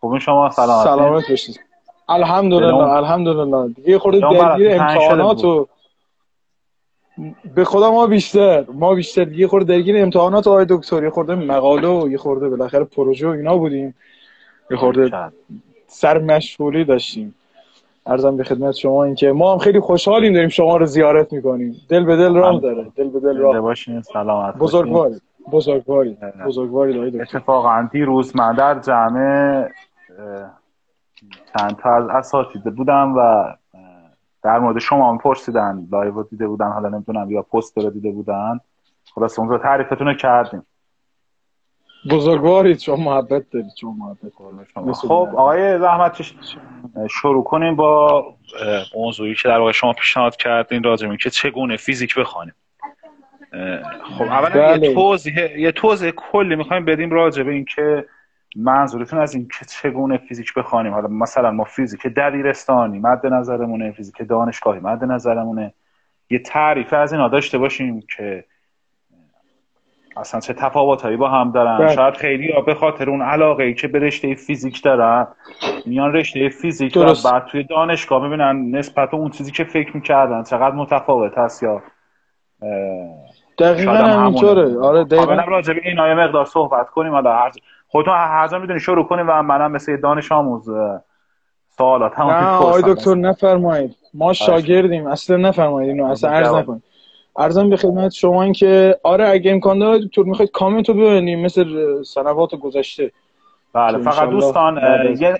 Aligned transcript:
خوب 0.00 0.18
شما؟ 0.18 0.50
سلامت 0.50 0.84
سلامت 0.84 1.30
باشید. 1.30 1.60
الحمدلله 2.08 2.74
الحمدلله. 2.74 3.68
دیگه 3.68 3.98
خورده 3.98 4.20
درگیر 4.20 4.70
امتحانات 4.70 5.44
و 5.44 5.68
به 7.54 7.64
خدا 7.64 7.90
ما 7.90 8.06
بیشتر 8.06 8.64
ما 8.74 8.94
بیشتر. 8.94 9.24
دیگه 9.24 9.48
خورده 9.48 9.74
درگیر 9.74 10.02
امتحانات 10.02 10.46
آقای 10.46 10.66
دکتر. 10.68 11.04
یه 11.04 11.10
خورده 11.10 11.34
مقاله 11.34 11.88
و 11.88 12.08
یه 12.08 12.18
خورده 12.18 12.48
بالاخره 12.48 12.84
پروژه 12.84 13.28
و 13.28 13.30
اینا 13.30 13.56
بودیم. 13.56 13.94
یه 14.70 14.76
خورده 14.76 15.32
سر 15.86 16.18
مشغولی 16.18 16.84
داشتیم. 16.84 17.34
ارزم 18.06 18.36
به 18.36 18.44
خدمت 18.44 18.74
شما 18.74 19.04
اینکه 19.04 19.32
ما 19.32 19.52
هم 19.52 19.58
خیلی 19.58 19.80
خوشحالیم 19.80 20.32
داریم 20.32 20.48
شما 20.48 20.76
رو 20.76 20.86
زیارت 20.86 21.32
می‌کنیم. 21.32 21.76
دل 21.88 22.04
به 22.04 22.16
دل 22.16 22.34
راه 22.34 22.60
داره. 22.60 22.92
دل 22.96 23.08
به 23.08 23.20
دل 23.20 23.36
راه. 23.36 23.60
باشین 23.60 24.02
سلامت 24.02 24.56
بزرگواری 24.56 25.20
بزرگواری 25.50 26.18
بزرگواری 26.46 26.94
دایی 26.94 27.20
اتفاقا 27.20 27.88
دیروز 27.92 28.36
من 28.36 28.54
در 28.54 28.78
جمع 28.80 29.68
چند 31.58 31.76
تا 31.76 31.96
از 31.96 32.08
اساتید 32.08 32.62
بودم 32.62 33.14
و 33.16 33.44
در 34.42 34.58
مورد 34.58 34.78
شما 34.78 35.10
هم 35.10 35.18
پرسیدن 35.18 35.88
live 35.92 36.22
دیده 36.22 36.48
بودن 36.48 36.68
حالا 36.72 36.88
نمی‌دونم 36.88 37.30
یا 37.30 37.42
پست 37.42 37.78
رو 37.78 37.90
دیده 37.90 38.10
بودن. 38.10 38.60
خلاص 39.14 39.38
اون 39.38 39.48
رو 39.48 39.58
تعریفتون 39.58 40.06
رو 40.06 40.14
کردیم. 40.14 40.66
بزرگوارید 42.10 42.78
شما 42.78 42.96
محبت 42.96 43.50
دارید 43.50 43.70
شما. 43.80 43.92
محبت 43.92 44.92
خب 44.92 45.28
آقای 45.36 45.78
زحمتکش 45.78 46.22
شروع 47.10 47.44
کنیم 47.44 47.76
با 47.76 48.24
موضوعی 48.96 49.34
که 49.34 49.48
در 49.48 49.58
واقع 49.58 49.72
شما 49.72 49.92
پیشنهاد 49.92 50.36
کردین 50.36 50.82
راجع 50.82 51.16
که 51.16 51.30
چگونه 51.30 51.76
فیزیک 51.76 52.14
بخوانیم. 52.18 52.54
خب 54.18 54.22
اولا 54.22 54.48
بله. 54.48 54.88
یه 54.88 54.94
توضیح 54.94 55.58
یه 55.58 55.72
توضیح 55.72 56.10
کلی 56.10 56.56
می‌خوایم 56.56 56.84
بدیم 56.84 57.10
راجع 57.10 57.42
به 57.42 57.52
اینکه 57.52 58.04
منظورتون 58.56 59.18
از 59.18 59.34
این 59.34 59.48
که 59.58 59.64
چگونه 59.64 60.16
فیزیک 60.16 60.54
بخوانیم. 60.54 60.92
حالا 60.92 61.08
مثلا 61.08 61.50
ما 61.50 61.64
فیزیک 61.64 62.06
دبیرستانی 62.06 62.98
مد 62.98 63.26
نظرمونه. 63.26 63.92
فیزیک 63.92 64.28
دانشگاهی 64.28 64.80
مد 64.80 65.04
نظرمونه. 65.04 65.74
یه 66.30 66.38
تعریف 66.38 66.92
از 66.92 67.12
اینا 67.12 67.28
داشته 67.28 67.58
باشیم 67.58 68.04
که 68.16 68.44
اصلا 70.16 70.40
چه 70.40 70.52
تفاوتایی 70.52 71.16
با 71.16 71.28
هم 71.28 71.52
دارن. 71.52 71.78
بله. 71.78 71.94
شاید 71.94 72.14
خیلی 72.14 72.52
ها 72.52 72.60
به 72.60 72.74
خاطر 72.74 73.10
اون 73.10 73.22
علاقه 73.22 73.64
ای 73.64 73.74
که 73.74 73.88
به 73.88 73.98
رشته 73.98 74.34
فیزیک 74.34 74.82
دارن 74.82 75.26
میان 75.86 76.12
رشته 76.12 76.48
فیزیک 76.48 76.96
و 76.96 77.14
بعد 77.24 77.46
توی 77.46 77.62
دانشگاه 77.62 78.22
می‌بینن 78.22 78.76
نسبت 78.76 79.14
اون 79.14 79.30
چیزی 79.30 79.52
که 79.52 79.64
فکر 79.64 79.96
می‌کردن 79.96 80.42
چقدر 80.42 80.74
متفاوت 80.74 81.38
هست 81.38 81.62
یا 81.62 81.82
دقیقا 83.62 83.92
همینطوره. 83.92 84.78
آره 84.80 85.04
دقیقا. 85.04 85.34
راجع 85.34 85.74
به 85.74 85.80
این 85.84 86.00
مقدار 86.00 86.44
صحبت 86.44 86.90
کنیم 86.90 87.12
حالا 87.12 87.32
هر 87.36 87.50
خودتون 87.88 88.14
هر 88.14 88.48
جا 88.48 88.58
می‌دونی 88.58 88.80
شروع 88.80 89.04
کنیم 89.04 89.26
و 89.28 89.42
منم 89.42 89.72
مثل 89.72 89.96
دانش 89.96 90.32
آموز 90.32 90.70
سوالات 91.76 92.18
هم 92.18 92.26
نه 92.26 92.46
آقای 92.46 92.82
دکتر 92.86 93.14
نفرمایید. 93.14 93.96
ما 94.14 94.32
شاگردیم. 94.32 95.06
اصلا 95.06 95.36
نفرمایید 95.36 95.90
اینو 95.90 96.04
اصلا 96.04 96.30
عرض 96.30 96.54
نکنید. 96.54 96.82
ارزم 97.36 97.70
به 97.70 97.76
خدمت 97.76 98.12
شما 98.12 98.42
این 98.42 98.52
که 98.52 98.96
آره 99.02 99.28
اگه 99.28 99.50
امکان 99.50 99.78
داره 99.78 99.98
دکتر 99.98 100.22
می‌خواید 100.22 100.50
کامنت 100.50 100.88
رو 100.88 100.94
ببینیم 100.94 101.40
مثل 101.40 101.64
سنوات 102.02 102.54
گذشته. 102.54 103.12
بله 103.72 103.98
فقط 103.98 104.28
دوستان. 104.28 104.80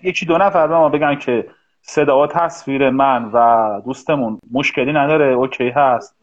یکی 0.03 0.27
دو 0.27 0.39
نفر 0.39 0.67
به 0.67 0.75
ما 0.75 0.89
بگن 0.89 1.15
که 1.15 1.47
صدا 1.83 2.23
و 2.23 2.27
تصویر 2.27 2.91
من 2.91 3.31
و 3.33 3.81
دوستمون 3.85 4.39
مشکلی 4.53 4.93
نداره 4.93 5.25
اوکی 5.25 5.69
هست. 5.69 6.17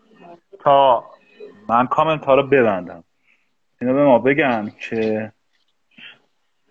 تا 0.64 1.03
من 1.69 1.87
کامنت 1.87 2.25
ها 2.25 2.35
رو 2.35 2.43
ببندم. 2.43 3.03
اینو 3.81 3.93
به 3.93 4.03
ما 4.03 4.19
بگن 4.19 4.71
که 4.79 5.31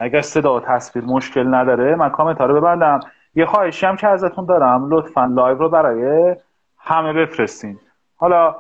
اگر 0.01 0.21
صدا 0.21 0.57
و 0.57 0.61
تصویر 0.61 1.05
مشکل 1.05 1.55
نداره 1.55 1.95
من 1.95 2.09
کامنت 2.09 2.39
ها 2.39 2.47
رو 2.47 2.61
ببندم. 2.61 3.01
یه 3.35 3.47
خواهشی 3.47 3.87
هم 3.87 3.97
که 3.97 4.09
ازتون 4.09 4.47
دارم 4.47 4.89
لطفا 4.91 5.25
live 5.25 5.59
رو 5.59 5.69
برای 5.69 6.37
همه 6.79 7.13
بفرستین. 7.13 7.79
حالا 8.17 8.57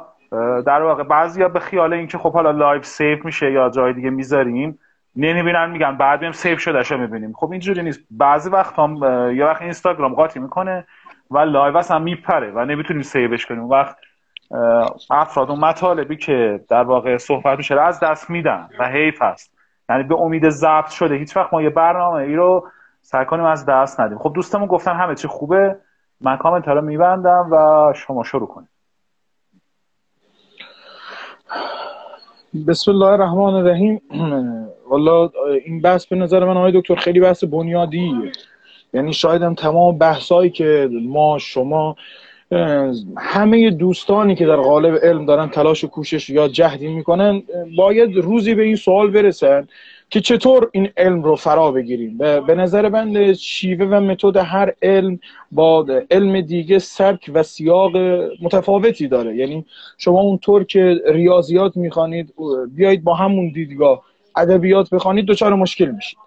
در 0.66 0.82
واقع 0.82 1.03
بعضیا 1.03 1.48
به 1.48 1.60
خیال 1.60 1.93
اینکه 1.93 2.19
خب 2.19 2.32
حالا 2.32 2.50
live 2.50 2.83
save 2.83 3.19
میشه 3.25 3.53
یا 3.53 3.71
جای 3.71 3.93
دیگه 3.93 4.10
می‌ذاریم 4.10 4.78
نمی‌بینن 5.16 5.71
میگن 5.71 5.97
بعد 5.97 6.21
بیایم 6.21 6.33
save 6.33 6.59
شده 6.59 6.82
شو 6.82 6.97
می‌بینیم. 6.97 7.32
خب 7.32 7.50
اینجوری 7.50 7.82
نیست. 7.82 8.00
بعضی 8.10 8.50
وقت 8.50 8.78
هم 8.78 8.97
یه 9.37 9.44
وقت 9.44 9.62
اینستاگرام 9.62 10.15
قاطی 10.15 10.41
می‌کنه 10.41 10.87
و 11.31 11.38
live 11.39 11.77
اصلا 11.77 11.98
میپره 11.98 12.50
و 12.50 12.65
نمی‌تونیم 12.65 13.03
save 13.03 13.32
ش 13.32 13.47
کنیم. 13.47 13.65
وقت 13.65 13.97
افراد 15.10 15.50
اون 15.50 15.60
مطالبی 15.60 16.16
که 16.16 16.60
در 16.69 16.82
واقع 16.82 17.16
صحبت 17.16 17.59
میشه 17.59 17.81
از 17.81 18.00
دست 18.00 18.31
میدن 18.31 18.69
و 18.78 18.88
حیف 18.88 19.22
هست. 19.22 19.54
یعنی 19.91 20.03
به 20.03 20.14
امید 20.14 20.48
ضبط 20.48 20.91
شده. 20.91 21.14
هیچ 21.14 21.36
وقت 21.36 21.54
ما 21.54 21.62
یه 21.62 21.70
برنامه 21.70 22.22
ای 22.22 22.34
رو 22.34 22.69
سعی 23.03 23.25
کنیم 23.25 23.44
از 23.44 23.66
دست 23.66 24.00
ندیم. 24.00 24.19
خب 24.19 24.32
دوستمون 24.34 24.66
گفتن 24.66 24.97
همه 24.97 25.14
چی 25.14 25.28
خوبه. 25.28 25.76
من 26.20 26.36
کامنت 26.36 26.69
رو 26.69 26.81
میبندم 26.81 27.48
و 27.53 27.92
شما 27.97 28.22
شروع 28.22 28.47
کنید. 28.48 28.69
بسم 32.69 32.91
الله 32.91 33.06
الرحمن 33.06 33.54
الرحیم. 33.54 34.00
والا 34.91 35.30
این 35.65 35.80
بحث 35.80 36.06
به 36.06 36.16
نظر 36.16 36.44
من 36.44 36.56
آقای 36.56 36.80
دکتر 36.80 36.94
خیلی 36.94 37.20
بحث 37.20 37.44
بنیادیه. 37.44 38.32
یعنی 38.92 39.12
شاید 39.12 39.42
هم 39.42 39.54
تمام 39.54 39.98
بحثایی 39.98 40.50
که 40.50 40.88
ما 41.09 41.38
شما 41.38 41.97
همه 43.16 43.70
دوستانی 43.70 44.34
که 44.34 44.47
در 44.47 44.56
قالب 44.56 44.98
علم 45.03 45.26
دارن 45.26 45.48
تلاش 45.48 45.84
و 45.84 45.88
کوشش 45.88 46.31
یا 46.31 46.48
جهدی 46.48 46.88
می‌کنن 46.88 47.42
باید 47.76 48.16
روزی 48.16 48.54
به 48.54 48.62
این 48.62 48.76
سوال 48.76 49.10
برسن 49.10 49.69
که 50.10 50.20
چطور 50.20 50.70
این 50.72 50.88
علم 50.97 51.22
رو 51.22 51.36
فرا 51.36 51.70
بگیریم. 51.70 52.19
به 52.19 52.54
نظر 52.54 52.88
بند 52.88 53.32
شیوه 53.32 53.86
و 53.86 54.00
متد 54.00 54.36
هر 54.36 54.72
علم 54.82 55.19
با 55.53 55.86
علم 56.10 56.41
دیگه 56.41 56.78
سبک 56.78 57.31
و 57.34 57.42
سیاق 57.42 57.97
متفاوتی 58.42 59.09
داره. 59.09 59.36
یعنی 59.36 59.65
شما 59.98 60.20
اونطور 60.20 60.65
که 60.65 61.00
ریاضیات 61.06 61.76
می‌خوانید 61.76 62.34
بیایید 62.76 63.04
با 63.04 63.15
همون 63.15 63.53
دیدگاه. 63.53 64.03
ادبیات 64.36 64.91
بخوانید 64.91 65.26
دچار 65.26 65.54
مشکل 65.54 65.91
میشید. 65.91 66.19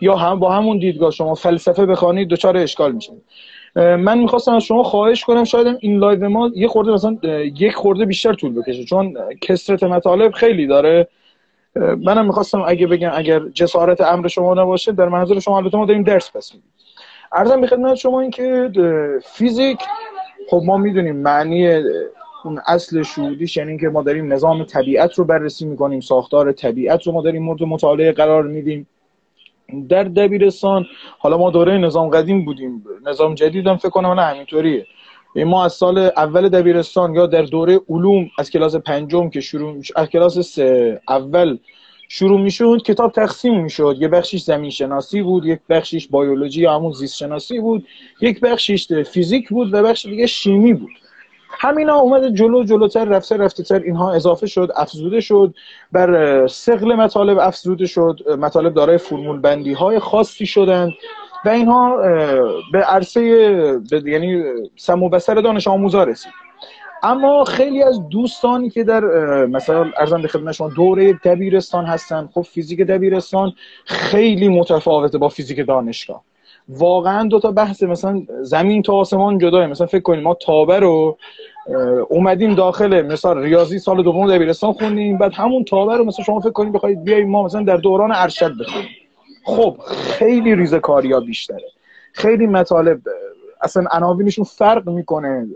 یا 0.00 0.16
هم 0.16 0.38
با 0.38 0.52
همون 0.52 0.78
دیدگاه 0.78 1.10
شما 1.10 1.34
فلسفه 1.34 1.86
بخوانید 1.86 2.28
دچار 2.28 2.56
اشکال 2.56 2.92
میشید. 2.92 3.22
من 3.76 4.18
می‌خواستم 4.18 4.54
از 4.54 4.62
شما 4.62 4.82
خواهش 4.82 5.24
کنم 5.24 5.44
شاید 5.44 5.76
این 5.80 5.98
live 5.98 6.28
ما 6.28 6.50
یه 6.54 6.68
خورده 6.68 6.92
مثلا 6.92 7.18
یک 7.58 7.74
خورده 7.74 8.04
بیشتر 8.04 8.32
طول 8.32 8.54
بکشه 8.54 8.84
چون 8.84 9.16
کثرت 9.40 9.82
مطالب 9.82 10.32
خیلی 10.32 10.66
داره. 10.66 11.08
منم 11.76 12.26
می‌خواستم 12.26 12.64
اگه 12.66 12.86
بگم 12.86 13.10
اگر 13.14 13.48
جسارت 13.48 14.00
امر 14.00 14.28
شما 14.28 14.54
نباشه 14.54 14.92
در 14.92 15.08
منظور 15.08 15.40
شما 15.40 15.56
البته 15.56 15.78
ما 15.78 15.86
داریم 15.86 16.02
درس 16.02 16.36
پس 16.36 16.54
میدیم. 16.54 16.70
عرضم 17.32 17.60
به 17.60 17.66
خدمت 17.66 17.94
شما 17.94 18.20
این 18.20 18.30
که 18.30 18.70
فیزیک 19.24 19.78
خب 20.50 20.62
ما 20.64 20.76
می‌دونیم 20.76 21.16
معنی 21.16 21.68
اون 22.44 22.60
اصل 22.66 23.02
شهودیش 23.02 23.56
یعنی 23.56 23.78
که 23.78 23.88
ما 23.88 24.02
داریم 24.02 24.32
نظام 24.32 24.64
طبیعت 24.64 25.14
رو 25.14 25.24
بررسی 25.24 25.66
می‌کنیم 25.66 26.00
ساختار 26.00 26.52
طبیعت 26.52 27.06
رو 27.06 27.12
ما 27.12 27.22
داریم 27.22 27.42
مورد 27.42 27.62
مطالعه 27.62 28.12
قرار 28.12 28.42
میدیم. 28.42 28.86
در 29.88 30.04
دبیرستان 30.04 30.86
حالا 31.18 31.38
ما 31.38 31.50
دوره 31.50 31.78
نظام 31.78 32.08
قدیم 32.08 32.44
بودیم 32.44 32.84
نظام 33.06 33.34
جدید 33.34 33.66
هم 33.66 33.76
فکر 33.76 33.88
کنم 33.90 34.10
نه 34.10 34.22
همینطوریه. 34.22 34.86
ما 35.36 35.64
از 35.64 35.72
سال 35.72 35.98
اول 35.98 36.48
دبیرستان 36.48 37.14
یا 37.14 37.26
در 37.26 37.42
دوره 37.42 37.80
علوم 37.88 38.30
از 38.38 38.50
کلاس 38.50 38.76
پنجم 38.76 39.30
که 39.30 39.40
شروع 39.40 39.82
از 39.96 40.08
کلاس 40.08 40.38
سه 40.38 41.00
اول 41.08 41.58
شروع 42.08 42.40
می‌شد 42.40 42.82
کتاب 42.86 43.12
تقسیم 43.12 43.62
می‌شد. 43.62 43.96
یه 44.00 44.08
بخشیش 44.08 44.42
زمین 44.42 44.70
شناسی 44.70 45.22
بود 45.22 45.46
یک 45.46 45.60
بخشیش 45.68 46.08
بیولوژی 46.08 46.60
یا 46.60 46.74
همون 46.74 46.92
زیست 46.92 47.16
شناسی 47.16 47.60
بود 47.60 47.86
یک 48.20 48.40
بخشیش 48.40 48.92
فیزیک 48.92 49.48
بود 49.48 49.74
و 49.74 49.82
بخش 49.82 50.06
دیگه 50.06 50.26
شیمی 50.26 50.74
بود. 50.74 50.90
همینا 51.58 51.94
اومده 51.94 52.32
جلو 52.32 52.64
جلوتر 52.64 53.04
رفته 53.04 53.36
رفته 53.36 53.62
تر 53.62 53.78
اینها 53.78 54.12
اضافه 54.14 54.46
شد 54.46 54.72
افزوده 54.76 55.20
شد 55.20 55.54
بر 55.92 56.46
سقل 56.46 56.94
مطالب 56.94 57.38
افزوده 57.38 57.86
شد 57.86 58.20
مطالب 58.38 58.74
دارای 58.74 58.98
فرمول 58.98 59.40
بندی 59.40 59.72
های 59.72 59.98
خاصی 59.98 60.46
شدند 60.46 60.92
و 61.44 61.48
اینها 61.48 61.96
به 62.72 62.78
عرصه 62.78 63.20
یعنی 64.04 64.42
سمو 64.76 65.08
بسر 65.08 65.34
دانش 65.34 65.68
آموزا 65.68 66.04
رسید. 66.04 66.32
اما 67.02 67.44
خیلی 67.44 67.82
از 67.82 68.08
دوستانی 68.08 68.70
که 68.70 68.84
در 68.84 69.04
مثلا 69.46 69.90
ارزم 69.96 70.22
به 70.22 70.28
خدمت 70.28 70.52
شما 70.52 70.68
دوره 70.68 71.12
دبیرستان 71.12 71.84
هستن 71.84 72.28
خب 72.34 72.42
فیزیک 72.42 72.80
دبیرستان 72.80 73.52
خیلی 73.84 74.48
متفاوته 74.48 75.18
با 75.18 75.28
فیزیک 75.28 75.66
دانشگاه. 75.66 76.22
واقعا 76.68 77.28
دو 77.28 77.40
تا 77.40 77.50
بحث 77.50 77.82
مثلا 77.82 78.22
زمین 78.42 78.82
تا 78.82 78.94
آسمان 78.94 79.38
جداه 79.38 79.66
مثلا 79.66 79.86
فکر 79.86 80.02
کنیم 80.02 80.22
ما 80.22 80.34
تابه 80.34 80.78
رو 80.78 81.18
اومدیم 82.08 82.54
داخل 82.54 83.02
مثلا 83.02 83.40
ریاضی 83.40 83.78
سال 83.78 84.02
دوم 84.02 84.34
دبیرستان 84.34 84.72
خوندیم 84.72 85.18
بعد 85.18 85.32
همون 85.34 85.64
تابه 85.64 85.96
رو 85.96 86.04
مثلا 86.04 86.24
شما 86.24 86.40
فکر 86.40 86.50
کنید 86.50 86.72
بخواید 86.72 87.04
بیایم 87.04 87.30
ما 87.30 87.42
مثلا 87.42 87.62
در 87.62 87.76
دوران 87.76 88.12
ارشد 88.12 88.52
بخونیم. 88.60 88.88
خب 89.44 89.76
خیلی 89.88 90.54
ریزه 90.54 90.80
ها 90.84 91.20
بیشتره. 91.20 91.64
خیلی 92.12 92.46
مطالب 92.46 93.00
اصلا 93.62 93.84
عناوینشون 93.90 94.44
فرق 94.44 94.88
می‌کنه. 94.88 95.46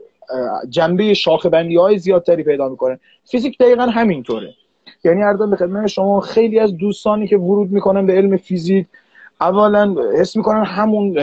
جنبه 0.68 1.14
شاخه 1.14 1.48
بندی 1.48 1.76
های 1.76 1.98
زیادتری 1.98 2.42
پیدا 2.42 2.68
می‌کنه. 2.68 3.00
فیزیک 3.24 3.58
دقیقا 3.58 3.82
همینطوره. 3.82 4.54
یعنی 5.04 5.22
اردن 5.22 5.50
به 5.50 5.56
خدمت 5.56 5.86
شما 5.86 6.20
خیلی 6.20 6.58
از 6.58 6.76
دوستانی 6.76 7.26
که 7.26 7.36
ورود 7.36 7.70
می‌کنن 7.70 8.06
به 8.06 8.12
علم 8.12 8.36
فیزیک 8.36 8.86
اولا 9.40 9.94
حس 10.20 10.36
می‌کنم 10.36 10.62
همون 10.66 11.18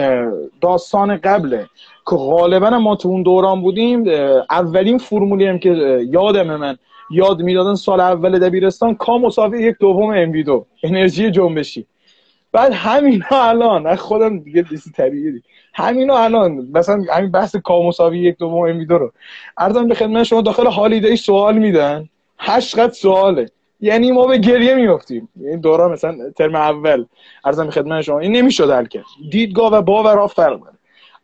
داستان 0.62 1.18
قبله 1.18 1.66
که 2.10 2.16
غالبا 2.16 2.70
ما 2.70 2.96
تو 2.96 3.10
اون 3.10 3.24
دوران 3.24 3.62
بودیم 3.62 4.08
اولین 4.50 4.98
فرمولی 4.98 5.48
هم 5.48 5.60
که 5.60 5.70
یادم 6.12 6.56
من 6.56 6.78
یاد 7.12 7.42
می‌دادن 7.42 7.76
سال 7.76 8.00
اول 8.00 8.40
دبیرستان 8.40 8.96
کا 8.96 9.18
مساوی 9.18 9.64
یک 9.64 9.76
دوم 9.80 10.10
ام 10.10 10.42
دو 10.42 10.66
انرژی 10.84 11.32
جنبشی. 11.32 11.86
بعد 12.52 12.74
همینا 12.74 13.26
الان 13.32 13.96
خودم 13.96 14.40
دیگه 14.40 14.62
دیسی 14.62 14.92
طبیعی 14.92 15.42
همینا 15.74 16.18
الان 16.18 16.68
مثلا 16.74 17.04
همین 17.14 17.32
بحث 17.32 17.56
کا 17.56 17.82
مساوی 17.82 18.20
یک 18.20 18.38
دوم 18.38 18.64
ام 18.64 18.84
دو 18.84 18.98
رو. 18.98 19.12
ارزم 19.58 19.88
به 19.88 19.96
خدمت 19.96 20.24
شما 20.24 20.42
داخل 20.42 20.68
هالیدی 20.68 21.16
سوال 21.16 21.58
میدن. 21.58 22.10
هشت 22.40 22.80
قد 22.80 22.92
سواله. 22.92 23.50
یعنی 23.80 24.12
ما 24.12 24.28
به 24.28 24.38
گریه 24.38 24.76
میافتیم. 24.76 25.30
این 25.42 25.60
دوران 25.60 25.92
مثلا 25.92 26.18
ترم 26.38 26.56
اول 26.56 27.06
ارزم 27.46 27.70
خدمت 27.70 28.02
شما 28.02 28.20
این 28.20 28.32
نمی‌شد 28.32 28.72
حل 28.72 28.86
کرد 28.86 29.06
دیدگاه 29.32 29.74
و 29.74 29.82
باورها 29.82 30.28
فرق 30.28 30.60
داره 30.60 30.78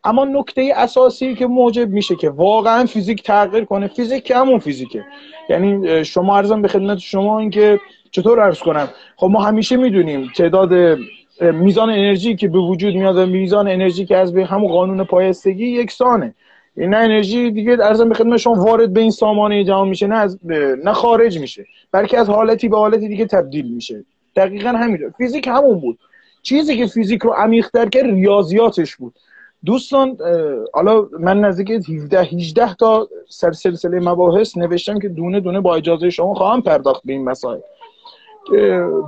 اما 0.04 0.24
نکته 0.24 0.72
اساسی 0.76 1.34
که 1.34 1.46
موجب 1.46 1.88
میشه 1.88 2.16
که 2.16 2.30
واقعا 2.30 2.86
فیزیک 2.86 3.22
تغییر 3.22 3.64
کنه 3.64 3.86
فیزیک 3.86 4.24
که 4.24 4.36
همون 4.36 4.58
فیزیکه. 4.58 5.04
یعنی 5.48 6.04
شما 6.04 6.36
ارزم 6.36 6.62
به 6.62 6.68
خدمت 6.68 6.98
شما 6.98 7.38
اینکه 7.38 7.80
چطور 8.10 8.40
عرض 8.40 8.58
کنم؟ 8.58 8.88
خب 9.16 9.26
ما 9.26 9.42
همیشه 9.42 9.76
می‌دونیم 9.76 10.30
تعداد 10.36 10.98
میزان 11.40 11.90
انرژی 11.90 12.36
که 12.36 12.48
به 12.48 12.58
وجود 12.58 12.94
میاد 12.94 13.16
و 13.16 13.26
میزان 13.26 13.68
انرژی 13.68 14.06
که 14.06 14.16
از 14.16 14.32
به 14.32 14.44
همون 14.44 14.72
قانون 14.72 15.04
پایستگی 15.04 15.66
یکسانه. 15.66 16.34
نه 16.76 16.96
انرژی 16.96 17.50
دیگه 17.50 17.72
ارزم 17.72 18.08
به 18.08 18.14
خدمت 18.14 18.36
شما 18.36 18.54
وارد 18.54 18.92
به 18.92 19.00
این 19.00 19.10
سامانه 19.10 19.64
جهان 19.64 19.88
میشه 19.88 20.06
نه 20.06 20.16
از 20.16 20.38
نه 20.84 20.92
خارج 20.92 21.38
میشه 21.38 21.66
بلکه 21.92 22.18
از 22.18 22.28
حالتی 22.30 22.68
به 22.68 22.76
حالتی 22.76 23.08
دیگه 23.08 23.26
تبدیل 23.26 23.74
میشه. 23.74 24.04
دقیقا 24.36 24.68
همین 24.68 24.98
فیزیک 25.18 25.46
همون 25.46 25.80
بود. 25.80 25.98
چیزی 26.42 26.76
که 26.76 26.86
فیزیک 26.86 27.22
رو 27.22 27.30
عمیق‌تر 27.30 27.88
کرد 27.88 28.04
ریاضیاتش 28.04 28.96
بود. 28.96 29.14
دوستان 29.64 30.16
حالا 30.72 31.08
من 31.20 31.40
نزدیک 31.40 31.70
17 31.70 32.20
18 32.22 32.74
تا 32.74 33.08
سر 33.28 33.52
سلسله 33.52 34.00
مباحث 34.00 34.56
نوشتم 34.56 34.98
که 34.98 35.08
دونه 35.08 35.40
دونه 35.40 35.60
با 35.60 35.76
اجازه 35.76 36.10
شما 36.10 36.34
خواهم 36.34 36.62
پرداخت 36.62 37.02
به 37.04 37.12
این 37.12 37.24
مسائل. 37.24 37.58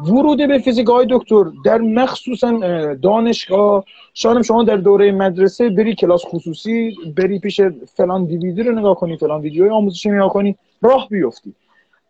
ورود 0.08 0.48
به 0.48 0.58
فیزیک 0.58 0.86
های 0.86 1.06
دکتر 1.10 1.44
در 1.64 1.78
مخصوصا 1.78 2.58
دانشگاه. 3.02 3.84
شاید 4.14 4.42
شما 4.42 4.64
در 4.64 4.76
دوره 4.76 5.12
مدرسه 5.12 5.68
بری 5.68 5.94
کلاس 5.94 6.24
خصوصی 6.26 6.96
بری 7.16 7.38
پیش 7.38 7.60
فلان 7.94 8.24
دیویدی 8.24 8.62
رو 8.62 8.78
نگاه 8.78 8.94
کنی 8.94 9.16
فلان 9.16 9.40
ویدیوی 9.40 9.68
آموزشی 9.68 10.10
نگاه 10.10 10.32
کنی 10.32 10.56
راه 10.82 11.08
بیفتی. 11.10 11.52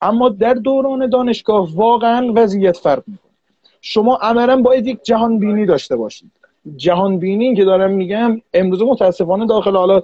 اما 0.02 0.28
در 0.28 0.54
دوران 0.54 1.08
دانشگاه 1.10 1.68
واقعا 1.74 2.32
وضعیت 2.34 2.76
فرق 2.76 3.02
می‌کنه. 3.06 3.30
شما 3.80 4.16
عملا 4.16 4.62
باید 4.62 4.86
یک 4.86 5.02
جهان 5.02 5.38
بینی 5.38 5.66
داشته 5.66 5.96
باشید. 5.96 6.30
جهان 6.76 7.18
بینی 7.18 7.56
که 7.56 7.64
دارم 7.64 7.90
میگم 7.90 8.40
امروز 8.54 8.82
متاسفانه 8.82 9.46
داخل 9.46 9.76
حالا 9.76 10.02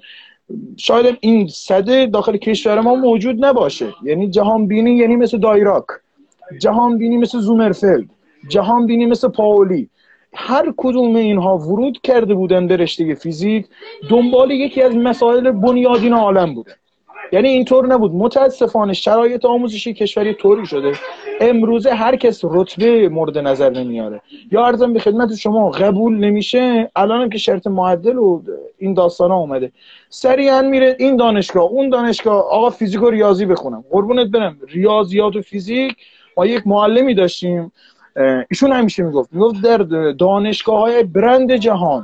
شاید 0.76 1.16
این 1.20 1.46
صده 1.48 2.06
داخل 2.06 2.36
کشور 2.36 2.80
ما 2.80 2.94
موجود 2.94 3.44
نباشه. 3.44 3.94
یعنی 4.02 4.28
جهان 4.28 4.66
بینی 4.66 4.96
یعنی 4.96 5.16
مثل 5.16 5.38
دایراک. 5.38 5.84
جهان 6.60 6.98
بینی 6.98 7.16
مثل 7.16 7.38
زومرفلد 7.38 8.06
جهان 8.48 8.86
بینی 8.86 9.06
مثل 9.06 9.28
پاولی 9.28 9.88
هر 10.34 10.74
کدوم 10.76 11.16
اینها 11.16 11.58
ورود 11.58 12.00
کرده 12.02 12.34
بودن 12.34 12.66
به 12.66 12.76
رشته 12.76 13.14
فیزیک 13.14 13.66
دنبال 14.10 14.50
یکی 14.50 14.82
از 14.82 14.96
مسائل 14.96 15.50
بنیادین 15.50 16.12
عالم 16.12 16.54
بودن. 16.54 16.72
یعنی 17.32 17.48
اینطور 17.48 17.86
نبود. 17.86 18.14
متاسفانه 18.14 18.92
شرایط 18.92 19.44
آموزشی 19.44 19.94
کشوری 19.94 20.34
طوری 20.34 20.66
شده 20.66 20.92
امروزه 21.40 21.94
هر 21.94 22.16
کس 22.16 22.40
رتبه 22.44 23.08
مورد 23.08 23.38
نظر 23.38 23.70
نمیاره. 23.70 24.20
یا 24.52 24.66
ارزم 24.66 24.92
به 24.92 25.00
خدمت 25.00 25.34
شما 25.34 25.70
قبول 25.70 26.16
نمیشه. 26.16 26.90
الان 26.96 27.28
که 27.30 27.38
شرط 27.38 27.66
معدل 27.66 28.16
و 28.16 28.42
این 28.78 28.94
داستان 28.94 29.30
ها 29.30 29.36
اومده. 29.36 29.72
سریعا 30.08 30.62
میره 30.62 30.96
این 30.98 31.16
دانشگاه 31.16 31.62
اون 31.62 31.88
دانشگاه. 31.88 32.44
آقا 32.50 32.70
فیزیک 32.70 33.02
و 33.02 33.10
ریاضی 33.10 33.46
بخونم. 33.46 33.84
قربونت 33.90 34.26
برم. 34.26 34.58
ریاضیات 34.68 35.36
و 35.36 35.42
فیزیک 35.42 35.96
ما 36.36 36.46
یک 36.46 36.66
معلمی 36.66 37.14
داشتیم 37.14 37.72
ایشون 38.50 38.72
همیشه 38.72 39.02
می‌گفت 39.02 39.32
می‌گفت 39.32 39.62
در 39.62 39.76
دانشگاه 40.12 40.80
های 40.80 41.02
برند 41.02 41.56
جهان 41.56 42.02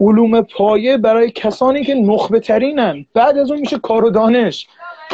علوم 0.00 0.40
پایه 0.40 0.96
برای 0.96 1.30
کسانی 1.30 1.84
که 1.84 1.94
نخبه 1.94 2.40
ترینن 2.40 3.06
بعد 3.14 3.38
از 3.38 3.50
اون 3.50 3.60
میشه 3.60 3.78
کار 3.78 4.04
و 4.04 4.10
دانش 4.10 4.66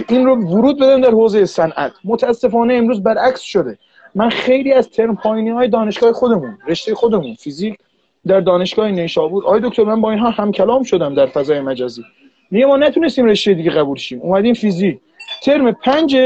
این 0.09 0.27
رو 0.27 0.37
ورود 0.37 0.81
بدن 0.81 1.01
در 1.01 1.11
حوزه 1.11 1.45
صنعت. 1.45 1.93
متاسفانه 2.05 2.75
امروز 2.75 3.03
برعکس 3.03 3.41
شده. 3.41 3.79
من 4.15 4.29
خیلی 4.29 4.73
از 4.73 4.91
ترم 4.91 5.17
پایینی 5.17 5.51
های 5.51 5.69
دانشگاه 5.69 6.13
خودمون 6.13 6.59
رشته 6.69 6.95
خودمون 6.95 7.35
فیزیک 7.35 7.79
در 8.27 8.41
دانشگاه 8.41 8.91
نیشابور 8.91 9.47
آی 9.47 9.61
دکتر 9.61 9.85
من 9.85 10.01
با 10.01 10.11
اینها 10.11 10.31
هم 10.31 10.53
کلام 10.53 10.83
شدم 10.83 11.15
در 11.15 11.27
فضای 11.27 11.61
مجازی. 11.61 12.03
میگه 12.51 12.67
ما 12.67 12.77
نتونستیم 12.77 13.25
رشته 13.25 13.55
دیگه 13.55 13.71
قبول 13.71 13.97
شیم. 13.97 14.21
اومدیم 14.21 14.55
فیزیک. 14.55 14.99
ترم 15.43 15.73
پنج 15.73 16.17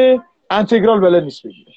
انتگرال 0.51 1.01
بلد 1.01 1.25
نیست 1.25 1.47
بگیره. 1.47 1.70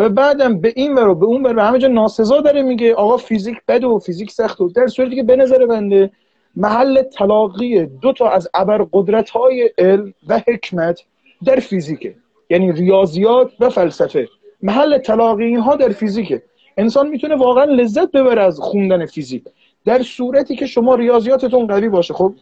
و 0.00 0.08
بعدم 0.08 0.60
به 0.60 0.72
این 0.76 0.94
ور 0.94 1.14
به 1.14 1.26
اون 1.26 1.42
ور 1.42 1.52
به 1.52 1.62
همه 1.62 1.78
جا 1.78 1.88
ناسزا 1.88 2.40
داره 2.40 2.62
میگه 2.62 2.94
آقا 2.94 3.16
فیزیک 3.16 3.56
بد 3.68 3.84
و 3.84 3.98
فیزیک 3.98 4.30
سخت 4.30 4.60
و 4.60 4.68
در 4.68 4.86
صورتی 4.86 5.16
که 5.16 5.22
به 5.22 5.36
نظر 5.36 5.66
بنده 5.66 6.10
محل 6.56 7.02
تلاقی 7.02 7.86
دو 7.86 8.12
تا 8.12 8.30
از 8.30 8.48
ابر 8.54 8.86
قدرت 8.92 9.30
های 9.30 9.70
علم 9.78 10.14
و 10.28 10.40
حکمت 10.46 11.00
در 11.44 11.56
فیزیکه 11.56 12.14
یعنی 12.50 12.72
ریاضیات 12.72 13.52
و 13.60 13.70
فلسفه. 13.70 14.28
محل 14.62 14.98
تلاقی 14.98 15.44
اینها 15.44 15.76
در 15.76 15.88
فیزیکه. 15.88 16.42
انسان 16.76 17.08
می‌تونه 17.08 17.36
واقعا 17.36 17.64
لذت 17.64 18.10
ببره 18.10 18.42
از 18.42 18.58
خوندن 18.58 19.06
فیزیک. 19.06 19.44
در 19.84 20.02
صورتی 20.02 20.56
که 20.56 20.66
شما 20.66 20.94
ریاضیاتتون 20.94 21.66
قوی 21.66 21.88
باشه 21.88 22.14
خب 22.14 22.34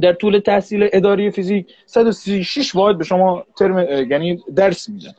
در 0.00 0.12
طول 0.12 0.38
تحصیل 0.38 0.88
اداری 0.92 1.30
فیزیک 1.30 1.66
136 1.86 2.74
واحد 2.74 2.98
به 2.98 3.04
شما 3.04 3.44
ترم 3.58 3.78
یعنی 4.10 4.42
درس 4.56 4.88
میدن. 4.88 5.12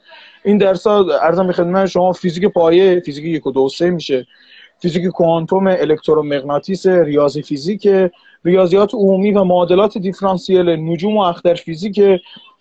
این 0.43 0.63
ها 0.85 1.05
عرضم 1.21 1.47
به 1.47 1.53
خدمت 1.53 1.85
شما 1.85 2.11
فیزیک 2.11 2.45
پایه 2.45 2.99
فیزیک 2.99 3.25
یک 3.25 3.47
و 3.47 3.51
دو 3.51 3.69
سه 3.69 3.89
میشه. 3.89 4.27
فیزیک 4.81 5.07
کوانتوم 5.07 5.67
الکترومغناطیس 5.67 6.87
ریاضی 6.87 7.41
فیزیک 7.41 7.87
ریاضیات 8.45 8.93
عمومی 8.93 9.31
و 9.31 9.43
معادلات 9.43 9.97
دیفرانسیل 9.97 10.69
نجوم 10.69 11.17
و 11.17 11.21
اختر 11.21 11.53
فیزیک. 11.53 12.01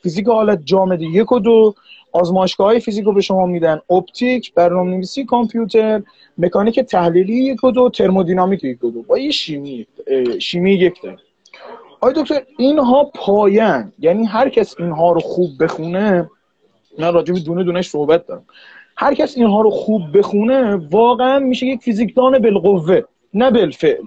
فیزیک 0.03 0.27
حالت 0.27 0.61
جامد 0.65 1.03
یک 1.03 1.33
و 1.33 1.39
دو. 1.39 1.75
آزمایشگاه 2.13 2.67
های 2.67 2.81
فیزیک 2.81 3.05
رو 3.05 3.13
به 3.13 3.21
شما 3.21 3.47
میدن. 3.47 3.81
اپتیک 3.91 4.55
برنامه‌نویسی 4.55 5.25
کامپیوتر 5.25 6.03
مکانیک 6.39 6.81
تحلیلی 6.81 7.35
یک 7.35 7.65
و 7.65 7.71
دو 7.71 7.91
ترمودینامیک 7.91 8.65
یک 8.65 8.85
و 8.85 8.91
دو. 8.91 9.03
با 9.03 9.19
یه 9.19 9.31
شیمی 9.31 9.87
شیمی 10.39 10.73
یک 10.73 11.03
داره 11.03 11.19
آیا 12.01 12.23
دکتر 12.23 12.43
اینها 12.59 13.05
پایان. 13.15 13.93
یعنی 13.99 14.25
هر 14.25 14.49
کس 14.49 14.75
اینها 14.79 15.13
رو 15.13 15.21
خوب 15.21 15.51
بخونه 15.61 16.31
من 16.99 17.13
راجع 17.13 17.35
به 17.35 17.41
دونه 17.41 17.65
دونه 17.65 17.83
صحبت 17.83 18.27
دارم. 18.27 18.45
هر 18.97 19.15
کس 19.15 19.37
اینها 19.37 19.61
رو 19.61 19.71
خوب 19.71 20.19
بخونه 20.19 20.77
واقعا 20.77 21.39
میشه 21.39 21.67
یک 21.67 21.81
فیزیکدان 21.81 22.39
بالقوه 22.39 23.01
نه 23.35 23.51
بالفعل. 23.51 24.05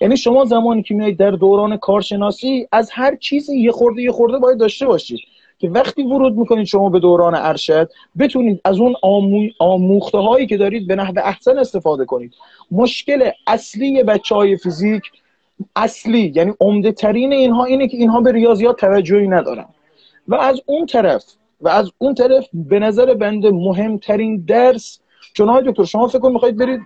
یعنی 0.00 0.16
شما 0.16 0.44
زمانی 0.44 0.82
که 0.82 0.94
میایید 0.94 1.18
در 1.18 1.30
دوران 1.30 1.76
کارشناسی 1.76 2.68
از 2.72 2.90
هر 2.92 3.16
چیزی 3.16 3.58
یه 3.58 3.72
خورده 3.72 4.02
یه 4.02 4.12
خورده 4.12 4.38
باید 4.38 4.58
داشته 4.58 4.86
باشید 4.86 5.20
که 5.58 5.68
وقتی 5.68 6.02
ورود 6.02 6.36
می‌کنید 6.36 6.66
شما 6.66 6.88
به 6.88 7.00
دوران 7.00 7.34
ارشد 7.34 7.90
بتونید 8.18 8.60
از 8.64 8.78
اون 8.78 8.94
آمو... 9.02 9.48
آموخته 9.58 10.18
هایی 10.18 10.46
که 10.46 10.56
دارید 10.56 10.86
به 10.86 10.96
نحو 10.96 11.18
احسن 11.24 11.58
استفاده 11.58 12.04
کنید. 12.04 12.34
مشکل 12.70 13.30
اصلی 13.46 14.02
بچه 14.02 14.34
های 14.34 14.56
فیزیک 14.56 15.02
اصلی 15.76 16.32
یعنی 16.34 16.52
عمده 16.60 16.92
ترین 16.92 17.32
اینها 17.32 17.64
اینه 17.64 17.88
که 17.88 17.96
اینها 17.96 18.20
به 18.20 18.32
ریاضیات 18.32 18.76
توجهی 18.80 19.28
ندارن. 19.28 19.66
و 20.28 20.34
از 20.34 20.60
اون 20.66 20.86
طرف 20.86 21.24
و 21.62 21.68
از 21.68 21.90
اون 21.98 22.14
طرف 22.14 22.48
به 22.54 22.78
نظر 22.78 23.14
بنده 23.14 23.50
مهمترین 23.50 24.44
درس 24.48 24.98
چون 25.34 25.48
های 25.48 25.62
دکتر 25.66 25.84
شما 25.84 26.08
فکر 26.08 26.18
کن 26.18 26.32
می‌خواید 26.32 26.56
برید 26.56 26.80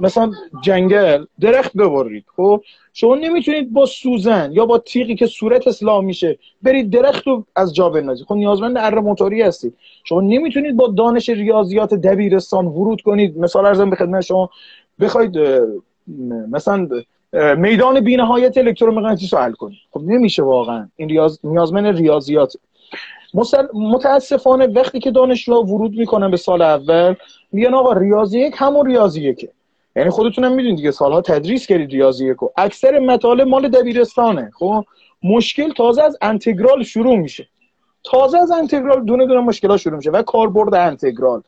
مثلا 0.00 0.30
جنگل 0.62 1.24
درخت 1.40 1.76
ببرید. 1.76 2.24
خب؟ 2.36 2.62
شما 2.92 3.14
نمی‌تونید 3.14 3.72
با 3.72 3.86
سوزن 3.86 4.52
یا 4.52 4.66
با 4.66 4.78
تیغی 4.78 5.14
که 5.14 5.26
صورت 5.26 5.68
اصلاح 5.68 6.04
میشه 6.04 6.38
برید 6.62 6.90
درخت 6.90 7.26
رو 7.26 7.44
از 7.56 7.74
جا 7.74 7.88
بندازید. 7.88 8.26
خب 8.26 8.34
نیازمند 8.34 8.78
اره 8.78 9.00
موتوری 9.00 9.42
هستید. 9.42 9.74
شما 10.04 10.20
نمی‌تونید 10.20 10.76
با 10.76 10.88
دانش 10.88 11.28
ریاضیات 11.28 11.94
دبیرستان 11.94 12.66
ورود 12.66 13.00
کنید. 13.00 13.38
مثال 13.38 13.66
ارزم 13.66 13.90
به 13.90 13.96
خدمت 13.96 14.20
شما 14.20 14.50
بخواید 15.00 15.38
مثلا 16.50 16.88
میدان 17.56 18.00
بینهایت 18.00 18.58
الکترومغناطیس 18.58 19.34
رو 19.34 19.40
حل 19.40 19.52
کنید. 19.52 19.78
خب 19.90 20.00
نمیشه 20.04 20.42
واقعا. 20.42 20.88
این 20.96 21.08
ریاض... 21.08 21.38
نیازمند 21.44 21.96
ریاضیات 21.96 22.56
متاسفانه 23.74 24.66
وقتی 24.66 25.00
که 25.00 25.10
دانشجوها 25.10 25.62
ورود 25.62 25.96
می‌کنن 25.96 26.30
به 26.30 26.36
سال 26.36 26.62
اول 26.62 27.14
میگن 27.52 27.74
آقا 27.74 27.92
ریاضی 27.92 28.40
یک 28.40 28.54
همون 28.56 28.86
ریاضی 28.86 29.22
یکه. 29.22 29.48
یعنی 29.96 30.10
خودتونم 30.10 30.52
می‌دونید 30.52 30.76
دیگه 30.76 30.90
سالها 30.90 31.20
تدریس 31.20 31.66
کردید 31.66 31.90
ریاضی 31.90 32.28
یکو 32.28 32.48
اکثر 32.56 32.98
مطالب 32.98 33.48
مال 33.48 33.68
دبیرستانه 33.68 34.50
خب؟ 34.54 34.84
مشکل 35.22 35.72
تازه 35.72 36.02
از 36.02 36.18
انتگرال 36.22 36.82
شروع 36.82 37.16
میشه. 37.16 37.48
تازه 38.04 38.38
از 38.38 38.50
انتگرال 38.50 39.04
دونه 39.04 39.26
دونه 39.26 39.40
مشکلات 39.40 39.80
شروع 39.80 39.96
میشه 39.96 40.10
و 40.10 40.22
کاربرد 40.22 40.74
انتگرال. 40.74 41.42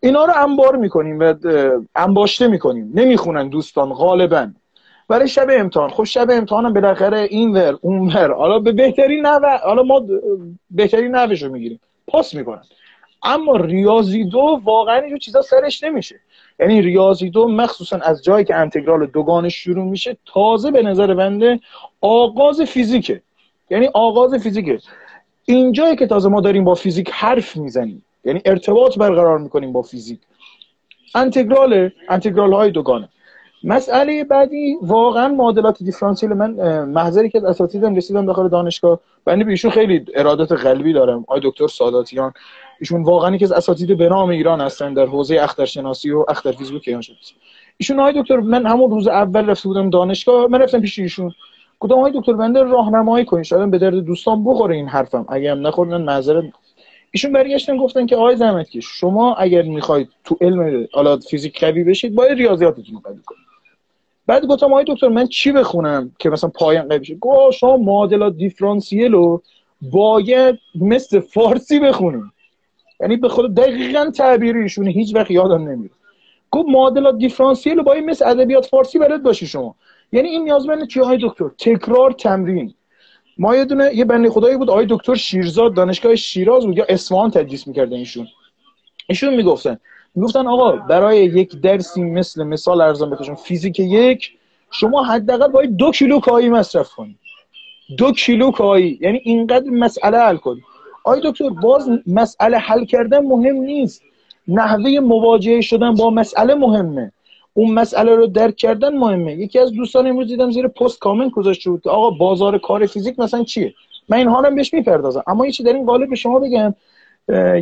اینا 0.00 0.24
رو 0.24 0.32
انبار 0.36 0.76
می‌کنیم 0.76 1.20
و 1.20 1.34
انباشته 1.96 2.48
می‌کنیم. 2.48 2.90
نمی‌خونن 2.94 3.48
دوستان 3.48 3.92
غالبا. 3.92 4.48
برای 5.10 5.28
شب 5.28 5.46
امتحان. 5.50 5.90
خب 5.90 6.04
شب 6.04 6.30
امتحانم 6.30 6.72
بالاخره 6.72 7.18
این 7.18 7.52
ور 7.52 7.78
اون 7.80 8.08
ور. 8.08 8.32
حالا 8.32 8.58
به 8.58 8.72
بهترین 8.72 9.26
نوع 9.26 9.56
حالا 9.56 9.82
ما 9.82 10.06
بهترین 10.70 11.16
نوعش 11.16 11.42
رو 11.42 11.52
می‌گیریم. 11.52 11.80
پاس 12.06 12.34
می‌کنن 12.34 12.62
اما 13.22 13.56
ریاضی 13.56 14.24
دو 14.24 14.60
واقعا 14.64 14.96
اینجور 14.96 15.18
چیزا 15.18 15.42
سرش 15.42 15.84
نمیشه. 15.84 16.20
یعنی 16.60 16.82
ریاضی 16.82 17.30
دو 17.30 17.48
مخصوصا 17.48 17.96
از 17.96 18.24
جایی 18.24 18.44
که 18.44 18.54
انتگرال 18.54 19.06
دوگانش 19.06 19.54
شروع 19.54 19.84
میشه 19.84 20.16
تازه 20.26 20.70
به 20.70 20.82
نظر 20.82 21.14
بنده 21.14 21.60
آغاز 22.00 22.60
فیزیکه. 22.60 23.22
یعنی 23.70 23.86
آغاز 23.86 24.34
فیزیکه. 24.34 24.78
اینجایی 25.44 25.96
که 25.96 26.06
تازه 26.06 26.28
ما 26.28 26.40
داریم 26.40 26.64
با 26.64 26.74
فیزیک 26.74 27.10
حرف 27.12 27.56
می‌زنیم. 27.56 28.04
یعنی 28.24 28.40
ارتباط 28.44 28.98
برقرار 28.98 29.38
می‌کنیم 29.38 29.72
با 29.72 29.82
فیزیک. 29.82 30.18
انتگرال 31.14 31.90
انتگرال 32.08 32.52
های 32.52 32.70
دوگانه. 32.70 33.08
مسئله 33.64 34.24
بعدی 34.24 34.76
واقعا 34.82 35.28
معادلات 35.28 35.82
دیفرانسیل 35.82 36.32
من 36.32 36.84
محضری 36.84 37.30
که 37.30 37.38
از 37.38 37.44
اساتیدم 37.44 37.94
رسیدم 37.94 38.26
داخل 38.26 38.48
دانشگاه 38.48 39.00
بنده 39.24 39.44
به 39.44 39.50
ایشون 39.50 39.70
خیلی 39.70 40.04
ارادت 40.14 40.52
قلبی 40.52 40.92
دارم. 40.92 41.18
آقای 41.18 41.40
دکتر 41.44 41.68
ساداتیان 41.68 42.32
ایشون 42.80 43.02
واقعا 43.02 43.36
که 43.36 43.44
از 43.44 43.52
اساتید 43.52 43.98
به 43.98 44.08
نام 44.08 44.28
ایران 44.28 44.60
هستن 44.60 44.94
در 44.94 45.06
حوزه 45.06 45.36
اخترشناسی 45.40 46.10
و 46.10 46.24
اختر 46.28 46.52
فیزیک 46.52 46.82
ایران 46.86 47.02
شده 47.02 47.16
ایشون 47.76 48.00
آقای 48.00 48.22
دکتر 48.22 48.36
من 48.36 48.66
همون 48.66 48.90
روز 48.90 49.08
اول 49.08 49.50
رفته 49.50 49.68
بودم 49.68 49.90
دانشگاه 49.90 50.46
من 50.46 50.62
رفتم 50.62 50.80
پیش 50.80 50.98
ایشون. 50.98 51.32
گفتم 51.80 51.94
آقای 51.94 52.12
دکتر 52.14 52.32
بنده 52.32 52.62
راهنمایی 52.62 53.24
کنین 53.24 53.42
شاید 53.42 53.70
به 53.70 53.78
درد 53.78 53.94
دوستان 53.94 54.44
بخوره 54.44 54.76
این 54.76 54.88
حرفم. 54.88 55.26
اگه 55.28 55.50
هم 55.50 55.66
نخورد 55.66 55.90
من 55.90 56.02
معذرت 56.02 56.44
ایشون 57.10 57.32
برگشتن 57.32 57.76
گفتن 57.76 58.06
که 58.06 58.16
آقای 58.16 58.36
زحمت 58.36 58.70
که 58.70 58.80
شما 58.80 59.34
اگر 59.34 59.62
می‌خواید 59.62 60.08
تو 60.24 60.36
علم 60.40 60.88
حالا 60.92 61.16
فیزیک 61.16 61.60
قوی 61.60 61.84
بشید 61.84 62.14
باید 62.14 62.38
ریاضیاتتون 62.38 62.94
رو 62.94 63.00
قوی 63.04 63.20
کنید. 63.26 63.49
بعد 64.30 64.46
گفتم 64.46 64.66
آقای 64.66 64.84
دکتر 64.88 65.08
من 65.08 65.26
چی 65.26 65.52
بخونم 65.52 66.12
که 66.18 66.30
مثلا 66.30 66.50
پایان 66.50 66.88
قوی 66.88 67.04
شه؟ 67.04 67.14
گفت 67.14 67.56
شما 67.56 67.76
معادلات 67.76 68.36
دیفرانسیل 68.36 69.12
رو 69.12 69.42
باید 69.82 70.58
مثل 70.74 71.20
فارسی 71.20 71.80
بخونید 71.80 72.24
یعنی 73.00 73.16
به 73.16 73.28
خود 73.28 73.54
دقیقا 73.54 74.10
تعبیر 74.10 74.56
ایشون 74.56 74.86
هیچ 74.86 75.14
وقت 75.14 75.30
یادم 75.30 75.68
نمیره. 75.68 75.94
گفت 76.50 76.68
معادلات 76.68 77.18
دیفرانسیل 77.18 77.76
رو 77.76 77.82
باید 77.82 78.04
مثل 78.04 78.28
ادبیات 78.28 78.66
فارسی 78.66 78.98
بلد 78.98 79.22
باشی 79.22 79.46
شما. 79.46 79.74
یعنی 80.12 80.28
این 80.28 80.44
نیازمند 80.44 80.88
چی؟ 80.88 81.00
های 81.00 81.18
دکتر 81.22 81.48
تکرار 81.58 82.12
تمرین. 82.12 82.74
ما 83.38 83.56
یه 83.56 83.64
دونه 83.64 83.94
یه 83.94 84.04
بنده 84.04 84.30
خدایی 84.30 84.56
بود 84.56 84.70
آقای 84.70 84.86
دکتر 84.88 85.14
شیرزاد 85.14 85.74
دانشگاه 85.74 86.16
شیراز 86.16 86.66
بود 86.66 86.78
یا 86.78 86.84
اصفهان 86.88 87.30
تدریس 87.30 87.66
می‌کردن 87.66 87.96
ایشون. 87.96 88.26
ایشون 89.08 89.34
می‌گفتن 89.34 89.78
می‌گفتن 90.14 90.46
آقا 90.46 90.72
برای 90.72 91.24
یک 91.24 91.60
درسی 91.60 92.02
مثل 92.02 92.44
مثال 92.44 92.80
ارزان 92.80 93.10
بهتون 93.10 93.34
فیزیک 93.34 93.80
یک 93.80 94.32
شما 94.70 95.04
حداقل 95.04 95.48
باید 95.48 95.76
دو 95.76 95.90
کیلو 95.90 96.20
کایی 96.20 96.48
مصرف 96.48 96.88
کنید 96.88 97.16
دو 97.98 98.12
کیلو 98.12 98.50
کایی 98.50 98.98
یعنی 99.00 99.20
اینقدر 99.24 99.70
مسئله 99.70 100.18
حل 100.18 100.36
کنید 100.36 100.64
آقای 101.04 101.20
دکتر 101.24 101.48
باز 101.48 101.90
مسئله 102.06 102.58
حل 102.58 102.84
کردن 102.84 103.18
مهم 103.18 103.56
نیست. 103.56 104.02
نحوه 104.48 105.00
مواجهه 105.00 105.60
شدن 105.60 105.94
با 105.94 106.10
مسئله 106.10 106.54
مهمه. 106.54 107.12
اون 107.54 107.70
مسئله 107.74 108.14
رو 108.14 108.26
درک 108.26 108.56
کردن 108.56 108.96
مهمه. 108.96 109.34
یکی 109.34 109.58
از 109.58 109.72
دوستان 109.72 110.06
امروز 110.06 110.26
دیدم 110.26 110.50
زیر 110.50 110.68
پست 110.68 110.98
کامنت 110.98 111.32
گذاشته 111.32 111.70
بود 111.70 111.88
آقا 111.88 112.10
بازار 112.10 112.58
کار 112.58 112.86
فیزیک 112.86 113.18
مثلا 113.18 113.44
چیه؟ 113.44 113.74
من 114.08 114.18
این 114.18 114.28
حالم 114.28 114.54
بهش 114.54 114.74
می‌پردازم. 114.74 115.22
اما 115.26 115.46
یه 115.46 115.52
چی 115.52 115.62
در 115.62 115.72
این 115.72 115.86
قالب 115.86 116.10
به 116.10 116.16
شما 116.16 116.38
بگم. 116.38 116.74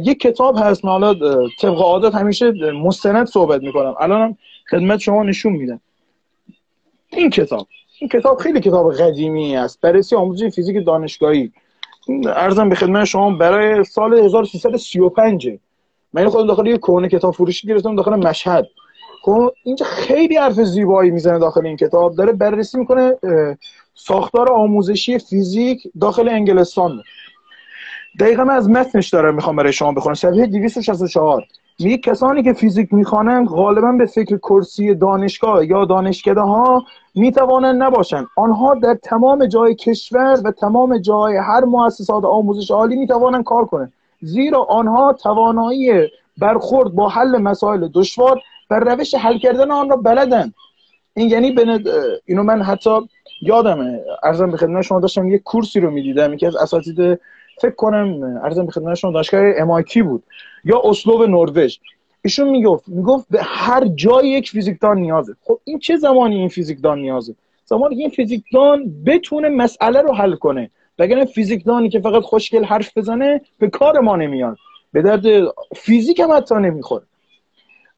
یک 0.02 0.20
کتاب 0.20 0.56
هست 0.58 0.84
من 0.84 0.90
حالا 0.90 1.14
طبق 1.60 1.80
عادت 1.80 2.14
همیشه 2.14 2.52
مستند 2.72 3.26
صحبت 3.26 3.62
می‌کنم. 3.62 3.94
الانم 4.00 4.36
خدمت 4.70 4.98
شما 4.98 5.22
نشون 5.22 5.52
میدم 5.52 5.80
این 7.12 7.30
کتاب 7.30 7.66
این 8.00 8.08
کتاب 8.10 8.38
خیلی 8.38 8.60
کتاب 8.60 8.94
قدیمی 8.94 9.56
است. 9.56 9.80
بررسی 9.80 10.16
آموزش 10.16 10.54
فیزیک 10.54 10.86
دانشگاهی. 10.86 11.52
ارزم 12.26 12.68
به 12.68 12.74
خدمت 12.74 13.04
شما 13.04 13.30
برای 13.30 13.84
سال 13.84 14.14
1335 14.14 15.48
من 16.12 16.28
خودم 16.28 16.46
داخل 16.46 16.66
یه 16.66 16.78
کونه 16.78 17.08
کتاب 17.08 17.34
فروشی 17.34 17.68
گرفتم 17.68 17.96
داخل 17.96 18.14
مشهد. 18.14 18.66
خب 19.22 19.52
اینجا 19.62 19.86
خیلی 19.86 20.36
حرف 20.36 20.52
زیبایی 20.52 21.10
می‌زنه 21.10 21.38
داخل 21.38 21.66
این 21.66 21.76
کتاب. 21.76 22.14
داره 22.16 22.32
بررسی 22.32 22.78
می‌کنه 22.78 23.16
ساختار 23.94 24.52
آموزشی 24.52 25.18
فیزیک 25.18 25.82
داخل 26.00 26.28
انگلستان. 26.28 27.02
دقیقا 28.18 28.44
من 28.44 28.54
از 28.54 28.70
متنش 28.70 29.08
دارم 29.08 29.34
می‌خوام 29.34 29.56
برای 29.56 29.72
شما 29.72 29.92
بخونم. 29.92 30.14
صفحه 30.14 30.46
264 30.46 31.44
میگه 31.80 31.98
کسانی 31.98 32.42
که 32.42 32.52
فیزیک 32.52 32.94
می‌خوانند 32.94 33.48
غالبا 33.48 33.92
به 33.92 34.06
فکر 34.06 34.38
کرسی 34.38 34.94
دانشگاه 34.94 35.66
یا 35.66 35.84
دانشکده 35.84 36.40
ها 36.40 36.84
می‌توانند 37.14 37.82
نباشند. 37.82 38.26
آنها 38.36 38.74
در 38.74 38.94
تمام 38.94 39.46
جای 39.46 39.74
کشور 39.74 40.40
و 40.44 40.50
تمام 40.50 40.98
جای 40.98 41.36
هر 41.36 41.64
مؤسسات 41.64 42.24
آموزش 42.24 42.70
عالی 42.70 42.96
می‌توانند 42.96 43.44
کار 43.44 43.64
کنند. 43.64 43.92
زیرا 44.20 44.62
آنها 44.62 45.12
توانایی 45.12 46.08
برخورد 46.38 46.92
با 46.92 47.08
حل 47.08 47.38
مسائل 47.38 47.88
دشوار 47.94 48.40
و 48.70 48.78
روش 48.78 49.14
حل 49.14 49.38
کردن 49.38 49.70
آن 49.70 49.90
را 49.90 49.96
بلدن 49.96 50.52
این 51.14 51.30
یعنی 51.30 51.50
بند... 51.50 51.88
اینو 52.24 52.42
من 52.42 52.62
حتی 52.62 52.90
یادمه. 53.42 54.00
ارزم 54.22 54.50
به 54.50 54.56
خدمت 54.56 54.82
شما 54.82 55.00
داشتم 55.00 55.28
یه 55.28 55.38
کورسی 55.38 55.80
رو 55.80 55.90
می‌دیدم. 55.90 56.32
یکی 56.32 56.46
از 56.46 56.56
اساتید 56.56 57.20
فکر 57.60 57.74
کنم 57.74 58.40
ارزم 58.44 58.66
به 58.66 58.72
خدمت 58.72 58.94
شما 58.94 59.12
دانشگاه 59.12 59.52
MIT 59.52 59.96
بود 59.96 60.22
یا 60.64 60.82
اسلوب 60.84 61.22
نروژ. 61.22 61.76
ایشون 62.24 62.48
می‌گفت 62.48 62.88
می‌گفت 62.88 63.26
به 63.30 63.42
هر 63.42 63.86
جای 63.86 64.28
یک 64.28 64.50
فیزیکدان 64.50 64.98
نیازه. 64.98 65.36
خب 65.42 65.60
این 65.64 65.78
چه 65.78 65.96
زمانی 65.96 66.36
این 66.36 66.48
فیزیکدان 66.48 66.98
نیازه؟ 66.98 67.34
زمانی 67.64 67.96
که 67.96 68.00
این 68.00 68.10
فیزیکدان 68.10 69.04
بتونه 69.06 69.48
مسئله 69.48 70.00
رو 70.00 70.14
حل 70.14 70.34
کنه. 70.34 70.70
وگرنه 70.98 71.24
فیزیکدانی 71.24 71.88
که 71.88 72.00
فقط 72.00 72.22
خوشگل 72.22 72.64
حرف 72.64 72.98
بزنه 72.98 73.40
به 73.58 73.70
کار 73.70 74.00
ما 74.00 74.16
نمیاد 74.16 74.56
به 74.92 75.02
درد 75.02 75.52
فیزیک 75.76 76.20
هم 76.20 76.32
حتی 76.32 76.54
نمی‌خوره. 76.54 77.04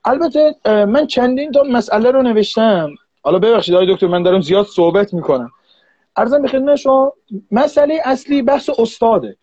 البته 0.05 0.55
من 0.65 1.07
چندین 1.07 1.53
تا 1.53 1.63
مسئله 1.63 2.11
رو 2.11 2.23
نوشتم. 2.23 2.91
حالا 3.23 3.39
ببخشید 3.39 3.75
آقای 3.75 3.95
دکتر 3.95 4.07
من 4.07 4.23
دارم 4.23 4.41
زیاد 4.41 4.67
صحبت 4.67 5.15
می‌کنم. 5.15 5.51
ارزم 6.17 6.43
به 6.43 6.49
خدمت 6.49 6.77
شما 6.77 7.13
مسئله 7.51 8.01
اصلی 8.05 8.43
بحث 8.43 8.71
استاده. 8.79 9.37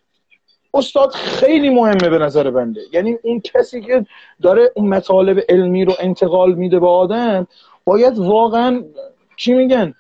استاد 0.74 1.12
خیلی 1.12 1.70
مهمه 1.70 2.10
به 2.10 2.18
نظر 2.18 2.52
بنده. 2.52 2.82
یعنی 2.94 3.18
اون 3.24 3.40
کسی 3.40 3.82
که 3.82 4.06
داره 4.42 4.72
اون 4.76 4.88
مطالب 4.88 5.44
علمی 5.50 5.86
رو 5.86 5.94
انتقال 6.00 6.54
میده 6.54 6.80
به 6.80 6.88
آدم 6.88 7.48
باید 7.86 8.18
واقعا 8.18 8.84
چی 9.36 9.54
میگن؟ 9.54 9.94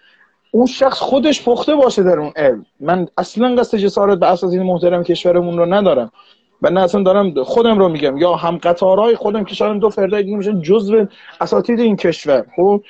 اون 0.52 0.66
شخص 0.66 1.00
خودش 1.00 1.44
پخته 1.44 1.76
باشه 1.76 2.04
در 2.04 2.20
اون 2.20 2.32
علم. 2.36 2.66
من 2.80 3.08
اصلا 3.18 3.56
قصد 3.56 3.78
جسارت 3.78 4.20
به 4.20 4.32
اساتید 4.32 4.62
محترم 4.62 5.04
کشورمون 5.04 5.58
رو 5.58 5.66
ندارم. 5.66 6.12
و 6.62 6.70
نه 6.70 6.82
اصلا 6.82 7.04
دارم 7.04 7.44
خودم 7.44 7.80
رو 7.80 7.90
میگم. 7.90 8.18
یا 8.18 8.36
هم 8.36 8.58
قطارهای 8.58 9.16
خودم 9.16 9.44
که 9.44 9.56
شاید 9.56 9.80
دو 9.80 9.90
فرده 9.90 10.22
دیگه 10.22 10.38
میشن 10.38 10.62
جزو 10.62 11.06
اساتید 11.42 11.80
این 11.80 11.96
کشور. 11.96 12.46
خب؟ 12.56 12.84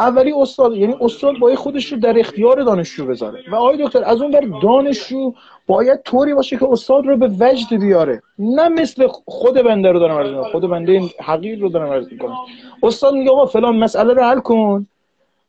اولی 0.00 0.32
استاد 0.32 0.76
یعنی 0.76 0.94
استاد 1.00 1.38
باید 1.38 1.58
خودش 1.58 1.92
رو 1.92 1.98
در 1.98 2.18
اختیار 2.18 2.62
دانشجو 2.62 3.06
بذاره. 3.06 3.40
و 3.52 3.54
آقای 3.54 3.84
دکتر 3.84 4.04
از 4.04 4.22
اون 4.22 4.30
بر 4.30 4.48
دانشجو 4.62 5.32
باید 5.66 6.02
طوری 6.02 6.34
باشه 6.34 6.56
که 6.56 6.68
استاد 6.70 7.06
رو 7.06 7.16
به 7.16 7.30
وجد 7.40 7.76
بیاره. 7.80 8.22
نه 8.38 8.68
مثل 8.68 9.08
خود 9.26 9.54
بنده 9.54 9.92
رو 9.92 9.98
دارم 9.98 10.16
عرض 10.16 10.52
خود 10.52 10.62
بنده 10.62 10.92
این 10.92 11.10
حقیر 11.20 11.60
رو 11.60 11.68
دارم 11.68 11.92
عرض 11.92 12.06
می‌کنم. 12.12 12.36
استاد 12.82 13.14
میگه 13.14 13.30
آقا 13.30 13.46
فلان 13.46 13.76
مسئله 13.76 14.14
رو 14.14 14.22
حل 14.22 14.40
کن. 14.40 14.86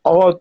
آقا 0.03 0.39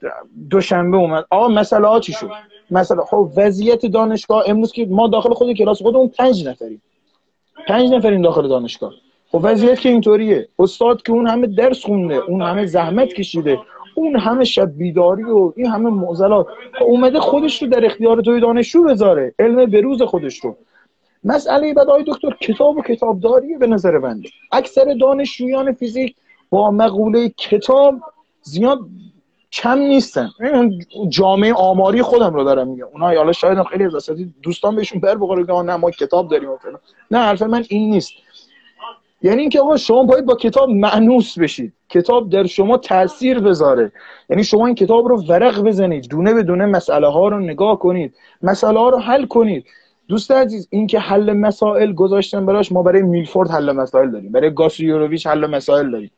دوشنبه 0.51 0.97
اومد. 0.97 1.25
آقا 1.31 1.49
مسئله 1.49 1.89
ها 1.89 2.01
چی 2.01 2.13
شد؟ 2.13 2.31
مثلا 2.71 3.05
خب 3.05 3.31
وضعیت 3.37 3.87
دانشگاه 3.87 4.45
امروز 4.47 4.73
که 4.73 4.87
ما 4.87 5.09
داخل 5.09 5.35
خود 5.35 5.53
کلاس 5.53 5.83
خودمون 5.83 6.09
پنج 6.09 6.49
نفریم. 6.49 6.83
پنج 7.69 7.91
نفریم 7.91 8.23
داخل 8.23 8.49
دانشگاه. 8.49 8.93
خب 9.33 9.41
وضعیت 9.43 9.81
که 9.81 9.89
اینطوریه. 9.89 10.49
استاد 10.59 11.03
که 11.03 11.13
اون 11.13 11.27
همه 11.27 11.47
درس 11.47 11.85
خونده 11.85 12.15
اون 12.15 12.43
همه 12.43 12.67
زحمت 12.67 13.09
کشیده. 13.09 13.59
اون 13.99 14.17
همه 14.17 14.45
شب 14.45 14.77
بیداری 14.77 15.23
و 15.23 15.53
این 15.57 15.67
همه 15.67 15.91
معضلات 15.91 16.47
اومده 16.81 17.21
خودش 17.21 17.63
رو 17.63 17.69
در 17.69 17.87
اختیار 17.87 18.21
توی 18.21 18.41
دانشجو 18.41 18.85
بذاره 18.85 19.35
علم 19.39 19.67
بروز 19.67 20.03
خودش 20.03 20.39
رو. 20.45 20.57
مسئله 21.25 21.75
بعد 21.75 21.89
آقای 21.89 22.05
دکتر 22.07 22.31
کتاب 22.41 22.77
و 22.77 22.83
کتابداریه 22.83 23.59
به 23.59 23.67
نظر 23.67 23.99
بنده 23.99 24.29
اکثر 24.53 24.97
دانشجویان 25.01 25.73
فیزیک 25.73 26.17
با 26.51 26.71
مقوله 26.71 27.29
کتاب 27.29 27.95
زیاد 28.43 28.79
کم 29.53 29.79
نیستن. 29.79 30.29
جامعه 31.09 31.55
آماری 31.55 32.03
خودم 32.03 32.35
رو 32.35 32.45
دارم 32.45 32.69
میگم. 32.69 32.87
اونها 32.93 33.17
حالا 33.17 33.33
شاید 33.33 33.63
خیلی 33.63 33.85
از 33.85 34.11
دوستان 34.43 34.77
بهشون 34.77 35.01
بر 35.01 35.15
بخوره 35.15 35.63
نه 35.63 35.77
ما 35.77 35.91
کتاب 35.91 36.29
داریم 36.31 36.51
و 36.51 36.57
نه 37.11 37.19
حرف 37.19 37.43
من 37.43 37.65
این 37.69 37.91
نیست. 37.91 38.13
یعنی 39.23 39.41
اینکه 39.41 39.61
آقا 39.61 39.77
شما 39.77 40.03
باید 40.03 40.27
با 40.27 40.35
کتاب 40.35 40.71
معنوس 40.71 41.39
بشید. 41.39 41.73
کتاب 41.89 42.31
در 42.31 42.47
شما 42.47 42.77
تاثیر 42.77 43.41
بذاره. 43.41 43.93
یعنی 44.31 44.45
شما 44.45 44.67
این 44.67 44.75
کتاب 44.75 45.09
رو 45.09 45.23
ورق 45.23 45.63
بزنید. 45.63 46.09
دونه 46.09 46.35
به 46.35 46.43
دونه 46.43 46.67
مسئله 46.67 47.09
ها 47.09 47.29
رو 47.29 47.41
نگاه 47.41 47.79
کنید. 47.79 48.15
مسئله 48.43 48.79
ها 48.79 48.89
رو 48.89 48.99
حل 48.99 49.27
کنید. 49.27 49.65
دوست 50.09 50.31
عزیز 50.31 50.69
این 50.71 50.87
که 50.87 50.99
حل 50.99 51.33
مسائل 51.33 51.93
گذاشتن 51.93 52.47
براش 52.47 52.73
ما 52.73 52.83
برای 52.83 53.03
میلفورد 53.03 53.51
حل 53.51 53.73
مسائل 53.73 54.11
داریم. 54.11 54.33
برای 54.33 54.55
گاسیوروویچ 54.55 55.27
حل 55.27 55.47
مسائل 55.47 55.91
داریم. 55.91 56.11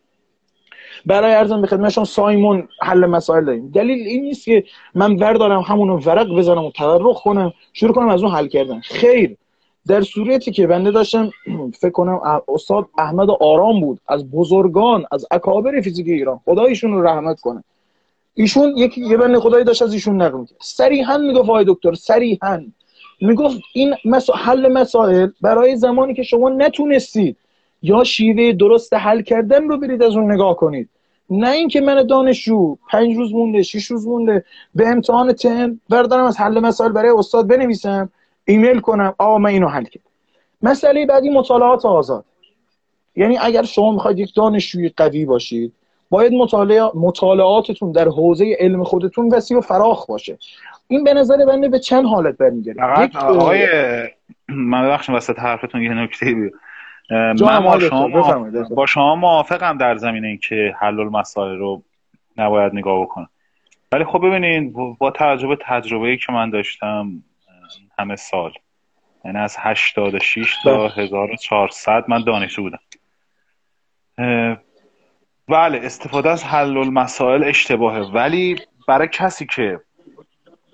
برای 1.07 1.35
ارزم 1.35 1.61
به 1.61 1.66
خدمتشون 1.66 2.04
سایمون 2.04 2.69
حل 2.83 3.07
مسائل 3.07 3.45
داریم. 3.45 3.71
دلیل 3.75 4.07
این 4.07 4.23
نیست 4.23 4.45
که 4.45 4.64
من 4.95 5.16
وردارم 5.16 5.61
همونو 5.61 5.99
ورق 5.99 6.37
بزنم 6.37 6.64
و 6.64 6.71
تورق 6.71 7.16
کنم. 7.16 7.52
شروع 7.73 7.95
کنم 7.95 8.09
از 8.09 8.23
اون 8.23 8.33
حل 8.33 8.47
کردن. 8.47 8.80
خیر. 8.80 9.37
در 9.89 10.03
صورتی 10.03 10.51
که 10.53 10.67
بنده 10.67 10.91
داشتم 10.91 11.31
فکر 11.79 11.91
کنم 11.91 12.21
استاد 12.49 12.89
احمد 12.99 13.31
آرام 13.31 13.81
بود 13.81 14.01
از 14.09 14.31
بزرگان 14.31 15.05
از 15.13 15.27
اکابر 15.31 15.81
فیزیک 15.81 16.07
ایران 16.07 16.41
خدایشون 16.45 16.93
رو 16.93 17.03
رحمت 17.03 17.41
کنه. 17.41 17.65
ایشون 18.35 18.77
یک 18.77 18.99
یه 18.99 19.17
بنده 19.17 19.41
خدایی 19.41 19.65
داشت 19.65 19.83
از 19.83 19.93
ایشون 19.93 20.23
نقل 20.23 20.39
می‌کرد. 20.39 20.59
صریحا 20.61 21.19
می‌گفت 21.19 21.49
آقای 21.49 21.65
دکتر 21.69 21.95
صریحا. 21.95 22.63
می‌گفت 23.21 23.61
این 23.75 23.95
مسا... 24.05 24.33
حل 24.33 24.73
مسائل 24.73 25.29
برای 25.41 25.77
زمانی 25.77 26.15
که 26.15 26.23
شما 26.23 26.49
نتونستید 26.49 27.37
یا 27.83 28.05
شیوه 28.05 28.53
درست 28.53 28.95
حل 28.95 29.23
کردن 29.23 29.69
رو 29.69 29.77
برید 29.77 30.03
از 30.03 30.17
اون 30.17 30.33
نگاه 30.33 30.57
کنید. 30.57 30.89
نه 31.31 31.51
اینکه 31.51 31.81
من 31.81 32.07
دانشجو 32.07 32.77
پنج 32.91 33.17
روز 33.17 33.33
مونده 33.33 33.63
شش 33.63 33.85
روز 33.85 34.07
مونده 34.07 34.45
به 34.75 34.89
امتحان 34.89 35.33
تن 35.33 35.81
بردارم 35.89 36.25
از 36.25 36.41
حل 36.41 36.61
مسائل 36.61 36.93
برای 36.93 37.11
استاد 37.11 37.47
بنویسم. 37.47 38.11
ایمیل 38.50 38.80
کنم. 38.80 39.14
آقا 39.19 39.38
من 39.38 39.50
اینو 39.50 39.69
حل 39.69 39.85
کردم. 39.85 40.07
مسئله 40.62 41.07
بعدی 41.07 41.30
مطالعات 41.30 41.85
آزاد. 41.85 42.25
یعنی 43.16 43.38
اگر 43.38 43.62
شما 43.62 43.92
می‌خواید 43.92 44.19
یک 44.19 44.35
دانشجوی 44.35 44.88
قوی 44.97 45.25
باشید 45.25 45.73
باید 46.11 46.33
مطالعه 46.33 46.90
مطالعاتتون 46.95 47.92
در 47.92 48.09
حوزه 48.09 48.57
علم 48.59 48.85
خودتون 48.85 49.28
وسیع 49.28 49.59
و 49.59 49.61
فراخ 49.61 50.07
باشه. 50.07 50.38
این 50.88 51.04
به 51.04 51.14
نظر 51.14 51.37
بنده 51.47 51.69
به 51.69 51.78
چند 51.78 52.07
حالت 52.07 52.37
برمیگرده. 52.37 53.04
یک 53.04 53.16
آقای 53.16 53.66
من 54.49 54.83
ببخشید 54.87 55.14
وسط 55.14 55.38
حرفتون 55.38 55.83
یه 55.83 55.95
نکته 55.95 56.26
بیو 56.26 56.50
من 57.11 57.64
با 57.64 57.78
شما, 57.78 58.09
با 58.71 58.87
شما 58.87 59.14
موافقم 59.14 59.78
در 59.78 59.97
زمینه 59.97 60.28
این 60.28 60.38
که 60.49 60.75
حل 60.78 61.00
المسائل 61.00 61.59
رو 61.59 61.83
نباید 62.37 62.75
نگاه 62.75 63.02
بکنم. 63.02 63.28
ولی 63.92 64.04
خب 64.04 64.19
ببینید 64.19 64.73
با 64.99 65.11
تجربه 65.11 65.59
تجربه 65.66 66.09
ای 66.09 66.16
که 66.16 66.33
من 66.33 66.50
داشتم 66.50 67.23
همه 67.99 68.17
سال. 68.17 68.53
یعنی 69.25 69.39
از 69.39 69.57
86 69.59 70.57
تا 70.65 70.89
1400 70.89 72.05
من 72.09 72.25
دانشجو 72.25 72.62
بودم. 72.62 72.79
بله 75.49 75.81
استفاده 75.83 76.31
از 76.31 76.45
حل 76.45 76.77
المسائل 76.77 77.45
اشتباهه. 77.45 78.00
ولی 78.00 78.57
برای 78.89 79.09
کسی 79.09 79.47
که 79.47 79.81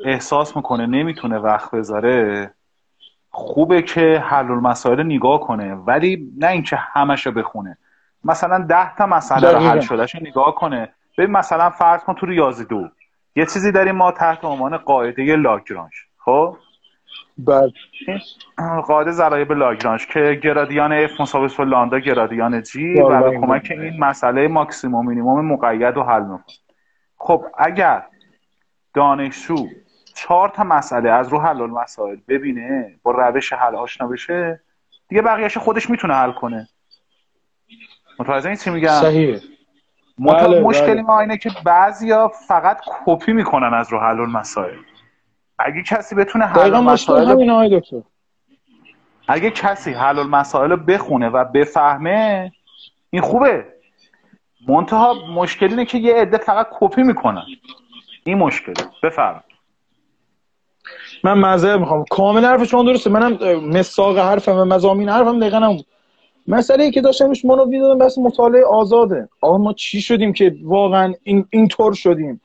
احساس 0.05 0.57
می‌کنه 0.57 0.87
نمی‌تونه 0.87 1.39
وقت 1.39 1.71
بذاره 1.71 2.51
خوبه 3.31 3.83
که 3.83 4.25
حل 4.27 4.51
المسائل 4.51 5.03
نگاه 5.03 5.41
کنه. 5.41 5.75
ولی 5.75 6.33
نه 6.39 6.49
اینکه 6.49 6.77
همشو 6.77 7.33
بخونه. 7.33 7.79
مثلا 8.25 8.59
ده 8.59 8.97
تا 8.97 9.07
مسئله 9.07 9.53
رو 9.53 9.59
حل 9.59 9.81
شدهش 9.81 10.15
نگاه 10.15 10.55
کنه. 10.55 10.93
ببین 11.19 11.31
مثلا 11.31 11.71
فرض 11.71 12.05
کن 12.05 12.15
تو 12.15 12.27
ریاضی 12.27 12.65
دو. 12.65 12.89
یه 13.37 13.47
چیزی 13.47 13.73
داریم 13.73 13.95
ما 13.95 14.13
تحت 14.13 14.45
عنوان 14.45 14.77
قاعده 14.77 15.37
لاگرانژ 15.37 15.93
خب؟ 16.19 16.57
بله. 17.39 17.73
قاعده 18.87 19.11
ضرایب 19.11 19.53
لاگرانژ 19.53 20.07
که 20.07 20.41
گرادیان 20.43 21.07
F 21.07 21.21
مساوی 21.21 21.51
با 21.59 21.65
لاندا 21.65 21.99
گرادیان 21.99 22.63
G 22.63 22.77
و 22.77 23.23
به 23.23 23.39
کمک 23.41 23.69
این 23.71 24.01
مسئله 24.01 24.49
ماکسیموم 24.49 25.07
مینیموم 25.07 25.53
مقید 25.53 25.97
و 25.97 26.03
حل 26.03 26.23
می‌کنه 26.23 26.45
خب 27.17 27.45
اگر 27.59 28.03
دانشجو 28.95 29.69
چهار 30.15 30.49
تا 30.49 30.65
مسئله 30.65 31.11
از 31.11 31.29
رو 31.29 31.41
حل 31.41 31.67
مسائل 31.67 32.17
ببینه 32.29 32.99
با 33.03 33.11
روش 33.11 33.53
حل 33.53 33.75
آشنا 33.75 34.07
بشه 34.07 34.61
دیگه 35.09 35.23
بقیهش 35.23 35.59
خودش 35.59 35.91
می‌تونه 35.91 36.15
حل 36.15 36.33
کنه. 36.33 36.69
متوجه 38.19 38.47
این 38.47 38.57
چی 38.57 38.71
میگم؟ 38.71 39.01
صحیحه 39.01 39.41
بله، 40.19 40.61
مشکلی 40.61 40.93
بله. 40.93 41.03
ما 41.03 41.21
اینه 41.21 41.37
که 41.39 41.51
بعضیا 41.65 42.29
فقط 42.29 42.81
کپی 43.07 43.33
می‌کنن 43.33 43.75
از 43.75 43.93
رو 43.93 43.99
حل 43.99 44.17
مسائل 44.17 44.77
اگه 45.59 45.83
کسی 45.83 46.15
بتونه 46.15 46.45
حل 46.47 46.81
مسائل 46.81 47.79
دکتر. 47.79 48.03
اگه 49.29 49.51
کسی 49.51 49.93
حل 49.93 50.23
مسائل 50.23 50.71
رو 50.71 50.77
بخونه 50.77 51.29
و 51.29 51.45
بفهمه 51.45 52.53
این 53.11 53.23
خوبه. 53.23 53.65
منتها 54.69 55.15
مشکل 55.35 55.67
اینه 55.67 55.85
که 55.85 55.99
یه 55.99 56.15
عده 56.15 56.39
فقط 56.39 56.69
کپی 56.81 57.03
می‌کنن. 57.03 57.43
این 58.25 58.39
مشکل 58.39 58.73
بفرم 59.03 59.45
من 61.25 61.39
معذرت 61.39 61.81
می‌خوام. 61.81 62.05
کامل 62.11 62.45
حرف 62.45 62.65
شما 62.65 62.83
درسته. 62.83 63.11
منم 63.11 63.61
مساق 63.65 64.19
حرفم 64.19 64.57
و 64.57 64.65
مزامین 64.65 65.09
حرفم 65.09 65.41
دقیقا 65.41 65.59
هم 65.59 65.77
مسئله 66.49 66.85
ای 66.85 66.91
که 66.91 67.01
داشتمش 67.01 67.45
منو 67.45 67.81
دادم 67.81 67.99
بس 67.99 68.19
مطالعه 68.19 68.65
آزاده. 68.65 69.29
آقا 69.41 69.59
ما 69.59 69.73
چی 69.73 70.01
شدیم 70.01 70.33
که 70.33 70.57
واقعا 70.63 71.15
این 71.23 71.47
اینطور 71.51 71.95
شدیم؟ 71.95 72.41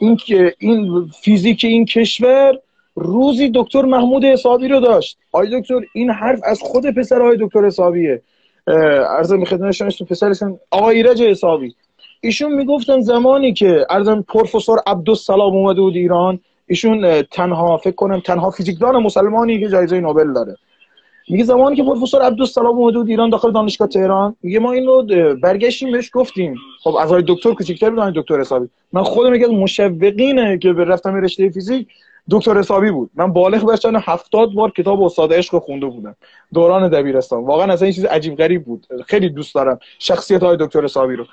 این 0.00 0.18
این 0.58 1.10
فیزیک 1.22 1.64
این 1.64 1.84
کشور 1.84 2.58
روزی 2.94 3.50
دکتر 3.54 3.82
محمود 3.82 4.24
حسابی 4.24 4.68
رو 4.68 4.80
داشت. 4.80 5.18
آقای 5.32 5.60
دکتر 5.60 5.80
این 5.92 6.10
حرف 6.10 6.40
از 6.44 6.60
خود 6.62 6.86
پسر 6.90 7.22
آقای 7.22 7.36
دکتر 7.40 7.64
حسابیه. 7.64 8.22
ارزم 8.66 9.44
خدمت 9.44 9.70
شما 9.70 9.88
پسرشون 10.10 10.58
آقای 10.70 10.96
ایرج 10.96 11.22
حسابی. 11.22 11.74
ایشون 12.20 12.52
می‌گفتن 12.52 13.00
زمانی 13.00 13.52
که 13.52 13.86
ارزم 13.90 14.24
پروفسور 14.28 14.78
عبدالسلام 14.86 15.56
اومده 15.56 15.80
بود 15.80 15.96
ایران 15.96 16.40
ایشون 16.66 17.22
تنها 17.22 17.76
فکر 17.76 17.94
کنم 17.94 18.20
تنها 18.20 18.50
فیزیکدان 18.50 18.96
مسلمانی 19.02 19.60
که 19.60 19.68
جایزه 19.68 20.00
نوبل 20.00 20.32
داره. 20.32 20.56
میگه 21.30 21.44
زمانی 21.44 21.76
که 21.76 21.82
پروفسور 21.82 22.22
عبدالسلام 22.22 22.76
اومده 22.78 22.98
بود 22.98 23.08
ایران 23.08 23.30
داخل 23.30 23.52
دانشگاه 23.52 23.88
تهران 23.88 24.36
میگه 24.42 24.58
ما 24.58 24.72
این 24.72 24.86
رو 24.86 25.06
برگشتیم 25.42 25.92
بهش 25.92 26.10
گفتیم. 26.14 26.56
خب 26.82 26.96
از 26.96 27.08
آقای 27.08 27.24
دکتر 27.28 27.54
کوچیک‌تر 27.54 27.90
بود 27.90 28.14
دکتر 28.14 28.40
حسابی. 28.40 28.68
من 28.92 29.02
خودم 29.02 29.34
یکی 29.34 29.44
از 29.44 29.50
مشوقینه 29.50 30.58
که 30.58 30.72
به 30.72 30.84
رفتم 30.84 31.14
رشته 31.14 31.48
فیزیک 31.50 31.88
دکتر 32.30 32.58
حسابی 32.58 32.90
بود. 32.90 33.10
من 33.14 33.32
بالغ 33.32 33.72
بشن 33.72 33.96
هفتاد 33.96 34.52
بار 34.52 34.70
کتاب 34.70 35.02
استاد 35.02 35.32
عشق 35.32 35.58
خونده 35.58 35.86
بودم. 35.86 36.16
دوران 36.54 36.88
دبیرستان. 36.88 37.44
واقعا 37.44 37.72
اصلا 37.72 37.86
این 37.86 37.94
چیز 37.94 38.04
عجیب 38.04 38.36
غریب 38.36 38.64
بود. 38.64 38.86
خیلی 39.06 39.28
دوست 39.28 39.54
دارم 39.54 39.78
شخصیت 39.98 40.42
های 40.42 40.56
دکتر 40.60 40.84
حسابی 40.84 41.16
رو. 41.16 41.24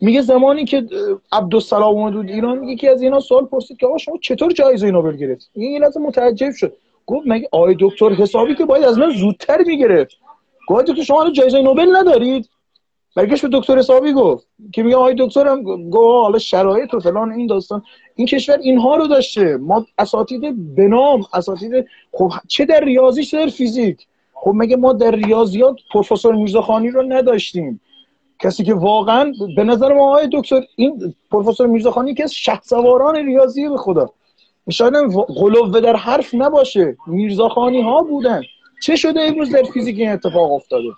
میگه 0.00 0.22
زمانی 0.22 0.64
که 0.64 0.86
عبدالسلام 1.32 1.94
اومد 1.94 2.30
ایران 2.30 2.64
یکی 2.64 2.88
از 2.88 3.02
اینا 3.02 3.20
سوال 3.20 3.44
پرسید 3.44 3.76
که 3.76 3.86
آقا 3.86 3.98
شما 3.98 4.18
چطور 4.22 4.52
جایزه 4.52 4.90
نوبل 4.90 5.16
گرفت 5.16 5.50
این 5.54 5.82
لحظه 5.84 6.00
متعجب 6.00 6.50
شد. 6.50 6.72
گفت 7.06 7.26
مگه 7.26 7.48
آقای 7.52 7.76
دکتر 7.80 8.08
حسابی 8.08 8.54
که 8.54 8.64
باید 8.64 8.84
از 8.84 8.98
من 8.98 9.10
زودتر 9.10 9.62
می‌گرفت؟ 9.66 10.16
گفت 10.68 10.84
تو 10.84 11.02
شما 11.02 11.30
جایزه 11.30 11.62
نوبل 11.62 11.96
ندارید؟ 11.96 12.48
برگشت 13.16 13.46
به 13.46 13.58
دکتر 13.58 13.78
حسابی 13.78 14.12
گفت 14.12 14.46
که 14.72 14.82
میگه 14.82 14.96
آقای 14.96 15.14
دکترم 15.18 15.90
گفت 15.90 16.24
حالا 16.24 16.38
شرایط 16.38 16.94
و 16.94 17.00
فلان 17.00 17.32
این 17.32 17.46
داستان. 17.46 17.82
این 18.14 18.26
کشور 18.26 18.58
اینها 18.58 18.96
رو 18.96 19.06
داشته. 19.06 19.56
ما 19.56 19.86
اساتید 19.98 20.74
بنام 20.74 21.24
اساتید 21.32 21.86
خب 22.12 22.32
چه 22.48 22.64
در 22.64 22.80
ریاضی 22.80 23.24
چه 23.24 23.38
در 23.38 23.46
فیزیک؟ 23.46 24.06
خب 24.34 24.52
مگه 24.54 24.76
ما 24.76 24.92
در 24.92 25.10
ریاضیات 25.10 25.76
پروفسور 25.92 26.34
میرزاخانی 26.34 26.90
رو 26.90 27.02
نداشتیم؟ 27.02 27.80
کسی 28.38 28.64
که 28.64 28.74
واقعا 28.74 29.32
به 29.56 29.64
نظر 29.64 29.92
ما 29.94 30.08
آقای 30.08 30.28
دکتر 30.32 30.62
این 30.76 31.14
پروفسور 31.30 31.66
میرزاخانی 31.66 32.14
که 32.14 32.24
از 32.24 32.32
شهسواران 32.34 33.16
ریاضی 33.16 33.68
به 33.68 33.76
خدا. 33.76 34.12
شاید 34.70 34.94
قلوه 35.26 35.80
در 35.80 35.96
حرف 35.96 36.34
نباشه 36.34 36.96
میرزاخانی 37.06 37.82
ها 37.82 38.02
بودن 38.02 38.42
چه 38.82 38.96
شده 38.96 39.20
امروز 39.20 39.50
در 39.50 39.62
فیزیک 39.62 39.98
این 39.98 40.10
اتفاق 40.10 40.52
افتاده 40.52 40.88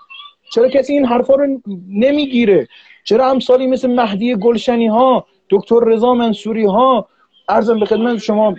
چرا 0.53 0.69
کسی 0.69 0.93
این 0.93 1.05
حرفا 1.05 1.35
رو 1.35 1.61
نمی‌گیره 1.89 2.69
چرا 3.05 3.31
امثالی 3.31 3.67
مثل 3.67 3.91
مهدی 3.91 4.37
گلشنی 4.37 4.87
ها 4.87 5.27
دکتر 5.51 5.81
رضا 5.81 6.15
منصوری 6.15 6.65
ها 6.65 7.09
ارزم 7.49 7.81
به 7.81 7.87
خدمت 7.87 8.19
شما 8.19 8.55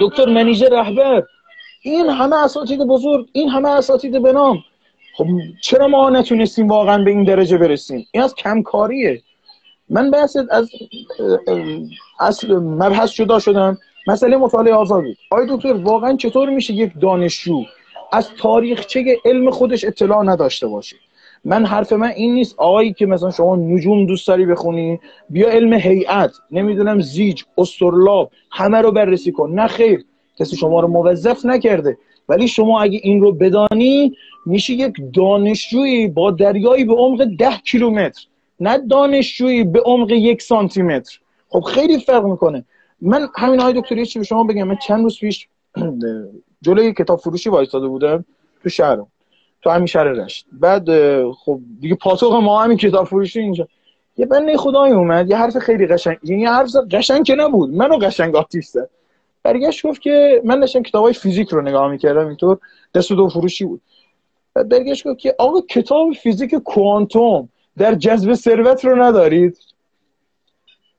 دکتر 0.00 0.26
منیژه 0.26 0.68
رهبر 0.68 1.22
این 1.82 2.08
همه 2.10 2.36
اساتید 2.36 2.80
بزرگ 2.80 3.26
این 3.32 3.48
همه 3.48 3.68
اساتید 3.68 4.22
به 4.22 4.32
نام 4.32 4.58
خب 5.16 5.26
چرا 5.62 5.88
ما 5.88 6.10
نتونستیم 6.10 6.68
واقعا 6.68 7.04
به 7.04 7.10
این 7.10 7.24
درجه 7.24 7.58
برسیم 7.58 8.06
این 8.12 8.22
از 8.22 8.34
کمکاریه 8.34 9.22
من 9.88 10.10
بحث 10.10 10.36
از 10.50 10.70
اصل 12.20 12.56
مبحث 12.56 13.12
جدا 13.12 13.38
شدم 13.38 13.78
مسئله 14.06 14.36
مطالعه 14.36 14.74
آزادی. 14.74 15.16
آیا 15.30 15.56
دکتر 15.56 15.72
واقعا 15.72 16.16
چطور 16.16 16.50
میشه 16.50 16.74
یک 16.74 16.92
دانشجو 17.00 17.62
از 18.12 18.30
تاریخچه 18.38 19.16
علم 19.24 19.50
خودش 19.50 19.84
اطلاع 19.84 20.22
نداشته 20.22 20.66
باشه؟ 20.66 20.96
من 21.44 21.64
حرف 21.64 21.92
من 21.92 22.08
این 22.08 22.34
نیست 22.34 22.54
آقایی 22.58 22.92
که 22.92 23.06
مثلا 23.06 23.30
شما 23.30 23.56
نجوم 23.56 24.06
دوست 24.06 24.28
داری 24.28 24.46
بخونی 24.46 25.00
بیا 25.30 25.48
علم 25.48 25.72
هیئت 25.72 26.30
نمی‌دونم 26.50 27.00
زیج 27.00 27.42
استرلاب 27.58 28.30
همه 28.50 28.80
رو 28.80 28.92
بررسی 28.92 29.32
کن. 29.32 29.50
نه 29.50 29.66
خیر 29.66 30.04
کسی 30.38 30.56
شما 30.56 30.80
رو 30.80 30.88
موظف 30.88 31.46
نکرده. 31.46 31.98
ولی 32.28 32.48
شما 32.48 32.80
اگه 32.80 33.00
این 33.02 33.20
رو 33.20 33.32
بدانی 33.32 34.12
میشه 34.46 34.72
یک 34.72 34.92
دانشجویی 35.14 36.08
با 36.08 36.30
دریایی 36.30 36.84
به 36.84 36.94
عمق 36.94 37.24
ده 37.38 37.56
کیلومتر 37.64 38.26
نه 38.60 38.78
دانشجویی 38.78 39.64
به 39.64 39.80
عمق 39.80 40.10
یک 40.10 40.42
سانتی 40.42 40.82
متر 40.82 41.18
خب 41.48 41.60
خیلی 41.60 41.98
فرق 41.98 42.24
می‌کنه. 42.24 42.64
من 43.00 43.28
همین 43.36 43.60
آقای 43.60 43.80
دکتر 43.80 44.04
چی 44.04 44.18
به 44.18 44.24
شما 44.24 44.44
بگم. 44.44 44.62
من 44.62 44.76
چند 44.76 45.02
روز 45.02 45.18
پیش 45.18 45.48
جلوی 46.62 46.92
کتاب 46.92 47.18
فروشی 47.18 47.50
وایستاده 47.50 47.88
بودم 47.88 48.24
تو 48.62 48.68
شهرم 48.68 49.06
تو 49.62 49.70
همین 49.70 49.86
شهر 49.86 50.04
رشت. 50.04 50.46
بعد 50.52 50.88
خب 51.32 51.60
دیگه 51.80 51.94
پاسخ 51.94 52.32
ما 52.32 52.62
همین 52.62 52.76
کتاب 52.76 53.06
فروشی 53.06 53.40
اینجا. 53.40 53.68
یه 54.16 54.26
بنده 54.26 54.56
خدای 54.56 54.90
اومد 54.92 55.30
یه 55.30 55.36
حرف 55.36 55.58
خیلی 55.58 55.86
قشنگ 55.86 56.16
یعنی 56.22 56.42
یه 56.42 56.50
حرف 56.50 56.70
قشنگ 56.90 57.24
که 57.24 57.34
نبود. 57.34 57.70
منو 57.70 57.96
قشنگ 57.98 58.36
آتیش 58.36 58.66
زد 58.66 58.90
برگشت 59.42 59.86
گفت 59.86 60.00
که 60.00 60.42
من 60.44 60.60
داشتم 60.60 60.82
کتابای 60.82 61.12
فیزیک 61.12 61.48
رو 61.48 61.62
نگاه 61.62 61.90
می‌کردم 61.90 62.26
اینطور 62.26 62.58
دست 62.94 63.12
دو 63.12 63.28
فروشی 63.28 63.64
بود. 63.64 63.80
بعد 64.54 64.68
برگشت 64.68 65.08
گفت 65.08 65.18
که 65.18 65.34
آقا 65.38 65.60
کتاب 65.60 66.12
فیزیک 66.12 66.54
کوانتوم 66.54 67.48
در 67.78 67.94
جذب 67.94 68.34
ثروت 68.34 68.84
رو 68.84 69.02
ندارید؟ 69.02 69.58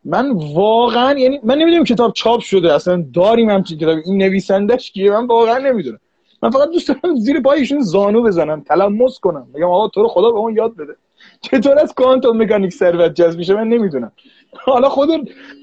من 0.07 0.31
واقعا 0.53 1.19
یعنی 1.19 1.39
من 1.43 1.57
نمی‌دونم 1.57 1.83
کتاب 1.83 2.13
چاپ 2.13 2.39
شده 2.39 2.73
اصلا 2.73 3.05
داریم 3.13 3.49
همچین 3.49 3.77
کتاب 3.77 3.97
این 4.05 4.17
نویسندش 4.17 4.91
کیه؟ 4.91 5.11
من 5.11 5.27
واقعا 5.27 5.57
نمی‌دونم. 5.57 5.99
من 6.43 6.49
فقط 6.49 6.69
دوست 6.69 6.87
دارم 6.87 7.15
زیر 7.15 7.39
پایشون 7.39 7.81
زانو 7.81 8.23
بزنم 8.23 8.61
تلمس 8.61 9.19
کنم. 9.19 9.47
بگم 9.55 9.63
آقا 9.63 9.87
تو 9.87 10.01
رو 10.01 10.07
خدا 10.07 10.31
به 10.31 10.37
اون 10.37 10.55
یاد 10.55 10.75
بده. 10.75 10.95
چطور 11.41 11.79
از 11.79 11.93
کوانتوم 11.93 12.41
مکانیک 12.41 12.73
ثروت 12.73 13.13
جذب 13.13 13.37
میشه؟ 13.37 13.53
من 13.53 13.67
نمی‌دونم. 13.67 14.11
حالا 14.53 14.89
خود 14.89 15.09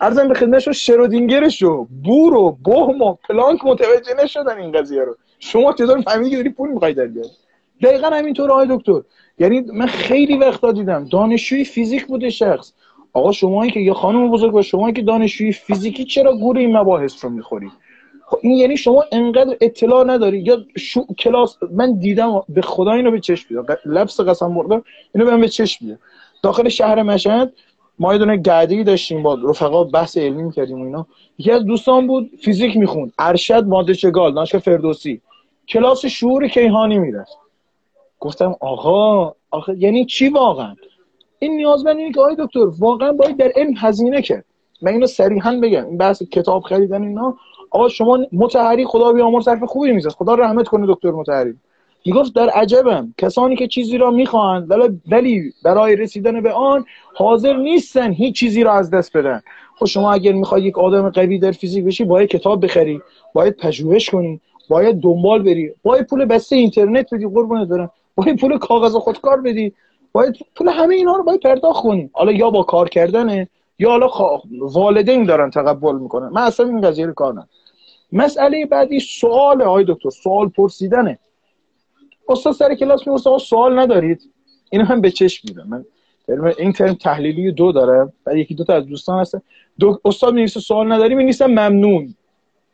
ارزم 0.00 0.28
به 0.28 0.34
خدمتشو 0.34 0.72
شرودینگرش 0.72 1.62
و 1.62 1.86
بور 2.04 2.34
و 2.34 2.58
بهم 2.64 3.02
و 3.02 3.14
پلانک 3.28 3.64
متوجه 3.64 4.14
نشدن 4.24 4.58
این 4.58 4.72
قضیه 4.72 5.00
رو. 5.00 5.16
شما 5.38 5.72
چطور 5.72 6.00
فهمیدی 6.00 6.30
که 6.30 6.36
داری 6.36 6.48
پول 6.50 6.68
می‌خوای 6.68 6.94
در 6.94 7.06
بیاری؟ 7.06 7.28
دقیقا 7.82 8.06
همینطور 8.06 8.50
آقای 8.50 8.66
دکتر. 8.70 9.00
یعنی 9.38 9.60
من 9.60 9.86
خیلی 9.86 10.36
وقتا 10.36 10.72
دیدم 10.72 11.04
دانشجوی 11.04 11.64
فیزیک 11.64 12.06
بوده 12.06 12.30
شخص. 12.30 12.72
آقا 13.14 13.32
شما 13.32 13.66
که 13.66 13.80
یه 13.80 13.92
خانم 13.92 14.30
بزرگ 14.30 14.52
با 14.52 14.62
شما 14.62 14.92
که 14.92 15.02
دانشجوی 15.02 15.52
فیزیکی 15.52 16.04
چرا 16.04 16.36
گور 16.36 16.58
این 16.58 16.76
مباحث 16.76 17.24
رو 17.24 17.30
می‌خوری 17.30 17.70
خب 18.26 18.38
این 18.42 18.52
یعنی 18.52 18.76
شما 18.76 19.04
انقدر 19.12 19.56
اطلاع 19.60 20.04
نداری 20.04 20.38
یا 20.38 20.64
شو 20.76 21.06
کلاس 21.18 21.56
من 21.72 21.98
دیدم 21.98 22.42
به 22.48 22.62
خدا 22.62 22.92
اینو 22.92 23.10
به 23.10 23.20
چشم 23.20 23.46
بیاد 23.48 23.78
لفظ 23.86 24.20
قسم 24.20 24.54
بردم 24.54 24.84
اینو 25.14 25.26
به 25.26 25.36
به 25.36 25.48
چشم 25.48 25.86
بیاد 25.86 25.98
داخل 26.42 26.68
شهر 26.68 27.02
مشهد 27.02 27.52
ما 27.98 28.12
یه 28.12 28.18
دونه 28.18 28.36
گردی 28.36 28.84
داشتیم 28.84 29.22
با 29.22 29.38
رفقا 29.44 29.84
بحث 29.84 30.16
علمی 30.16 30.42
می‌کردیم 30.42 30.80
و 30.80 30.84
اینا. 30.84 31.06
یکی 31.38 31.50
از 31.50 31.64
دوستان 31.64 32.06
بود 32.06 32.30
فیزیک 32.42 32.76
می‌خوند. 32.76 33.12
ارشد 33.18 33.64
ماده 33.64 33.94
چگال 33.94 34.34
دانشگاه 34.34 34.60
فردوسی. 34.60 35.20
کلاس 35.68 36.06
شعور 36.06 36.48
کیهانی 36.48 36.98
می‌رفت. 36.98 37.38
گفتم 38.20 38.56
آقا 38.60 39.34
آخه 39.50 39.76
یعنی 39.78 40.04
چی 40.04 40.28
واقعا؟ 40.28 40.76
این 41.44 41.56
نیازمند 41.56 41.96
اینه 41.96 42.12
که 42.12 42.20
آقای 42.20 42.36
دکتر 42.38 42.66
واقعا 42.78 43.12
باید 43.12 43.36
در 43.36 43.52
علم 43.56 43.74
هزینه 43.76 44.22
کرد 44.22 44.44
من 44.82 44.92
اینو 44.92 45.06
صریحا 45.06 45.60
بگم 45.62 45.86
این 45.86 45.98
بحث 45.98 46.22
کتاب 46.22 46.62
خریدن 46.62 47.02
اینا 47.02 47.36
آقا 47.70 47.88
شما 47.88 48.18
متحری 48.32 48.84
خدا 48.84 49.12
بیامرز 49.12 49.44
صرف 49.44 49.64
خوبی 49.64 49.92
می‌زد 49.92 50.08
خدا 50.08 50.34
رحمت 50.34 50.68
کنه 50.68 50.86
دکتر 50.86 51.10
متحری. 51.10 51.54
می‌گفت 52.06 52.34
در 52.34 52.48
عجبم 52.48 53.14
کسانی 53.18 53.56
که 53.56 53.66
چیزی 53.66 53.98
را 53.98 54.10
می‌خواهند 54.10 54.72
ولی 55.10 55.52
برای 55.64 55.96
رسیدن 55.96 56.40
به 56.40 56.52
آن 56.52 56.84
حاضر 57.14 57.56
نیستن 57.56 58.12
هیچ 58.12 58.34
چیزی 58.34 58.62
را 58.62 58.72
از 58.72 58.90
دست 58.90 59.16
بدن. 59.16 59.40
خب 59.76 59.86
شما 59.86 60.12
اگر 60.12 60.32
می‌خوای 60.32 60.62
یک 60.62 60.78
آدم 60.78 61.10
قوی 61.10 61.38
در 61.38 61.52
فیزیک 61.52 61.84
بشی 61.84 62.04
باید 62.04 62.28
کتاب 62.28 62.64
بخری 62.64 63.00
باید 63.32 63.56
پژوهش 63.56 64.10
کنی 64.10 64.40
باید 64.68 65.00
دنبال 65.00 65.42
بری 65.42 65.70
باید 65.82 66.06
پول 66.06 66.24
بسته 66.24 66.56
اینترنت 66.56 67.14
بدی 67.14 67.26
قربونت 67.26 67.68
برم 67.68 67.90
باید 68.14 68.40
پول 68.40 68.58
کاغذ 68.58 68.96
خودکار 68.96 69.40
بدی. 69.40 69.72
باید 70.14 70.36
پول 70.56 70.68
همه 70.68 70.94
اینا 70.94 71.16
رو 71.16 71.22
باید 71.22 71.40
پرداخت 71.40 71.82
کنی 71.82 72.10
حالا 72.12 72.32
یا 72.32 72.50
با 72.50 72.62
کار 72.62 72.88
کردنه 72.88 73.48
یا 73.78 73.90
حالا 73.90 74.08
والدین 74.50 75.24
دارن 75.24 75.50
تقبل 75.50 75.96
می‌کنن. 75.96 76.28
من 76.28 76.42
اصلا 76.42 76.66
این 76.66 76.80
قضیه 76.80 77.06
رو 77.06 77.12
کار 77.12 77.46
مسئله 78.12 78.66
بعدی 78.66 79.00
سوال 79.00 79.62
های 79.62 79.84
دکتر 79.88 80.10
سوال 80.10 80.48
پرسیدنه. 80.48 81.18
استاد 82.28 82.52
سر 82.52 82.74
کلاس 82.74 83.06
میگه 83.06 83.38
سوال 83.38 83.78
ندارید؟ 83.78 84.30
اینو 84.70 84.84
هم 84.84 85.00
به 85.00 85.10
چشم 85.10 85.48
میدم. 85.48 85.68
من 85.68 85.84
این 86.58 86.72
ترم 86.72 86.94
تحلیلی 86.94 87.52
دو 87.52 87.72
دارم 87.72 88.12
و 88.26 88.36
یکی 88.36 88.54
دو 88.54 88.64
تا 88.64 88.74
از 88.74 88.86
دوستان 88.86 89.20
هستن. 89.20 89.42
دو 89.78 90.00
استاد 90.04 90.34
میگه 90.34 90.46
سوال 90.46 90.92
نداری 90.92 91.14
می 91.14 91.32
ممنون. 91.40 92.14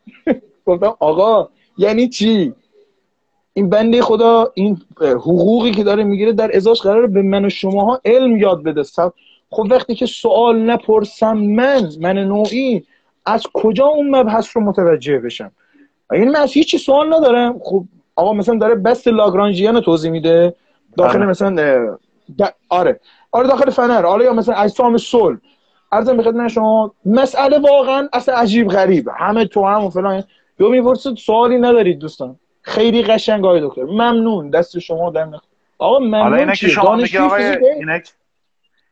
گفتم 0.65 0.95
آقا 0.99 1.49
یعنی 1.77 2.09
چی؟ 2.09 2.53
این 3.53 3.69
بنده 3.69 4.01
خدا 4.01 4.51
این 4.53 4.81
حقوقی 4.99 5.71
که 5.71 5.83
داره 5.83 6.03
می‌گیره 6.03 6.33
در 6.33 6.55
ازاش 6.55 6.81
قراره 6.81 7.07
به 7.07 7.21
من 7.21 7.45
و 7.45 7.49
شماها 7.49 8.01
علم 8.05 8.37
یاد 8.37 8.63
بده. 8.63 8.83
خب 9.51 9.67
وقتی 9.69 9.95
که 9.95 10.05
سوال 10.05 10.61
نپرسم 10.61 11.37
من 11.37 11.89
من 11.99 12.17
نوعی 12.17 12.83
از 13.25 13.43
کجا 13.53 13.85
اون 13.85 14.15
مبحث 14.15 14.57
رو 14.57 14.63
متوجه 14.63 15.19
بشم؟ 15.19 15.51
این 16.11 16.29
من 16.29 16.35
از 16.35 16.53
هیچی 16.53 16.77
سوال 16.77 17.13
ندارم. 17.13 17.59
خب 17.63 17.83
آقا 18.15 18.33
مثلا 18.33 18.57
داره 18.57 18.75
بست 18.75 19.07
لاگرانژیان 19.07 19.81
توضیح 19.81 20.11
میده. 20.11 20.55
داخل 20.97 21.17
آره. 21.17 21.27
مثلا 21.27 21.97
آره. 22.69 22.99
آره 23.31 23.47
داخل 23.47 23.69
فنر. 23.69 24.05
آره 24.05 24.25
یا 24.25 24.33
مثلا 24.33 24.55
اجسام 24.55 24.97
صلح. 24.97 25.37
ارزم 25.91 26.17
به 26.17 26.23
خدمت 26.23 26.47
شما 26.47 26.93
مسئله 27.05 27.59
واقعا 27.59 28.09
اصلا 28.13 28.35
عجیب 28.35 28.67
غریب. 28.67 29.09
همه 29.17 29.45
تو 29.45 29.65
هم 29.65 29.85
و 29.85 29.89
فلان. 29.89 30.23
یا 30.59 30.69
می‌پرسید 30.69 31.17
سوالی 31.17 31.57
ندارید 31.57 31.99
دوستان. 31.99 32.35
خیلی 32.61 33.03
قشنگ 33.03 33.45
آقای 33.45 33.61
دکتر. 33.61 33.83
ممنون. 33.83 34.49
دست 34.49 34.79
شما 34.79 35.09
در 35.09 35.27
آقا 35.77 35.99
ممنون 35.99 36.53
که 36.53 36.67
شما 36.67 36.95
میگی 36.95 37.17
آقای 37.17 37.57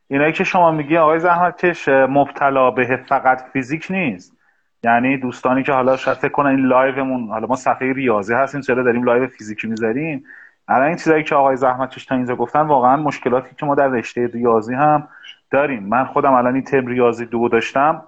اینا 0.07 0.31
که 0.31 0.43
شما 0.43 0.71
میگی 0.71 0.97
آقای 0.97 1.19
زحمتکش 1.19 1.87
مبتلا 1.87 2.71
به 2.71 3.03
فقط 3.09 3.41
فیزیک 3.53 3.87
نیست. 3.89 4.37
یعنی 4.83 5.17
دوستانی 5.17 5.63
که 5.63 5.71
حالا 5.71 5.97
شاید 5.97 6.17
فکر 6.17 6.31
کنن 6.31 6.49
این 6.49 6.65
live 6.65 7.02
مون 7.02 7.29
حالا 7.29 7.47
ما 7.47 7.55
صفحه 7.55 7.93
ریاضی 7.93 8.33
هستیم 8.33 8.61
چرا 8.61 8.83
داریم 8.83 9.03
live 9.03 9.27
فیزیکی 9.27 9.67
می‌ذاریم؟ 9.67 10.23
الان 10.67 10.87
این 10.87 10.95
چیزایی 10.95 11.23
که 11.23 11.35
آقای 11.35 11.55
زحمتکش 11.55 12.05
تا 12.05 12.15
اینجا 12.15 12.35
گفتن 12.35 12.61
واقعا 12.61 12.97
مشکلاتی 12.97 13.55
که 13.57 13.65
ما 13.65 13.75
در 13.75 13.87
رشته 13.87 14.27
ریاضی 14.27 14.73
هم 14.73 15.07
داریم. 15.51 15.83
من 15.83 16.05
خودم 16.05 16.33
الان 16.33 16.53
این 16.53 16.63
ترم 16.63 16.87
ریاضی 16.87 17.25
دو 17.25 17.49
داشتم. 17.49 18.03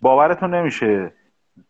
باورتون 0.00 0.54
نمیشه. 0.54 1.12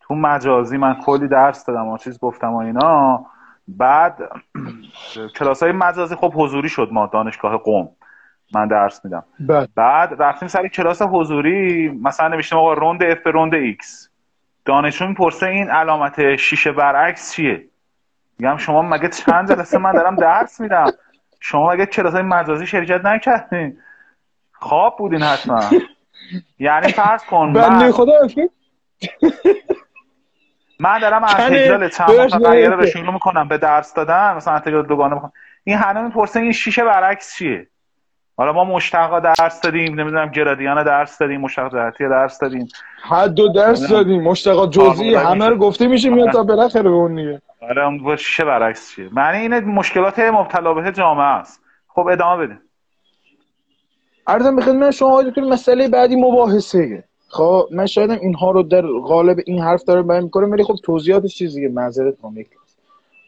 تو 0.01 0.15
مجازی 0.15 0.77
من 0.77 0.95
کلی 1.05 1.27
درس 1.27 1.65
دادم 1.65 1.87
و 1.87 1.97
چیز 1.97 2.19
گفتم 2.19 2.53
و 2.53 2.57
اینا. 2.57 3.25
بعد 3.67 4.17
کلاس 5.35 5.63
های 5.63 5.71
مجازی 5.71 6.15
خب 6.15 6.33
حضوری 6.35 6.69
شد 6.69 6.89
ما 6.91 7.09
دانشگاه 7.13 7.57
قم. 7.57 7.89
من 8.55 8.67
درس 8.67 9.05
میدم. 9.05 9.23
بله. 9.39 9.67
بعد 9.75 10.21
رفتیم 10.21 10.47
سر 10.47 10.67
کلاس 10.67 11.01
حضوری 11.01 11.89
مثلا 11.89 12.27
نوشتیم 12.27 12.57
آقا 12.57 12.73
round 12.73 13.03
f 13.03 13.17
به 13.17 13.31
round 13.31 13.53
x 13.53 14.09
دانشجو 14.65 15.07
می‌پرسه 15.07 15.45
این 15.45 15.69
علامت 15.69 16.35
شیشه 16.35 16.71
برعکس 16.71 17.33
چیه؟ 17.33 17.69
میگم 18.39 18.57
شما 18.57 18.81
مگه 18.81 19.09
چند 19.09 19.49
جلسه 19.49 19.77
من 19.77 19.91
دارم 19.91 20.15
درس 20.15 20.61
میدم؟ 20.61 20.91
شما 21.39 21.71
مگه 21.71 21.85
کلاس 21.85 22.13
های 22.13 22.21
مجازی 22.21 22.67
شرکت 22.67 23.05
نکردین؟ 23.05 23.77
خواب 24.51 24.97
بودین 24.97 25.21
حتما. 25.21 25.61
یعنی 26.59 26.91
فرض 26.91 27.23
کن 27.23 27.49
من 27.49 27.91
خدا 27.91 28.13
من 30.79 30.99
دارم 30.99 31.23
انتجال 31.23 31.89
چند 31.89 32.11
متغیر 32.11 32.69
رو 32.69 32.85
شروع 32.85 33.13
می‌کنم 33.13 33.47
به 33.47 33.57
درس 33.57 33.93
دادن 33.93 34.33
مثلا 34.35 34.53
انتجال 34.53 34.85
دوگانه 34.85 35.13
می‌کنم 35.13 35.31
این 35.63 35.77
همه 35.77 36.01
می‌پرسه 36.01 36.39
این 36.39 36.51
شیشه 36.51 36.83
برعکس 36.83 37.35
چیه؟ 37.35 37.67
حالا 38.37 38.53
ما 38.53 38.63
مشتقا 38.63 39.19
درس 39.19 39.61
دادیم 39.61 39.99
نمی‌دونم 39.99 40.29
گرادیان 40.29 40.83
درس 40.83 41.17
دادیم 41.17 41.41
مشتق 41.41 41.71
جهتی 41.73 42.09
درس 42.09 42.39
دادیم. 42.39 42.67
حد 43.09 43.33
دو 43.33 43.47
درس 43.47 43.87
دادیم 43.87 44.23
مشتق 44.23 44.69
جزئی 44.69 45.15
همه 45.15 45.49
رو 45.49 45.55
گفته 45.55 45.87
میشه 45.87 46.09
میاد 46.09 46.31
تا 46.31 46.43
بالاخره 46.43 46.81
به 46.81 46.89
اون 46.89 47.15
دیگه. 47.15 47.41
آره 47.61 47.85
اون 47.85 48.15
شیشه 48.15 48.45
برعکس 48.45 48.91
چیه؟ 48.91 49.09
معنی 49.11 49.37
این 49.37 49.65
مشکلات 49.65 50.19
مبتلا 50.19 50.73
به 50.73 50.91
جامعه 50.91 51.25
است. 51.25 51.61
خب 51.87 52.07
ادامه 52.07 52.47
بده 52.47 52.57
عرضم 54.27 54.55
به 54.55 54.61
خدمت 54.61 54.91
شما 54.91 55.23
دکتر 55.23 55.41
مسئله 55.41 55.87
بعدی 55.87 56.15
مباحثه. 56.15 57.03
خب 57.33 57.67
من 57.71 57.85
شاید 57.85 58.11
اینها 58.11 58.51
رو 58.51 58.63
در 58.63 58.81
قالب 58.81 59.39
این 59.45 59.59
حرف 59.59 59.83
داره 59.83 60.01
بیان 60.01 60.23
می‌کنم 60.23 60.51
ولی 60.51 60.63
خب 60.63 60.75
توضیحاتش 60.83 61.35
چیزیه 61.35 61.69
معذرت 61.69 62.13
می‌خوام 62.13 62.45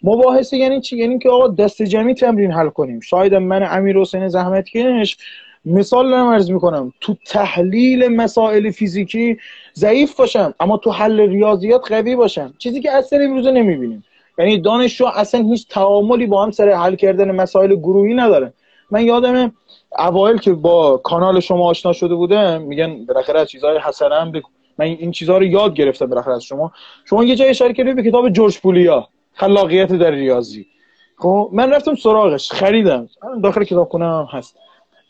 مباحثه 0.03 0.57
یعنی 0.57 0.81
چی؟ 0.81 0.97
یعنی 0.97 1.19
که 1.19 1.29
آقا 1.29 1.47
دست 1.47 1.81
جمعی 1.81 2.13
تمرین 2.13 2.51
حل 2.51 2.69
کنیم. 2.69 2.99
شاید 2.99 3.35
من 3.35 3.63
امیر 3.63 3.97
حسین 3.97 4.27
زحمتکش 4.27 5.17
مثال 5.65 6.13
نمرز 6.13 6.51
می‌کنم 6.51 6.93
تو 7.01 7.15
تحلیل 7.25 8.07
مسائل 8.07 8.71
فیزیکی 8.71 9.37
ضعیف 9.75 10.15
باشم 10.15 10.53
اما 10.59 10.77
تو 10.77 10.91
حل 10.91 11.19
ریاضیات 11.19 11.91
قوی 11.91 12.15
باشم. 12.15 12.53
چیزی 12.57 12.81
که 12.81 12.91
اثر 12.91 13.21
امروزه 13.21 13.51
نمی‌بینیم. 13.51 14.03
یعنی 14.37 14.57
دانشجو 14.57 15.05
اصلا 15.05 15.43
هیچ 15.43 15.67
تعاملی 15.69 16.25
با 16.25 16.43
هم 16.43 16.51
سر 16.51 16.69
حل 16.69 16.95
کردن 16.95 17.31
مسائل 17.31 17.75
گروهی 17.75 18.13
نداره. 18.13 18.53
من 18.91 19.05
یادم 19.05 19.53
اوایل 19.99 20.37
که 20.37 20.53
با 20.53 20.97
کانال 20.97 21.39
شما 21.39 21.69
آشنا 21.69 21.93
شده 21.93 22.15
بوده 22.15 22.57
میگن 22.57 23.05
بالاخره 23.05 23.39
از 23.39 23.49
چیزهای 23.49 23.77
حسنه 23.77 24.15
هم 24.15 24.31
من 24.77 24.85
این 24.85 25.11
چیزها 25.11 25.37
رو 25.37 25.43
یاد 25.43 25.73
گرفتم 25.73 26.05
بالاخره 26.05 26.33
از 26.35 26.43
شما. 26.43 26.71
شما 27.05 27.23
یه 27.23 27.35
جای 27.35 27.49
اشاره 27.49 27.73
کردید 27.73 27.95
به 27.95 28.03
کتاب 28.03 28.29
جورج 28.29 28.59
پولیا 28.59 29.07
خلاقیت 29.33 29.93
در 29.93 30.11
ریاضی. 30.11 30.65
خب 31.17 31.49
من 31.53 31.73
رفتم 31.73 31.95
سراغش 31.95 32.51
خریدم. 32.51 33.09
داخل 33.43 33.63
کتابخونه 33.63 34.05
هم 34.05 34.27
هست. 34.31 34.57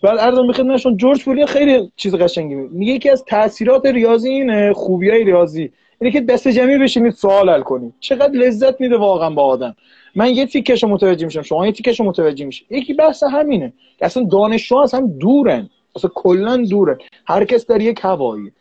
بعد 0.03 0.19
ارزم 0.19 0.47
بخدمتشون 0.47 0.97
جورج 0.97 1.25
پولی 1.25 1.45
خیلی 1.45 1.91
چیز 1.95 2.15
قشنگی 2.15 2.55
میگه. 2.55 2.93
یکی 2.93 3.09
از 3.09 3.25
تاثیرات 3.25 3.85
ریاضی 3.85 4.29
اینه 4.29 4.73
خوبی 4.73 5.09
های 5.09 5.23
ریاضی. 5.23 5.71
اینه 6.01 6.13
که 6.13 6.21
دست 6.21 6.47
جمعی 6.47 6.77
بشینید 6.77 7.13
سوال 7.13 7.49
حل 7.49 7.61
کنید 7.61 7.93
چقدر 7.99 8.31
لذت 8.31 8.81
میده 8.81 8.97
واقعا 8.97 9.29
با 9.29 9.43
آدم. 9.43 9.75
من 10.15 10.29
یه 10.29 10.45
تیکش 10.45 10.83
متوجه 10.83 11.25
میشم 11.25 11.41
شما 11.41 11.65
یه 11.65 11.71
تیکش 11.71 12.01
متوجه 12.01 12.45
میشه 12.45 12.65
یکی 12.69 12.93
بحث 12.93 13.23
همینه. 13.23 13.73
اصلا 14.01 14.23
دانشجو 14.23 14.77
از 14.77 14.93
هم 14.93 15.07
دورن. 15.07 15.69
اصلا 15.95 16.11
کلا 16.15 16.57
دورن. 16.57 16.97
هر 17.27 17.45
کس 17.45 17.65
در 17.67 17.81
یک 17.81 17.99
هوایی. 18.03 18.51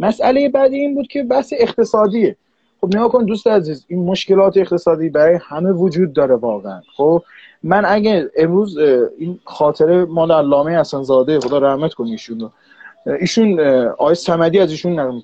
مسئله 0.00 0.48
بعدی 0.48 0.76
این 0.76 0.94
بود 0.94 1.06
که 1.06 1.22
بحث 1.22 1.52
اقتصادیه. 1.58 2.36
خب 2.80 2.96
نگاه 2.96 3.08
کن 3.08 3.24
دوست 3.24 3.46
عزیز 3.46 3.84
این 3.88 4.04
مشکلات 4.04 4.56
اقتصادی 4.56 5.08
برای 5.08 5.38
همه 5.42 5.72
وجود 5.72 6.12
داره 6.12 6.34
واقعا. 6.34 6.80
خب 6.96 7.22
من 7.62 7.84
اگه 7.84 8.30
امروز 8.36 8.78
این 9.18 9.40
خاطره 9.44 10.04
مال 10.04 10.32
علامه 10.32 10.78
حسن 10.80 11.02
زاده 11.02 11.40
خدا 11.40 11.58
رحمت 11.58 11.94
کنه 11.94 12.10
ایشون 12.10 12.50
ایشون 13.20 13.60
آیه 13.98 14.14
صمدی 14.14 14.58
از 14.58 14.70
ایشون 14.70 15.00
نقل 15.00 15.20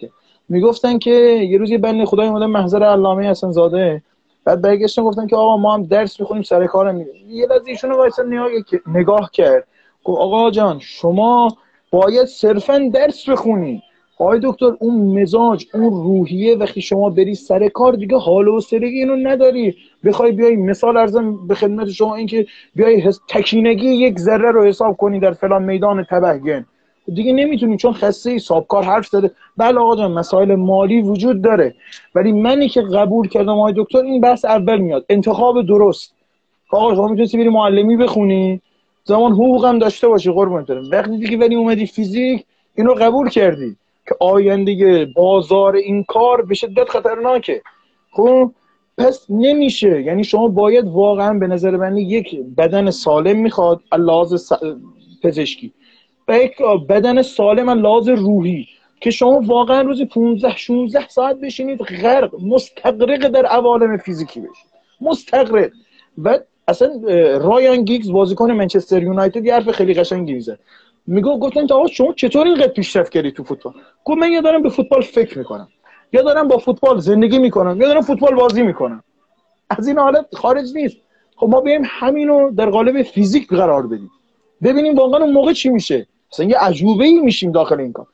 می‌گفتن 0.48 0.98
که 0.98 1.10
یه 1.50 1.58
روز 1.58 1.70
یه 1.70 1.78
بنده 1.78 2.04
خدای 2.04 2.28
اومدن 2.28 2.46
محضر 2.46 2.82
علامه 2.82 3.30
حسن 3.30 3.50
زاده. 3.50 4.02
بعد 4.44 4.62
برگشتن 4.62 5.02
گفتن 5.02 5.26
که 5.26 5.36
آقا 5.36 5.56
ما 5.56 5.74
هم 5.74 5.82
درس 5.82 6.20
می‌خونیم 6.20 6.42
سر 6.42 6.66
کار 6.66 6.92
میریم. 6.92 7.14
یه 7.28 7.46
لحظه 7.46 7.70
ایشون 7.70 7.92
وایسا 7.92 8.22
نگاه 8.22 8.48
نگاه 8.86 9.30
کرد. 9.32 9.66
گفت 10.04 10.20
آقا 10.20 10.50
جان 10.50 10.78
شما 10.78 11.48
باید 11.90 12.24
صرفا 12.24 12.90
درس 12.94 13.28
بخونی. 13.28 13.82
آقای 14.18 14.40
دکتر 14.42 14.76
اون 14.80 15.20
مزاج 15.22 15.66
اون 15.74 15.90
روحیه 15.90 16.56
وقتی 16.56 16.80
شما 16.80 17.10
بری 17.10 17.34
سر 17.34 17.68
کار 17.68 17.92
دیگه 17.92 18.16
حال 18.16 18.48
و 18.48 18.60
سرگی 18.60 19.00
اینو 19.00 19.16
نداری. 19.16 19.76
بخوای 20.04 20.32
بیای 20.32 20.56
مثال 20.56 20.96
ارزم 20.96 21.46
به 21.46 21.54
خدمت 21.54 21.88
شما 21.88 22.14
اینکه 22.14 22.46
بیای 22.74 23.12
تکینگی 23.28 23.88
یک 23.88 24.18
ذره 24.18 24.50
رو 24.50 24.64
حساب 24.64 24.96
کنی 24.96 25.20
در 25.20 25.32
فلان 25.32 25.62
میدان 25.62 26.06
تبهگن 26.10 26.66
دیگه 27.14 27.32
نمی‌تونی 27.32 27.76
چون 27.76 27.92
خسته 27.92 28.30
حسابکار 28.30 28.82
حرف 28.82 29.06
زده. 29.06 29.30
بله 29.56 29.80
آقا 29.80 29.96
جان 29.96 30.12
مسائل 30.12 30.54
مالی 30.54 31.02
وجود 31.02 31.42
داره. 31.42 31.74
ولی 32.14 32.32
منی 32.32 32.68
که 32.68 32.82
قبول 32.82 33.28
کردم 33.28 33.58
آقای 33.58 33.74
دکتر 33.76 33.98
این 33.98 34.20
بحث 34.20 34.44
اول 34.44 34.78
میاد. 34.78 35.04
انتخاب 35.08 35.66
درست. 35.66 36.14
آقا 36.70 36.94
شما 36.94 37.08
می‌تونستی 37.08 37.38
بری 37.38 37.48
معلمی 37.48 37.96
بخونی؟ 37.96 38.60
زمان 39.04 39.32
حقوق 39.32 39.64
هم 39.64 39.78
داشته 39.78 40.08
باشی 40.08 40.32
قربونت 40.32 40.66
برم. 40.66 40.90
وقتی 40.90 41.18
دیگه 41.18 41.36
ولی 41.36 41.54
اومدی 41.54 41.86
فیزیک 41.86 42.44
اینو 42.74 42.94
قبول 42.94 43.28
کردی 43.28 43.76
که 44.08 44.14
آینده 44.20 45.08
بازار 45.16 45.76
این 45.76 46.04
کار 46.04 46.42
به 46.42 46.54
شدت 46.54 46.88
خطرناکه. 46.88 47.62
خب؟ 48.12 48.52
پس 48.98 49.26
نمیشه. 49.28 50.02
یعنی 50.02 50.24
شما 50.24 50.48
باید 50.48 50.84
واقعا 50.84 51.38
به 51.38 51.46
نظر 51.46 51.76
من 51.76 51.96
یک 51.96 52.36
بدن 52.58 52.90
سالم 52.90 53.36
می‌خواد 53.36 53.80
لحاظ 53.98 54.52
پزشکی. 55.22 55.72
و 56.28 56.38
یک 56.38 56.62
بدن 56.88 57.22
سالم 57.22 57.70
لحاظ 57.70 58.08
روحی 58.08 58.66
که 59.00 59.10
شما 59.10 59.40
واقعا 59.40 59.80
روزی 59.80 60.04
15 60.04 60.56
16 60.56 61.08
ساعت 61.08 61.36
بشینید 61.36 61.80
غرق 61.80 62.34
مستقرق 62.42 63.28
در 63.28 63.46
عوالم 63.46 63.96
فیزیکی 63.96 64.40
بشید 64.40 64.66
مستقرق 65.00 65.70
و 66.24 66.38
اصلا 66.68 66.90
رایان 67.38 67.84
گیگز 67.84 68.12
بازیکن 68.12 68.50
منچستر 68.50 69.02
یونایتد 69.02 69.44
یه 69.44 69.54
حرف 69.54 69.70
خیلی 69.70 69.94
قشنگی 69.94 70.32
میزه. 70.32 70.58
میگو 71.06 71.38
گفتن 71.38 71.66
که 71.66 71.74
آقا 71.74 71.86
شما 71.86 72.12
چطور 72.12 72.46
اینقدر 72.46 72.68
پیشرفت 72.68 73.12
کردی 73.12 73.32
تو 73.32 73.44
فوتبال؟ 73.44 73.72
گفت 74.04 74.18
من 74.18 74.32
یا 74.32 74.40
دارم 74.40 74.62
به 74.62 74.68
فوتبال 74.68 75.02
فکر 75.02 75.38
می‌کنم. 75.38 75.68
یا 76.12 76.22
دارم 76.22 76.48
با 76.48 76.58
فوتبال 76.58 76.98
زندگی 76.98 77.38
می‌کنم 77.38 77.80
یا 77.80 77.88
دارم 77.88 78.00
فوتبال 78.00 78.34
بازی 78.34 78.62
می‌کنم. 78.62 79.04
از 79.70 79.88
این 79.88 79.98
حالت 79.98 80.26
خارج 80.34 80.74
نیست. 80.74 80.96
خب 81.36 81.48
ما 81.48 81.60
بیایم 81.60 81.82
همینو 81.84 82.50
در 82.50 82.70
قالب 82.70 83.02
فیزیک 83.02 83.48
قرار 83.48 83.86
بدیم. 83.86 84.10
ببینیم 84.62 84.94
واقعا 84.94 85.20
اون 85.20 85.32
موقع 85.32 85.52
چی 85.52 85.68
میشه. 85.68 86.06
مثلا 86.32 86.46
یه 86.46 86.58
عجوبه 86.58 87.04
ای 87.04 87.18
میشیم 87.18 87.52
داخل 87.52 87.80
این 87.80 87.92
کار. 87.92 88.06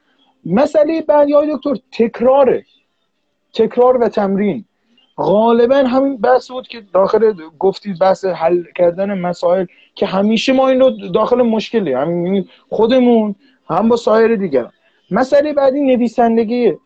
مسئله 0.47 1.03
بعدی 1.03 1.33
های 1.33 1.57
دکتر 1.57 1.75
تکراره. 1.93 2.65
تکرار 3.53 3.97
و 3.97 4.09
تمرین. 4.09 4.65
غالبا 5.17 5.77
همین 5.77 6.17
بحث 6.17 6.51
بود 6.51 6.69
که 6.69 6.83
داخل 6.95 7.35
گفتید 7.59 7.99
بحث 7.99 8.25
حل 8.25 8.63
کردن 8.75 9.19
مسائل 9.19 9.67
که 9.95 10.07
همیشه 10.07 10.53
ما 10.53 10.69
این 10.69 10.81
رو 10.81 10.91
داخل 10.91 11.43
مشکلی. 11.43 11.93
همین 11.93 12.49
خودمون 12.71 13.35
هم 13.69 13.89
با 13.89 13.97
سایر 13.97 14.37
دیگر 14.37 14.67
مسئله 15.11 15.53
بعدی 15.53 15.81
نویسندگیه 15.81 16.79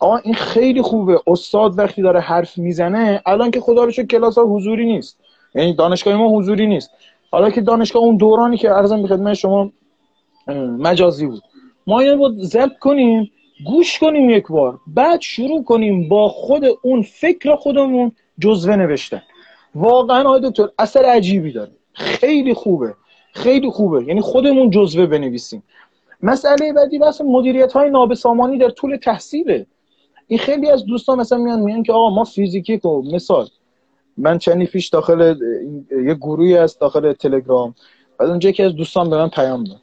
آقا 0.00 0.16
این 0.16 0.34
خیلی 0.34 0.82
خوبه. 0.82 1.20
استاد 1.26 1.78
وقتی 1.78 2.02
داره 2.02 2.20
حرف 2.20 2.58
می‌زنه 2.58 3.22
الان 3.26 3.50
که 3.50 3.60
خدا 3.60 3.84
رو 3.84 3.90
کلاس 3.90 4.38
ها 4.38 4.44
حضوری 4.44 4.86
نیست. 4.86 5.18
یعنی 5.54 5.74
دانشگاه 5.74 6.16
ما 6.16 6.28
حضوری 6.28 6.66
نیست. 6.66 6.90
حالا 7.30 7.50
که 7.50 7.60
دانشگاه 7.60 8.02
اون 8.02 8.16
دورانی 8.16 8.56
که 8.56 8.70
ارزم 8.70 9.02
به 9.02 9.08
خدمت 9.08 9.34
شما 9.34 9.72
مجازی 10.58 11.26
بود. 11.26 11.42
ما 11.86 12.00
اینو 12.00 12.16
بود 12.16 12.56
کنیم 12.80 13.30
گوش 13.66 13.98
کنیم 13.98 14.30
یک 14.30 14.46
بار 14.48 14.78
بعد 14.86 15.20
شروع 15.20 15.64
کنیم 15.64 16.08
با 16.08 16.28
خود 16.28 16.64
اون 16.82 17.02
فکر 17.02 17.56
خودمون 17.56 18.12
جزوه 18.38 18.76
نوشتن. 18.76 19.22
واقعا 19.74 20.28
آقای 20.28 20.50
دکتر 20.50 20.68
اثر 20.78 21.04
عجیبی 21.04 21.52
داره. 21.52 21.70
خیلی 21.92 22.54
خوبه. 22.54 22.94
خیلی 23.32 23.70
خوبه. 23.70 24.04
یعنی 24.04 24.20
خودمون 24.20 24.70
جزوه 24.70 25.06
بنویسیم. 25.06 25.62
مسئله 26.22 26.72
بعدی 26.72 26.98
بحث 26.98 27.20
مدیریت 27.20 27.72
های 27.72 27.90
نابسامانی 27.90 28.58
در 28.58 28.70
طول 28.70 28.96
تحصیله. 28.96 29.66
این 30.26 30.38
خیلی 30.38 30.70
از 30.70 30.84
دوستان 30.84 31.18
مثلا 31.18 31.38
میان 31.38 31.60
میان 31.60 31.82
که 31.82 31.92
آقا 31.92 32.10
ما 32.10 32.24
فیزیکی 32.24 32.78
کو 32.78 33.02
مثال. 33.02 33.48
من 34.16 34.38
چندی 34.38 34.66
پیش 34.66 34.88
داخل 34.88 35.36
یه 36.06 36.14
گروهی 36.14 36.54
هست 36.54 36.80
داخل 36.80 37.12
تلگرام. 37.12 37.74
بعد 38.18 38.28
اونجا 38.28 38.48
یکی 38.48 38.62
از 38.62 38.74
دوستان 38.76 39.10
به 39.10 39.16
من 39.16 39.28
پیام 39.28 39.64
داد. 39.64 39.80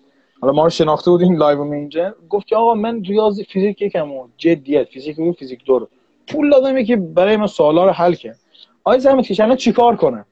حالا 0.47 0.55
ما 0.55 0.63
رو 0.63 0.69
شناخته 0.69 1.11
بودیم 1.11 1.35
لایو 1.35 1.61
اینجا 1.61 2.15
گفت 2.29 2.47
که 2.47 2.55
آقا 2.55 2.73
من 2.73 3.03
ریاضی 3.03 3.43
فیزیک 3.43 3.81
یکم 3.81 4.09
جدیت 4.37 4.87
فیزیک 4.87 5.19
و 5.19 5.31
فیزیک 5.31 5.65
دور 5.65 5.87
پول 6.27 6.49
لازمه 6.49 6.83
که 6.83 6.95
برای 6.95 7.37
من 7.37 7.47
سوالا 7.47 7.85
رو 7.85 7.91
حل 7.91 8.13
کنم 8.13 8.35
آقای 8.83 8.99
زحمت 8.99 9.25
کشانه 9.25 9.55
چیکار 9.55 9.95
کنم؟ 9.95 10.25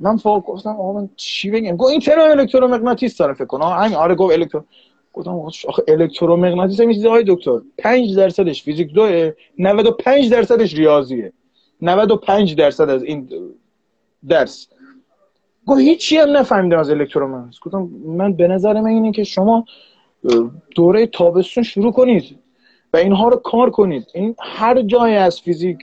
من 0.00 0.16
فوق 0.16 0.44
گفتم 0.44 0.70
آقا 0.70 0.92
من 0.92 1.08
چی 1.16 1.50
بگم؟ 1.50 1.76
گفت 1.76 1.90
این 1.90 2.00
چرا 2.00 2.30
الکترومغناطیس 2.30 3.16
داره 3.16 3.34
فکر 3.34 3.44
کنم 3.44 3.66
همین 3.66 3.96
آره 3.96 4.14
گفت 4.14 4.32
الکترو 4.32 4.64
گفتم 5.12 5.30
آخه 5.68 5.82
الکترومغناطیس 5.88 6.80
هم 6.80 6.92
چیزی 6.92 7.08
دکتر. 7.26 7.60
5 7.78 8.16
درصدش 8.16 8.62
فیزیک 8.62 8.92
2 8.92 9.30
95 9.58 10.30
درصدش 10.30 10.74
ریاضیه. 10.74 11.32
95 11.82 12.54
درصد 12.54 12.90
از 12.90 13.02
این 13.02 13.28
درس. 14.28 14.68
گفت 15.66 15.80
هیچی 15.80 16.16
هم 16.16 16.36
نفهمیدم 16.36 16.78
از 16.78 16.90
الکترومغناطیس 16.90 17.60
گفتم 17.60 17.90
من 18.06 18.32
به 18.32 18.48
نظر 18.48 18.80
من 18.80 18.90
اینه 18.90 19.12
که 19.12 19.24
شما 19.24 19.64
دوره 20.76 21.06
تابستون 21.06 21.64
شروع 21.64 21.92
کنید 21.92 22.38
و 22.92 22.96
اینها 22.96 23.28
رو 23.28 23.36
کار 23.36 23.70
کنید. 23.70 24.06
این 24.14 24.34
هر 24.40 24.82
جای 24.82 25.16
از 25.16 25.40
فیزیک 25.40 25.78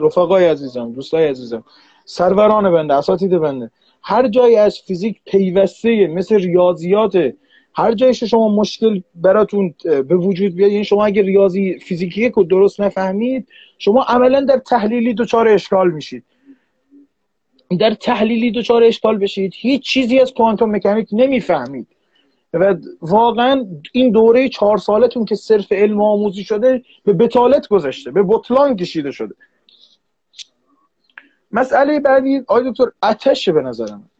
رفقای 0.00 0.46
عزیزم 0.46 0.92
دوستای 0.92 1.26
عزیزم 1.26 1.64
سروران 2.04 2.72
بنده 2.72 2.94
اساتید 2.94 3.38
بنده 3.38 3.70
هر 4.02 4.28
جای 4.28 4.56
از 4.56 4.78
فیزیک 4.78 5.20
پیوسته 5.24 6.06
مثل 6.06 6.34
ریاضیات 6.34 7.32
هر 7.74 7.94
جایش 7.94 8.24
شما 8.24 8.48
مشکل 8.48 9.00
براتون 9.14 9.74
به 9.84 10.16
وجود 10.16 10.54
بیاد 10.54 10.70
یعنی 10.70 10.84
شما 10.84 11.04
اگر 11.06 11.22
ریاضی 11.22 11.78
فیزیکی 11.78 12.28
رو 12.28 12.44
درست 12.44 12.80
نفهمید 12.80 13.48
شما 13.78 14.02
عملا 14.02 14.40
در 14.40 14.58
تحلیلی 14.58 15.14
دچار 15.14 15.48
اشکال 15.48 15.90
میشید. 15.90 16.24
در 17.78 17.94
تحلیلی 17.94 18.50
دچار 18.50 18.84
اشکال 18.84 19.18
بشید. 19.18 19.52
هیچ 19.56 19.82
چیزی 19.82 20.20
از 20.20 20.34
کوانتوم 20.34 20.76
مکانیک 20.76 21.08
نمی‌فهمید. 21.12 21.86
و 22.52 22.76
واقعا 23.00 23.66
این 23.92 24.10
دوره 24.10 24.48
چهار 24.48 24.78
سالتون 24.78 25.24
که 25.24 25.34
صرف 25.34 25.72
علم 25.72 26.02
آموزی 26.02 26.44
شده 26.44 26.82
به 27.04 27.12
بتالت 27.12 27.68
گذشته 27.68 28.10
به 28.10 28.22
بطلان 28.22 28.76
کشیده 28.76 29.10
شده. 29.10 29.34
مسئله 31.52 32.00
بعدی 32.00 32.38
آقای 32.38 32.70
دکتر 32.70 32.84
اتشه 33.02 33.52
به 33.52 33.62
نظرم 33.62 34.10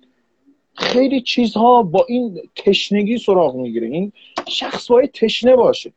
خیلی 0.75 1.21
چیزها 1.21 1.83
با 1.83 2.07
این 2.09 2.41
تشنگی 2.57 3.19
سراغ 3.19 3.57
می‌گیره. 3.57 3.87
این 3.87 4.13
شخص 4.49 4.91
باید 4.91 5.13
تشنه 5.13 5.57
باشه. 5.57 5.93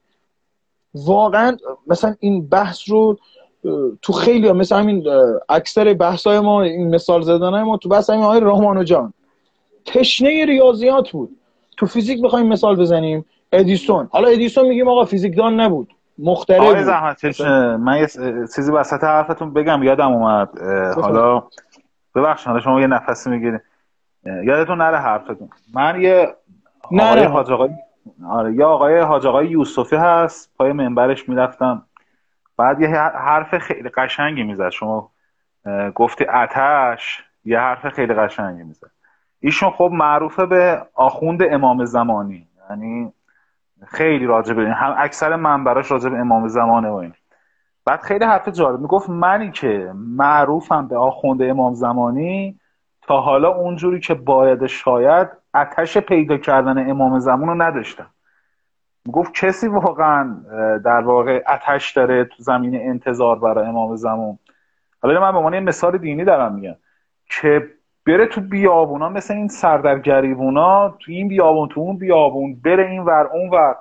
واقعا 0.94 1.58
مثلا 1.88 2.16
این 2.20 2.48
بحث 2.48 2.90
رو 2.90 3.20
تو 4.02 4.14
خیلی 4.14 4.48
ها 4.48 4.54
مثل 4.54 4.76
همین 4.76 5.04
اکثر 5.50 5.94
بحث 5.94 6.28
های 6.28 6.40
ما 6.40 6.62
این 6.62 6.96
مثال 6.96 7.22
زدن 7.22 7.62
ما 7.62 7.78
تو 7.78 7.90
بحث 7.90 8.10
همین 8.10 8.24
های 8.24 8.40
رامانو 8.40 8.84
جان. 8.84 9.14
تشنه 9.86 10.46
ریاضیات 10.46 11.12
بود. 11.12 11.30
تو 11.78 11.86
فیزیک 11.86 12.22
بخوایم 12.22 12.48
مثال 12.48 12.76
بزنیم. 12.76 13.26
ادیسون. 13.52 14.08
حالا 14.12 14.28
ادیسون 14.28 14.68
میگیم 14.68 14.88
آقا 14.88 15.06
فیزیکدان 15.06 15.60
نبود. 15.60 15.94
مخترع 16.18 16.74
بود. 16.74 16.78
زحمت 16.78 17.42
من 17.80 18.00
یه 18.00 18.08
چیزی 18.56 18.72
وسط 18.72 19.04
حرفتون 19.04 19.54
بگم 19.54 19.84
یادم 19.84 20.12
اومد. 20.12 20.50
حالا 20.96 21.44
ببخشید 22.16 22.48
حالا 22.48 22.60
شما 22.60 22.82
یه 22.82 22.88
نفسی 22.88 23.30
می‌گیرید. 23.30 23.62
یادتون 24.26 24.78
نره 24.78 24.98
حرفتون. 24.98 25.50
من 25.74 26.02
یه 26.02 26.36
آقای 26.92 27.24
حاج 27.24 27.52
آقای 27.52 27.70
آره 28.30 28.54
یه 28.54 28.66
آقای 28.66 29.00
حاج 29.00 29.28
آقای 29.28 29.48
یوسفی 29.48 29.96
هست. 29.96 30.52
پای 30.58 30.72
منبرش 30.72 31.30
می‌رفتم. 31.30 31.86
بعد 32.58 32.82
یه 32.82 32.90
حرف 33.00 33.58
خیلی 33.58 33.90
قشنگی 33.90 34.44
می‌زد. 34.44 34.70
شما 34.70 35.12
گفتی 35.96 36.26
اتش 36.26 37.24
یه 37.46 37.60
حرف 37.60 37.88
خیلی 37.88 38.14
قشنگی 38.14 38.64
می‌زد. 38.64 38.92
ایشون 39.40 39.70
خب 39.70 39.90
معروفه 39.94 40.46
به 40.46 40.82
آخوند 40.94 41.44
امام 41.44 41.86
زمانی. 41.86 42.48
یعنی 42.70 43.14
خیلی 43.88 44.26
راجع 44.26 44.54
به 44.54 44.70
هم 44.70 44.96
اکثر 44.98 45.36
منبراش 45.36 45.92
راجع 45.92 46.10
به 46.10 46.18
امام 46.18 46.48
زمانه 46.48 46.90
و 46.90 46.94
این. 46.94 47.14
بعد 47.86 48.02
خیلی 48.02 48.26
حرف 48.26 48.48
جالب 48.48 48.80
می‌گفت 48.80 49.10
منی 49.10 49.52
که 49.52 49.92
معروفم 49.96 50.88
به 50.88 50.98
آخوند 50.98 51.42
امام 51.42 51.74
زمانی 51.74 52.60
تا 53.02 53.22
حالا 53.22 53.50
اونجوری 53.50 54.00
که 54.00 54.14
باید 54.14 54.66
شاید 54.66 55.28
اتش 55.56 55.98
پیدا 55.98 56.38
کردن 56.38 56.90
امام 56.90 57.20
زمان 57.20 57.48
رو 57.48 57.62
نداشتم. 57.62 58.10
گفت 59.12 59.34
کسی 59.34 59.68
واقعا 59.68 60.36
در 60.86 61.02
واقع 61.02 61.44
اتش 61.48 61.92
داره 61.92 62.26
تو 62.26 62.44
زمین 62.44 62.90
انتظار 62.90 63.40
برای 63.40 63.68
امام 63.68 63.96
زمان. 63.96 64.40
حالا 65.02 65.22
من 65.22 65.32
به 65.32 65.38
عنوان 65.38 65.60
مثال 65.60 65.98
دینی 65.98 66.24
دارم 66.24 66.56
میگم 66.56 66.76
که 67.30 67.70
بره 68.06 68.26
تو 68.26 68.42
بیابونا 68.42 69.10
مثل 69.10 69.34
این 69.34 69.48
سردرگریبونا 69.48 70.90
تو 70.90 71.12
این 71.12 71.28
بیابون 71.28 71.70
تو 71.70 71.80
اون 71.80 71.98
بیابون 71.98 72.62
بره 72.66 72.90
این 72.90 73.02
ور 73.02 73.28
اون 73.34 73.50
ور. 73.50 73.76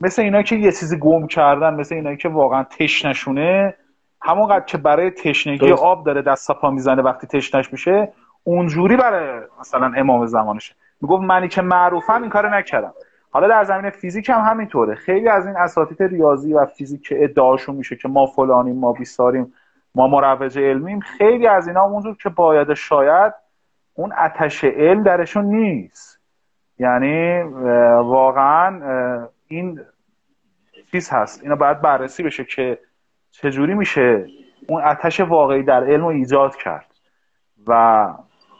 مثل 0.00 0.22
اینا 0.22 0.42
که 0.42 0.56
یه 0.56 0.72
چیزی 0.72 0.98
گم 0.98 1.26
کردن 1.26 1.74
مثل 1.74 1.94
اینا 1.94 2.14
که 2.14 2.28
واقعا 2.28 2.64
تشنشونه. 2.64 3.74
همونقدر 4.22 4.64
که 4.64 4.78
برای 4.78 5.10
تشنگی 5.10 5.72
آب 5.72 6.06
داره 6.06 6.22
دست 6.22 6.50
پا 6.50 6.70
می‌زنه 6.70 7.02
وقتی 7.02 7.26
تشنش 7.26 7.72
میشه 7.72 8.12
اونجوری 8.44 8.96
برای 8.96 9.40
مثلا 9.60 9.92
امام 9.96 10.26
زمانشه. 10.26 10.74
می‌گفت 11.00 11.22
منی 11.22 11.48
که 11.48 11.62
معروفم 11.62 12.22
این 12.22 12.30
کار 12.30 12.56
نکردم. 12.56 12.92
حالا 13.32 13.48
در 13.48 13.64
زمین 13.64 13.90
فیزیک 13.90 14.30
هم 14.30 14.40
همینطوره. 14.40 14.94
خیلی 14.94 15.28
از 15.28 15.46
این 15.46 15.56
اساتید 15.56 16.02
ریاضی 16.02 16.54
و 16.54 16.66
فیزیک 16.66 17.02
که 17.02 17.24
ادعاشون 17.24 17.76
میشه 17.76 17.96
که 17.96 18.08
ما 18.08 18.26
فلانیم 18.26 18.76
ما 18.76 18.92
بیستاریم 18.92 19.54
ما 19.94 20.06
مروج 20.06 20.58
علمیم 20.58 21.00
خیلی 21.00 21.46
از 21.46 21.68
اینا 21.68 21.82
اونجور 21.82 22.16
که 22.16 22.28
باید 22.28 22.74
شاید 22.74 23.32
اون 23.94 24.12
اتش 24.18 24.64
علم 24.64 25.02
درشون 25.02 25.44
نیست. 25.44 26.20
یعنی 26.78 27.42
واقعا 28.02 28.80
این 29.48 29.80
چیز 30.90 31.10
هست. 31.10 31.42
اینا 31.42 31.56
باید 31.56 31.80
بررسی 31.80 32.22
بشه 32.22 32.44
که 32.44 32.78
چجوری 33.30 33.74
میشه 33.74 34.26
اون 34.68 34.84
اتش 34.84 35.20
واقعی 35.20 35.62
در 35.62 35.84
علم 35.84 36.00
رو 36.00 36.06
ایجاد 36.06 36.56
کرد. 36.56 36.86
و 37.66 38.06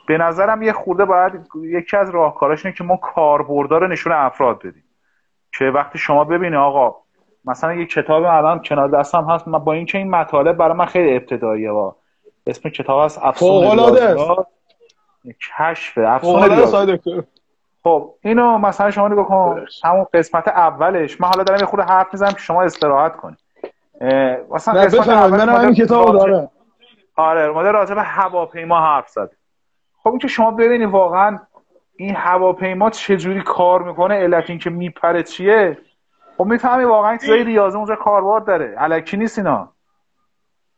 به 0.06 0.18
نظرم 0.18 0.62
یه 0.62 0.72
خورده 0.72 1.04
باید 1.04 1.32
یکی 1.62 1.96
از 1.96 2.10
راهکاراش 2.10 2.66
اینه 2.66 2.76
که 2.78 2.84
ما 2.84 2.96
کاربردار 2.96 3.88
نشون 3.88 4.12
افراد 4.12 4.58
بدیم. 4.58 4.84
که 5.58 5.64
وقتی 5.64 5.98
شما 5.98 6.24
ببینی 6.24 6.56
آقا 6.56 6.96
مثلا 7.44 7.74
یه 7.74 7.86
کتاب 7.86 8.24
الان 8.24 8.62
کنار 8.62 8.88
دستم 8.88 9.24
هست 9.30 9.48
من 9.48 9.58
با 9.58 9.72
اینکه 9.72 9.98
این 9.98 10.10
مطالب 10.10 10.56
برای 10.56 10.76
من 10.76 10.84
خیلی 10.84 11.16
ابتداییه 11.16 11.70
و 11.70 11.92
اسم 12.46 12.68
کتاب 12.68 13.04
هست 13.04 13.18
افسون 13.22 14.44
کشف 15.58 15.98
افسون 15.98 16.98
خب 17.84 18.14
اینو 18.22 18.58
مثلا 18.58 18.90
شما 18.90 19.08
نگاه 19.08 19.26
کن 19.26 19.66
همون 19.84 20.06
قسمت 20.14 20.48
اولش. 20.48 21.20
من 21.20 21.28
حالا 21.28 21.42
دارم 21.42 21.60
یه 21.60 21.66
خورده 21.66 21.92
حرف 21.92 22.06
می‌زنم 22.12 22.32
که 22.32 22.38
شما 22.38 22.62
استراحت 22.62 23.16
کنید 23.16 23.38
مثلا 24.50 24.80
قسمت 24.80 25.08
اول 25.08 25.44
من 25.44 25.64
این 25.64 25.74
کتاب 25.74 26.18
داره 26.18 26.48
آره 27.16 27.40
اومده 27.40 27.70
راجع 27.70 27.94
به 27.94 28.02
هواپیما 28.02 28.80
حرف 28.80 29.08
زد 29.08 29.30
خب 30.02 30.08
این 30.08 30.18
که 30.18 30.28
شما 30.28 30.50
ببینید 30.50 30.88
واقعا 30.88 31.38
این 31.96 32.16
هواپیما 32.16 32.90
چجوری 32.90 33.42
کار 33.42 33.82
می‌کنه 33.82 34.14
علت 34.14 34.50
این 34.50 34.58
که 34.58 34.70
میپره 34.70 35.22
چیه؟ 35.22 35.78
خب 36.36 36.44
می‌فهمی 36.44 36.84
واقعا 36.84 37.16
چیزای 37.16 37.44
ریاضی 37.44 37.76
اونجا 37.76 37.96
کاربرد 37.96 38.44
داره. 38.44 38.74
الکی 38.78 39.16
نیست 39.16 39.38
اینا. 39.38 39.68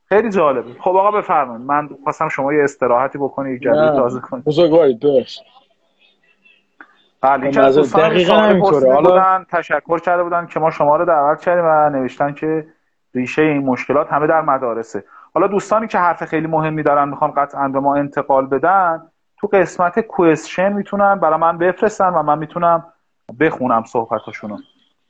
خیلی 0.09 0.31
جالبه. 0.31 0.73
خب 0.81 0.97
آقا 0.97 1.11
بفرمایید. 1.11 1.67
من 1.67 1.89
خواستم 2.05 2.29
شما 2.29 2.53
یه 2.53 2.65
استراحتی 2.65 3.19
بکنید 3.19 3.63
یک 3.63 3.69
تازه 3.73 4.21
کنید 4.21 4.45
بزرگوارید 4.45 4.99
درست. 4.99 5.41
بله 7.21 7.61
از 7.61 7.77
دوستان 7.77 8.61
بودن 9.03 9.47
تشکر 9.51 9.99
کرده 9.99 10.23
بودن 10.23 10.47
که 10.47 10.61
ما 10.61 10.71
شما 10.71 10.97
رو 10.97 11.05
دعوت 11.05 11.41
کردیم 11.41 11.65
و 11.65 11.91
نوشتن 11.91 12.33
که 12.33 12.67
ریشه 13.15 13.43
این 13.43 13.65
مشکلات 13.65 14.13
همه 14.13 14.27
در 14.27 14.41
مدارسه. 14.41 15.05
حالا 15.35 15.47
دوستانی 15.47 15.87
که 15.87 15.99
حرف 15.99 16.25
خیلی 16.25 16.47
مهمی 16.47 16.83
دارن 16.83 17.09
می‌خوام 17.09 17.31
قطعا 17.31 17.69
به 17.69 17.81
ما 17.81 17.97
انتقال 17.97 18.47
بدن 18.47 19.03
تو 19.45 19.57
قسمت 19.59 20.01
کوئسشن 20.01 20.73
می‌تونن 20.73 21.15
برای 21.15 21.39
من 21.39 21.59
بفرستن 21.59 22.09
و 22.09 22.23
من 22.23 22.39
می‌تونم 22.39 22.85
بخونم 23.41 23.85
صحبتاشونو. 23.85 24.57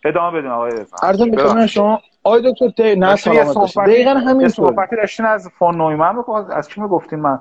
ادامه 0.05 0.39
بدیم 0.39 0.51
آقای 0.51 0.73
ارزم 1.03 1.31
بکنم 1.31 1.67
شما 1.67 2.01
آقای 2.25 2.53
دکتر 2.53 2.69
تی 2.69 2.97
نه 2.97 3.17
سلامت 3.17 3.77
دقیقاً 3.77 4.11
همین 4.11 4.49
صحبتی 4.49 4.97
داشتین 4.97 5.27
از 5.27 5.49
فون 5.59 5.77
نویمن 5.77 6.15
از 6.51 6.69
کی 6.69 6.81
می‌گفتین؟ 6.81 7.19
من 7.21 7.39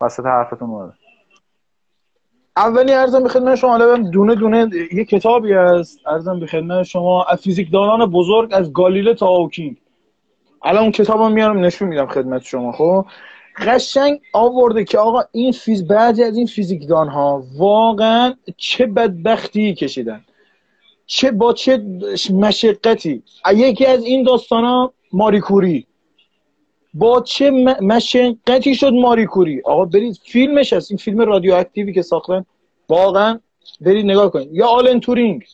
وسط 0.00 0.26
حرفتون 0.26 0.70
اومد 0.70 0.92
اولی 2.56 2.92
ارزم 2.92 3.22
به 3.22 3.28
خدمت 3.28 3.54
شما 3.54 3.70
حالا 3.70 3.96
دونه 3.96 4.34
دونه 4.34 4.68
یه 4.92 5.04
کتابی 5.04 5.52
هست. 5.52 5.98
ارزم 6.06 6.40
به 6.40 6.46
خدمت 6.46 6.82
شما. 6.82 7.24
از 7.24 7.40
فیزیکدانان 7.40 8.10
بزرگ 8.10 8.50
از 8.52 8.72
گالیله 8.72 9.14
تا 9.14 9.26
آوکینگ 9.26 9.76
الان 10.64 10.82
اون 10.82 10.92
کتابو 10.92 11.28
میارم 11.28 11.58
نشون 11.58 11.88
میدم 11.88 12.06
خدمت 12.06 12.42
شما 12.42 12.72
خب؟ 12.72 13.06
قشنگ 13.56 14.20
آورده 14.32 14.84
که 14.84 14.98
آقا 14.98 15.22
این 15.32 15.52
فیز 15.52 15.86
بعضی 15.86 16.22
از 16.22 16.36
این 16.36 16.46
فیزیکدان 16.46 17.08
ها 17.08 17.44
واقعا 17.56 18.34
چه 18.56 18.86
بدبختی 18.86 19.74
کشیدن. 19.74 20.24
چه 21.06 21.30
با 21.30 21.52
چه 21.52 21.84
مشقتی. 22.32 23.22
یکی 23.54 23.86
از 23.86 24.04
این 24.04 24.22
داستان 24.22 24.64
ها 24.64 24.92
ماریکوری 25.12 25.86
با 26.94 27.20
چه 27.20 27.50
مشقتی 27.80 28.74
شد 28.74 28.92
ماریکوری 28.92 29.60
آقا 29.64 29.84
برید 29.84 30.20
فیلمش 30.24 30.72
هست. 30.72 30.90
این 30.90 30.98
فیلم 30.98 31.20
رادیواکتیوی 31.20 31.92
که 31.92 32.02
ساختن. 32.02 32.44
واقعا 32.88 33.40
برید 33.80 34.04
نگاه 34.04 34.30
کنید. 34.30 34.48
یا 34.52 34.66
آلن 34.66 35.00
تورینگ. 35.00 35.44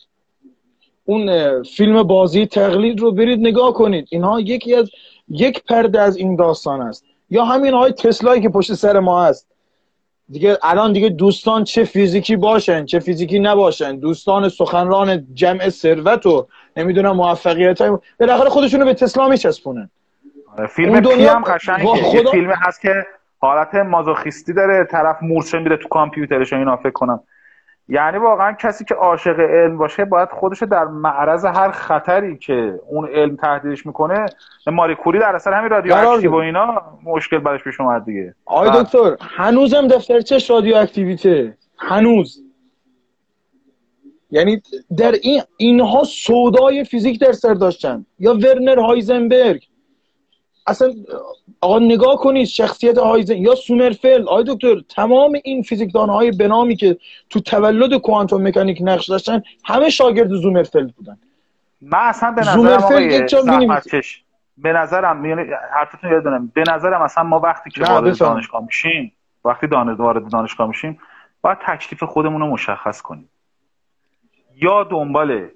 اون 1.05 1.63
فیلم 1.63 2.03
بازی 2.03 2.45
تقلید 2.45 2.99
رو 2.99 3.11
برید 3.11 3.39
نگاه 3.39 3.73
کنید. 3.73 4.07
اینها 4.09 4.39
یکی 4.39 4.75
از 4.75 4.89
یک 5.29 5.63
پرده 5.63 6.01
از 6.01 6.17
این 6.17 6.35
داستان 6.35 6.81
است. 6.81 7.05
یا 7.29 7.45
همین 7.45 7.73
های 7.73 7.91
تسلایی 7.91 8.41
که 8.41 8.49
پشت 8.49 8.73
سر 8.73 8.99
ما 8.99 9.25
هست. 9.25 9.47
دیگه 10.29 10.57
الان 10.63 10.93
دیگه 10.93 11.09
دوستان 11.09 11.63
چه 11.63 11.83
فیزیکی 11.83 12.35
باشن 12.35 12.85
چه 12.85 12.99
فیزیکی 12.99 13.39
نباشن. 13.39 13.99
دوستان 13.99 14.49
سخنران 14.49 15.27
جمع 15.33 15.69
ثروت 15.69 16.25
و 16.25 16.47
نمی‌دونم 16.77 17.11
موفقیت 17.11 17.81
های 17.81 17.97
بالاخره 18.19 18.49
خودشونو 18.49 18.85
به 18.85 18.93
تسلا 18.93 19.27
میچسبونن. 19.27 19.89
آره، 20.57 20.67
فیلم 20.67 21.01
Pi 21.01 21.25
هم 21.25 21.43
قشنگه. 21.43 22.03
خدا... 22.03 22.31
فیلم 22.31 22.51
هست 22.51 22.81
که 22.81 22.93
حالت 23.39 23.75
مازوخیستی 23.75 24.53
داره 24.53 24.87
طرف 24.91 25.17
مورچه 25.21 25.59
میره 25.59 25.77
تو 25.77 25.87
کامپیوترش 25.87 26.53
اینا 26.53 26.77
فکر 26.77 26.89
کنم. 26.89 27.19
یعنی 27.91 28.17
واقعا 28.17 28.51
کسی 28.53 28.85
که 28.85 28.95
عاشق 28.95 29.39
علم 29.39 29.77
باشه 29.77 30.05
باید 30.05 30.29
خودش 30.29 30.63
در 30.63 30.85
معرض 30.85 31.45
هر 31.45 31.71
خطری 31.71 32.37
که 32.37 32.79
اون 32.87 33.07
علم 33.07 33.35
تهدیدش 33.35 33.85
می‌کنه 33.85 34.25
ماری 34.67 34.95
کوری 34.95 35.19
در 35.19 35.35
اثر 35.35 35.53
همین 35.53 35.69
رادیو 35.69 35.95
اکتیو 35.95 36.31
و 36.31 36.35
اینا 36.35 36.81
مشکل 37.03 37.37
براش 37.37 37.63
پیش 37.63 37.79
اومد 37.79 38.05
دیگه. 38.05 38.35
آقای 38.45 38.69
بله. 38.69 38.83
دکتر 38.83 39.15
هنوزم 39.21 39.87
دفترچش 39.87 40.49
رادیو 40.49 40.75
اکتیوه؟ 40.75 41.57
هنوز. 41.77 42.43
یعنی 44.31 44.61
در 44.97 45.11
این 45.11 45.41
اینها 45.57 46.03
سودای 46.03 46.83
فیزیک 46.83 47.19
در 47.19 47.31
سر 47.31 47.53
داشتن. 47.53 48.05
یا 48.19 48.33
ورنر 48.33 48.79
هایزنبرگ. 48.79 49.68
اصلا 50.67 50.93
آقا 51.61 51.79
نگاه 51.79 52.15
کنید 52.17 52.47
شخصیت 52.47 52.97
هایزن 52.97 53.35
یا 53.37 53.55
سومرفل 53.55 54.21
آقای 54.27 54.43
دکتر 54.47 54.81
تمام 54.95 55.39
این 55.43 55.61
فیزیکدان 55.63 56.09
های 56.09 56.31
بنامی 56.31 56.75
که 56.75 56.97
تو 57.29 57.39
تولد 57.39 57.97
کوانتوم 57.97 58.47
مکانیک 58.47 58.77
نقش 58.81 59.09
داشتن 59.09 59.41
همه 59.65 59.89
شاگرد 59.89 60.29
زومرفل 60.29 60.87
بودن. 60.87 61.17
من 61.81 61.99
اصلا 61.99 62.31
به 62.31 62.41
نظرم 62.41 62.83
آقای 62.83 63.25
به 64.57 64.73
نظرم 64.73 65.25
حرفتون 65.73 66.11
یادم 66.11 66.51
به 66.53 66.63
نظرم 66.67 67.01
اصلا 67.01 67.23
ما 67.23 67.39
وقتی 67.39 67.69
که 67.69 67.83
وارد 67.83 68.17
دانشگاه 68.17 68.65
میشیم 68.65 69.13
وقتی 69.45 69.67
وارد 69.67 70.31
دانشگاه 70.31 70.67
میشیم 70.67 70.99
باید 71.41 71.57
تکلیف 71.67 72.03
خودمون 72.03 72.41
رو 72.41 72.47
مشخص 72.47 73.01
کنیم. 73.01 73.29
یا 74.55 74.83
دنبال 74.83 75.47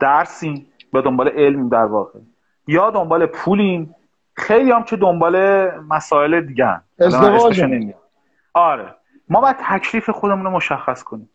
درسیم 0.00 0.66
یا 0.94 1.00
دنبال 1.00 1.28
علم 1.28 1.68
در 1.68 1.84
واقع. 1.84 2.18
یا 2.66 2.90
دنبال 2.90 3.26
پولیم. 3.26 3.94
خیلی 4.36 4.72
هم 4.72 4.82
که 4.82 4.96
دنبال 4.96 5.66
مسائل 5.80 6.40
دیگه 6.40 6.80
آره. 8.54 8.94
ما 9.28 9.40
باید 9.40 9.56
تکلیف 9.56 10.10
خودمون 10.10 10.44
رو 10.44 10.50
مشخص 10.50 11.02
کنیم. 11.02 11.30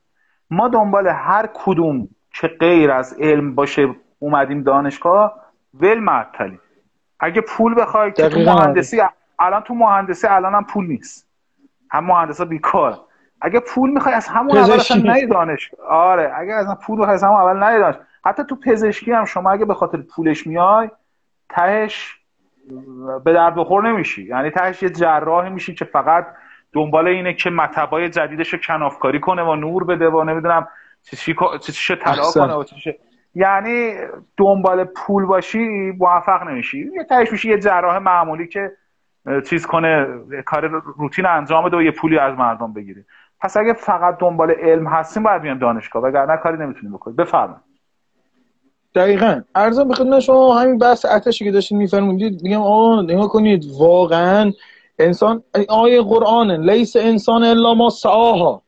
ما 0.52 0.68
دنبال 0.68 1.08
هر 1.08 1.50
کدوم 1.54 2.08
که 2.34 2.48
غیر 2.48 2.92
از 2.92 3.16
علم 3.20 3.56
باشه 3.56 3.96
اومدیم 4.20 4.64
دانشگاه 4.64 5.36
ول 5.74 6.00
معطلی 6.00 6.60
اگه 7.20 7.42
پول 7.42 7.82
بخوای 7.82 8.12
که 8.12 8.30
تو 8.30 8.40
مهندسی 8.40 9.02
الان 9.40 9.62
تو 9.62 9.74
مهندسی 9.74 10.28
الان 10.28 10.56
هم 10.56 10.64
پول 10.64 10.88
نیست. 10.88 11.28
هم 11.92 12.06
مهندسا 12.06 12.46
بیکار. 12.46 13.00
اگه 13.42 13.60
پول 13.60 13.90
می‌خوای 13.90 14.16
از 14.16 14.28
همون 14.28 14.58
اول 14.58 14.72
اصلا 14.72 15.28
دانش 15.30 15.72
آره. 15.90 16.32
اگه 16.36 16.54
از 16.54 16.80
پول 16.80 17.00
بخوای 17.00 17.14
از 17.14 17.24
همون 17.24 17.42
اول 17.42 17.80
دانش 17.80 17.96
حتی 18.26 18.44
تو 18.44 18.56
پزشکی 18.56 19.12
هم 19.12 19.26
شما 19.26 19.52
اگه 19.52 19.66
به 19.66 19.74
خاطر 19.74 19.98
پولش 19.98 20.48
میای 20.48 20.90
تهش 21.50 22.20
به 23.24 23.34
درد 23.34 23.56
بخور 23.56 23.90
نمیشی. 23.90 24.24
یعنی 24.24 24.50
تهش 24.50 24.84
یه 24.84 24.90
جراحی 24.90 25.50
میشی 25.50 25.74
که 25.74 25.86
فقط 25.86 26.28
دنبال 26.74 27.08
اینه 27.08 27.34
که 27.34 27.50
مطبای 27.50 28.10
جدیدش 28.10 28.54
رو 28.54 28.60
کنافکاری 28.60 29.20
کنه 29.20 29.44
و 29.44 29.56
نور 29.56 29.84
بده 29.84 30.10
و 30.10 30.24
نمی‌دونم 30.24 30.68
چی 31.04 31.34
چی 31.72 31.96
طلا 31.96 32.32
کنه 32.36 32.54
و 32.54 32.64
چی 32.64 32.94
یعنی 33.36 33.94
دنبال 34.38 34.84
پول 34.84 35.26
باشی 35.26 35.92
موفق 35.92 36.44
نمیشی. 36.44 36.90
یه 36.96 37.04
تهش 37.04 37.32
میشی 37.32 37.50
یه 37.50 37.60
جراح 37.60 37.98
معمولی 37.98 38.48
که 38.48 38.72
چیز 39.46 39.66
کنه 39.66 40.08
کار 40.46 40.68
روتین 40.98 41.26
انجام 41.26 41.66
بده 41.66 41.78
و 41.78 41.82
یه 41.82 41.92
پولی 41.92 42.20
از 42.20 42.38
مردم 42.38 42.74
بگیره 42.74 43.06
پس 43.42 43.58
اگه 43.58 43.74
فقط 43.74 44.18
دنبال 44.18 44.52
علم 44.52 44.88
هستیم 44.88 45.24
باید 45.24 45.42
بیان 45.42 45.58
دانشگاه. 45.58 46.04
وگرنه 46.04 46.38
کاری 46.38 46.58
نمی‌تونیم 46.58 46.94
بکنیم. 46.94 47.16
بفرمایید. 47.16 47.69
دقیقا. 48.96 49.42
ارزم 49.56 49.88
به 49.88 49.96
خدمت 49.96 50.20
شما 50.20 50.60
همین 50.60 50.78
بحث 50.78 51.06
اتشی 51.06 51.46
که 51.46 51.52
داشتین 51.52 51.78
میفرمودید 51.78 52.44
میگم 52.44 52.62
آه 52.62 53.02
نگاه 53.02 53.28
کنید 53.28 53.66
واقعا 53.80 54.52
انسان 55.00 55.44
آیه 55.70 56.02
قرآن 56.02 56.70
لیس 56.70 56.96
انسان 56.96 57.44
الا 57.44 57.74
ما 57.74 57.90
سعاها. 57.90 58.62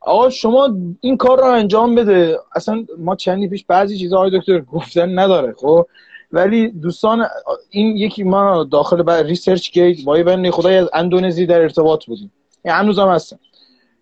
آقا 0.00 0.30
شما 0.30 0.76
این 1.00 1.16
کار 1.16 1.38
رو 1.38 1.44
انجام 1.44 1.94
بده. 1.94 2.38
اصلا 2.54 2.86
ما 2.98 3.16
چندی 3.16 3.48
پیش 3.48 3.64
بعضی 3.64 3.98
چیزا 3.98 4.16
آقای 4.16 4.38
دکتر 4.38 4.60
گفتن 4.60 5.18
نداره 5.18 5.54
خب؟ 5.58 5.86
ولی 6.32 6.68
دوستان 6.68 7.26
این 7.70 7.96
یکی 7.96 8.22
ما 8.22 8.64
داخل 8.64 9.24
ResearchGate 9.24 10.04
با 10.04 10.18
یه 10.18 10.50
خدای 10.50 10.76
از 10.76 10.88
اندونزی 10.92 11.46
در 11.46 11.60
ارتباط 11.60 12.04
بودیم. 12.04 12.32
یعنی 12.64 12.78
هنوز 12.78 12.98
هم 12.98 13.08
هستن. 13.08 13.38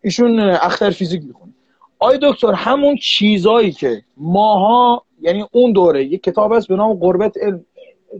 ایشون 0.02 0.40
اختر 0.40 0.90
فیزیک 0.90 1.22
می‌خونه. 1.24 1.52
آی 1.98 2.18
دکتر 2.22 2.52
همون 2.52 2.96
چیزایی 2.96 3.72
که 3.72 4.02
ماها 4.16 5.02
یعنی 5.20 5.44
اون 5.52 5.72
دوره 5.72 6.04
یک 6.04 6.22
کتاب 6.22 6.52
هست 6.52 6.68
به 6.68 6.76
نام 6.76 6.92
غربت 6.94 7.36
علم 7.38 7.64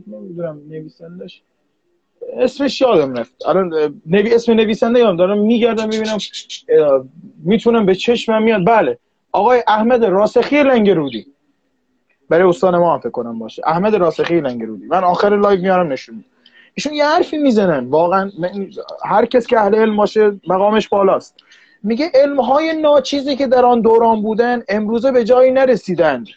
نمی‌دونم 0.07 0.61
نویسندش 0.69 1.41
اسمش 2.37 2.81
یادم 2.81 3.13
رفت. 3.13 3.47
الان 3.47 3.73
نوی 4.05 4.33
اسم 4.33 4.53
نویسنده 4.53 4.99
یادم. 4.99 5.17
دارم 5.17 5.37
میگردم 5.39 5.87
ببینم 5.87 6.17
می‌تونم 7.43 7.85
به 7.85 7.95
چشمم 7.95 8.43
میاد. 8.43 8.65
بله. 8.65 8.97
آقای 9.31 9.63
احمد 9.67 10.05
راسخی 10.05 10.63
لنگرودی. 10.63 11.25
برای 12.29 12.49
استان 12.49 12.77
ما 12.77 12.99
فکر 12.99 13.09
کنم 13.09 13.39
باشه. 13.39 13.61
احمد 13.65 13.95
راسخی 13.95 14.41
لنگرودی. 14.41 14.85
من 14.85 15.03
آخر 15.03 15.39
live 15.39 15.61
میارم 15.61 15.91
نشون 15.91 16.23
ایشون 16.73 16.93
یه 16.93 17.05
حرفی 17.05 17.37
می‌زنن. 17.37 17.87
واقعا 17.87 18.31
هر 19.05 19.25
کس 19.25 19.47
که 19.47 19.59
اهل 19.59 19.75
علم 19.75 19.97
باشه 19.97 20.39
مقامش 20.47 20.89
بالاست. 20.89 21.35
میگه 21.83 22.11
علمهای 22.13 22.81
ناچیزی 22.81 23.35
که 23.35 23.47
در 23.47 23.65
آن 23.65 23.81
دوران 23.81 24.21
بودن 24.21 24.63
امروزه 24.69 25.11
به 25.11 25.23
جایی 25.23 25.51
نرسیدند. 25.51 26.27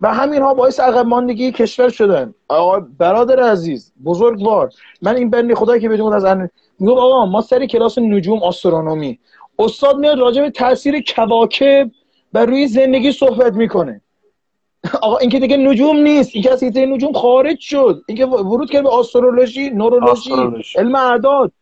و 0.00 0.14
همین 0.14 0.42
ها 0.42 0.54
باعث 0.54 0.80
عقب 0.80 1.06
ماندگی 1.06 1.52
کشور 1.52 1.88
شدن. 1.88 2.34
آقا 2.48 2.80
برادر 2.80 3.40
عزیز 3.40 3.92
بزرگوار 4.04 4.70
من 5.02 5.16
این 5.16 5.30
بنی 5.30 5.54
خدایی 5.54 5.80
که 5.80 5.88
بدون 5.88 6.12
از 6.12 6.24
ان 6.24 6.50
میگم 6.78 6.92
آقا 6.92 7.26
ما 7.26 7.40
سری 7.40 7.66
کلاس 7.66 7.98
نجوم 7.98 8.42
آسترونومی. 8.42 9.18
استاد 9.58 9.96
میاد 9.96 10.18
راجع 10.18 10.42
به 10.42 10.50
تاثیر 10.50 11.04
کواکب 11.16 11.90
بر 12.32 12.46
روی 12.46 12.66
زندگی 12.66 13.12
صحبت 13.12 13.52
می‌کنه. 13.52 14.00
آقا 15.02 15.16
اینکه 15.16 15.38
دیگه 15.38 15.56
نجوم 15.56 15.96
نیست 15.96 16.30
این 16.34 16.72
که 16.72 16.86
نجوم 16.86 17.12
خارج 17.12 17.58
شد 17.60 18.02
اینکه 18.08 18.26
ورود 18.26 18.70
کرد 18.70 18.82
به 18.82 18.88
آسترولوژی 18.88 19.70
نورولوژی 19.70 20.32
علم 20.76 20.94
اعداد. 20.94 21.52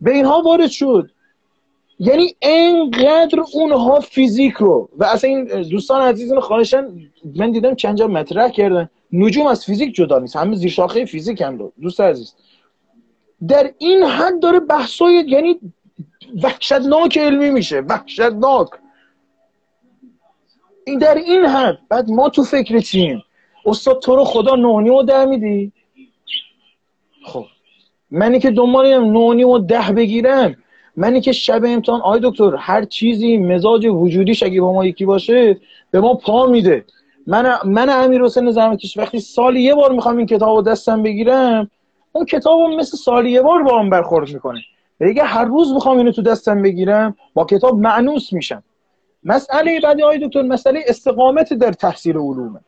به 0.00 0.10
اینها 0.10 0.42
وارد 0.42 0.70
شد. 0.70 1.10
یعنی 2.00 2.34
انقدر 2.42 3.40
اونها 3.52 4.00
فیزیک 4.00 4.54
رو 4.54 4.88
و 4.98 5.04
اصلا 5.04 5.30
این 5.30 5.44
دوستان 5.62 6.02
عزیزان 6.02 6.40
خواهشن 6.40 6.88
من 7.36 7.50
دیدم 7.50 7.74
چند 7.74 7.96
جا 7.96 8.06
مطرح 8.06 8.48
کردن. 8.48 8.90
نجوم 9.12 9.46
از 9.46 9.64
فیزیک 9.64 9.94
جدا 9.94 10.18
نیست 10.18 10.36
همه 10.36 10.56
زیر 10.56 10.70
شاخه 10.70 11.04
فیزیک 11.04 11.40
هم 11.40 11.58
رو. 11.58 11.72
دوست 11.80 12.00
عزیز. 12.00 12.34
در 13.48 13.72
این 13.78 14.02
حد 14.02 14.40
داره 14.40 14.60
بحثای 14.60 15.24
یعنی 15.28 15.60
وحشتناک 16.42 17.18
علمی 17.18 17.50
میشه. 17.50 17.80
وحشتناک. 17.80 18.68
این 20.86 20.98
در 20.98 21.14
این 21.14 21.44
حد 21.44 21.78
بعد 21.88 22.10
ما 22.10 22.28
تو 22.28 22.44
فکر 22.44 22.80
چیم؟ 22.80 23.22
استاد 23.66 24.02
تو 24.02 24.16
رو 24.16 24.24
خدا 24.24 24.54
نونی 24.56 24.90
و 24.90 25.02
ده 25.02 25.24
میدی؟ 25.24 25.72
خب. 27.24 27.44
منی 28.10 28.40
که 28.40 28.50
دنبالیم 28.50 29.04
نونی 29.04 29.44
و 29.44 29.58
ده 29.58 29.92
بگیرم 29.92 30.56
منی 31.00 31.20
که 31.20 31.32
شب 31.32 31.64
امتحان 31.64 32.00
آی 32.00 32.20
دکتر 32.22 32.56
هر 32.56 32.84
چیزی 32.84 33.36
مزاج 33.36 33.86
وجودیش 33.86 34.42
اگه 34.42 34.60
با 34.60 34.72
ما 34.72 34.84
یکی 34.86 35.04
باشه 35.04 35.60
به 35.90 36.00
ما 36.00 36.14
پا 36.14 36.46
میده. 36.46 36.84
من 37.26 37.56
من 37.64 37.90
امیر 37.90 38.22
حسین 38.22 38.50
زحمتکش 38.50 38.96
وقتی 38.96 39.20
سالی 39.20 39.62
یه 39.62 39.74
بار 39.74 39.92
می‌خوام 39.92 40.16
این 40.16 40.26
کتاب 40.26 40.56
رو 40.56 40.62
دستم 40.62 41.02
بگیرم 41.02 41.70
اون 42.12 42.24
کتاب 42.24 42.60
مثل 42.60 42.96
سالی 42.96 43.30
یه 43.30 43.42
بار 43.42 43.62
با 43.62 43.78
هم 43.78 43.90
برخورد 43.90 44.32
می‌کنه. 44.32 44.60
دیگه 44.98 45.22
هر 45.22 45.44
روز 45.44 45.72
می‌خوام 45.72 45.98
اینو 45.98 46.12
تو 46.12 46.22
دستم 46.22 46.62
بگیرم 46.62 47.16
با 47.34 47.44
کتاب 47.44 47.78
معنوس 47.78 48.32
میشم. 48.32 48.62
مسئله 49.24 49.80
بعدی 49.80 50.02
آی 50.02 50.26
دکتر 50.26 50.42
مسئله 50.42 50.80
استقامت 50.86 51.52
در 51.52 51.72
تحصیل 51.72 52.16
علومه. 52.16 52.60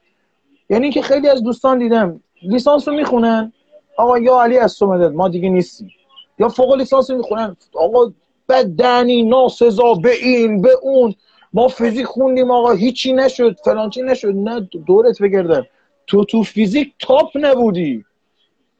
یعنی 0.70 0.90
که 0.90 1.02
خیلی 1.02 1.28
از 1.28 1.42
دوستان 1.42 1.78
دیدم 1.78 2.20
لیسانس 2.42 2.88
رو 2.88 2.94
می‌خونن. 2.94 3.52
آقا 3.96 4.18
یا 4.18 4.42
علی 4.42 4.58
از 4.58 4.82
ما 4.82 5.28
دیگه 5.28 5.48
نیستیم. 5.48 5.90
یا 6.38 6.48
فوق 6.48 6.74
لیسانس 6.74 7.10
می‌خونن. 7.10 7.56
آقا 7.74 8.12
بدنی 8.52 9.22
ناسزا 9.22 9.94
به 9.94 10.12
این 10.12 10.62
به 10.62 10.70
اون. 10.82 11.14
ما 11.52 11.68
فیزیک 11.68 12.06
خوندیم 12.06 12.50
آقا 12.50 12.72
هیچی 12.72 13.12
نشد 13.12 13.56
فلانچی 13.64 14.02
نشد. 14.02 14.34
نه 14.36 14.68
دورت 14.86 15.22
بگردن 15.22 15.62
تو 16.06 16.24
تو 16.24 16.42
فیزیک 16.42 16.92
تاپ 16.98 17.30
نبودی. 17.34 18.04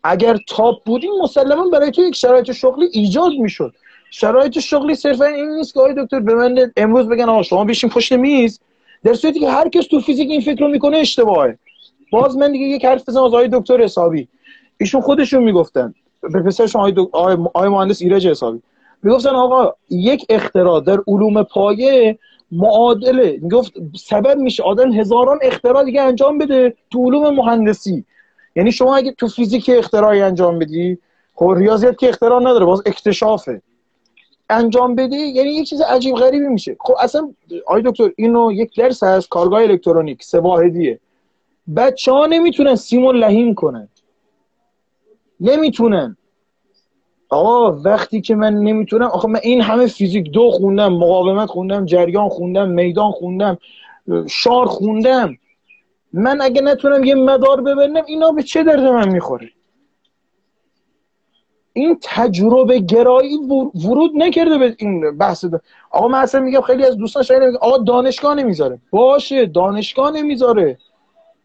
اگر 0.04 0.36
تاپ 0.48 0.84
بودی 0.84 1.08
مسلما 1.22 1.68
برای 1.68 1.90
تو 1.90 2.02
یک 2.02 2.14
شرایط 2.14 2.52
شغلی 2.52 2.86
ایجاد 2.92 3.32
می‌شد. 3.32 3.72
شرایط 4.10 4.58
شغلی 4.58 4.94
صرفا 4.94 5.24
این 5.24 5.50
نیست 5.50 5.74
که 5.74 5.80
آقای 5.80 5.94
دکتر 5.98 6.20
به 6.20 6.34
من 6.34 6.72
امروز 6.76 7.08
بگن 7.08 7.28
آقا 7.28 7.42
شما 7.42 7.64
بیشین 7.64 7.90
پشت 7.90 8.12
میز. 8.12 8.60
در 9.04 9.14
صورتی 9.14 9.40
که 9.40 9.50
هر 9.50 9.68
کس 9.68 9.86
تو 9.86 10.00
فیزیک 10.00 10.30
این 10.30 10.40
فکر 10.40 10.60
رو 10.60 10.68
می‌کنه 10.68 10.96
اشتباهه. 10.96 11.58
باز 12.12 12.36
من 12.36 12.52
دیگه 12.52 12.66
یک 12.66 12.84
حرف 12.84 13.08
بزنم 13.08 13.24
از 13.24 13.34
آقای 13.34 13.48
دکتر 13.52 13.80
حسابی. 13.80 14.28
ایشون 14.80 15.00
خودشون 15.00 15.44
می‌گفتن. 15.44 15.94
به 16.32 16.42
پسرشون 16.42 16.80
آقای, 16.80 16.92
دو... 16.92 17.10
آقای 17.12 17.68
مهندس 17.68 18.02
ایرج 18.02 18.26
حسابی. 18.26 18.62
می‌گفتن 19.03 19.30
آقا 19.30 19.74
یک 19.90 20.26
اختراع 20.28 20.80
در 20.80 20.98
علوم 21.09 21.42
پایه 21.42 22.18
معادله 22.53 23.38
می‌گفت 23.42 23.72
سبب 23.96 24.38
میشه 24.38 24.62
آدم 24.62 24.92
هزاران 24.92 25.38
اختراع 25.42 25.84
دیگه 25.84 26.03
انجام 26.03 26.38
بده 26.38 26.74
تو 26.90 27.05
علوم 27.05 27.34
مهندسی. 27.34 28.05
یعنی 28.57 28.72
شما 28.72 28.96
اگه 28.96 29.12
تو 29.12 29.28
فیزیک 29.28 29.70
اختراعی 29.74 30.20
انجام 30.20 30.59
بدی 30.59 30.98
خب 31.34 31.55
ریاضیات 31.57 31.98
که 31.98 32.09
اختراع 32.09 32.40
نداره 32.40 32.64
باز 32.64 32.82
اکتشافه. 32.86 33.62
انجام 34.50 34.94
بدی 34.94 35.16
یعنی 35.16 35.50
یک 35.50 35.68
چیز 35.68 35.80
عجیب 35.80 36.14
غریبی 36.14 36.48
میشه. 36.48 36.76
خب 36.80 36.94
اصلا 37.00 37.32
آقای 37.66 37.82
دکتر 37.82 38.11
اینو 38.16 38.53
یک 38.53 38.76
درس 38.76 39.03
هست 39.03 39.28
کارگاه 39.28 39.62
الکترونیک 39.62 40.22
سه 40.22 40.40
واحدیه 40.40 41.00
بچه 41.76 42.12
ها 42.12 42.26
نمی‌تونن 42.26 42.74
سیمون 42.74 43.16
لهیم 43.16 43.55
کنن. 43.55 43.88
نمی‌تونن. 45.40 46.16
آقا 47.32 47.72
وقتی 47.72 48.20
که 48.20 48.34
من 48.34 48.54
نمی‌تونم 48.54 49.06
آخه 49.06 49.28
من 49.28 49.40
این 49.42 49.60
همه 49.60 49.86
فیزیک 49.86 50.30
دو 50.30 50.50
خوندم 50.50 50.92
مقاومت 50.92 51.48
خوندم 51.48 51.86
جریان 51.86 52.28
خوندم 52.28 52.68
میدان 52.68 53.10
خوندم 53.10 53.58
شار 54.30 54.66
خوندم. 54.66 55.38
من 56.12 56.40
اگه 56.40 56.62
نتونم 56.62 57.04
یه 57.04 57.14
مدار 57.14 57.60
ببرنم 57.60 58.02
اینا 58.06 58.30
به 58.30 58.42
چه 58.42 58.62
درد 58.62 58.80
من 58.80 59.08
می‌خوره؟ 59.08 59.48
این 61.72 61.98
تجربه 62.02 62.78
گرایی 62.78 63.36
ورود 63.74 64.10
نکرده 64.14 64.58
به 64.58 64.76
این 64.78 65.18
بحث 65.18 65.44
ده. 65.44 65.60
آقا 65.90 66.08
من 66.08 66.18
اصلا 66.18 66.40
میگم 66.40 66.60
خیلی 66.60 66.84
از 66.84 66.96
دوستان 66.96 67.22
شاید 67.22 67.42
میگم 67.42 67.58
آقا 67.60 67.78
دانشگاه 67.78 68.34
نمی‌ذاره. 68.34 68.78
باشه 68.90 69.46
دانشگاه 69.46 70.10
نمی‌ذاره. 70.10 70.78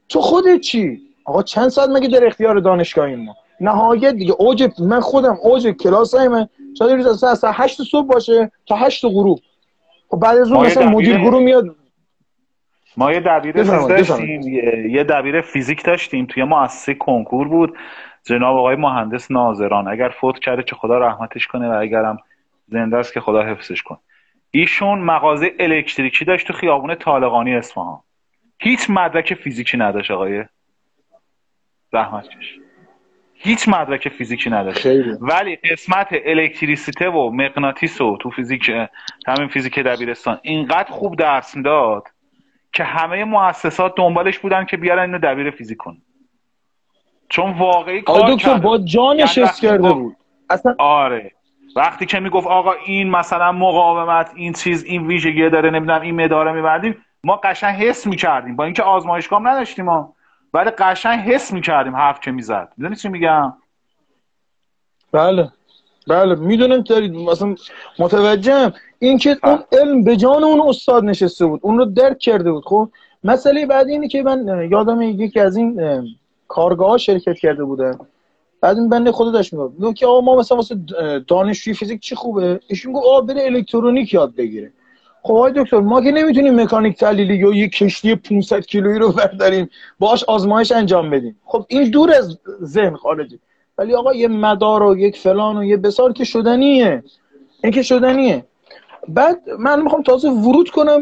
تو 0.09 0.21
خودت 0.21 0.59
چی؟ 0.61 1.01
آقا 1.25 1.43
چند 1.43 1.69
ساعت 1.69 1.89
مگه 1.89 2.07
در 2.07 2.25
اختیار 2.25 2.59
دانشگاهی 2.59 3.15
ما؟ 3.15 3.35
نهایت 3.61 4.13
دیگه. 4.13 4.33
اوج 4.39 4.69
من 4.79 4.99
خودم 4.99 5.37
اوج 5.41 5.67
کلاس 5.67 6.15
های 6.15 6.27
من 6.27 6.47
شاید 6.79 6.91
روز 6.91 7.23
از 7.23 7.45
8 7.47 7.81
صبح 7.81 8.07
باشه 8.07 8.51
تا 8.65 8.75
8 8.75 9.05
غروب. 9.05 9.39
خب 10.09 10.19
بعد 10.19 10.37
از 10.37 10.51
اون 10.51 10.65
مثلا 10.65 10.89
مدیر 10.89 11.17
گروه 11.17 11.43
میاد. 11.43 11.75
ما 12.97 13.11
یه 13.11 13.19
دبیر 13.19 13.63
داشتیم. 13.63 14.41
یه 14.89 15.03
دبیر 15.03 15.41
فیزیک 15.41 15.83
داشتیم. 15.83 16.25
توی 16.25 16.43
مؤسسه 16.43 16.93
کنکور 16.93 17.47
بود. 17.47 17.77
جناب 18.23 18.57
آقای 18.57 18.75
مهندس 18.75 19.31
ناظران. 19.31 19.87
اگر 19.87 20.09
فوت 20.09 20.39
کرده 20.39 20.63
چه 20.63 20.75
خدا 20.75 20.97
رحمتش 20.97 21.47
کنه 21.47 21.69
و 21.69 21.81
اگرم 21.81 22.17
زنده 22.67 22.97
است 22.97 23.13
که 23.13 23.21
خدا 23.21 23.43
حفظش 23.43 23.83
کنه. 23.83 23.97
ایشون 24.51 24.99
مغازه 24.99 25.51
الکتریکی 25.59 26.25
داشت 26.25 26.47
تو 26.47 26.53
خیابون 26.53 26.95
طالقانی 26.95 27.55
اصفهان. 27.55 27.99
هیچ 28.59 28.89
مدرک 28.89 29.33
فیزیکی 29.33 29.77
نداشت 29.77 30.11
آقای. 30.11 30.45
زحمت 31.91 32.29
کش. 32.29 32.59
هیچ 33.39 33.69
مدرک 33.69 34.09
فیزیکی 34.09 34.49
نداره 34.49 35.17
ولی 35.21 35.55
قسمت 35.55 36.07
الکتریسیته 36.25 37.09
و 37.09 37.29
مغناطیس 37.29 38.01
و 38.01 38.17
تو 38.17 38.29
فیزیک 38.29 38.71
همین 39.27 39.47
فیزیک 39.47 39.79
دبیرستان 39.79 40.39
اینقدر 40.41 40.91
خوب 40.91 41.15
درس 41.15 41.57
داد 41.57 42.03
که 42.73 42.83
همه 42.83 43.23
مؤسسات 43.23 43.93
دنبالش 43.95 44.39
بودن 44.39 44.65
که 44.65 44.77
بیارن 44.77 45.01
اینو 45.01 45.19
دبیر 45.19 45.51
فیزیک 45.51 45.77
کن 45.77 45.97
چون 47.29 47.51
واقعی 47.51 48.01
کار 48.01 48.33
دکتر 48.33 48.57
با 48.57 48.77
جانش 48.77 49.37
یعنی 49.37 49.49
کرده 49.61 49.93
بود. 49.93 50.15
اصلا 50.49 50.75
آره. 50.77 51.31
وقتی 51.75 52.05
که 52.05 52.19
می‌گفت 52.19 52.47
آقا 52.47 52.73
این 52.85 53.09
مثلا 53.09 53.51
مقاومت 53.51 54.31
این 54.35 54.53
چیز 54.53 54.83
این 54.83 55.07
ویژگی 55.07 55.49
داره 55.49 55.69
نمی‌دونم 55.69 56.01
این 56.01 56.23
مداره 56.23 56.51
میبردیم 56.51 57.05
ما 57.23 57.35
قشنگ 57.35 57.75
حس 57.75 58.07
می‌کردیم. 58.07 58.55
با 58.55 58.63
اینکه 58.63 58.83
آزمایشگاه 58.83 59.41
نداشتیم 59.41 59.85
ما. 59.85 60.13
ولی 60.53 60.69
قشنگ 60.69 61.19
حس 61.19 61.53
می‌کردیم 61.53 61.95
حرف 61.95 62.19
که 62.19 62.31
می‌زد. 62.31 62.73
می‌دونی 62.77 62.95
چی 62.95 63.09
میگم؟ 63.09 63.53
بله. 65.11 65.51
بله 66.07 66.35
می‌دونم 66.35 66.81
دارید. 66.81 67.15
مثلا 67.15 67.55
متوجهم. 67.99 68.73
اینکه 68.99 69.37
اون 69.43 69.55
بله. 69.55 69.81
علم 69.81 70.03
به 70.03 70.15
جان 70.15 70.43
اون 70.43 70.69
استاد 70.69 71.03
نشسته 71.03 71.45
بود. 71.45 71.59
اون 71.63 71.77
رو 71.77 71.85
درک 71.85 72.17
کرده 72.19 72.51
بود. 72.51 72.65
خب 72.65 72.89
مسئله 73.23 73.65
بعد 73.65 73.87
اینه 73.87 74.07
که 74.07 74.23
من 74.23 74.67
یادم 74.71 75.01
یکی 75.01 75.39
از 75.39 75.57
این 75.57 75.81
کارگاه 76.47 76.97
شرکت 76.97 77.37
کرده 77.37 77.63
بودم 77.63 77.99
بعد 78.61 78.77
این 78.77 78.89
بنده 78.89 79.11
خدا 79.11 79.31
داشت 79.31 79.53
می‌گفت. 79.53 79.95
که 79.95 80.07
آقا 80.07 80.21
ما 80.21 80.35
مثلا 80.35 80.57
واسه 80.57 80.75
دانشجوی 81.27 81.73
فیزیک 81.73 82.01
چی 82.01 82.15
خوبه؟ 82.15 82.59
ایشون 82.67 82.93
گفت 82.93 83.05
آقا 83.05 83.21
بره 83.21 83.45
الکترونیک 83.45 84.13
یاد 84.13 84.35
بگیره. 84.35 84.71
خب 85.23 85.33
آقای 85.33 85.51
دکتر 85.55 85.79
ما 85.79 86.01
که 86.01 86.11
نمی‌تونیم 86.11 86.61
مکانیک 86.61 86.97
تحلیلی 86.97 87.35
یا 87.35 87.53
یه 87.53 87.69
کشتی 87.69 88.15
500 88.15 88.65
کیلویی 88.65 88.99
رو 88.99 89.11
برداریم 89.11 89.69
باش 89.99 90.23
آزمایش 90.23 90.71
انجام 90.71 91.09
بدیم. 91.09 91.39
خب 91.45 91.65
این 91.67 91.89
دور 91.89 92.13
از 92.13 92.39
ذهن 92.63 92.95
خارجی 92.95 93.39
ولی 93.77 93.95
آقا 93.95 94.13
یه 94.13 94.27
مدار 94.27 94.83
و 94.83 94.97
یک 94.97 95.17
فلان 95.17 95.57
و 95.57 95.63
یه 95.63 95.77
بسار 95.77 96.13
که 96.13 96.23
شدنیه. 96.23 97.03
این 97.63 97.71
که 97.71 97.81
شدنیه. 97.81 98.45
بعد 99.07 99.49
من 99.59 99.81
می‌خوام 99.81 100.03
تازه 100.03 100.29
ورود 100.29 100.69
کنم 100.69 101.01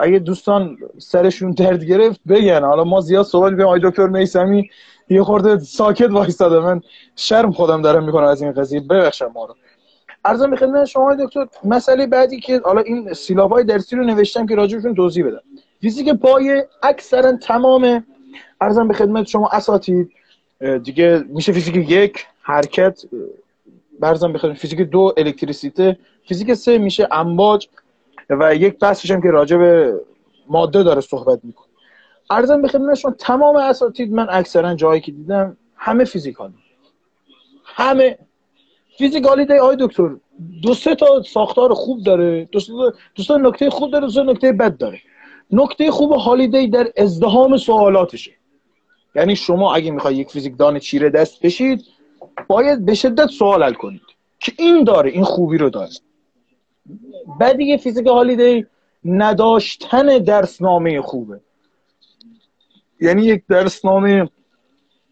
اگه 0.00 0.18
دوستان 0.18 0.76
سرشون 0.98 1.50
درد 1.50 1.84
گرفت 1.84 2.20
بگن. 2.28 2.64
حالا 2.64 2.84
ما 2.84 3.00
زیاد 3.00 3.26
صحبت 3.26 3.52
بیم 3.52 3.66
آقای 3.66 3.80
دکتر 3.84 4.06
میسمی 4.06 4.70
یه 5.08 5.22
خورده 5.22 5.58
ساکت 5.58 6.10
وایستاده. 6.10 6.60
من 6.60 6.80
شرم 7.16 7.52
خودم 7.52 7.82
دارم 7.82 8.04
می‌کنم 8.04 8.24
از 8.24 8.42
این 8.42 8.52
قضیه. 8.52 8.80
ببخشم 8.80 9.30
ما 9.34 9.44
رو. 9.44 9.54
ارزم 10.24 10.50
به 10.50 10.56
خدمت 10.56 10.84
شما 10.84 11.14
دکتر 11.14 11.46
مسئله 11.64 12.06
بعدی 12.06 12.40
که 12.40 12.60
حالا 12.64 12.80
این 12.80 13.10
های 13.38 13.64
درسی 13.64 13.96
رو 13.96 14.04
نوشتم 14.04 14.46
که 14.46 14.54
راجبشون 14.54 14.94
توضیح 14.94 15.26
بدم. 15.26 15.40
فیزیک 15.80 16.08
پای 16.08 16.64
اکثرا 16.82 17.36
تمام 17.36 18.06
ارزم 18.60 18.88
به 18.88 18.94
خدمت 18.94 19.26
شما 19.26 19.48
اساتید 19.52 20.12
دیگه 20.82 21.24
میشه 21.28 21.52
فیزیک 21.52 21.90
یک 21.90 22.26
حرکت 22.42 23.02
برزم 24.00 24.32
به 24.32 24.38
خدمت 24.38 24.56
فیزیک 24.56 24.80
دو 24.80 25.14
الکتریسیته. 25.16 25.98
فیزیک 26.28 26.54
سه 26.54 26.78
میشه 26.78 27.08
امواج 27.10 27.68
و 28.30 28.54
یک 28.54 28.78
بحثش 28.78 29.10
هم 29.10 29.22
که 29.22 29.30
راجع 29.30 29.56
به 29.56 30.00
ماده 30.48 30.82
داره 30.82 31.00
صحبت 31.00 31.40
می‌کنه. 31.42 31.66
ارزم 32.30 32.62
به 32.62 32.68
خدمت 32.68 32.94
شما 32.94 33.14
تمام 33.18 33.56
اساتید 33.56 34.12
من 34.12 34.26
اکثرا 34.30 34.74
جایی 34.74 35.00
که 35.00 35.12
دیدم 35.12 35.56
همه 35.76 36.04
فیزیکالی 36.04 36.54
همه 37.64 38.18
فیزیکالی 38.98 39.46
دی 39.46 39.58
آی 39.58 39.76
دکتر 39.80 40.16
دو 40.62 40.74
سه 40.74 40.94
تا 40.94 41.22
ساختار 41.22 41.74
خوب 41.74 42.02
داره 42.02 42.44
دو 42.44 42.60
سه, 42.60 43.38
نکته 43.38 43.70
خوب 43.70 43.90
داره 43.90 44.06
دو 44.06 44.12
سه 44.12 44.22
نکته 44.22 44.52
بد 44.52 44.76
داره. 44.76 45.00
نکته 45.50 45.90
خوب 45.90 46.12
هالیدی 46.12 46.68
در 46.68 46.92
ازدهام 46.96 47.56
سوالاتشه. 47.56 48.32
یعنی 49.14 49.36
شما 49.36 49.74
اگه 49.74 49.90
می‌خوای 49.90 50.16
یک 50.16 50.30
فیزیک 50.30 50.56
دان 50.56 50.78
چیره 50.78 51.10
دست 51.10 51.42
بشید 51.42 51.84
باید 52.48 52.84
به 52.84 52.94
شدت 52.94 53.26
سوال 53.26 53.62
حل 53.62 53.72
کنید 53.72 54.02
که 54.40 54.52
این 54.58 54.84
داره 54.84 55.10
این 55.10 55.24
خوبی 55.24 55.58
رو 55.58 55.70
داره. 55.70 55.90
بعد 57.40 57.56
دیگه 57.56 57.76
فیزیک 57.76 58.06
هالیدی 58.06 58.66
نداشتن 59.04 60.18
درسنامه 60.18 61.02
خوبه. 61.02 61.40
یعنی 63.00 63.24
یک 63.24 63.42
درسنامه 63.48 64.28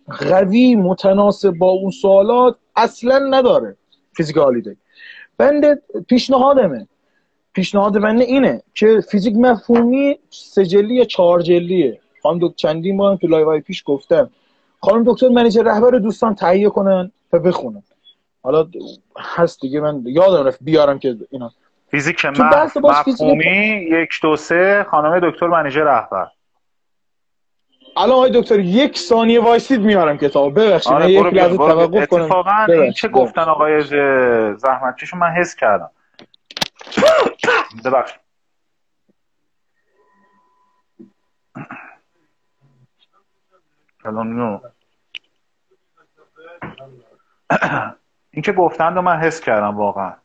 قوی 0.09 0.75
متناسب 0.75 1.51
با 1.51 1.71
اون 1.71 1.91
سوالات 1.91 2.57
اصلا 2.77 3.19
نداره 3.19 3.77
فیزیک 4.17 4.37
هالیدی 4.37 4.77
بنده 5.39 5.83
پیشنهادمه. 6.09 6.87
پیشنهاد 7.53 8.01
بنده 8.01 8.25
اینه 8.25 8.63
که 8.75 9.01
فیزیک 9.11 9.37
مفهومی 9.37 10.19
سه 10.31 10.52
جلدی 10.52 10.95
یا 10.95 11.05
چهار 11.05 11.41
جلدیه. 11.41 12.01
خانم 12.23 12.39
دکتر 12.43 12.57
چندین 12.57 12.97
بار 12.97 13.17
تو 13.17 13.27
live 13.27 13.61
پیش 13.61 13.83
گفتم 13.87 14.31
خانم 14.81 15.05
دکتر 15.07 15.29
منیجر 15.29 15.63
رهبر 15.63 15.91
دوستان 15.91 16.35
تهیه 16.35 16.69
کنن 16.69 17.13
و 17.33 17.39
بخونن. 17.39 17.83
حالا 18.43 18.69
هست 19.19 19.61
دیگه 19.61 19.81
من 19.81 20.03
یادم 20.07 20.47
رفت 20.47 20.59
بیارم 20.61 20.99
که 20.99 21.17
اینا. 21.31 21.53
فیزیک 21.91 22.25
مفهومی 22.25 23.89
یک 23.91 24.09
دو 24.23 24.37
سه 24.37 24.87
خانم 24.91 25.31
دکتر 25.31 25.47
منیجر 25.47 25.83
رهبر. 25.83 26.27
الان 27.97 28.11
آقای 28.17 28.31
دکتر 28.35 28.59
یک 28.59 28.99
ثانیه 28.99 29.41
وایسید 29.41 29.81
میارم 29.81 30.19
کتاب 30.19 30.61
ببخشید 30.61 30.93
آره 30.93 31.11
یک 31.11 31.27
لحظه 31.27 31.57
توقف 31.57 32.07
کنم. 32.09 32.23
اتفاقا 32.23 32.65
این 32.69 32.93
چه 32.93 33.09
گفتن 33.09 33.43
آقای 33.43 33.83
زحمتکشون 34.57 35.21
من 35.21 35.31
حس 35.31 35.55
کردم. 35.55 35.91
ببخشید. 37.85 38.21
الان 44.05 44.61
این 48.31 48.43
که 48.43 48.53
گفتن 48.53 48.95
رو 48.95 49.03
من 49.03 49.17
حس 49.17 49.41
کردم 49.41 49.77
واقعا. 49.77 50.22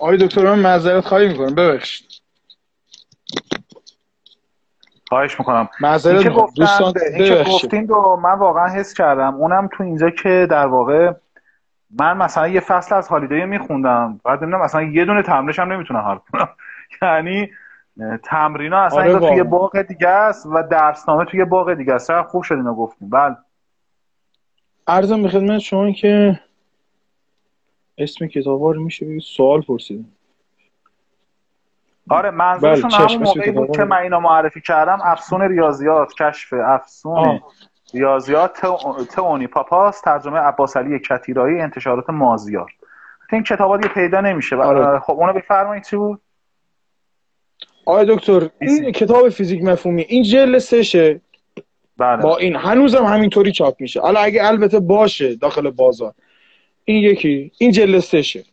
آقای 0.00 0.16
دکتر 0.16 0.42
من 0.42 0.58
معذرت 0.58 1.04
خواهی 1.04 1.28
می‌کنم. 1.28 1.54
ببخشید. 1.54 2.08
خواهش 5.08 5.38
می‌کنم. 5.38 5.68
معذرت 5.80 6.22
که 6.22 6.28
دوستان 6.56 6.94
این 7.14 7.42
گفتین 7.42 7.88
رو 7.88 8.20
من 8.22 8.38
واقعا 8.38 8.66
حس 8.66 8.94
کردم. 8.94 9.34
اونم 9.34 9.68
تو 9.72 9.84
اینجا 9.84 10.10
که 10.10 10.46
در 10.50 10.66
واقع 10.66 11.12
من 11.98 12.16
مثلا 12.16 12.48
یه 12.48 12.60
فصل 12.60 12.94
از 12.94 13.08
هالیدی 13.08 13.44
میخوندم. 13.44 14.20
بعد 14.24 14.42
نمی‌دونم 14.42 14.64
مثلا 14.64 14.82
یه 14.82 15.04
دونه 15.04 15.22
تمرینش 15.22 15.58
هم 15.58 15.72
نمی‌تونم 15.72 16.00
حل 16.00 16.16
کنم. 16.32 16.48
یعنی 17.02 17.50
تمرین 18.22 18.72
ها 18.72 18.80
اصلا 18.80 19.00
آره 19.00 19.28
توی 19.28 19.42
باغ 19.42 19.82
دیگه 19.82 20.08
است 20.08 20.46
و 20.46 20.62
درسنامه 20.70 21.24
توی 21.24 21.44
باغ 21.44 21.74
دیگه 21.74 21.94
است. 21.94 22.22
خوب 22.22 22.42
شد 22.42 22.54
اینو 22.54 22.74
گفتیم 22.74 23.10
بله. 23.10 23.36
عرضم 24.86 25.22
به 25.22 25.28
خدمت 25.28 25.58
شما 25.58 25.92
که 25.92 26.40
اسم 27.98 28.26
کتاب 28.26 28.62
رو 28.62 28.82
میشه 28.82 29.06
بگید 29.06 29.20
سوال 29.20 29.62
پرسیدم. 29.62 30.04
آره 32.10 32.30
منظورشون 32.30 32.90
بله، 32.90 32.98
همون 32.98 33.22
موقعی 33.22 33.50
بود 33.50 33.76
که 33.76 33.84
من 33.84 33.96
اینا 33.96 34.20
معرفی 34.20 34.60
کردم 34.60 34.98
افسون 35.04 35.42
ریاضیات 35.42 36.12
کشف 36.12 36.52
افسون. 36.52 37.40
ریاضیات 37.94 38.52
تئونی 39.10 39.46
پاپاس 39.46 40.00
ترجمه 40.00 40.38
عباس 40.38 40.76
علی 40.76 40.98
کتیرایی 40.98 41.60
انتشارات 41.60 42.10
مازیار. 42.10 42.72
این 43.32 43.42
کتابا 43.42 43.76
دیگه 43.76 43.94
پیدا 43.94 44.20
نمیشه. 44.20 44.56
آره. 44.56 45.00
خب 45.00 45.12
اونو 45.12 45.32
بفرمایید 45.32 45.84
چی 45.84 45.96
بود؟ 45.96 46.20
آقای 47.86 48.16
دکتر 48.16 48.48
این 48.60 48.92
کتاب 48.92 49.28
فیزیک 49.28 49.64
مفهومی 49.64 50.02
این 50.02 50.22
جلد 50.22 50.58
سشه 50.58 51.20
بله. 51.96 52.22
با 52.22 52.36
این 52.36 52.56
هنوزم 52.56 53.04
همینطوری 53.04 53.52
چاپ 53.52 53.80
میشه. 53.80 54.00
حالا 54.00 54.20
اگه 54.20 54.46
البته 54.46 54.80
باشه 54.80 55.36
داخل 55.36 55.70
بازار. 55.70 56.14
این 56.88 56.96
یکی 56.96 57.52
این 57.58 57.70
جلستشه 57.70 58.44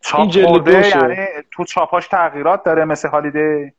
چاپ 0.00 0.36
این 0.36 0.46
یعنی 0.84 1.16
تو 1.50 1.64
چاپاش 1.64 2.08
تغییرات 2.08 2.64
داره 2.64 2.84
مثل 2.84 3.08
هالیده 3.08 3.72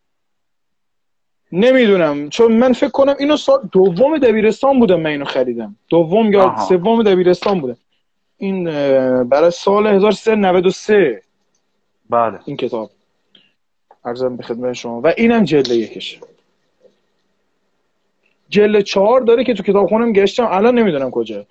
نمی‌دونم 1.52 2.30
چون 2.30 2.52
من 2.52 2.74
فکر 2.74 2.90
کنم 2.90 3.16
اینو 3.20 3.38
سال 3.38 3.70
دوم 3.72 4.18
دبیرستان 4.18 4.80
بودم 4.80 5.00
من 5.00 5.10
اینو 5.10 5.26
خریدم. 5.26 5.76
دوم 5.90 6.34
یا 6.34 6.56
سوم 6.70 7.04
دبیرستان 7.04 7.60
بودم 7.60 7.78
این 8.38 8.64
برای 9.24 9.52
سال 9.52 9.88
1393 9.88 11.22
بله. 12.10 12.40
این 12.46 12.58
کتاب. 12.58 12.92
ارزم 14.06 14.38
به 14.38 14.44
خدمت 14.44 14.74
شما. 14.74 15.02
و 15.02 15.14
اینم 15.18 15.44
جلد 15.44 15.72
یکش 15.72 16.20
جلد 18.50 18.84
چهار 18.84 19.22
داره 19.22 19.44
که 19.44 19.54
تو 19.54 19.64
کتاب 19.64 19.88
خونم 19.88 20.14
گشتم. 20.14 20.48
الان 20.52 20.80
نمی‌دونم 20.80 21.12
کجا. 21.12 21.46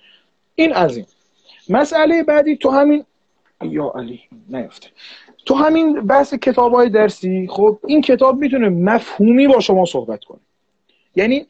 این 0.54 0.72
از 0.72 0.96
این. 0.96 1.06
مسئله 1.68 2.22
بعدی 2.22 2.56
تو 2.56 2.70
همین 2.70 3.04
یا 3.62 3.92
علی 3.96 4.20
نیفته. 4.48 4.88
تو 5.46 5.54
همین 5.54 6.00
بحث 6.00 6.34
کتاب 6.34 6.72
های 6.72 6.88
درسی 6.90 7.48
خب 7.50 7.78
این 7.86 8.00
کتاب 8.00 8.38
می‌تونه 8.38 8.68
مفهومی 8.68 9.46
با 9.46 9.60
شما 9.60 9.84
صحبت 9.84 10.24
کنه. 10.24 10.38
یعنی 11.16 11.46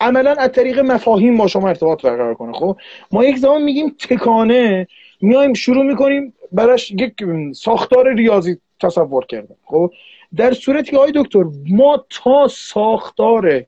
عملا 0.00 0.34
از 0.34 0.52
طریق 0.52 0.78
مفاهیم 0.78 1.36
با 1.36 1.46
شما 1.46 1.68
ارتباط 1.68 2.02
برقرار 2.02 2.34
کنه 2.34 2.52
خب؟ 2.52 2.76
ما 3.12 3.24
یک 3.24 3.36
زمان 3.36 3.62
میگیم 3.62 3.96
تکانه 3.98 4.86
میایم 5.20 5.54
شروع 5.54 5.84
می‌کنیم 5.84 6.34
براش 6.52 6.90
یک 6.90 7.14
ساختار 7.54 8.14
ریاضی 8.14 8.56
تصور 8.80 9.26
کردن 9.26 9.54
خب؟ 9.64 9.92
در 10.36 10.52
صورتی 10.52 10.90
که 10.90 10.96
آقای 10.96 11.12
دکتر 11.14 11.44
ما 11.68 12.04
تا 12.10 12.48
ساختار 12.48 13.64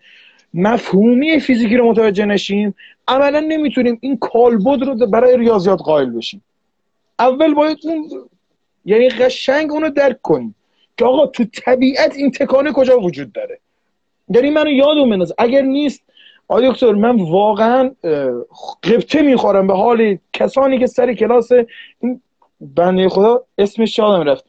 مفهومی 0.55 1.41
فیزیکی 1.41 1.77
رو 1.77 1.91
متوجه 1.91 2.25
نشیم 2.25 2.75
عملا 3.09 3.41
نمی‌تونیم 3.41 3.99
این 4.01 4.19
کالبد 4.19 4.83
رو 4.83 5.07
برای 5.07 5.37
ریاضیات 5.37 5.81
قائل 5.83 6.11
بشیم. 6.11 6.45
اول 7.19 7.55
باید 7.55 7.79
اون 7.85 8.09
یعنی 8.85 9.09
قشنگ 9.09 9.73
اونو 9.73 9.91
درک 9.91 10.23
کنیم 10.23 10.55
که 10.99 11.05
آقا 11.05 11.27
تو 11.27 11.45
طبیعت 11.45 12.17
این 12.17 12.31
تکانه 12.31 12.73
کجا 12.73 13.01
وجود 13.01 13.33
داره؟ 13.33 13.59
یعنی 14.29 14.51
منو 14.51 14.71
یادم 14.71 15.11
بنداز 15.11 15.33
اگر 15.39 15.63
نیست 15.63 16.03
آقای 16.49 16.71
دکتر 16.71 16.93
من 16.93 17.21
واقعا 17.21 17.91
قبطه 18.83 19.23
می‌خورم 19.23 19.67
به 19.67 19.75
حال 19.75 20.19
کسانی 20.33 20.79
که 20.79 20.87
سر 20.87 21.15
کلاس 21.15 21.53
این 22.01 22.21
بنده 22.61 23.09
خدا 23.09 23.43
اسمش 23.59 23.99
یادم 23.99 24.31
رفت. 24.31 24.45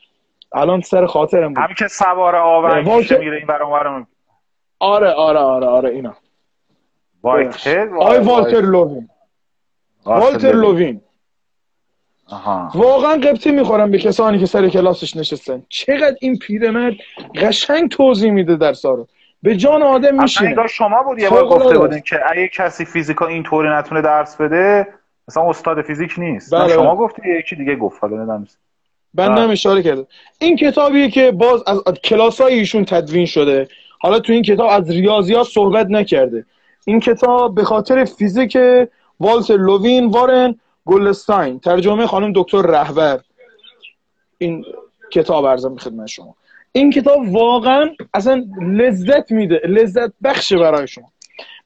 الان 0.54 0.82
سر 0.82 1.06
خاطرم 1.06 1.54
بود. 1.54 1.64
همین 1.64 1.76
که 1.80 1.88
سوار 1.88 2.36
آونگ 2.36 2.88
والتر... 2.88 3.18
میره 3.18 3.38
این 3.38 3.48
برام 3.48 4.08
آره 4.80 5.10
آره 5.12 5.40
آره 5.40 5.68
آره 5.68 5.90
اینا. 5.90 6.16
آقای 7.24 8.20
والتر 8.20 8.62
لووین 8.62 9.10
والتر 10.06 10.56
لووین 10.56 11.02
واقعا 12.76 13.14
غبطه 13.14 13.52
می‌خورم 13.52 13.92
به 13.92 13.98
کسانی 13.98 14.40
که 14.40 14.46
سر 14.46 14.70
کلاسش 14.70 15.16
نشستن. 15.16 15.64
چقدر 15.70 16.16
این 16.22 16.38
پیرمرد 16.38 16.94
قشنگ 17.36 17.90
توضیح 17.90 18.32
میده 18.32 18.56
در 18.56 18.74
رو. 18.84 19.08
به 19.44 19.56
جان 19.56 19.84
آدم 19.84 20.22
میشینه. 20.22 20.68
شما 20.68 21.04
بود 21.04 21.20
یه 21.20 21.30
بار 21.30 21.48
گفته 21.48 21.78
بودین 21.78 22.00
که 22.00 22.20
اگه 22.32 22.48
کسی 22.48 22.86
فیزیکا 22.86 23.28
اینطوری 23.28 23.70
نتونه 23.70 24.02
درس 24.02 24.36
بده 24.36 24.88
مثلا 25.28 25.50
استاد 25.50 25.82
فیزیک 25.82 26.14
نیست. 26.18 26.56
بله. 26.56 26.74
شما 26.74 26.96
گفتی 26.96 27.22
یکی 27.40 27.56
دیگه 27.56 27.76
گفت 27.76 27.98
حالا 28.02 28.16
نمی‌دونم. 28.16 28.48
بندم 29.14 29.50
اشاره 29.50 29.84
کرده. 29.84 30.08
این 30.40 30.56
کتابیه 30.56 31.10
که 31.10 31.32
باز 31.32 31.64
از 31.68 31.84
کلاس 32.04 32.42
های 32.42 32.54
ایشون 32.54 32.86
تدوین 32.86 33.26
شده. 33.26 33.68
حالا 34.00 34.20
تو 34.20 34.34
این 34.34 34.42
کتاب 34.42 34.70
از 34.70 34.90
ریاضیات 34.90 35.48
صحبت 35.48 35.88
نکرده. 35.90 36.46
این 36.86 37.00
کتاب 37.00 37.56
به 37.56 37.64
خاطر 37.64 38.06
فیزیک 38.06 38.58
والتر 39.20 39.58
لووین 39.58 40.06
وارن 40.06 40.56
گلستاین 40.86 41.60
ترجمه 41.60 42.08
خانم 42.08 42.32
دکتر 42.36 42.62
رهبر. 42.62 43.20
این 44.38 44.66
کتاب 45.12 45.46
ارزم 45.46 45.76
خدمت 45.76 46.08
شما. 46.08 46.36
این 46.72 46.92
کتاب 46.92 47.36
واقعا 47.36 47.90
اصلا 48.14 48.46
لذت 48.62 49.32
میده 49.32 49.62
لذت 49.68 50.12
بخشه 50.24 50.58
برای 50.58 50.88
شما. 50.88 51.12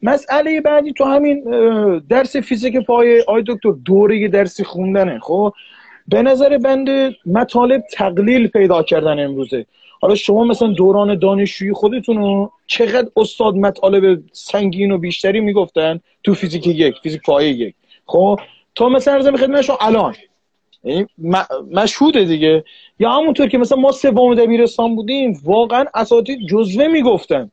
مسئله 0.01 0.61
بعدی 0.61 0.93
تو 0.93 1.03
همین 1.03 1.43
درس 2.09 2.35
فیزیک 2.37 2.77
پای 2.77 3.23
آی 3.27 3.43
دکتر 3.47 3.71
دوره 3.71 4.27
درسی 4.27 4.63
خوندنه 4.63 5.19
خب؟ 5.19 5.53
به 6.07 6.21
نظر 6.21 6.57
بنده 6.57 7.15
مطالب 7.25 7.83
تقلیل 7.93 8.47
پیدا 8.47 8.83
کردن 8.83 9.19
امروزه. 9.19 9.65
حالا 10.01 10.15
شما 10.15 10.43
مثلا 10.43 10.67
دوران 10.67 11.19
دانشجویی 11.19 11.73
خودتون 11.73 12.17
رو 12.17 12.51
چقدر 12.67 13.09
استاد 13.17 13.55
مطالب 13.55 14.23
سنگین 14.31 14.91
و 14.91 14.97
بیشتری 14.97 15.39
می‌گفتن 15.39 15.99
تو 16.23 16.33
فیزیک 16.33 16.67
یک 16.67 16.95
فیزیک 17.03 17.21
پایه 17.21 17.49
یک. 17.49 17.75
خب 18.05 18.39
تا 18.75 18.89
مثلا 18.89 19.13
ارزم 19.13 19.37
خدمت 19.37 19.69
الان. 19.81 20.15
یعنی 20.83 21.05
مشهوده 21.71 22.23
دیگه. 22.23 22.63
یا 22.99 23.11
همونطور 23.11 23.47
که 23.47 23.57
مثلا 23.57 23.77
ما 23.77 23.91
سوم 23.91 24.35
دبیرستان 24.35 24.95
بودیم 24.95 25.39
واقعا 25.43 25.85
اساتید 25.95 26.39
جزوه 26.49 26.87
می‌گفتن. 26.87 27.51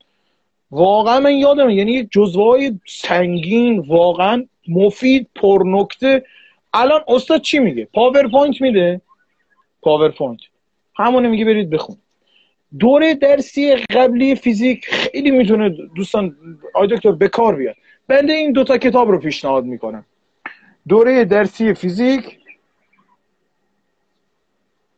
واقعا 0.71 1.21
من 1.21 1.35
یادم 1.35 1.71
یعنی 1.71 1.93
یک 1.93 2.09
جزوه 2.11 2.45
های 2.45 2.81
سنگین 2.87 3.79
واقعا 3.79 4.47
مفید 4.69 5.29
پرنکته 5.35 6.25
الان 6.75 7.01
استاد 7.09 7.41
چی 7.41 7.59
میگه؟ 7.59 7.89
پاورپوینت 7.95 8.61
میده؟ 8.61 9.01
پاورپوینت. 9.83 10.41
همونه 10.97 11.29
میگه 11.29 11.45
برید 11.45 11.71
بخون. 11.71 11.97
دوره 12.79 13.15
درسی 13.15 13.75
قبلی 13.77 14.35
فیزیک 14.35 14.87
خیلی 14.87 15.31
می‌تونه 15.31 15.69
دوستان 15.69 16.37
آی 16.75 16.89
دکتر 16.89 17.13
به 17.13 17.29
کار 17.29 17.57
بیاد. 17.57 17.77
بنده 18.09 18.33
این 18.33 18.53
دوتا 18.53 18.79
کتاب 18.79 19.11
رو 19.11 19.19
پیشنهاد 19.19 19.65
می‌کنم. 19.65 20.07
دوره 20.89 21.25
درسی 21.25 21.75
فیزیک 21.75 22.39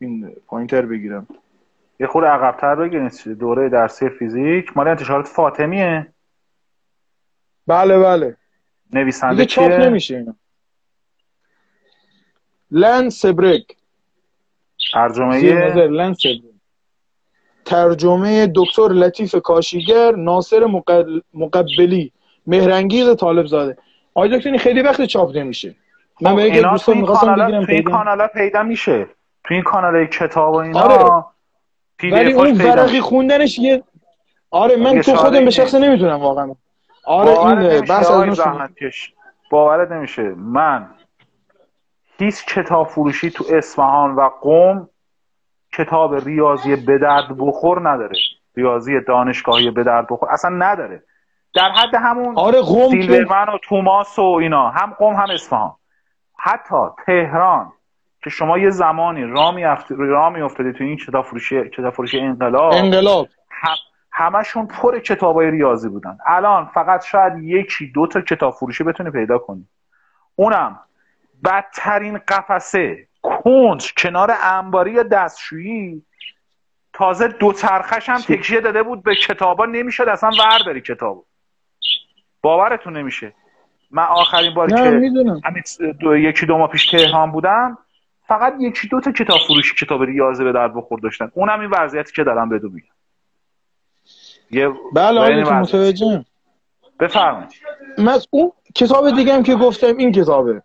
این 0.01 0.37
پوینتر 0.47 0.87
بگیرم. 0.87 1.29
یه 2.01 2.07
خود 2.07 2.25
عقبتر 2.25 2.75
بگیرید 2.75 3.39
دوره 3.39 3.69
درسی 3.69 4.09
فیزیک. 4.09 4.77
مال 4.77 4.89
انتشارات 4.89 5.27
فاطمیه. 5.27 6.07
بله 7.67 7.99
بله. 7.99 8.37
نویسنده 8.93 9.45
چاپ 9.45 9.73
نمیشه 9.73 10.17
اینا. 10.17 10.37
لن 12.71 13.11
سبرک. 13.11 13.77
ترجمه 14.93 15.41
لن 15.87 16.15
ترجمه 17.67 18.53
دکتر 18.55 18.89
لطیف 18.89 19.35
کاشیگر 19.35 20.13
ناصر 20.17 20.67
مقبلی 21.35 22.13
مهرنگیز 22.47 23.17
طالب 23.17 23.47
زاده. 23.47 23.77
آقای 24.15 24.39
دکتر 24.39 24.57
خیلی 24.57 24.83
وقت 24.83 25.05
چاپ 25.05 25.37
نمیشه. 25.37 25.75
من 26.21 26.37
به 26.37 26.61
دوستان 26.63 26.99
می‌خواستم 26.99 27.35
بگیرم 27.35 27.65
تو 27.65 27.73
این 27.73 27.83
کانالا 27.83 28.27
پیدا 28.27 28.63
میشه. 28.63 29.07
تو 29.45 29.55
این 29.55 29.63
کانال 29.63 30.07
کتاب 30.07 30.55
و 30.55 30.57
اینا 30.57 30.81
آره. 30.81 31.25
ولی 32.13 32.33
اون 32.33 32.53
ورقی 32.53 33.01
خوندنش 33.01 33.59
یه 33.59 33.83
آره 34.51 34.77
من 34.77 35.01
تو 35.01 35.15
خودم 35.15 35.45
به 35.45 35.51
شخص 35.51 35.75
نمی‌تونم 35.75 36.21
واقعا. 36.21 36.55
آره 37.07 37.39
این 37.39 37.81
بحث 37.81 38.11
از 38.11 38.39
باورت 39.51 39.91
نمیشه. 39.91 40.23
من 40.23 40.87
هیچ 42.19 42.47
کتاب 42.47 42.89
فروشی 42.89 43.31
تو 43.31 43.45
اصفهان 43.51 44.15
و 44.15 44.29
قوم 44.43 44.89
کتاب 45.77 46.15
ریاضی 46.15 46.77
به 46.77 46.99
درد 46.99 47.37
بخور 47.39 47.89
نداره. 47.89 48.17
ریاضی 48.57 49.01
دانشگاهی 49.01 49.71
به 49.71 49.85
درد 49.85 50.07
بخور 50.11 50.29
اصلا 50.31 50.51
نداره. 50.51 51.03
در 51.55 51.71
حد 51.71 51.95
همون 51.95 52.39
آره 52.39 52.61
قوم 52.61 52.91
سیلورمن 52.91 53.49
و 53.49 53.59
توماس 53.59 54.19
و 54.19 54.23
اینا 54.23 54.69
هم 54.71 54.93
قوم 54.99 55.15
هم 55.15 55.31
اصفهان. 55.31 55.73
حتی 56.39 56.77
تهران 57.07 57.73
که 58.25 58.31
شما 58.31 58.59
یه 58.59 58.71
زمانی 58.71 59.25
رامی 59.25 59.65
رامی 59.89 60.41
افتادی 60.41 60.73
تو 60.73 60.85
این 60.85 60.97
کتاب 60.97 61.25
فروشی 61.25 61.69
کتاب 61.69 61.93
فروشی 61.93 62.21
انقلاب 62.21 62.73
انقلاب. 62.73 63.29
همشون 64.13 64.67
پر 64.67 64.99
کتابای 64.99 65.51
ریاضی 65.51 65.89
بودن. 65.89 66.19
الان 66.27 66.71
فقط 66.75 67.05
شاید 67.05 67.39
یکی 67.43 67.87
دو 67.87 68.07
تا 68.07 68.21
کتاب 68.21 68.55
فروشی 68.55 68.85
بتونی 68.85 69.11
پیدا 69.11 69.39
کنی. 69.39 69.69
اونم 70.37 70.81
بدترین 71.45 72.19
قفسه 72.19 73.09
کنج 73.45 73.93
کنار 73.97 74.35
انباری 74.43 74.93
یا 74.93 75.03
دستشویی. 75.03 76.03
تازه 76.93 77.29
دو 77.29 77.53
ترخش 77.53 78.09
هم 78.09 78.19
تکیه 78.19 78.61
داده 78.61 78.83
بود 78.83 79.03
به 79.03 79.15
کتابا 79.15 79.67
نمی‌شد 79.67 80.09
اصلا 80.09 80.31
ورداری 80.39 80.81
کتابو. 80.81 81.25
باورتون 82.43 82.97
نمیشه. 82.97 83.33
من 83.91 84.03
آخرین 84.03 84.55
بار 84.55 84.69
که 84.69 84.77
همین 84.77 85.65
دو 86.01 86.17
یکی 86.17 86.47
دو 86.47 86.59
ماه 86.59 86.71
پیش 86.71 86.91
تهران 86.91 87.33
بودم 87.33 87.79
فقط 88.29 88.55
یکی 88.61 88.89
دو 88.89 89.01
تا 89.01 89.13
کتاب 89.13 89.39
فروشی 89.47 89.75
کتاب 89.75 90.03
ریاضی 90.03 90.45
به 90.45 90.53
درد 90.53 90.75
بخور 90.75 91.01
داشتن. 91.01 91.31
اونم 91.35 91.61
این 91.61 91.71
وضعیتی 91.71 92.13
که 92.13 92.25
دارم 92.25 92.49
بدو 92.49 92.69
میگم. 92.69 92.89
یه 94.51 94.69
بله 94.95 95.45
متوجهم. 95.45 96.25
بفرمایید. 97.01 97.51
من 97.99 98.19
اون 98.31 98.53
کتاب 98.75 99.11
دیگه 99.11 99.35
هم 99.35 99.43
که 99.43 99.55
گفتم 99.55 99.97
این 99.97 100.13
کتابه. 100.13 100.63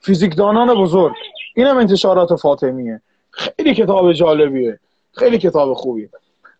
فیزیکدانان 0.00 0.74
بزرگ. 0.74 1.14
اینم 1.56 1.76
انتشارات 1.76 2.34
فاطمیه. 2.34 3.00
خیلی 3.30 3.74
کتاب 3.74 4.12
جالبیه. 4.12 4.80
خیلی 5.12 5.38
کتاب 5.38 5.74
خوبیه. 5.74 6.08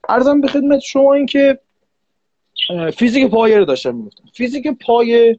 ارزم 0.09 0.41
به 0.41 0.49
خدمت 0.49 0.81
شما 0.81 1.15
این 1.15 1.27
که 1.27 1.59
فیزیک 2.97 3.31
پایه 3.31 3.59
رو 3.59 3.65
داشتم 3.65 3.95
می‌گفتم. 3.95 4.25
فیزیک 4.33 4.69
پایه 4.69 5.39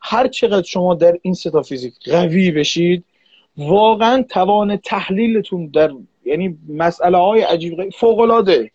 هر 0.00 0.28
چقدر 0.28 0.66
شما 0.66 0.94
در 0.94 1.18
این 1.22 1.34
ستا 1.34 1.62
فیزیک 1.62 1.94
قوی 2.04 2.50
بشید 2.50 3.04
واقعا 3.56 4.22
توان 4.22 4.76
تحلیلتون 4.76 5.66
در 5.66 5.90
یعنی 6.24 6.58
مسئله 6.68 7.18
های 7.18 7.40
عجیب 7.40 7.90
فوق 7.90 8.18
العاده 8.18 8.70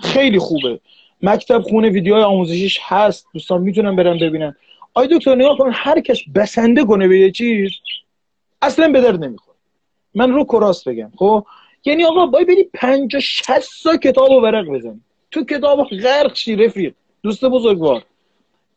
خیلی 0.00 0.38
خوبه. 0.38 0.80
مکتب 1.22 1.62
خونه 1.62 1.88
ویدیوهای 1.88 2.22
آموزشیش 2.22 2.78
هست. 2.82 3.26
دوستان 3.34 3.60
می‌تونن 3.60 3.96
برن 3.96 4.18
ببینن. 4.18 4.56
آی 4.94 5.08
دکتر 5.08 5.34
نگاه 5.34 5.58
کن 5.58 5.70
هر 5.74 6.00
کس 6.00 6.18
بسنده 6.34 6.84
کنه 6.84 7.08
به 7.08 7.18
یه 7.18 7.30
چیز. 7.30 7.70
اصلا 8.62 8.88
به 8.88 9.00
درد 9.00 9.24
نمی‌خوره. 9.24 9.56
من 10.14 10.32
رو 10.32 10.44
کراس 10.44 10.88
بگم 10.88 11.10
خب؟ 11.16 11.46
یعنی 11.84 12.04
آقا 12.04 12.26
باید 12.26 12.46
بری 12.46 12.70
50 12.74 13.20
60 13.20 13.82
تا 13.84 13.96
کتاب 13.96 14.30
و 14.30 14.40
ورق 14.40 14.68
بزنی. 14.68 15.00
تو 15.30 15.44
کتاب 15.44 15.84
غرق 15.84 16.34
شی 16.34 16.56
رفیق 16.56 16.94
دوست 17.22 17.44
بزرگوار. 17.44 18.02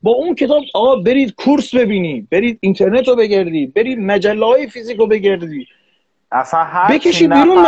با 0.02 0.12
اون 0.12 0.36
کتاب 0.36 0.64
آقا 0.74 0.96
برید 0.96 1.36
کورس 1.36 1.76
ببینی 1.76 2.28
برید 2.32 2.58
اینترنت 2.62 3.08
رو 3.08 3.16
بگردی 3.16 3.68
برید 3.68 4.00
مجله 4.00 4.46
های 4.46 4.68
فیزیک 4.68 4.98
رو 4.98 5.08
بگردی. 5.08 5.68
اصلا 6.32 6.64
هر 6.64 6.94
بکشی 6.94 7.28
بیرون 7.28 7.66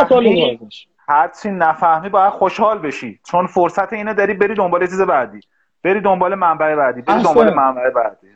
هر 1.07 1.31
چی 1.41 1.49
نفهمی 1.49 2.09
باید 2.09 2.33
خوشحال 2.33 2.79
بشی. 2.79 3.19
چون 3.31 3.47
فرصت 3.47 3.93
اینه 3.93 4.13
داری 4.13 4.33
بری 4.33 4.55
دنبال 4.55 4.87
چیز 4.87 5.01
بعدی. 5.01 5.39
بری 5.83 6.01
دنبال 6.01 6.35
منبع 6.35 6.75
بعدی 6.75 7.01
بری 7.01 7.23
دنبال 7.23 7.53
منبع 7.53 7.89
بعدی. 7.89 8.27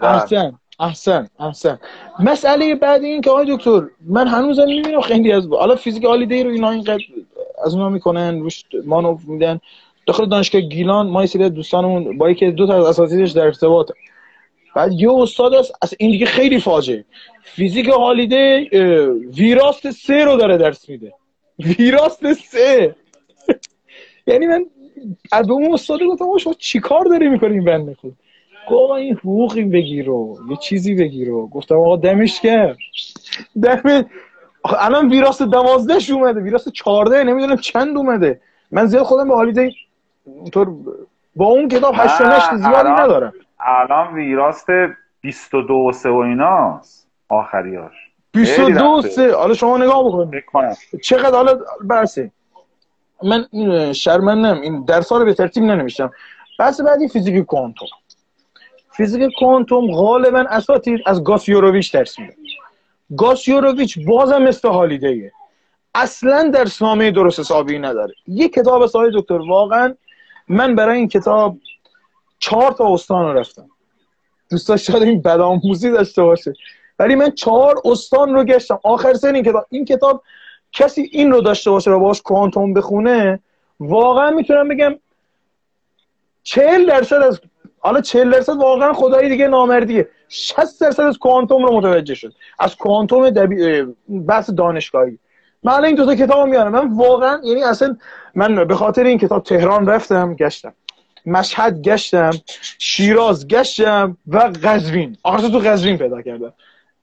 احسن 0.79 1.27
احسن. 1.39 1.79
مسئله 2.19 2.75
بعدی 2.75 3.07
این 3.07 3.21
که 3.21 3.29
آقای 3.29 3.55
دکتر 3.55 3.87
من 4.05 4.27
هنوزم 4.27 4.65
می‌بینم 4.65 5.01
خیلی 5.01 5.31
از 5.31 5.47
حالا 5.47 5.75
فیزیک 5.75 6.05
آلیده 6.05 6.43
رو 6.43 6.49
اینا 6.49 6.71
اینقدر 6.71 7.03
از 7.65 7.73
اونا 7.73 7.89
می‌کنن 7.89 8.39
روش 8.39 8.63
مانو 8.85 9.17
میدن. 9.27 9.59
داخل 10.05 10.25
دانشگاه 10.25 10.61
گیلان 10.61 11.07
ما 11.07 11.23
یه 11.23 11.49
دوستانمون 11.49 12.17
با 12.17 12.29
یکی 12.29 12.51
دو 12.51 12.67
تا 12.67 12.77
از 12.77 12.85
اساتیدش 12.85 13.31
در 13.31 13.41
ارتباط 13.41 13.91
بعد 14.75 14.91
یه 14.91 15.11
استاد 15.11 15.53
است 15.53 15.73
از 15.81 15.93
این 15.99 16.11
دیگه 16.11 16.25
خیلی 16.25 16.59
فاجعه. 16.59 17.05
فیزیک 17.43 17.87
هالیده 17.87 18.67
ویراست 19.37 19.91
سه 19.91 20.23
رو 20.25 20.37
داره 20.37 20.57
درس 20.57 20.89
میده. 20.89 21.13
ویراست 21.59 22.33
سه. 22.33 22.95
یعنی 24.27 24.47
من 24.47 24.65
از 25.31 25.49
اون 25.49 25.73
استاد 25.73 26.03
گفتم 26.03 26.37
شما 26.37 26.53
چیکار 26.53 27.05
داری 27.05 27.29
می‌کنی 27.29 27.61
بنده 27.61 27.97
خود 28.01 28.13
گفت 28.71 28.91
این 28.91 29.13
حقوقی 29.13 29.63
بگیرو. 29.63 30.37
یه 30.49 30.55
چیزی 30.55 30.95
بگیرو. 30.95 31.47
گفتم 31.47 31.75
آقا 31.75 31.95
دمش 31.95 32.41
کرد 32.41 32.77
دم 33.63 34.05
الان 34.79 35.09
ویراست 35.09 35.43
دوازدهش 35.43 36.09
اومده. 36.09 36.39
ویراست 36.39 36.69
چارده 36.69 37.23
نمی‌دونم 37.23 37.57
چند 37.57 37.97
اومده. 37.97 38.41
من 38.71 38.85
زیاد 38.85 39.03
خودم 39.03 39.27
به 39.27 39.35
هالیده 39.35 39.71
اینطور 40.25 40.75
با 41.35 41.45
اون 41.45 41.67
کتاب 41.67 41.93
هشت 41.97 42.21
و 42.21 42.57
زیادی 42.57 42.89
ندارم. 42.89 43.33
الان 43.59 44.13
ویراست 44.13 44.67
22 45.21 45.73
و 45.73 45.91
3 45.91 46.09
و 46.09 46.15
ایناست. 46.15 47.07
آخریاش. 47.29 47.93
22 48.31 48.85
و 48.85 49.01
3 49.01 49.35
حالا 49.35 49.53
شما 49.53 49.77
نگاه 49.77 50.05
بکنید 50.05 50.43
چقدر؟ 51.03 51.35
حالا 51.35 51.59
برسه. 51.83 52.31
من 53.23 53.45
شرمندم. 53.93 54.61
این 54.61 54.85
درس 54.85 55.11
رو 55.11 55.25
به 55.25 55.33
ترتیب 55.33 55.63
ننوشتم. 55.63 56.11
بحث 56.59 56.81
بعدی 56.81 57.07
فیزیک 57.07 57.45
کوانتوم. 57.45 57.87
فیزیک 58.99 59.31
کوانتوم 59.39 59.91
غالبا 59.91 60.39
اساتید 60.39 60.99
از 61.05 61.23
گاسیوروویچ 61.23 61.93
درس 61.93 62.19
میده. 62.19 62.35
گاسیوروویچ 63.17 63.99
بازم 64.07 64.41
مثل 64.41 64.69
هالیدهه 64.69 65.31
اصلا 65.95 66.51
درسنامه 66.53 67.11
درست 67.11 67.39
حسابی 67.39 67.79
نداره. 67.79 68.13
یه 68.27 68.49
کتاب 68.49 68.87
سایه 68.87 69.11
دکتر. 69.13 69.37
واقعا 69.37 69.95
من 70.47 70.75
برای 70.75 70.97
این 70.97 71.07
کتاب 71.07 71.57
چهار 72.39 72.71
تا 72.71 72.93
استان 72.93 73.25
رو 73.25 73.39
رفتم. 73.39 73.69
دوستا 74.51 74.77
شاید 74.77 75.03
این 75.03 75.21
بدآموزی 75.21 75.91
داشته 75.91 76.23
باشه. 76.23 76.53
ولی 76.99 77.15
من 77.15 77.31
چهار 77.31 77.81
استان 77.85 78.33
رو 78.33 78.43
گشتم. 78.43 78.79
آخر 78.83 79.13
سن 79.13 79.35
این 79.35 79.43
کتاب 79.43 79.65
این 79.69 79.85
کتاب 79.85 80.23
کسی 80.71 81.09
این 81.11 81.31
رو 81.31 81.41
داشته 81.41 81.71
باشه 81.71 81.91
و 81.91 81.99
باش 81.99 82.21
کوانتوم 82.21 82.73
بخونه 82.73 83.39
واقعا 83.79 84.29
می‌تونم 84.29 84.67
بگم 84.67 84.95
چهل 86.43 86.85
درصد 86.85 87.15
از 87.15 87.41
حالا 87.79 88.01
چهل 88.01 88.31
درصد 88.31 88.57
واقعا 88.57 88.93
خدایی 88.93 89.29
دیگه 89.29 89.47
نامردیه 89.47 90.07
60 90.29 90.81
درصد 90.81 91.03
از 91.03 91.17
کوانتوم 91.17 91.65
رو 91.65 91.77
متوجه 91.77 92.15
شد. 92.15 92.33
از 92.59 92.75
کوانتوم 92.75 93.29
دبی... 93.29 93.83
بحث 94.27 94.49
دانشگاهی. 94.49 95.17
من 95.63 95.85
این 95.85 95.95
دو 95.95 96.05
تا 96.05 96.15
کتاب 96.15 96.47
میارم. 96.47 96.71
من 96.71 96.97
واقعا 96.97 97.41
یعنی 97.43 97.63
اصلا 97.63 97.97
من 98.35 98.65
به 98.65 98.75
خاطر 98.75 99.03
این 99.03 99.17
کتاب 99.17 99.43
تهران 99.43 99.87
رفتم 99.87 100.33
گشتم. 100.33 100.73
مشهد 101.25 101.81
گشتم 101.81 102.31
شیراز 102.79 103.47
گشتم 103.47 104.17
و 104.27 104.37
قزوین. 104.37 105.17
آخرش 105.23 105.51
تو 105.51 105.59
قزوین 105.59 105.97
پیدا 105.97 106.21
کردم. 106.21 106.53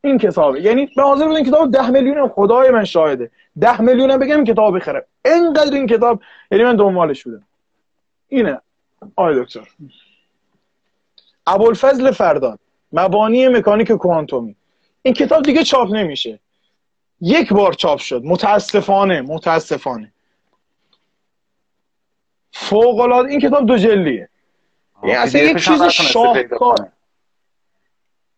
این 0.04 0.18
کتابه. 0.18 0.60
یعنی 0.60 0.90
به 0.96 1.02
حاضر 1.02 1.28
این 1.28 1.44
کتاب 1.44 1.70
ده 1.70 1.90
میلیون 1.90 2.28
خدای 2.28 2.70
من 2.70 2.84
شاهده. 2.84 3.30
ده 3.60 3.80
میلیون 3.80 4.16
بگم 4.16 4.44
کتاب 4.44 4.76
بخرم. 4.76 5.02
اینقدر 5.24 5.74
این 5.74 5.86
کتاب 5.86 6.20
یعنی 6.50 6.64
من 6.64 6.76
دنبالش 6.76 7.24
بودم. 7.24 7.42
اینه. 8.28 8.60
آی 9.16 9.40
دکتر. 9.42 9.68
ابوالفضل 11.46 12.10
فردان 12.10 12.58
مبانی 12.92 13.48
مکانیک 13.48 13.92
کوانتومی. 13.92 14.56
این 15.02 15.14
کتاب 15.14 15.42
دیگه 15.42 15.64
چاپ 15.64 15.92
نمیشه. 15.92 16.38
یک 17.20 17.52
بار 17.52 17.72
چاپ 17.72 17.98
شد. 17.98 18.22
متاسفانه 18.24 19.20
متاسفانه. 19.20 20.12
فوق 22.52 23.00
العاده 23.00 23.28
این 23.28 23.40
کتاب 23.40 23.66
دو 23.66 23.78
جلدیه. 23.78 24.28
این 25.02 25.16
اصلا 25.16 25.40
یک 25.40 25.64
چیز 25.64 25.82
شاهکار. 25.82 26.88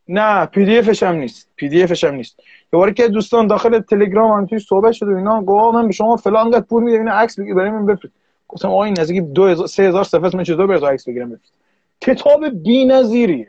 نه 0.09 0.47
PDF 0.47 0.79
ش 0.79 1.03
هم 1.03 1.15
نیست. 1.15 1.49
PDF 1.57 1.83
ش 1.83 2.05
هم 2.05 2.15
نیست. 2.15 2.41
یه 2.73 2.93
که 2.93 3.09
دوستان 3.09 3.47
داخل 3.47 3.81
تلگرام 3.81 4.31
هم 4.31 4.47
توی 4.47 4.59
صحبت 4.59 4.93
شده 4.93 5.17
اینا 5.17 5.43
گفت 5.43 5.75
من 5.75 5.87
به 5.87 5.93
شما 5.93 6.17
فلان 6.17 6.51
قد 6.51 6.61
پول 6.61 6.83
میدم 6.83 6.99
اینا 6.99 7.13
عکس 7.13 7.39
بگیر 7.39 7.55
برای 7.55 7.71
من 7.71 7.87
بفرست. 7.87 8.15
گفتم 8.49 8.69
آقا 8.69 8.85
این 8.85 9.01
نزدیک 9.01 9.23
2000 9.23 9.67
3000 9.67 10.05
صفحه 10.05 10.37
من 10.37 10.45
چطور 10.45 10.67
برات 10.67 10.83
عکس 10.83 11.09
بگیرم 11.09 11.31
بفرست. 11.31 11.53
کتاب 12.01 12.49
بی‌نظیریه. 12.49 13.49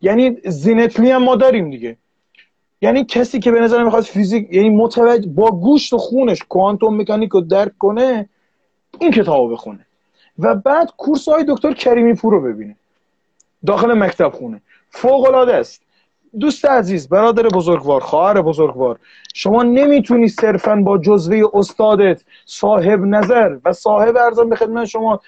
یعنی 0.00 0.36
زتیلی 0.44 1.10
هم 1.10 1.22
ما 1.22 1.36
داریم 1.36 1.70
دیگه. 1.70 1.96
یعنی 2.82 3.04
کسی 3.04 3.38
که 3.38 3.50
به 3.50 3.60
نظر 3.60 3.84
می‌خواد 3.84 4.02
فیزیک 4.02 4.48
یعنی 4.52 4.70
متوجه 4.70 5.28
با 5.28 5.50
گوشت 5.50 5.92
و 5.92 5.98
خونش 5.98 6.42
کوانتوم 6.48 7.00
مکانیک 7.00 7.30
رو 7.30 7.40
درک 7.40 7.78
کنه 7.78 8.28
این 9.00 9.10
کتاب 9.10 9.52
بخونه. 9.52 9.86
و 10.38 10.54
بعد 10.54 10.90
course 10.96 11.28
های 11.28 11.44
دکتر 11.48 11.72
کریمی 11.72 12.14
پور 12.14 12.32
رو 12.32 12.40
ببینه. 12.40 12.76
داخل 13.66 13.92
مکتب 13.92 14.28
خونه. 14.28 14.60
فوق 14.90 15.24
العاده 15.24 15.54
است. 15.54 15.83
دوست 16.40 16.64
عزیز 16.64 17.08
برادر 17.08 17.48
بزرگوار 17.48 18.00
خواهر 18.00 18.42
بزرگوار 18.42 18.98
شما 19.34 19.62
نمی‌تونی 19.62 20.28
صرفا 20.28 20.76
با 20.76 20.98
جزوه 20.98 21.42
استادت 21.54 22.22
صاحب 22.46 23.00
نظر 23.00 23.56
و 23.64 23.72
صاحب 23.72 24.16
ارزان 24.16 24.48
به 24.48 24.56
خدمت 24.56 24.84
شما 24.84 25.20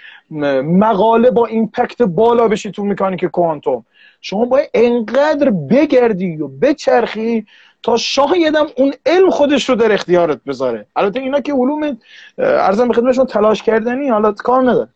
مقاله 0.64 1.30
با 1.30 1.46
ایمپکت 1.46 2.02
بالا 2.02 2.48
بشی 2.48 2.70
تو 2.70 2.84
میکانیک 2.84 3.24
کوانتوم. 3.24 3.84
شما 4.20 4.44
باید 4.44 4.70
انقدر 4.74 5.50
بگردی 5.50 6.36
و 6.36 6.48
بچرخی 6.48 7.46
تا 7.82 7.96
شایدم 7.96 8.66
اون 8.76 8.92
علم 9.06 9.30
خودش 9.30 9.68
رو 9.68 9.74
در 9.74 9.92
اختیارت 9.92 10.40
بذاره. 10.46 10.86
البته 10.96 11.20
اینا 11.20 11.40
که 11.40 11.52
علوم 11.52 11.98
ارزان 12.38 12.88
به 12.88 12.94
خدمتشون 12.94 13.26
تلاش 13.26 13.62
کردنی 13.62 14.08
حالا 14.08 14.32
کار 14.32 14.70
نداره 14.70 14.88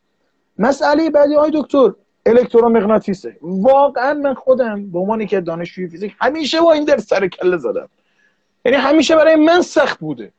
مسئله 0.58 1.10
بعدی 1.10 1.34
های 1.34 1.50
دکتر 1.54 1.92
الکترومغناطیسه. 2.26 3.36
واقعا 3.42 4.14
من 4.14 4.34
خودم 4.34 4.90
به 4.90 4.98
عنوان 4.98 5.26
که 5.26 5.40
دانشجوی 5.40 5.88
فیزیک 5.88 6.14
همیشه 6.20 6.60
با 6.60 6.72
این 6.72 6.84
در 6.84 6.98
سر 6.98 7.28
کله 7.28 7.56
زدم. 7.56 7.88
یعنی 8.64 8.78
همیشه 8.78 9.16
برای 9.16 9.36
من 9.36 9.62
سخت 9.62 9.98
بوده. 9.98 10.32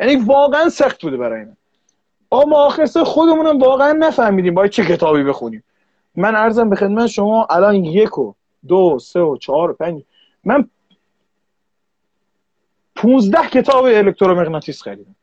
یعنی 0.00 0.16
واقعا 0.16 0.68
سخت 0.68 1.02
بوده 1.02 1.16
برای 1.16 1.44
من. 1.44 1.56
اما 2.32 2.56
آخر 2.56 2.86
خودمونم 2.86 3.58
واقعا 3.58 3.92
نفهمیدیم 3.92 4.54
باید 4.54 4.70
چه 4.70 4.84
کتابی 4.84 5.22
بخونیم. 5.22 5.64
من 6.14 6.36
ارزم 6.36 6.70
به 6.70 6.76
خدمت 6.76 7.06
شما 7.06 7.46
الان 7.50 7.74
یک 7.74 8.18
و 8.18 8.34
دو 8.68 8.98
سه 8.98 9.20
و 9.20 9.36
چهار 9.36 9.70
و 9.70 9.74
پنج. 9.74 10.02
من 10.44 10.68
پونزده 12.96 13.48
کتاب 13.48 13.84
الکترومغناطیس 13.84 14.82
خریدم. 14.82 15.14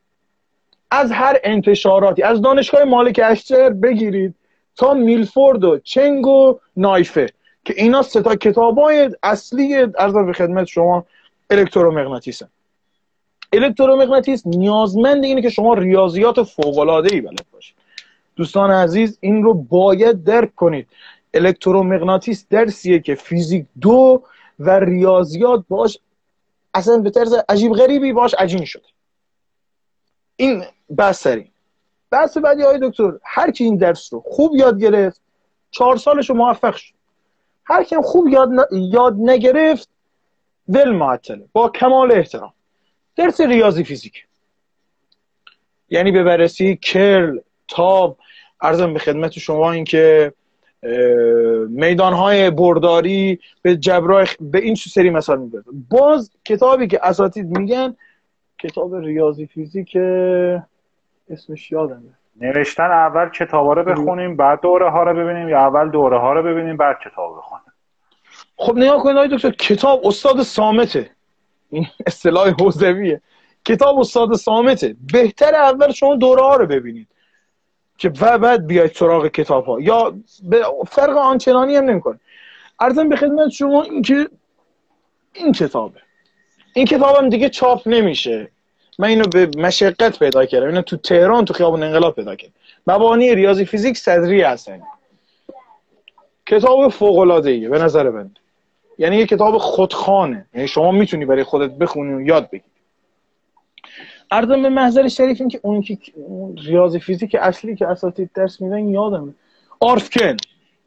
از 0.90 1.12
هر 1.12 1.36
انتشاراتی 1.44 2.22
از 2.22 2.42
دانشگاه 2.42 2.84
مالک 2.84 3.20
اشتر 3.24 3.70
بگیرید. 3.70 4.34
تا 4.76 4.94
میلفورد 4.94 5.64
و 5.64 5.78
چنگ 5.78 6.26
و 6.26 6.58
نایفه 6.76 7.26
که 7.64 7.74
اینا 7.76 8.02
سه 8.02 8.22
تا 8.22 8.36
کتابای 8.36 9.10
اصلی 9.22 9.74
ارزم 9.74 10.26
به 10.26 10.32
خدمت 10.32 10.66
شما 10.66 11.06
الکترومغناطیس 11.50 12.42
الکترومغناطیس 13.52 14.46
نیازمند 14.46 15.24
اینه 15.24 15.42
که 15.42 15.48
شما 15.48 15.74
ریاضیات 15.74 16.42
فوق 16.42 16.78
العاده 16.78 17.14
ای 17.14 17.20
بلد 17.20 17.46
باشید. 17.52 17.76
دوستان 18.36 18.70
عزیز 18.70 19.18
این 19.20 19.42
رو 19.42 19.54
باید 19.54 20.24
درک 20.24 20.54
کنید. 20.54 20.88
الکترومغناطیس 21.34 22.46
درسیه 22.50 22.98
که 22.98 23.14
فیزیک 23.14 23.66
دو 23.80 24.22
و 24.58 24.70
ریاضیات 24.80 25.64
باش 25.68 25.98
اصلا 26.74 26.98
به 26.98 27.10
طرز 27.10 27.34
عجیب 27.48 27.72
غریبی 27.72 28.12
باش 28.12 28.34
عجین 28.34 28.64
شده. 28.64 28.86
این 30.36 30.64
بس 30.98 31.26
بحث 32.16 32.36
بعدی 32.36 32.62
های 32.62 32.78
دکتر 32.82 33.12
هر 33.24 33.50
کی 33.50 33.64
این 33.64 33.76
درس 33.76 34.12
رو 34.12 34.20
خوب 34.20 34.56
یاد 34.56 34.80
گرفت 34.80 35.20
چهار 35.70 35.96
سالش 35.96 36.30
رو 36.30 36.36
موفق 36.36 36.74
شد. 36.74 36.94
هر 37.64 37.84
کی 37.84 37.96
خوب 37.96 38.28
یاد, 38.28 38.50
یاد 38.72 39.16
نگرفت 39.18 39.88
ول 40.68 40.90
معطله. 40.90 41.44
با 41.52 41.68
کمال 41.68 42.12
احترام. 42.12 42.52
درس 43.16 43.40
ریاضی 43.40 43.84
فیزیک. 43.84 44.26
یعنی 45.90 46.12
به 46.12 46.22
بررسی 46.22 46.76
کرل 46.76 47.38
تاب. 47.68 48.18
ارزم 48.60 48.92
به 48.92 48.98
خدمت 48.98 49.32
شما 49.32 49.72
اینکه 49.72 50.32
میدان 51.68 52.12
های 52.12 52.50
برداری 52.50 53.40
به 53.62 53.76
جبرای 53.76 54.26
به 54.40 54.58
این 54.58 54.74
سری 54.74 55.10
مثال 55.10 55.38
می‌برد 55.38 55.64
باز 55.90 56.30
کتابی 56.44 56.86
که 56.86 57.00
اساتید 57.02 57.58
میگن 57.58 57.96
کتاب 58.58 58.94
ریاضی 58.94 59.46
فیزیک 59.46 59.96
اسمش 61.30 61.72
یادمه. 61.72 62.18
نوشتن 62.40 62.90
اول 62.90 63.28
کتابا 63.28 63.72
رو 63.72 63.84
بخونیم 63.84 64.36
بعد 64.36 64.60
دوره 64.60 64.90
ها 64.90 65.02
رو 65.02 65.14
ببینیم 65.14 65.48
یا 65.48 65.58
اول 65.58 65.90
دوره 65.90 66.18
ها 66.18 66.32
رو 66.32 66.42
ببینیم 66.42 66.76
بعد 66.76 66.96
کتاب 67.04 67.38
بخونیم. 67.38 67.64
خب 68.56 68.78
نگاه 68.78 69.02
کنید 69.02 69.16
آقای 69.16 69.28
دکتر 69.28 69.50
کتاب 69.50 70.06
استاد 70.06 70.42
سامته 70.42 71.10
این 71.70 71.86
اصطلاح 72.06 72.48
حوزویه. 72.60 73.20
کتاب 73.64 73.98
استاد 73.98 74.34
سامته 74.34 74.96
بهتر 75.12 75.54
اول 75.54 75.92
شما 75.92 76.16
دوره 76.16 76.42
ها 76.42 76.56
رو 76.56 76.66
ببینید 76.66 77.08
که 77.98 78.12
و 78.20 78.38
بعد 78.38 78.66
بیاید 78.66 78.92
سراغ 78.92 79.26
کتاب 79.26 79.64
ها 79.64 79.80
یا 79.80 80.14
به 80.42 80.64
فرق 80.88 81.16
آنچنانی 81.16 81.76
هم 81.76 81.84
نمی‌کنه. 81.84 82.20
ارزم 82.80 83.08
به 83.08 83.16
خدمت 83.16 83.48
شما 83.48 83.82
اینکه 83.82 84.28
این 85.32 85.52
کتابه. 85.52 86.00
این 86.74 86.86
کتابم 86.86 87.28
دیگه 87.28 87.48
چاپ 87.48 87.88
نمیشه. 87.88 88.50
من 88.98 89.08
اینو 89.08 89.24
به 89.28 89.50
مشقت 89.56 90.18
پیدا 90.18 90.46
کردم. 90.46 90.66
اینو 90.66 90.82
تو 90.82 90.96
تهران 90.96 91.44
تو 91.44 91.54
خیابون 91.54 91.82
انقلاب 91.82 92.14
پیدا 92.14 92.36
کردم. 92.36 92.54
مبانی 92.86 93.34
ریاضی 93.34 93.64
فیزیک 93.64 93.98
صدری 93.98 94.42
هستن 94.42 94.82
کتاب 96.46 96.88
فوق 96.88 97.18
العاده 97.18 97.50
ایه 97.50 97.68
به 97.68 97.78
نظر 97.78 98.10
من. 98.10 98.30
یعنی 98.98 99.16
یه 99.16 99.26
کتاب 99.26 99.58
خودخانه 99.58 100.46
یعنی 100.54 100.68
شما 100.68 100.90
می‌تونی 100.90 101.24
برای 101.24 101.42
خودت 101.42 101.70
بخونی 101.70 102.14
و 102.14 102.20
یاد 102.20 102.50
بگیری. 102.50 102.70
ارزم 104.30 104.62
به 104.62 104.68
محضر 104.68 105.08
شریف 105.08 105.40
این 105.40 105.48
که 105.48 105.60
اون 105.62 105.82
که 105.82 105.98
ریاضی 106.64 107.00
فیزیک 107.00 107.36
اصلی 107.40 107.76
که 107.76 107.86
اساتید 107.86 108.30
درس 108.34 108.60
میدن 108.60 108.88
یادمه. 108.88 109.34
آرفکن. 109.80 110.36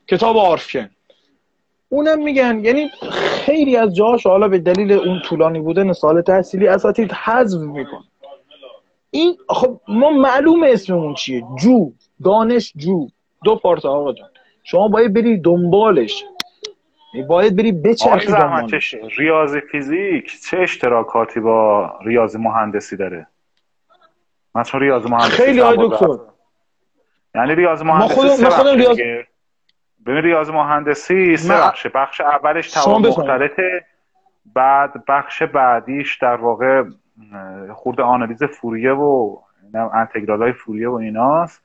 کتاب 0.08 0.38
آرفکن. 0.38 0.90
اونم 1.90 2.24
میگن 2.24 2.66
یعنی 2.66 2.90
خیلی 3.46 3.78
از 3.78 3.96
جاهاش 3.96 4.28
حالا 4.28 4.48
به 4.48 4.60
دلیل 4.60 4.92
اون 4.92 5.22
طولانی 5.26 5.60
بودن 5.60 5.94
سال 5.94 6.22
تحصیلی 6.22 6.68
اساتید 6.68 7.12
حذف 7.12 7.60
میکن 7.62 8.04
این 9.12 9.38
خب 9.50 9.80
ما 9.88 10.10
معلوم 10.10 10.64
اسممون 10.64 11.14
چیه؟ 11.14 11.44
جو 11.62 11.92
دانش 12.24 12.74
جو. 12.76 13.08
دو 13.44 13.56
پارت 13.56 13.86
آقا 13.86 14.14
جان. 14.14 14.30
شما 14.64 14.88
باید 14.88 15.14
بری 15.14 15.38
دنبالش. 15.38 16.24
باید 17.28 17.56
بری 17.56 17.72
بچرخی 17.72 18.28
دنبالش 18.28 18.96
ریاضی 19.18 19.60
فیزیک 19.60 20.32
چه 20.50 20.58
اشتراکاتی 20.58 21.40
با 21.40 21.92
ریاضی 22.06 22.38
مهندسی 22.38 22.98
داره؟ 22.98 23.28
مثلا 24.56 24.80
ریاضی 24.82 25.10
مهندسی 25.10 25.32
خیلی 25.32 25.60
های 25.60 25.78
دکتر. 25.80 26.18
یعنی 27.36 27.56
ریاضی 27.56 27.84
مهندسی 27.84 28.22
ما 28.44 28.50
خودم 28.50 28.78
ریاضی 28.78 29.04
ببین 30.06 30.22
ریاضی 30.22 30.52
مهندسی 30.52 31.38
سه 31.38 31.54
بخش. 31.54 31.88
بخش 31.88 32.22
اولش 32.22 32.72
تمام 32.72 33.02
مختلطه. 33.02 33.86
بعد 34.56 35.06
بخش 35.08 35.44
بعدیش 35.44 36.18
در 36.18 36.36
واقع 36.36 36.84
خورده 37.74 38.04
آنالیز 38.04 38.44
فوریه 38.44 38.92
و 38.92 39.38
انتگرال 39.94 40.42
های 40.42 40.54
فوریه 40.54 40.90
و 40.90 40.94
ایناست. 40.94 41.64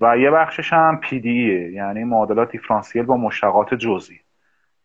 و 0.00 0.18
یه 0.18 0.30
بخشش 0.30 0.72
هم 0.72 1.00
پی 1.00 1.20
دی 1.20 1.70
یعنی 1.72 2.04
معادلات 2.04 2.50
دیفرانسیل 2.50 3.02
با 3.02 3.16
مشتقات 3.16 3.74
جزئی. 3.74 4.20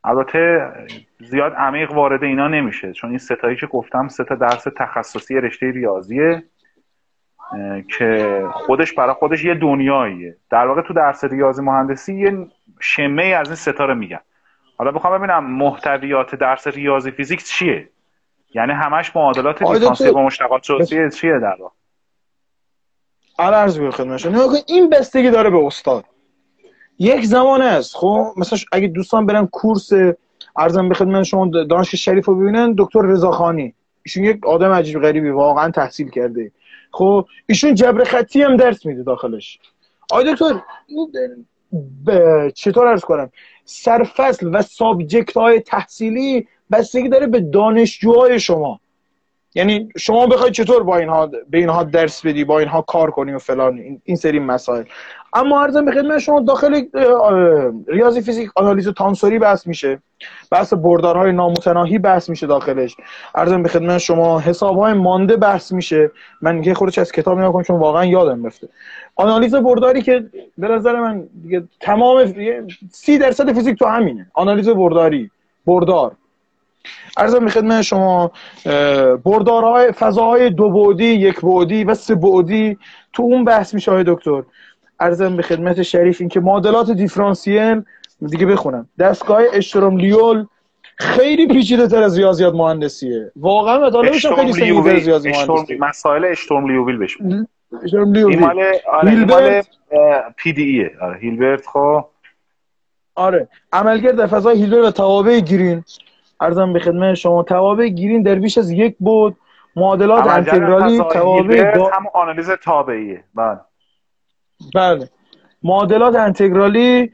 البته 0.04 0.72
زیاد 1.20 1.54
عمیق 1.54 1.92
وارد 1.92 2.24
اینا 2.24 2.48
نمیشه 2.48 2.94
چون 2.94 3.10
این 3.10 3.20
ستایی 3.20 3.56
که 3.56 3.68
گفتم 3.68 4.08
سه 4.08 4.24
تا 4.24 4.36
درس 4.36 4.68
تخصصی 4.78 5.42
رشته 5.42 5.72
ریاضیه. 5.72 6.44
که 7.98 8.42
خودش 8.54 8.94
برای 8.94 9.14
خودش 9.14 9.44
یه 9.44 9.54
دنیاییه. 9.54 10.38
در 10.50 10.68
واقع 10.68 10.82
تو 10.82 10.94
درس 10.94 11.24
ریاضی 11.24 11.62
مهندسی 11.62 12.20
یه 12.20 12.48
شمه 12.80 13.24
از 13.24 13.48
این 13.48 13.56
ستا 13.56 13.86
رو 13.86 13.96
میگن. 13.96 14.20
حالا 14.78 14.92
بخوام 14.92 15.18
ببینم 15.18 15.46
محتویات 15.46 16.36
درس 16.36 16.68
ریاضی 16.68 17.12
فیزیک 17.12 17.44
چیه؟ 17.44 17.90
یعنی 18.54 18.72
همش 18.72 19.16
معادلات 19.16 19.64
دیفرانسیل 19.64 20.12
با 20.12 20.24
مشتقات 20.24 20.62
جزئی 20.62 21.10
چیه 21.10 21.40
در 21.40 21.58
واقع؟ 21.60 21.74
عرض 23.40 23.80
به 23.80 23.92
خدمتشون 23.92 24.36
این 24.68 24.90
بستگی 24.90 25.30
داره 25.30 25.50
به 25.50 25.58
استاد. 25.58 26.06
یک 27.00 27.26
زمان 27.26 27.62
است 27.62 27.96
خب؟ 27.96 28.26
مثلا 28.38 28.60
اگه 28.72 28.88
دوستان 28.88 29.26
برن 29.26 29.48
کورس 29.48 29.90
ارزم 30.58 30.90
به 30.90 30.96
خدمت 30.96 31.24
شما 31.24 31.48
دانشگاه 31.48 31.98
شریف 31.98 32.26
رو 32.26 32.36
ببینن 32.36 32.76
دکتر 32.78 33.02
رضاخانی. 33.02 33.74
ایشون 34.04 34.24
یک 34.24 34.46
آدم 34.46 34.72
عجیب 34.72 35.02
غریبی 35.02 35.30
واقعا 35.30 35.72
تحصیل 35.72 36.10
کرده. 36.10 36.52
خب 36.92 37.28
ایشون 37.46 37.76
جبر 37.76 38.04
خطی 38.04 38.42
هم 38.42 38.58
درس 38.58 38.86
میده 38.86 39.04
داخلش. 39.04 39.60
آقای 40.12 40.34
دکتر 40.34 40.62
چطور 42.56 42.88
ارز 42.88 43.02
کنم؟ 43.02 43.32
سرفصل 43.66 44.50
و 44.54 44.62
سابجکت 44.62 45.38
های 45.38 45.60
تحصیلی 45.60 46.48
بستگی 46.72 47.10
داره 47.10 47.28
به 47.28 47.40
دانشجوهای 47.40 48.40
شما. 48.40 48.80
یعنی 49.56 49.90
شما 49.98 50.28
بخواید 50.28 50.54
چطور 50.54 50.84
با 50.84 50.98
اینها 50.98 51.28
به 51.28 51.58
اینها 51.58 51.84
درس 51.84 52.26
بدی 52.26 52.44
با 52.44 52.60
اینها 52.60 52.82
کار 52.82 53.12
کنی 53.12 53.32
و 53.32 53.40
فلان 53.40 54.00
این 54.04 54.18
سری 54.18 54.40
مسائل. 54.40 54.84
اما 55.34 55.64
ارزم 55.64 55.86
به 55.86 55.92
خدمت 55.92 56.20
شما 56.20 56.40
داخل 56.40 56.84
ریاضی 57.88 58.22
فیزیک 58.22 58.50
آنالیز 58.56 58.90
تانسوری 58.90 59.40
بحث 59.40 59.68
میشه. 59.68 60.02
بحث 60.52 60.74
بردارهای 60.74 61.32
نامتناهی 61.32 61.98
بحث 61.98 62.30
میشه 62.30 62.48
داخلش. 62.48 62.96
ارزم 63.36 63.64
به 63.64 63.70
خدمت 63.70 63.98
شما 63.98 64.40
حسابهای 64.40 64.94
مانده 64.94 65.38
بحث 65.38 65.72
میشه. 65.72 66.12
من 66.42 66.64
یه 66.64 66.74
خودش 66.74 66.98
از 66.98 67.12
کتاب 67.12 67.40
نگاه 67.40 67.54
کنم 67.54 67.64
چون 67.64 67.80
واقعا 67.80 68.06
یادم 68.06 68.46
رفته. 68.46 68.70
آنالیز 69.16 69.56
برداری 69.56 70.02
که 70.02 70.26
به 70.58 70.68
نظر 70.68 71.00
من 71.00 71.28
دیگه 71.44 71.64
تمام 71.80 72.34
سی 72.92 73.18
درصد 73.18 73.54
فیزیک 73.54 73.80
تو 73.80 73.86
همینه. 73.86 74.32
آنالیز 74.34 74.70
برداری 74.70 75.32
بردار. 75.66 76.12
ارزم 77.18 77.40
به 77.40 77.52
خدمت 77.52 77.82
شما 77.82 78.32
بردارهای 79.26 79.92
فضاهای 79.92 80.50
دو 80.50 80.70
بعدی 80.70 81.06
یک 81.06 81.42
بعدی 81.42 81.84
و 81.84 81.94
سه 81.94 82.16
بعدی 82.16 82.78
تو 83.14 83.24
اون 83.24 83.46
بحث 83.46 83.74
میشه 83.74 83.92
های 83.92 84.04
دکتر. 84.08 84.44
ارزم 85.02 85.36
به 85.36 85.44
خدمت 85.44 85.82
شریف 85.82 86.22
این 86.22 86.30
که 86.30 86.40
معادلات 86.40 86.92
دیفرانسیل 86.92 87.84
دیگه 88.30 88.46
بخونم. 88.46 88.90
دستگاه 89.00 89.42
اشتروم 89.54 89.98
لیول 89.98 90.46
خیلی 90.98 91.48
پیچیده 91.48 91.88
تر 91.88 92.04
از 92.04 92.18
ریاضیات 92.18 92.54
مهندسیه. 92.54 93.32
واقعا 93.36 93.88
مطالبش 93.88 94.26
خیلی 94.26 94.54
سنگین 94.54 94.90
از 94.90 95.08
ریاضی 95.08 95.32
مهندسی. 95.32 95.78
مسائل 95.80 96.26
اشتروم 96.26 96.68
لیوبیل 96.68 96.98
بهش 96.98 97.18
اشتروم 97.84 98.14
این 98.14 98.40
مال 98.40 98.64
آره 98.92 99.64
پی 100.38 100.54
دی 100.54 100.64
ایه 100.64 100.92
آره 101.02 101.20
هیلبرت 101.20 101.68
خب. 101.68 102.06
آره 103.16 103.48
عملگرد 103.74 104.16
در 104.16 104.28
فضای 104.28 104.58
هیلبرت 104.58 104.86
و 104.86 104.92
توابع 104.92 105.40
گرین. 105.40 105.84
ارزم 106.42 106.74
به 106.74 106.80
خدمت 106.80 107.14
شما 107.14 107.44
توابع 107.44 107.88
گرین 107.88 108.24
در 108.24 108.36
بیش 108.36 108.58
از 108.58 108.72
یک 108.72 108.96
بود. 109.00 109.36
معادلات 109.76 110.28
انتگرالی 110.28 110.98
توابع. 110.98 111.74
هم 111.94 112.06
آنالیز 112.14 112.50
تابعیه. 112.64 113.24
بله. 113.36 113.60
بله. 114.76 115.10
معادلات 115.64 116.16
انتگرالی 116.16 117.12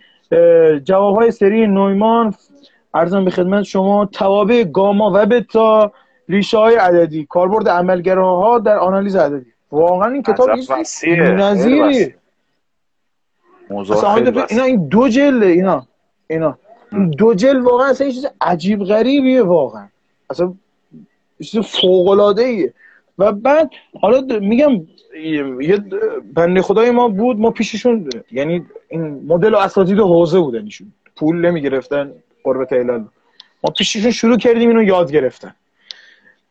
های 0.89 1.31
سری 1.31 1.67
نویمان 1.67 2.33
ارزم 2.93 3.25
به 3.25 3.31
خدمت 3.31 3.63
شما 3.63 4.05
توابع 4.05 4.63
گاما 4.63 5.11
و 5.13 5.25
بتا 5.25 5.91
ریشه 6.29 6.57
های 6.57 6.75
عددی 6.75 7.25
کاربرد 7.25 7.69
عملگراها 7.69 8.59
در 8.59 8.77
آنالیز 8.77 9.15
عددی. 9.15 9.51
واقعا 9.71 10.13
این 10.13 10.23
کتاب 10.23 10.49
نظیری. 11.35 12.13
اینا 14.49 14.63
این 14.63 14.87
دو 14.87 15.09
جلده 15.09 15.45
اینا 15.45 15.87
اینا. 16.27 16.57
دو 17.17 17.33
جل 17.33 17.57
واقعا 17.57 17.89
اصلا 17.89 18.09
چیز 18.09 18.25
عجیب 18.41 18.83
غریبیه 18.83 19.43
واقعا. 19.43 19.87
اصلا 20.29 20.53
چیز 21.43 21.59
فوق 21.59 22.07
العاده 22.07 22.43
ایه 22.43 22.73
و 23.17 23.31
بعد 23.31 23.71
حالا 24.01 24.39
میگم 24.39 24.71
یه 25.61 25.77
بنده 26.33 26.61
خدای 26.61 26.91
ما 26.91 27.07
بود 27.07 27.39
ما 27.39 27.51
پیششون 27.51 28.09
یعنی 28.31 28.65
این 28.89 29.01
مدل 29.27 29.55
اساتید 29.55 29.99
حوزه 29.99 30.39
بودن 30.39 30.63
ایشون 30.63 30.93
پول 31.15 31.45
نمی‌گرفتن 31.45 32.13
قربت 32.43 32.73
علال 32.73 33.05
ما 33.63 33.71
پیششون 33.77 34.11
شروع 34.11 34.37
کردیم 34.37 34.69
اینو 34.69 34.83
یاد 34.83 35.11
گرفتن. 35.11 35.55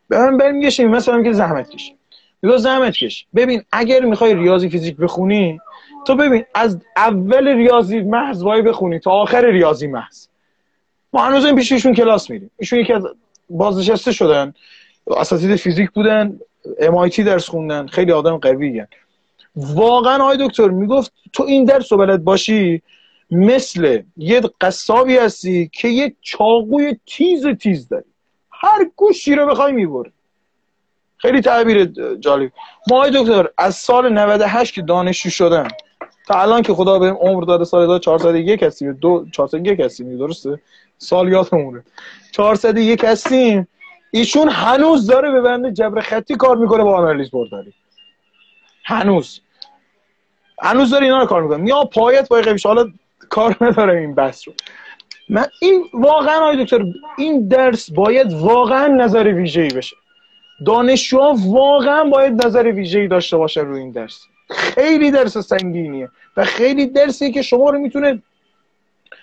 به 0.09 0.17
من 0.17 0.37
بریم 0.37 0.61
گشیم 0.61 0.89
مثلا 0.89 1.23
که 1.23 1.33
زحمت 1.33 1.69
کش. 1.69 1.93
میگه 2.41 2.57
زحمت 2.57 2.93
کش. 2.93 3.25
ببین 3.35 3.63
اگر 3.71 4.05
می‌خوای 4.05 4.35
ریاضی 4.35 4.69
فیزیک 4.69 4.97
بخونی 4.97 5.59
تو 6.07 6.15
ببین 6.15 6.43
از 6.53 6.77
اول 6.97 7.47
ریاضی 7.47 7.99
محض 8.01 8.43
وای 8.43 8.61
بخونی 8.61 8.99
تا 8.99 9.11
آخر 9.11 9.45
ریاضی 9.45 9.87
محض. 9.87 10.27
ما 11.13 11.25
هنوز 11.25 11.45
این 11.45 11.55
پیششون 11.55 11.93
کلاس 11.93 12.29
میریم. 12.29 12.51
ایشون 12.59 12.79
یکی 12.79 12.93
از 12.93 13.03
بازنشسته 13.49 14.11
شدن 14.11 14.53
اساتید 15.17 15.55
فیزیک 15.55 15.91
بودن. 15.91 16.39
MIT 16.65 17.19
درس 17.19 17.49
خوندن 17.49 17.87
خیلی 17.87 18.11
آدم 18.11 18.37
قوی 18.37 18.79
هن. 18.79 18.87
واقعا 19.55 20.23
آقای 20.23 20.47
دکتر 20.47 20.67
می‌گفت 20.67 21.13
تو 21.33 21.43
این 21.43 21.65
درس 21.65 21.91
رو 21.91 21.97
بلد 21.97 22.23
باشی 22.23 22.81
مثل 23.31 24.01
یه 24.17 24.41
قصابی 24.61 25.17
هستی 25.17 25.69
که 25.73 25.87
یه 25.87 26.15
چاقوی 26.21 26.99
تیز 27.05 27.47
تیز 27.47 27.87
داری. 27.87 28.05
هر 28.51 28.89
گوشی 28.95 29.35
رو 29.35 29.47
بخوای 29.47 29.71
می‌بره 29.71 30.11
خیلی 31.17 31.41
تعبیر 31.41 31.85
جالب. 32.19 32.51
ما 32.89 32.97
آقای 32.97 33.11
دکتر 33.13 33.49
از 33.57 33.75
سال 33.75 34.13
98 34.13 34.73
که 34.73 34.81
دانشجو 34.81 35.29
شدن 35.29 35.67
تا 36.27 36.41
الان 36.41 36.61
که 36.61 36.73
خدا 36.73 36.99
بهم 36.99 37.17
عمر 37.21 37.43
داده 37.43 37.63
سال 37.63 37.99
401 37.99 38.63
هستیم 38.63 38.93
دو 38.93 39.25
401 39.31 39.79
هستیم 39.79 40.17
درسته؟ 40.17 40.59
سال 40.97 41.31
یادمونه. 41.31 41.83
401 42.31 43.05
هستیم 43.05 43.67
ایشون 44.11 44.49
هنوز 44.49 45.07
داره 45.07 45.31
به 45.31 45.41
بنده 45.41 45.71
جبر 45.71 46.01
خطی 46.01 46.35
کار 46.35 46.57
می‌کنه 46.57 46.83
با 46.83 46.97
آنالیز 46.97 47.31
برداری. 47.31 47.73
هنوز. 48.85 49.41
هنوز 50.61 50.89
داره 50.89 51.05
اینا 51.05 51.19
رو 51.19 51.25
کار 51.25 51.43
می‌کنه. 51.43 51.57
میا 51.57 51.83
پایت 51.83 52.29
با 52.29 52.41
قویش 52.41 52.65
حالا 52.65 52.91
کار 53.29 53.57
نداره 53.61 53.99
این 53.99 54.15
بحث 54.15 54.47
رو. 54.47 54.53
من 55.29 55.45
این 55.61 55.85
واقعا 55.93 56.35
آقای 56.35 56.63
دکتر 56.63 56.85
این 57.17 57.47
درس 57.47 57.91
باید 57.91 58.33
واقعا 58.33 58.87
نظر 58.87 59.23
ویژه‌ای 59.23 59.69
بشه. 59.69 59.95
دانشجوها 60.65 61.35
واقعا 61.37 62.03
باید 62.03 62.45
نظر 62.45 62.63
ویژه‌ای 62.63 63.07
داشته 63.07 63.37
باشه 63.37 63.61
روی 63.61 63.79
این 63.79 63.91
درس. 63.91 64.21
خیلی 64.49 65.11
درس 65.11 65.37
سنگینیه 65.37 66.09
و 66.37 66.45
خیلی 66.45 66.87
درسی 66.87 67.31
که 67.31 67.41
شما 67.41 67.69
رو 67.69 67.79
می‌تونه 67.79 68.21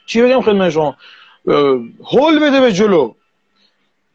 چی 0.06 0.22
بگم 0.22 0.40
خدمت 0.40 0.70
شما؟ 0.70 0.96
هول 2.12 2.38
بده 2.38 2.60
به 2.60 2.72
جلو. 2.72 3.14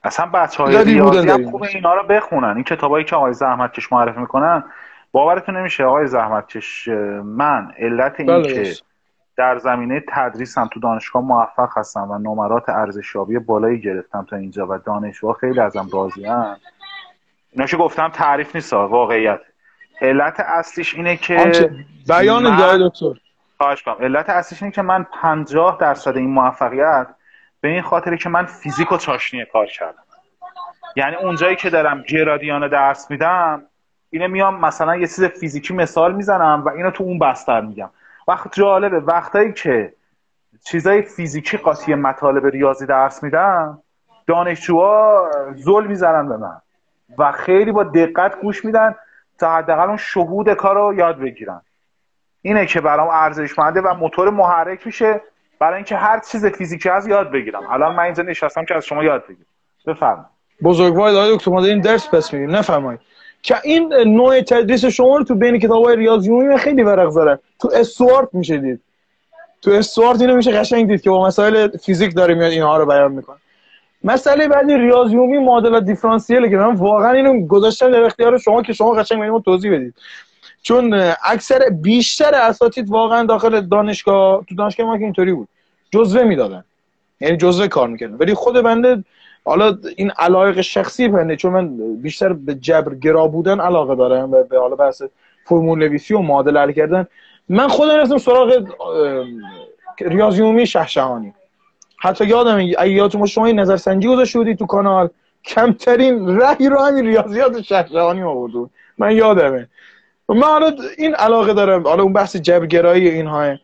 اصلا 0.10 0.26
بچه 0.26 0.64
های 0.64 0.84
ریاضی 0.84 1.30
هم 1.30 1.51
خوب 1.51 1.64
اینا 1.64 1.93
رو 1.93 2.03
بخونن. 2.03 2.55
این 2.55 2.64
کتابایی 2.64 3.05
که 3.05 3.16
آقای 3.16 3.34
زحمتکش 3.34 3.91
معرفی 3.91 4.20
می‌کنن 4.20 4.64
باورتون 5.12 5.57
نمیشه 5.57 5.84
آقای 5.84 6.07
زحمتکش 6.07 6.88
من 7.24 7.72
علت 7.78 8.16
این 8.18 8.28
بله، 8.28 8.53
که 8.53 8.74
در 9.38 9.57
زمینه 9.57 10.03
تدریسم 10.07 10.70
تو 10.74 10.80
دانشگاه 10.80 11.24
موفق 11.24 11.70
هستم 11.78 12.12
و 12.12 12.18
نمرات 12.18 12.70
ارزشیابی 12.70 13.39
بالایی 13.39 13.82
گرفتم 13.82 14.28
تا 14.30 14.36
اینجا 14.36 14.68
و 14.70 14.78
دانشجوها 14.78 15.34
خیلی 15.34 15.60
ازم 15.60 15.88
راضی 15.93 16.26
هم 16.26 16.57
ایناشو 17.51 17.78
گفتم 17.78 18.10
تعریف 18.10 18.55
نیست 18.55 18.74
واقعیت. 18.74 19.39
علت 20.01 20.39
اصلیش 20.39 20.95
اینه 20.95 21.18
که 21.18 21.70
بیان 22.07 22.43
من... 22.43 22.88
دکتر. 22.88 23.05
خواهش 23.57 23.84
کنم 23.84 23.95
علت 23.99 24.30
اصلیش 24.30 24.64
اینه 24.64 24.76
که 24.76 24.82
من 24.82 25.05
پنجاه 25.22 25.78
درصد 25.82 26.18
این 26.18 26.30
موفقیت 26.30 27.07
به 27.62 27.70
این 27.70 27.82
خاطره 27.82 28.18
که 28.18 28.30
من 28.30 28.45
فیزیک 28.45 28.91
و 28.91 28.97
چاشنی 28.97 29.45
کار 29.45 29.66
کردم. 29.66 30.03
یعنی 30.95 31.16
اونجایی 31.16 31.55
که 31.55 31.70
دارم 31.70 32.01
گرادیان 32.01 32.68
درس 32.68 33.12
میدم 33.12 33.64
اینه 34.10 34.28
میام 34.28 34.60
مثلا 34.60 34.95
یه 34.95 35.07
چیز 35.07 35.24
فیزیکی 35.24 35.74
مثال 35.74 36.16
می‌زنم 36.16 36.64
و 36.66 36.70
اینو 36.70 36.91
تو 36.91 37.03
اون 37.03 37.20
بستر 37.20 37.62
میگم. 37.62 37.89
وقت 38.28 38.53
جالبه. 38.53 38.99
وقتایی 38.99 39.53
که 39.53 39.93
چیزای 40.66 41.01
فیزیکی 41.01 41.57
قاطی 41.57 41.95
مطالب 41.95 42.45
ریاضی 42.45 42.86
درس 42.86 43.24
میدم 43.24 43.82
دانشجوها 44.28 45.32
زل 45.55 45.88
می‌زنن 45.88 46.30
به 46.30 46.38
من 46.38 46.62
و 47.18 47.32
خیلی 47.32 47.72
با 47.72 47.84
دقت 47.84 48.41
گوش 48.41 48.66
میدن 48.66 48.95
تا 49.39 49.55
حداقل 49.55 49.88
اون 49.88 49.97
شهود 49.97 50.53
کار 50.53 50.95
یاد 50.95 51.20
بگیرن. 51.20 51.62
اینه 52.41 52.66
که 52.66 52.82
برام 52.82 53.07
ارزشمنده 53.07 53.82
و 53.82 53.93
موتور 53.93 54.30
محرک 54.30 54.86
میشه. 54.86 55.22
برای 55.60 55.76
اینکه 55.76 55.95
هر 55.95 56.20
چیز 56.20 56.45
فیزیکی 56.45 56.89
از 56.89 57.07
یاد 57.07 57.32
بگیرم. 57.32 57.64
الان 57.70 57.95
من 57.95 58.03
اینجا 58.03 58.24
نشستم 58.24 58.66
که 58.66 58.76
از 58.76 58.86
شما 58.86 59.03
یاد 59.03 59.24
بگیرم. 59.24 59.45
بفرمایید. 59.88 60.26
بزرگوار 60.64 61.12
دای 61.12 61.36
دکتر 61.36 61.51
ما 61.51 61.62
داریم 61.62 61.82
درس 61.82 62.10
پس 62.10 62.34
میدیم. 62.34 62.55
نفرمایید. 62.55 62.99
که 63.41 63.55
این 63.64 63.93
نوع 63.93 64.41
تدریس 64.41 64.86
شما 64.86 65.18
رو 65.18 65.24
تو 65.24 65.36
بین 65.36 65.60
کتاب 65.60 65.86
های 65.86 65.95
ریاضی 65.95 66.30
عمومی 66.30 66.57
خیلی 66.57 66.84
ورق 66.84 67.10
زاره 67.10 67.39
تو 67.60 67.70
استوارت 67.74 68.30
میشه 68.34 68.57
دید. 68.57 68.82
تو 69.62 69.72
استوارت 69.72 70.22
اینو 70.22 70.36
میشه 70.36 70.51
قشنگ 70.51 70.88
دید 70.88 71.01
که 71.01 71.10
با 71.10 71.28
مسائل 71.28 71.78
فیزیک 71.78 72.16
داره 72.16 72.34
میاد 72.34 72.51
اینها 72.51 72.78
رو 72.78 72.86
بیان 72.86 73.12
می‌کنه. 73.12 73.38
مسئله 74.03 74.47
بعدی 74.47 74.78
ریاضی 74.78 75.16
عمومی 75.16 75.38
معادلات 75.38 75.84
دیفرانسیله 75.84 76.49
که 76.49 76.57
من 76.57 76.76
واقعا 76.76 77.12
اینو 77.12 77.47
گذاشتم 77.47 77.91
در 77.91 78.03
اختیار 78.03 78.38
شما 78.38 78.62
که 78.62 78.74
شما 78.74 78.91
قشنگ 78.91 79.22
اینو 79.22 79.39
توضیح 79.39 79.74
بدید. 79.74 79.93
چون 80.62 81.14
اکثر 81.24 81.70
بیشتر 81.70 82.36
اساتید 82.36 82.89
واقعا 82.89 83.24
داخل 83.24 83.62
دانشگاه 83.62 84.45
تو 84.49 84.55
دانشگاه 84.55 84.88
ما 84.88 84.97
که 84.97 85.03
اینطوری 85.03 85.34
بود. 85.34 85.47
جزوه 85.91 86.24
می‌دادن. 86.24 86.64
یعنی 87.20 87.38
جزوه 87.38 87.68
کار 87.68 87.88
می‌کردن. 87.88 88.16
ولی 88.16 88.34
خود 88.34 88.62
بنده 88.62 89.03
حالا 89.45 89.78
این 89.95 90.12
علایق 90.12 90.62
شخصی 90.62 91.07
بنده 91.07 91.36
چون 91.36 91.53
من 91.53 91.95
بیشتر 91.95 92.34
به 92.34 92.55
جبر 92.55 92.95
گرا 92.95 93.28
بودن 93.28 93.60
علاقه 93.60 93.95
دارم 93.95 94.32
و 94.32 94.43
به 94.43 94.60
حالا 94.60 94.76
بحث 94.76 95.01
فرمول 95.45 95.80
نویسی 95.80 96.14
و 96.14 96.20
معادل 96.20 96.57
حل 96.57 96.72
کردن. 96.72 97.07
من 97.49 97.68
خودم 97.68 97.97
رفتم 97.97 98.18
سراغ 98.18 98.68
ریاضی 99.99 100.41
عمومی 100.41 100.68
شهشهانی 100.68 101.34
حتی 101.97 102.26
یادم 102.26 102.55
اگه 102.55 102.89
یادتون 102.89 103.26
شما 103.26 103.45
این 103.45 103.60
نظر 103.60 103.78
سنجی 103.78 104.07
گذاشته 104.07 104.39
بودید 104.39 104.57
تو 104.57 104.66
کانال 104.66 105.10
کمترین 105.45 106.39
رأی 106.39 106.70
رو 106.70 106.80
همین 106.80 107.05
ریاضیات 107.05 107.62
شهشهانی 107.62 108.24
آورد 108.24 108.53
من 108.97 109.16
یادمه. 109.16 109.68
من 110.36 110.48
حالا 110.48 110.76
این 110.98 111.16
علاقه 111.16 111.54
دارم. 111.54 111.88
حالا 111.88 112.04
اون 112.04 112.14
بحث 112.14 112.36
جبرگرایی 112.36 113.10
اینها 113.10 113.56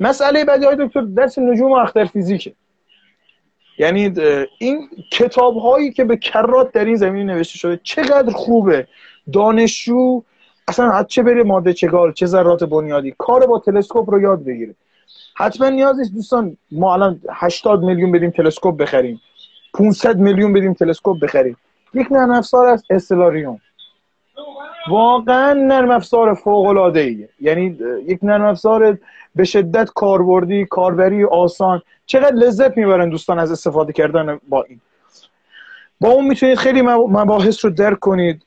مسئله 0.00 0.44
بعدی 0.44 0.66
های 0.66 0.76
دکتر 0.80 1.00
درس 1.00 1.38
نجوم 1.38 1.72
و 1.72 1.74
اختر 1.74 2.04
فیزیکه. 2.04 2.52
یعنی 3.78 4.14
این 4.58 4.88
کتاب 5.12 5.56
هایی 5.56 5.92
که 5.92 6.04
به 6.04 6.16
کرات 6.16 6.72
در 6.72 6.84
این 6.84 6.96
زمین 6.96 7.26
نوشته 7.30 7.58
شده 7.58 7.80
چقدر 7.82 8.32
خوبه. 8.32 8.86
دانشجو 9.32 10.22
اصلا 10.68 11.04
چه 11.04 11.22
بره 11.22 11.42
ماده 11.42 11.72
چگال 11.72 12.12
چه 12.12 12.26
ذرات 12.26 12.64
بنیادی 12.64 13.14
کار 13.18 13.46
با 13.46 13.58
تلسکوپ 13.58 14.10
رو 14.10 14.20
یاد 14.20 14.44
بگیره. 14.44 14.74
حتما 15.34 15.68
نیاز 15.68 15.98
نیست 15.98 16.14
دوستان 16.14 16.56
ما 16.70 16.94
الان 16.94 17.20
80 17.30 17.82
میلیون 17.82 18.12
بدیم 18.12 18.30
تلسکوپ 18.30 18.76
بخریم. 18.76 19.20
500 19.74 20.18
میلیون 20.18 20.52
بدیم 20.52 20.74
تلسکوپ 20.74 21.20
بخریم. 21.20 21.56
یک 21.94 22.12
نرم 22.12 22.30
افزار 22.30 22.66
از 22.66 22.84
استلاریوم. 22.90 23.60
واقعا 24.88 25.52
نرم 25.52 25.90
افزار 25.90 26.34
فوق 26.34 26.66
العاده 26.66 27.00
ایه 27.00 27.28
یعنی 27.40 27.78
یک 28.08 28.18
نرم 28.22 28.44
افزار 28.44 28.98
به 29.34 29.44
شدت 29.44 29.90
کاربردی 29.94 30.66
کاربری 30.66 31.24
آسان. 31.24 31.82
چقدر 32.06 32.34
لذت 32.34 32.76
می‌برن 32.76 33.08
دوستان 33.08 33.38
از 33.38 33.52
استفاده 33.52 33.92
کردن 33.92 34.40
با 34.48 34.62
این. 34.62 34.80
با 36.00 36.08
اون 36.08 36.28
می‌تونید 36.28 36.58
خیلی 36.58 36.82
مباحث 36.82 37.64
رو 37.64 37.70
درک 37.70 37.98
کنید. 37.98 38.42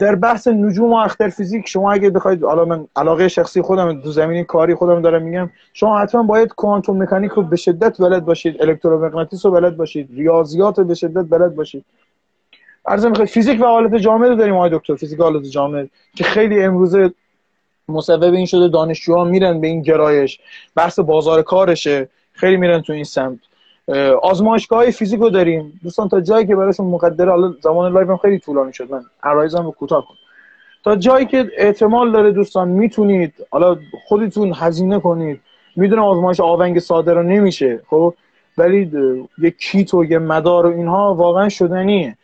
در 0.00 0.14
بحث 0.14 0.48
نجوم 0.48 0.92
و 0.92 0.96
اختر 0.96 1.28
فیزیک 1.28 1.68
شما 1.68 1.92
اگه 1.92 2.10
بخواید 2.10 2.44
حالا 2.44 2.64
من 2.64 2.86
علاقه 2.96 3.28
شخصی 3.28 3.62
خودم 3.62 4.00
دو 4.00 4.12
زمینی 4.12 4.44
کاری 4.44 4.74
خودم 4.74 5.02
دارم 5.02 5.22
میگم 5.22 5.50
شما 5.72 5.98
حتما 5.98 6.22
باید 6.22 6.48
کوانتوم 6.48 7.02
مکانیک 7.02 7.32
رو 7.32 7.42
به 7.42 7.56
شدت 7.56 8.00
بلد 8.00 8.24
باشید 8.24 8.62
الکترومغناطیس 8.62 9.46
رو 9.46 9.52
بلد 9.52 9.76
باشید 9.76 10.08
ریاضیات 10.12 10.78
رو 10.78 10.84
به 10.84 10.94
شدت 10.94 11.24
بلد 11.30 11.54
باشید. 11.54 11.84
عرض 12.86 13.06
می‌خواد 13.06 13.28
فیزیک 13.28 13.60
و 13.60 13.64
حالت 13.64 13.94
جامد 13.94 14.28
رو 14.28 14.34
داریم 14.34 14.54
آقای 14.54 14.70
دکتر 14.70 14.94
فیزیک 14.94 15.20
و 15.20 15.22
حالت 15.22 15.42
جامد 15.42 15.88
که 16.16 16.24
خیلی 16.24 16.62
امروزه 16.62 17.12
مسبب 17.88 18.34
این 18.34 18.46
شده 18.46 18.68
دانشجوها 18.68 19.24
میرن 19.24 19.60
به 19.60 19.66
این 19.66 19.82
گرایش 19.82 20.40
بحث 20.76 20.98
بازار 20.98 21.42
کارشه 21.42 22.08
خیلی 22.32 22.56
میرن 22.56 22.80
تو 22.80 22.92
این 22.92 23.04
سمت. 23.04 23.38
آزمایشگاه 24.22 24.78
های 24.78 24.92
فیزیک 24.92 25.20
رو 25.20 25.30
داریم. 25.30 25.80
دوستان 25.82 26.08
تا 26.08 26.20
جایی 26.20 26.46
که 26.46 26.56
براشون 26.56 26.86
مقدوره 26.86 27.30
حالا 27.30 27.54
زمان 27.60 27.92
live 27.92 28.10
هم 28.10 28.16
خیلی 28.16 28.38
طولانی 28.38 28.72
شد. 28.72 28.90
من 28.90 29.02
عرایضم 29.22 29.64
رو 29.64 29.70
کوتاه 29.70 30.06
کن 30.08 30.14
تا 30.84 30.96
جایی 30.96 31.26
که 31.26 31.50
احتمال 31.56 32.12
داره 32.12 32.32
دوستان 32.32 32.68
می‌تونید 32.68 33.34
حالا 33.50 33.76
خودتون 34.08 34.52
هزینه 34.56 35.00
کنید. 35.00 35.40
می‌دونم 35.76 36.02
آزمایش 36.04 36.40
آونگ 36.40 36.78
ساده 36.78 37.14
رو 37.14 37.22
نمیشه 37.22 37.80
خب؟ 37.90 38.14
ولی 38.58 38.90
یه 39.38 39.50
کیت 39.50 39.94
و 39.94 40.04
یه 40.04 40.18
مدار 40.18 40.66
و 40.66 40.70
اینها 40.70 41.14
واقعا 41.14 41.48
شدنیه. 41.48 42.16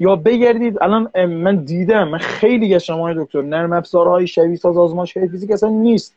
یا 0.00 0.16
بگردید 0.16 0.82
الان 0.82 1.26
من 1.26 1.56
دیدم 1.56 2.08
من 2.08 2.18
خیلی 2.18 2.68
گشتم 2.68 3.00
های 3.00 3.14
دکتر 3.18 3.42
نرم 3.42 3.72
افزارهای 3.72 4.26
شبیه 4.26 4.56
ساز 4.56 4.76
آزمایشگاه 4.76 5.26
فیزیک 5.26 5.50
اصلا 5.50 5.68
نیست. 5.68 6.14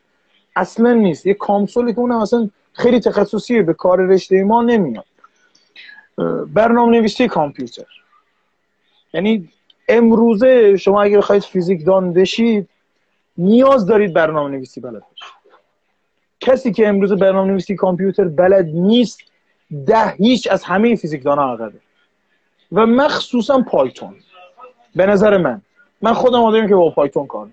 اصلا 0.56 0.92
نیست. 0.92 1.26
یه 1.26 1.34
کامسولی 1.34 1.92
که 1.92 1.98
اونم 1.98 2.18
اصلا 2.18 2.50
خیلی 2.72 3.00
تخصصیه 3.00 3.62
به 3.62 3.74
کار 3.74 4.00
رشته 4.00 4.44
ما 4.44 4.62
نمیاد. 4.62 5.04
برنامه 6.54 6.98
نویسی 6.98 7.28
کامپیوتر. 7.28 7.86
یعنی 9.14 9.48
امروزه 9.88 10.76
شما 10.76 11.02
اگر 11.02 11.18
بخواید 11.18 11.42
فیزیک 11.42 11.84
دان 11.84 12.12
بشید 12.12 12.68
نیاز 13.38 13.86
دارید 13.86 14.12
برنامه 14.12 14.50
نویسی 14.50 14.80
بلد 14.80 14.92
باشید 14.92 15.34
کسی 16.40 16.72
که 16.72 16.88
امروزه 16.88 17.16
برنامه 17.16 17.50
نویسی 17.50 17.76
کامپیوتر 17.76 18.24
بلد 18.24 18.66
نیست 18.66 19.20
ده 19.86 20.08
هیچ 20.08 20.48
از 20.50 20.64
همه 20.64 20.96
فیزیک 20.96 21.22
دان 21.22 21.38
عقبه. 21.38 21.78
و 22.74 22.86
مخصوصا 22.86 23.58
پایتون. 23.58 24.14
به 24.96 25.06
نظر 25.06 25.36
من. 25.36 25.62
من 26.02 26.12
خودم 26.12 26.42
آدمی 26.42 26.68
که 26.68 26.74
با 26.74 26.90
پایتون 26.90 27.26
کار 27.26 27.48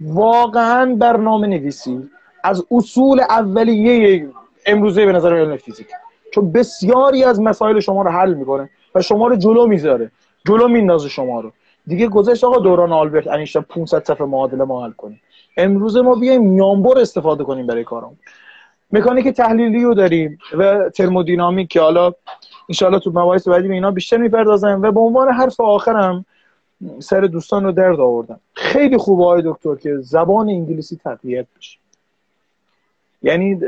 واقعا 0.00 0.94
برنامه 0.94 1.46
نویسی 1.46 2.10
از 2.44 2.64
اصول 2.70 3.20
اولیه 3.20 4.28
امروزه 4.66 5.06
به 5.06 5.12
نظر 5.12 5.34
علم 5.34 5.56
فیزیک. 5.56 5.86
چون 6.34 6.52
بسیاری 6.52 7.24
از 7.24 7.40
مسائل 7.40 7.80
شما 7.80 8.02
رو 8.02 8.10
حل 8.10 8.34
می‌کنه 8.34 8.70
و 8.94 9.02
شما 9.02 9.26
رو 9.26 9.36
جلو 9.36 9.66
می‌ذاره. 9.66 10.10
جلو 10.48 10.68
میندازه 10.68 11.08
شما 11.08 11.40
رو. 11.40 11.52
دیگه 11.86 12.08
گذشت 12.08 12.44
آقا 12.44 12.58
دوران 12.58 12.92
آلبرت 12.92 13.26
انیشتین 13.26 13.62
500 13.62 14.04
صفحه 14.04 14.26
معادله 14.26 14.64
ما 14.64 14.84
حل 14.84 14.90
کنیم 14.90 15.20
امروزه 15.56 16.02
ما 16.02 16.14
بیایم 16.14 16.42
میانبر 16.42 16.98
استفاده 16.98 17.44
کنیم 17.44 17.66
برای 17.66 17.84
کارمون 17.84 18.16
مکانیک 18.92 19.28
تحلیلی 19.28 19.84
رو 19.84 19.94
داریم 19.94 20.38
و 20.58 20.90
ترمودینامیک 20.90 21.68
که 21.68 21.80
حالا 21.80 22.12
انشاءالله 22.68 23.00
تو 23.00 23.10
مباحث 23.10 23.48
بعدی 23.48 23.68
به 23.68 23.74
اینا 23.74 23.90
بیشتر 23.90 24.16
می‌پردازم 24.16 24.82
و 24.82 24.92
به 24.92 25.00
عنوان 25.00 25.28
حرف 25.28 25.60
آخرم 25.60 26.24
سر 26.98 27.20
دوستان 27.20 27.64
رو 27.64 27.72
درد 27.72 28.00
آوردم. 28.00 28.40
خیلی 28.54 28.96
خوبه 28.96 29.24
های 29.24 29.42
دکتر 29.44 29.74
که 29.74 29.96
زبان 29.96 30.48
انگلیسی 30.48 31.00
تقویت 31.04 31.46
بشه. 31.58 31.78
یعنی 33.22 33.60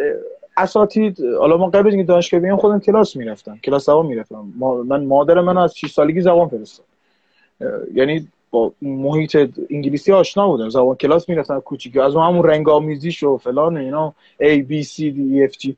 اساتید 0.57 1.25
حالا 1.39 1.57
ما 1.57 1.67
قبل 1.67 1.91
اینکه 1.91 2.05
دانشگاه 2.05 2.41
بیام 2.41 2.57
خودم 2.57 2.81
کلاس 2.81 3.17
می‌رفتم. 3.17 3.59
کلاس 3.65 3.87
زبان 3.87 4.07
می‌رفتم. 4.07 4.53
من 4.87 5.05
مادر 5.05 5.41
من 5.41 5.59
از 5.59 5.77
6 5.77 5.93
سالگی 5.93 6.21
زبان 6.21 6.49
فرستاد. 6.49 6.87
یعنی 7.95 8.29
با 8.51 8.73
محیط 8.83 9.37
انگلیسی 9.71 10.13
آشنا 10.13 10.49
بودم. 10.49 10.69
زبان 10.69 10.97
کلاس 10.97 11.29
می‌رفتم 11.29 11.61
کوچیکی 11.61 12.01
از 12.01 12.15
همون 12.15 12.45
رنگ 12.45 12.69
آمیزیش 12.69 13.23
و 13.23 13.37
فلان 13.37 13.77
اینا 13.77 14.15
A 14.43 14.63
B 14.69 14.85
C 14.85 14.97
D 14.97 15.19
E 15.35 15.53
F 15.53 15.55
G. 15.61 15.73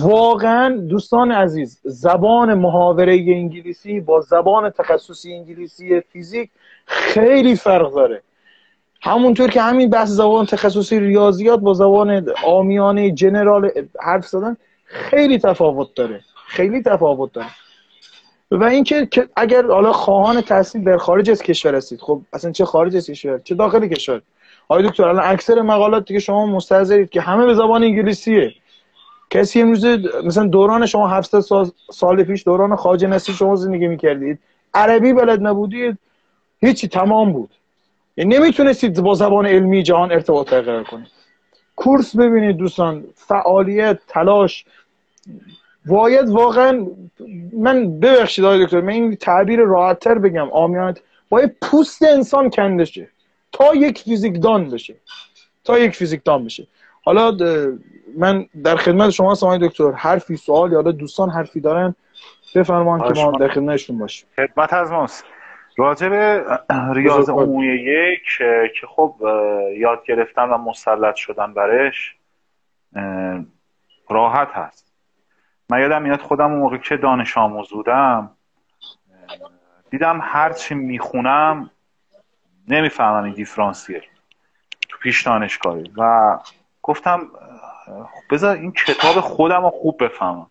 واقعا 0.00 0.76
دوستان 0.76 1.32
عزیز 1.32 1.80
زبان 1.84 2.54
محاوره 2.54 3.12
انگلیسی 3.12 4.00
با 4.00 4.20
زبان 4.20 4.70
تخصصی 4.70 5.34
انگلیسی 5.34 6.00
فیزیک 6.00 6.50
خیلی 6.86 7.56
فرق 7.56 7.94
داره. 7.94 8.22
همونطور 9.02 9.50
که 9.50 9.62
همین 9.62 9.90
بحث 9.90 10.08
زبان 10.08 10.46
تخصصی 10.46 11.00
ریاضیات 11.00 11.60
با 11.60 11.74
زبان 11.74 12.26
آمیانه 12.44 13.10
جنرال 13.10 13.70
حرف 14.00 14.26
زدن 14.26 14.56
خیلی 14.84 15.38
تفاوت 15.38 15.94
داره. 15.94 16.20
خیلی 16.46 16.82
تفاوت 16.82 17.32
داره. 17.32 17.50
و 18.50 18.64
اینکه 18.64 19.08
اگر 19.36 19.66
حالا 19.66 19.92
خواهان 19.92 20.40
تحصیل 20.40 20.84
در 20.84 20.96
خارج 20.96 21.30
از 21.30 21.42
کشور 21.42 21.74
هستید 21.74 22.00
خب 22.00 22.20
اصلا 22.32 22.52
چه 22.52 22.64
خارج 22.64 22.96
از 22.96 23.06
کشور؟ 23.06 23.38
چه 23.38 23.54
داخل 23.54 23.86
کشور؟ 23.86 24.22
آقای 24.68 24.88
دکتر 24.88 25.04
الان 25.04 25.24
اکثر 25.24 25.62
مقالات 25.62 26.06
که 26.06 26.18
شما 26.18 26.46
مستحضرید 26.46 27.10
که 27.10 27.20
همه 27.20 27.46
به 27.46 27.54
زبان 27.54 27.82
انگلیسیه. 27.82 28.54
کسی 29.32 29.60
امروز 29.60 29.84
مثلا 30.24 30.46
دوران 30.46 30.86
شما 30.86 31.08
700 31.08 31.40
سال, 31.90 32.24
پیش 32.24 32.44
دوران 32.44 32.76
خواجه 32.76 33.06
نصیر 33.06 33.34
شما 33.34 33.56
زندگی 33.56 33.88
می‌کردید. 33.88 34.38
عربی 34.74 35.12
بلد 35.12 35.46
نبودید. 35.46 35.98
هیچی 36.60 36.88
تمام 36.88 37.32
بود. 37.32 37.50
یعنی 38.16 38.38
نمی‌تونستید 38.38 39.00
با 39.00 39.14
زبان 39.14 39.46
علمی 39.46 39.82
جهان 39.82 40.12
ارتباط 40.12 40.50
برقرار 40.50 40.84
کنید. 40.84 41.06
کورس 41.76 42.16
ببینید 42.16 42.56
دوستان. 42.56 43.04
فعالیت 43.14 43.98
تلاش. 44.08 44.64
باید 45.86 46.28
واقعا 46.28 46.86
من 47.52 48.00
ببخشید 48.00 48.44
آقای 48.44 48.64
دکتر 48.64 48.80
من 48.80 48.92
این 48.92 49.16
تعبیر 49.16 49.60
راحتتر 49.60 50.18
بگم. 50.18 50.50
آمیانت. 50.50 51.00
باید 51.28 51.56
پوست 51.62 52.02
انسان 52.02 52.50
کندشه. 52.50 53.08
تا 53.52 53.74
یک 53.74 53.98
فیزیکدان 53.98 54.70
بشه. 54.70 54.94
تا 55.64 55.78
یک 55.78 55.96
فیزیکدان 55.96 56.44
بشه. 56.44 56.66
حالا 57.04 57.36
من 58.18 58.46
در 58.64 58.76
خدمت 58.76 59.10
شما 59.10 59.32
آقای 59.32 59.68
دکتر. 59.68 59.92
حرفی 59.92 60.36
سوال 60.36 60.72
یا 60.72 60.82
دوستان 60.82 61.30
حرفی 61.30 61.60
دارن 61.60 61.94
بفرمان 62.54 63.12
که 63.12 63.22
ما 63.22 63.30
در 63.38 63.48
خدمتشون 63.48 63.98
باشیم. 63.98 64.28
خدمت 64.36 64.72
از 64.72 64.90
ماست. 64.92 65.24
راجع 65.76 66.08
به 66.08 66.44
ریاض 66.94 67.30
عمومی 67.30 67.66
یک 67.66 68.22
که 68.80 68.86
خب 68.88 69.16
یاد 69.78 70.04
گرفتن 70.06 70.48
و 70.48 70.58
مسلط 70.58 71.14
شدن 71.14 71.54
برش 71.54 72.16
راحت 74.10 74.48
هست. 74.52 74.92
من 75.70 75.80
یادم 75.80 76.02
میاد 76.02 76.20
خودم 76.20 76.50
اون 76.50 76.60
موقع 76.60 76.76
که 76.76 76.96
دانش 76.96 77.38
آموز 77.38 77.70
بودم 77.70 78.30
دیدم 79.90 80.20
هرچی 80.22 80.74
می‌خونم 80.74 81.70
نمی‌فهمم 82.68 83.24
این 83.24 83.34
دیفرانسیل 83.34 84.02
تو 84.88 84.98
پیش 84.98 85.22
دانشگاهی. 85.22 85.90
و 85.96 86.38
گفتم 86.82 87.20
بذار 88.30 88.56
این 88.56 88.72
کتاب 88.72 89.20
خودم 89.20 89.62
رو 89.62 89.70
خوب 89.70 90.04
بفهمم. 90.04 90.46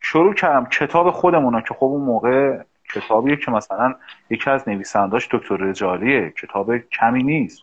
شروع 0.00 0.34
کردم 0.34 0.66
کتاب 0.66 1.10
خودمون 1.10 1.60
که 1.60 1.74
خب 1.74 1.84
اون 1.84 2.02
موقع 2.02 2.58
کتابیه 2.94 3.36
که 3.36 3.50
مثلا 3.50 3.94
یکی 4.30 4.50
از 4.50 4.68
نویسنداش 4.68 5.28
دکتر 5.30 5.56
رجالیه 5.56 6.30
کتاب 6.30 6.76
کمی 6.78 7.22
نیست. 7.22 7.62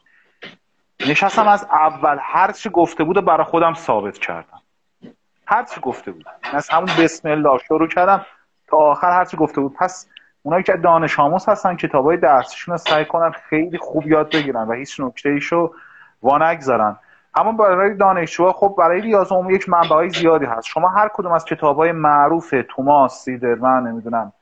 نشستم 1.07 1.47
از 1.47 1.63
اول 1.63 2.17
هر 2.21 2.51
چی 2.51 2.69
گفته 2.69 3.03
بود 3.03 3.25
برای 3.25 3.43
خودم 3.43 3.73
ثابت 3.73 4.17
کردم. 4.17 4.61
هر 5.45 5.63
چی 5.63 5.81
گفته 5.81 6.11
بود. 6.11 6.25
از 6.53 6.69
همون 6.69 6.89
بسم 6.99 7.29
الله 7.29 7.57
شروع 7.67 7.87
کردم 7.87 8.25
تا 8.67 8.77
آخر 8.77 9.11
هر 9.11 9.25
چی 9.25 9.37
گفته 9.37 9.61
بود. 9.61 9.73
پس 9.73 10.07
اونایی 10.43 10.63
که 10.63 10.73
دانش 10.73 11.19
آموز 11.19 11.49
هستن 11.49 11.75
کتابای 11.75 12.17
درسیشون 12.17 12.71
رو 12.71 12.77
سعی 12.77 13.05
کنن 13.05 13.31
خیلی 13.31 13.77
خوب 13.77 14.07
یاد 14.07 14.31
بگیرن 14.35 14.67
و 14.67 14.73
هیچ 14.73 14.99
نکته 14.99 15.29
ایشو 15.29 15.73
وانگذارن. 16.23 16.99
اما 17.37 17.51
برای 17.51 17.93
دانشجوها 17.93 18.53
خب 18.53 18.75
برای 18.77 19.01
ریاض 19.01 19.31
عمومی 19.31 19.53
یک 19.53 19.69
منبعی 19.69 20.09
زیادی 20.09 20.45
هست. 20.45 20.67
شما 20.67 20.89
هر 20.89 21.09
کدوم 21.13 21.31
از 21.31 21.45
کتابای 21.45 21.91
معروف 21.91 22.53
توماس 22.69 23.23
سیدرمن 23.23 23.83
نمی‌دونم 23.83 24.33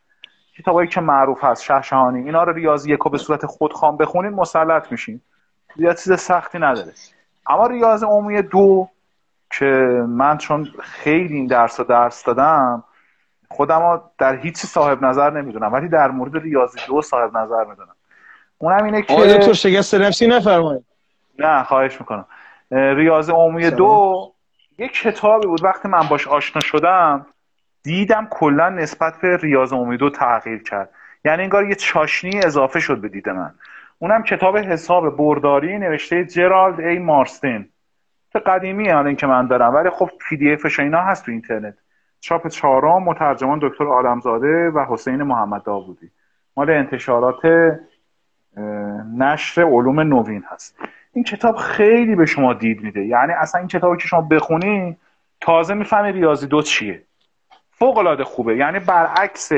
کتابایی 0.57 0.89
که 0.89 1.01
معروف 1.01 1.43
هست 1.43 1.63
شهشهانی 1.63 2.19
اینا 2.19 2.43
رو 2.43 2.53
ریاضی 2.53 2.93
یکو 2.93 3.09
به 3.09 3.17
صورت 3.17 3.45
خودخوام 3.45 3.97
بخونید 3.97 4.33
مسلط 4.33 4.91
میشین. 4.91 5.21
زیاد 5.77 5.95
چیز 5.95 6.19
سختی 6.19 6.59
نداره. 6.59 6.91
اما 7.47 7.67
ریاض 7.67 8.03
عمومی 8.03 8.41
دو 8.41 8.89
که 9.51 9.65
من 10.07 10.37
چون 10.37 10.67
خیلی 10.81 11.35
این 11.35 11.47
درس 11.47 11.79
رو 11.79 11.85
درس 11.85 12.23
دادم 12.23 12.83
خودم 13.51 14.01
در 14.17 14.35
هیچ 14.35 14.57
صاحب 14.57 15.05
نظر 15.05 15.29
نمی‌دونم 15.29 15.73
ولی 15.73 15.89
در 15.89 16.11
مورد 16.11 16.37
ریاضی 16.37 16.79
دو 16.87 17.01
صاحب 17.01 17.37
نظر 17.37 17.63
می‌دونم. 17.63 17.95
اونم 18.57 18.83
اینه 18.83 19.01
که 19.01 19.37
تو 19.37 19.53
شگست 19.53 19.95
نفسی 19.95 20.27
نفرمایید. 20.27 20.85
نه 21.39 21.63
خواهش 21.63 21.99
می‌کنم. 21.99 22.25
ریاض 22.71 23.29
عمومی 23.29 23.71
دو 23.71 24.15
یک 24.77 24.93
کتابی 24.93 25.47
بود 25.47 25.63
وقتی 25.63 25.87
من 25.87 26.07
باش 26.09 26.27
آشنا 26.27 26.61
شدم 26.61 27.25
دیدم 27.83 28.27
کلا 28.31 28.69
نسبت 28.69 29.21
به 29.21 29.37
ریاض 29.37 29.73
عمومی 29.73 29.97
دو 29.97 30.09
تغییر 30.09 30.63
کرد. 30.63 30.89
یعنی 31.25 31.43
انگار 31.43 31.69
یه 31.69 31.75
چاشنی 31.75 32.39
اضافه 32.39 32.79
شد 32.79 33.01
به 33.01 33.09
دید 33.09 33.29
من. 33.29 33.53
اونم 33.99 34.23
کتاب 34.23 34.57
حساب 34.57 35.17
برداری 35.17 35.77
نوشته 35.77 36.25
جرالد 36.25 36.79
ای 36.79 36.99
مارستین. 36.99 37.69
قدیمی 38.45 38.89
الان 38.89 39.15
که 39.15 39.27
من 39.27 39.47
دارم 39.47 39.75
ولی 39.75 39.89
خب 39.89 40.09
پی 40.29 40.37
دی 40.37 40.53
افش 40.53 40.79
اینا 40.79 41.01
هست 41.01 41.25
تو 41.25 41.31
اینترنت. 41.31 41.73
چاپ 42.19 42.47
چهارم 42.47 43.03
مترجمان 43.03 43.59
دکتر 43.61 43.85
عالمزاده 43.85 44.69
و 44.69 44.85
حسین 44.89 45.23
محمد 45.23 45.63
داوودی. 45.63 46.11
مال 46.57 46.69
انتشارات 46.69 47.71
نشر 49.17 49.61
علوم 49.61 49.99
نوین 49.99 50.43
هست. 50.47 50.79
این 51.15 51.23
کتاب 51.23 51.55
خیلی 51.55 52.15
به 52.15 52.25
شما 52.25 52.53
دید 52.53 52.83
میده. 52.83 53.05
یعنی 53.05 53.33
اصلا 53.33 53.59
این 53.59 53.67
کتابی 53.67 53.97
که 53.97 54.07
شما 54.07 54.21
بخونی 54.21 54.97
تازه 55.41 55.73
می‌فهمی 55.73 56.11
ریاضی 56.11 56.47
دو 56.47 56.61
چیه. 56.61 57.03
فوق 57.71 57.97
العاده 57.97 58.23
خوبه. 58.23 58.57
یعنی 58.57 58.79
برعکس 58.79 59.51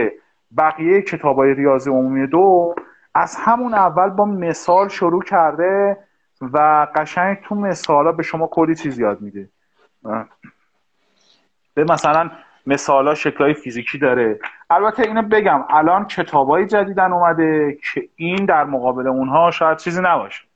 بقیه 0.57 1.01
کتاب 1.01 1.35
های 1.35 1.53
ریاضی 1.53 1.89
عمومی 1.89 2.27
دو 2.27 2.75
از 3.15 3.35
همون 3.35 3.73
اول 3.73 4.09
با 4.09 4.25
مثال 4.25 4.87
شروع 4.87 5.23
کرده 5.23 5.97
و 6.41 6.87
قشنگ 6.95 7.37
تو 7.43 7.55
مثالا 7.55 8.11
به 8.11 8.23
شما 8.23 8.47
کلی 8.47 8.75
چیز 8.75 8.99
یاد 8.99 9.21
میده. 9.21 9.49
به 11.73 11.83
مثلا 11.83 12.31
مثالا 12.65 13.15
شکلهای 13.15 13.53
فیزیکی 13.53 13.97
داره. 13.97 14.39
البته 14.69 15.03
اینو 15.03 15.21
بگم 15.21 15.65
الان 15.69 16.07
کتابای 16.07 16.65
جدیدن 16.65 17.13
اومده 17.13 17.77
که 17.93 18.09
این 18.15 18.45
در 18.45 18.63
مقابل 18.63 19.07
اونها 19.07 19.51
شاید 19.51 19.77
چیزی 19.77 20.01
نباشه. 20.01 20.46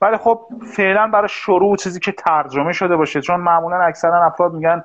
ولی 0.00 0.16
خب 0.16 0.48
فعلا 0.76 1.06
برای 1.06 1.28
شروع 1.28 1.76
چیزی 1.76 2.00
که 2.00 2.12
ترجمه 2.12 2.72
شده 2.72 2.96
باشه 2.96 3.20
چون 3.20 3.40
معمولا 3.40 3.82
اکثرا 3.82 4.26
افراد 4.26 4.52
میگن 4.52 4.84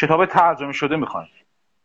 کتاب 0.00 0.26
ترجمه 0.26 0.72
شده 0.72 0.96
می‌خوان. 0.96 1.26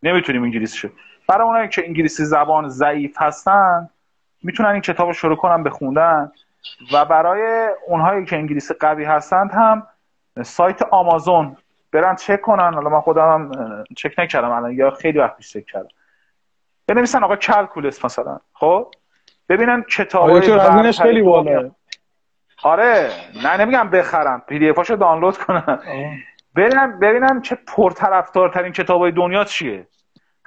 نمی‌تونیم 0.04 0.44
انگلیسی 0.44 0.78
شد. 0.78 0.92
برای 1.28 1.48
اونایی 1.48 1.70
که 1.70 1.88
انگلیسی 1.88 2.26
زبان 2.26 2.68
ضعیف 2.68 3.22
هستن 3.22 3.90
می‌تونن 4.44 4.70
این 4.70 4.82
کتاب 4.82 5.08
رو 5.08 5.14
شروع 5.14 5.36
کنن 5.36 5.64
بخوندن 5.64 6.32
و 6.94 7.06
برای 7.06 7.70
اونهایی 7.88 8.26
که 8.26 8.36
انگلیسی 8.36 8.74
قوی 8.74 9.04
هستند 9.04 9.52
هم 9.52 9.88
سایت 10.44 10.82
آمازون. 10.82 11.58
برن 11.92 12.16
چک 12.16 12.42
کنن. 12.42 12.74
حالا 12.74 12.90
من 12.90 13.02
خودم 13.02 13.32
هم 13.32 13.84
چک 13.98 14.14
نکردم 14.18 14.52
الان 14.52 14.72
یا 14.72 14.92
خیلی 14.92 15.20
وقت 15.20 15.38
پیش 15.38 15.54
چک 15.54 15.66
کردم. 15.66 15.88
بنویسن 16.88 17.24
آقا 17.24 17.36
کلکولس 17.36 18.06
مثلا. 18.06 18.40
خب؟ 18.54 18.92
ببینن 19.50 19.84
کتاب 19.84 20.40
خیلی 20.92 21.22
بالا 21.22 21.72
آره 22.64 23.12
نه 23.44 23.58
نمیگم 23.58 23.90
بخرن 23.90 24.42
پی 24.48 24.60
دی 24.60 24.70
افاشو 24.70 24.96
دانلود 24.96 25.38
کنن 25.38 25.80
ببینن 26.56 27.00
ببینن 27.00 27.42
چه 27.42 27.58
پرطرفدارترین 27.68 28.72
کتابای 28.72 29.12
دنیا 29.12 29.44
چیه. 29.44 29.88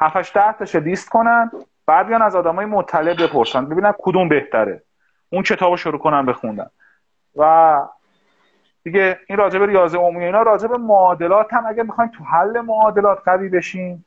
7 0.01 0.35
ده 0.35 0.53
تاش 0.53 0.75
لیست 0.75 1.09
کنن 1.09 1.51
بعد 1.87 2.07
بیان 2.07 2.23
از 2.23 2.37
آدمای 2.37 2.67
مطلع 2.67 3.15
بپرسن 3.15 3.67
ببینن 3.67 3.93
کدوم 3.99 4.29
بهتره. 4.29 4.83
اون 5.31 5.43
کتابو 5.43 5.77
شروع 5.77 5.99
کنن 5.99 6.27
بخوندن 6.27 6.71
و 7.37 7.77
دیگه 8.85 9.19
این 9.29 9.39
راجب 9.39 9.63
ریاضی 9.63 9.97
عمومی 9.97 10.25
اینا 10.25 10.43
راجب 10.43 10.73
معادلات 10.73 11.55
هم 11.55 11.67
اگه 11.67 11.83
می‌خواین 11.83 12.11
تو 12.11 12.25
حل 12.25 12.61
معادلات 12.61 13.19
قوی 13.25 13.49
بشین 13.49 14.05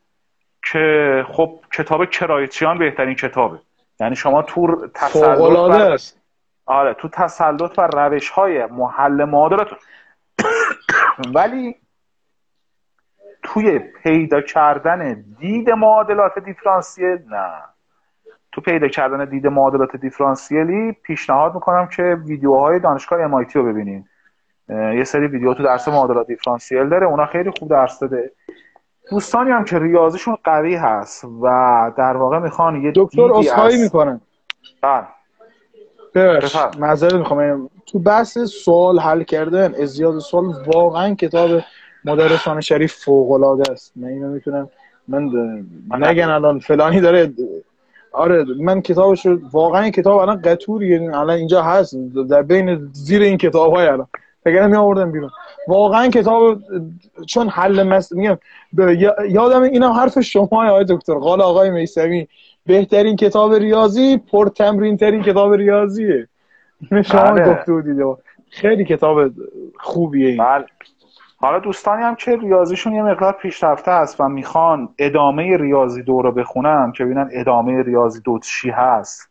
که 0.71 1.25
خب 1.27 1.59
کتاب 1.73 2.05
کرایچیان 2.05 2.77
بهترین 2.77 3.15
کتابه. 3.15 3.59
یعنی 3.99 4.15
شما 4.15 4.41
تو 4.41 4.87
تسلط 4.87 5.71
است. 5.71 6.20
آره 6.71 6.93
تو 6.93 7.07
تسلط 7.07 7.79
و 7.79 7.87
روش 7.87 8.29
های 8.29 8.65
محل 8.65 9.23
معادلات 9.23 9.67
ولی 11.35 11.75
توی 13.43 13.79
پیدا 13.79 14.41
کردن 14.41 15.25
دید 15.39 15.69
معادلات 15.69 16.39
دیفرانسیل 16.39 17.17
نه. 17.29 17.51
تو 18.51 18.61
پیدا 18.61 18.87
کردن 18.87 19.25
دید 19.25 19.47
معادلات 19.47 19.95
دیفرانسیلی 19.95 20.91
پیشنهاد 20.91 21.53
می‌کنم 21.53 21.87
که 21.87 22.17
ویدیوهای 22.25 22.79
دانشگاه 22.79 23.27
MIT 23.27 23.51
رو 23.55 23.63
ببینین. 23.65 24.05
یه 24.69 25.03
سری 25.03 25.27
ویدیو 25.27 25.53
تو 25.53 25.63
درس 25.63 25.87
معادلات 25.87 26.27
دیفرانسیل 26.27 26.89
داره 26.89 27.07
اونا 27.07 27.25
خیلی 27.25 27.51
خوب 27.59 27.69
درس 27.69 27.99
داده. 27.99 28.31
دوستانی 29.11 29.51
هم 29.51 29.63
که 29.63 29.79
ریاضیشون 29.79 30.37
قوی 30.43 30.75
هست 30.75 31.25
و 31.41 31.91
در 31.97 32.17
واقع 32.17 32.39
می‌خوان 32.39 32.81
یه 32.81 32.91
دکتر 32.95 33.31
اسخایی 33.33 33.81
می‌کنن. 33.81 34.21
بله. 34.81 35.07
ببخش 36.15 36.57
معذرت 36.79 37.13
می‌خوام. 37.13 37.69
تو 37.85 37.99
بحث 37.99 38.37
سوال 38.37 38.99
حل 38.99 39.23
کردن 39.23 39.73
ازیاد 39.81 40.19
سوال 40.19 40.45
واقعا 40.75 41.15
کتاب 41.15 41.61
مدرسان 42.05 42.61
شریف 42.61 42.93
فوق 42.93 43.31
العاده 43.31 43.71
است. 43.71 43.93
من 43.95 44.07
اینو 44.07 44.27
می‌تونم 44.27 44.69
من 45.07 45.29
نگن 45.91 46.29
الان 46.29 46.59
فلانی 46.59 47.01
داره 47.01 47.33
آره 48.11 48.45
من 48.59 48.81
کتابش 48.81 49.25
رو 49.25 49.39
واقعا 49.51 49.81
این 49.81 49.91
کتاب 49.91 50.17
الان 50.17 50.41
قطوری 50.41 51.07
الان 51.07 51.29
اینجا 51.29 51.61
هست. 51.61 51.95
در 52.29 52.41
بین 52.41 52.89
زیر 52.93 53.21
این 53.21 53.37
کتاب 53.37 53.75
های 53.75 53.87
الان. 53.87 54.07
فکر 54.43 54.67
می 54.67 54.75
آوردم 54.75 55.11
بیرون. 55.11 55.29
واقعا 55.67 56.07
کتاب 56.07 56.59
چون 57.27 57.49
حل 57.49 57.83
مس 57.83 58.11
میگم 58.11 58.37
یادم 59.29 59.61
اینم 59.61 59.91
حرف 59.91 60.19
شما 60.19 60.47
آقای 60.51 60.85
دکتر. 60.89 61.13
قال 61.13 61.41
آقای 61.41 61.69
میسمی 61.69 62.27
بهترین 62.71 63.15
کتاب 63.15 63.53
ریاضی 63.53 64.17
پر 64.17 64.49
تمرین 64.49 64.97
ترین 64.97 65.21
کتاب 65.21 65.53
ریاضیه. 65.53 66.27
شما 67.05 67.31
بله. 67.31 67.53
گفته 67.53 67.73
بودید. 67.73 68.17
خیلی 68.49 68.85
کتاب 68.85 69.31
خوبیه 69.79 70.27
این. 70.27 70.37
بله. 70.37 70.65
حالا 71.37 71.59
دوستانی 71.59 72.03
هم 72.03 72.15
که 72.15 72.35
ریاضیشون 72.35 72.93
یه 72.93 73.03
مقدار 73.03 73.33
پیشرفته 73.33 73.91
است 73.91 74.21
و 74.21 74.27
می‌خوان 74.27 74.89
ادامه 74.97 75.57
ریاضی 75.57 76.03
دو 76.03 76.21
رو 76.21 76.31
بخونن 76.31 76.91
که 76.91 77.05
ببینن 77.05 77.29
ادامه 77.31 77.83
ریاضی 77.83 78.21
دو 78.21 78.39
چی 78.39 78.69
هست. 78.69 79.29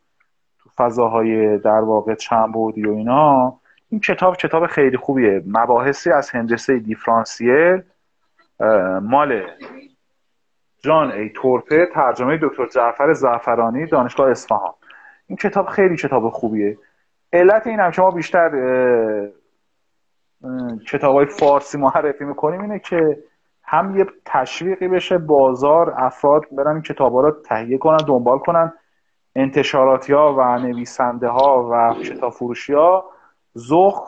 تو 0.63 0.71
فضاهای 0.77 1.59
در 1.59 1.81
واقع 1.81 2.15
چند 2.15 2.53
بودی 2.53 2.87
و 2.87 2.91
اینا. 2.91 3.57
این 3.91 4.01
کتاب 4.01 4.37
کتاب 4.37 4.67
خیلی 4.67 4.97
خوبیه. 4.97 5.43
مباحثی 5.47 6.11
از 6.11 6.31
هندسه 6.31 6.79
دیفرانسیل 6.79 7.83
مال 9.03 9.43
جان 10.81 11.13
ای 11.13 11.29
تورپه 11.29 11.87
ترجمه 11.87 12.39
دکتر 12.43 12.67
جعفر 12.67 13.13
زعفرانی 13.13 13.87
دانشگاه 13.87 14.31
اصفهان. 14.31 14.73
این 15.27 15.37
کتاب 15.37 15.67
خیلی 15.67 15.97
کتاب 15.97 16.29
خوبیه. 16.31 16.79
علت 17.33 17.67
این 17.67 17.81
هم 17.81 17.91
شما 17.91 18.11
بیشتر 18.11 18.51
کتاب 20.89 21.15
های 21.15 21.27
فارسی 21.27 21.79
معرفی 21.79 22.25
می‌کنیم 22.25 22.61
اینه 22.61 22.79
که 22.79 23.19
هم 23.65 23.99
یه 23.99 24.07
تشویقی 24.25 24.89
بشه 24.89 25.19
بازار 25.19 25.95
افراد 25.97 26.45
برن 26.53 26.73
این 26.73 26.83
کتاب 26.83 27.13
ها 27.13 27.21
رو 27.21 27.31
تهیه 27.31 27.79
کنن 27.79 27.97
دنبال 27.97 28.39
کنن. 28.39 28.73
انتشاراتی 29.37 30.13
ها 30.13 30.35
و 30.35 30.59
نویسنده 30.59 31.29
ها 31.29 31.69
و 31.73 31.95
کتاب 32.03 32.33
فروشی 32.33 32.73
ها 32.73 33.05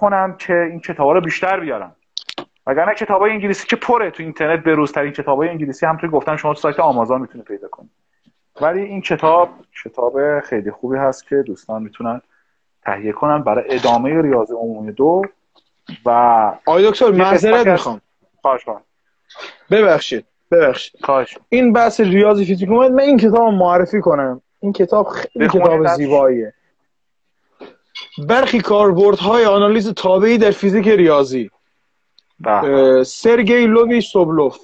کنن 0.00 0.36
که 0.38 0.54
این 0.54 0.80
کتاب 0.80 1.06
ها 1.06 1.12
رو 1.12 1.20
بیشتر 1.20 1.60
بیارن. 1.60 1.92
وگرنه 2.66 2.94
کتاب 2.94 3.20
های 3.20 3.30
انگلیسی 3.30 3.66
که 3.66 3.76
پره 3.76 4.10
تو 4.10 4.22
اینترنت 4.22 4.64
بروزترین 4.64 5.12
کتاب 5.12 5.38
های 5.38 5.48
انگلیسی 5.48 5.86
هم 5.86 5.96
توی 5.96 6.08
گفتن 6.08 6.36
شما 6.36 6.54
تو 6.54 6.60
سایت 6.60 6.80
آمازون 6.80 7.20
می‌تونید 7.20 7.46
پیدا 7.46 7.68
کنید. 7.68 7.90
ولی 8.60 8.80
این 8.82 9.00
کتاب 9.00 9.48
کتاب 9.84 10.40
خیلی 10.40 10.70
خوبی 10.70 10.96
هست 10.96 11.28
که 11.28 11.36
دوستان 11.36 11.82
می‌تونن 11.82 12.20
تهیه 12.84 13.12
کنن 13.12 13.42
برای 13.42 13.64
ادامه 13.68 14.22
ریاضی 14.22 14.52
عمومی 14.52 14.92
دو. 14.92 15.22
و 16.06 16.10
آقای 16.66 16.90
دکتر 16.90 17.10
معذرت 17.10 17.66
می‌خوام. 17.66 18.00
خواهش 18.42 18.64
ببخشید 19.70 20.24
ببخشید. 20.50 21.00
خواهش 21.04 21.38
این 21.48 21.72
بحث 21.72 22.00
ریاضی 22.00 22.44
فیزیک 22.44 22.70
اومد 22.70 22.90
من 22.90 23.00
این 23.00 23.18
کتاب 23.18 23.54
معرفی 23.54 24.00
کنم. 24.00 24.40
این 24.60 24.72
کتاب 24.72 25.08
خیلی 25.08 25.48
کتاب 25.48 25.86
زیباییه. 25.86 26.54
برخی 28.28 28.60
کاربردهای 28.60 29.44
آنالیز 29.44 29.94
تابعی 29.94 30.38
در 30.38 30.50
فیزیک 30.50 30.88
ریاضی. 30.88 31.50
سرگئی 33.04 33.66
لوی 33.66 34.00
سوبلوف 34.00 34.58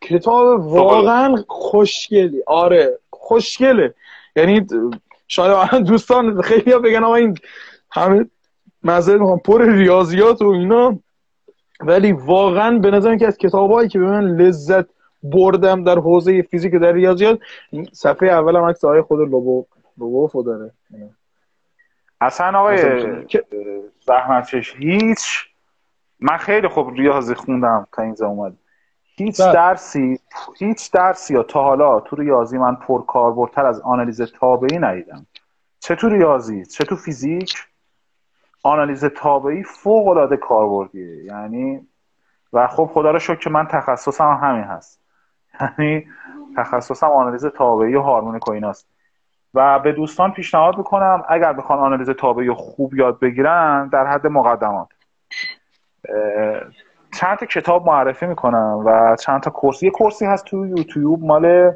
کتاب 0.00 0.66
واقعا 0.66 1.44
خوشگلی. 1.48 2.42
آره 2.46 2.98
خوشگله. 3.10 3.94
یعنی 4.36 4.66
شاید 5.28 5.74
دوستان 5.86 6.42
خیلی 6.42 6.72
ها 6.72 6.78
بگن 6.78 7.04
آقا 7.04 7.14
این 7.14 7.38
همه 7.90 8.26
مزه 8.82 9.18
می‌خوام 9.18 9.38
پر 9.38 9.62
ریاضیات 9.62 10.42
و 10.42 10.46
اینا. 10.48 10.98
ولی 11.80 12.12
واقعا 12.12 12.78
به 12.78 12.90
نظرم 12.90 13.18
که 13.18 13.26
از 13.26 13.38
کتابایی 13.38 13.88
که 13.88 13.98
به 13.98 14.04
من 14.04 14.36
لذت 14.36 14.86
بردم 15.22 15.84
در 15.84 15.98
حوزه 15.98 16.42
فیزیک 16.42 16.72
در 16.72 16.92
ریاضیات 16.92 17.38
صفحه 17.92 18.28
اول 18.28 18.56
هم 18.56 18.62
عکس 18.64 18.84
خود 18.84 19.20
لوبو 19.20 19.66
لوبوفو 19.98 20.42
داره 20.42 20.70
اصلا 22.20 22.58
آقای 22.58 22.78
زحمتش 24.06 24.74
هیچ 24.76 25.53
من 26.26 26.36
خیلی 26.36 26.68
خوب 26.68 26.94
ریاضی 26.94 27.34
خوندم 27.34 27.86
تا 27.92 28.02
اینجا 28.02 28.26
اومد. 28.26 28.56
هیچ 29.16 29.40
بله. 29.40 29.52
درسی 29.52 30.18
هیچ 30.58 30.92
درسی 30.92 31.34
یا 31.34 31.42
تا 31.42 31.62
حالا 31.62 32.00
تو 32.00 32.16
ریاضی 32.16 32.58
من 32.58 32.74
پر 32.74 33.02
کاربردتر 33.02 33.66
از 33.66 33.80
آنالیز 33.80 34.22
تابعی 34.22 34.78
ندیدم. 34.78 35.26
چه 35.80 35.94
تو 35.94 36.08
ریاضی 36.08 36.66
چه 36.66 36.84
تو 36.84 36.96
فیزیک 36.96 37.54
آنالیز 38.62 39.04
تابعی 39.04 39.62
فوق 39.62 40.08
العاده 40.08 40.36
کاربردیه. 40.36 41.24
یعنی 41.24 41.88
و 42.52 42.66
خب 42.66 42.90
خدا 42.92 43.10
رو 43.10 43.18
شکر 43.18 43.38
که 43.38 43.50
من 43.50 43.66
تخصصم 43.66 44.38
همین 44.42 44.64
هست. 44.64 45.00
یعنی 45.60 46.06
تخصصم 46.56 47.06
آنالیز 47.06 47.46
تابعی 47.46 47.94
و 47.94 48.00
هارمونیک 48.00 48.48
و 48.48 48.52
ایناست 48.52 48.88
و 49.54 49.78
به 49.78 49.92
دوستان 49.92 50.32
پیشنهاد 50.32 50.78
می‌کنم 50.78 51.24
اگر 51.28 51.52
بخوان 51.52 51.78
آنالیز 51.78 52.10
تابعی 52.10 52.50
خوب 52.52 52.94
یاد 52.94 53.20
بگیرن 53.20 53.88
در 53.88 54.06
حد 54.06 54.26
مقدمات. 54.26 54.88
چند 57.14 57.38
تا 57.38 57.46
کتاب 57.46 57.86
معرفی 57.86 58.26
می‌کنم 58.26 58.82
و 58.86 59.16
چند 59.16 59.40
تا 59.40 59.50
کورس. 59.50 59.82
یه 59.82 59.90
کورسی 59.90 60.26
هست 60.26 60.44
تو 60.44 60.66
یوتیوب 60.66 61.24
مال 61.24 61.72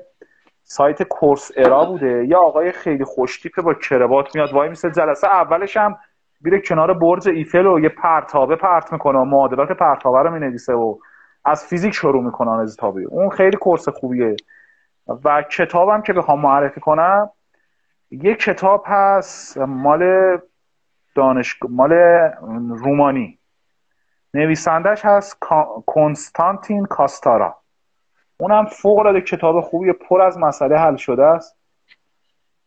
سایت 0.63 1.03
کورس 1.03 1.51
ارا 1.57 1.85
بوده. 1.85 2.27
یا 2.27 2.41
آقای 2.41 2.73
خیلی 2.73 3.05
خوشتیپه 3.05 3.63
با 3.63 3.75
کربات 3.75 4.35
میاد 4.35 4.53
وای 4.53 4.69
میسه 4.69 4.91
جلسه 4.91 5.27
اولش 5.27 5.77
هم 5.77 5.97
میره 6.41 6.61
کنار 6.61 6.95
برج 6.95 7.29
ایفل 7.29 7.67
و 7.67 7.81
یه 7.81 7.89
پرتابه 7.89 8.57
پرت 8.57 8.93
می‌کنه 8.93 9.19
و 9.19 9.25
معادلات 9.25 9.73
پرتابه 9.73 10.19
رو 10.19 10.31
می‌نویسه 10.31 10.73
و 10.73 10.99
از 11.45 11.65
فیزیک 11.67 11.95
شروع 11.95 12.25
می‌کنه 12.25 12.51
از 12.51 12.77
تابعی 12.77 13.05
اون 13.05 13.31
خیلی 13.31 13.57
کورس 13.57 13.89
خوبیه. 13.89 14.37
و 15.25 15.43
کتابم 15.43 16.03
که 16.03 16.13
بخوام 16.13 16.41
معرفی 16.41 16.81
کنم 16.81 17.31
یه 18.11 18.35
کتاب 18.35 18.85
هست 18.87 19.59
مال 19.59 20.39
دانش 21.15 21.59
مال 21.69 21.93
رومانی. 22.69 23.38
نویسندش 24.39 25.05
هست 25.05 25.39
کنستانتین 25.87 26.85
کاستارا. 26.85 27.57
اونم 28.41 28.67
فوق 28.67 28.99
العاده 28.99 29.21
کتاب 29.21 29.61
خوبی 29.61 29.93
پر 29.93 30.23
از 30.23 30.39
مسئله 30.39 30.79
حل 30.79 30.97
شده 30.97 31.25
است. 31.25 31.57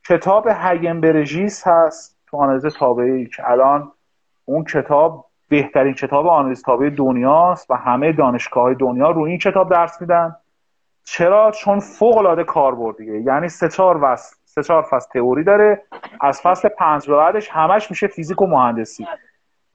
کتاب 0.08 0.48
هگنبرژیس 0.52 1.68
هست 1.68 2.18
تو 2.28 2.38
آنالیز 2.38 2.66
تابعی 2.66 3.28
که 3.28 3.52
الان 3.52 3.92
اون 4.46 4.64
کتاب 4.64 5.26
بهترین 5.50 5.94
کتاب 5.94 6.28
آنالیز 6.28 6.64
تابعی 6.64 6.90
دنیاست 6.90 7.72
و 7.72 7.76
همه 7.76 8.12
دانشگاه 8.12 8.74
دنیا 8.74 9.12
رو 9.12 9.22
این 9.22 9.38
کتاب 9.38 9.72
درس 9.72 10.02
میدن. 10.02 10.36
چرا؟ 11.04 11.52
چون 11.52 11.80
فوق 11.80 12.18
العاده 12.18 12.44
کاربردیه 12.44 13.22
یعنی 13.22 13.50
سه 13.50 13.70
چهار 13.70 14.04
وست 14.04 14.42
سه 14.46 14.64
چهار 14.64 14.82
فصل 14.82 15.10
تئوری 15.14 15.44
داره. 15.44 15.84
از 16.22 16.42
فصل 16.42 16.70
پنج 16.70 17.08
به 17.08 17.16
بعدش 17.16 17.50
همش 17.50 17.90
میشه 17.90 18.08
فیزیک 18.08 18.42
و 18.42 18.48
مهندسی. 18.48 19.08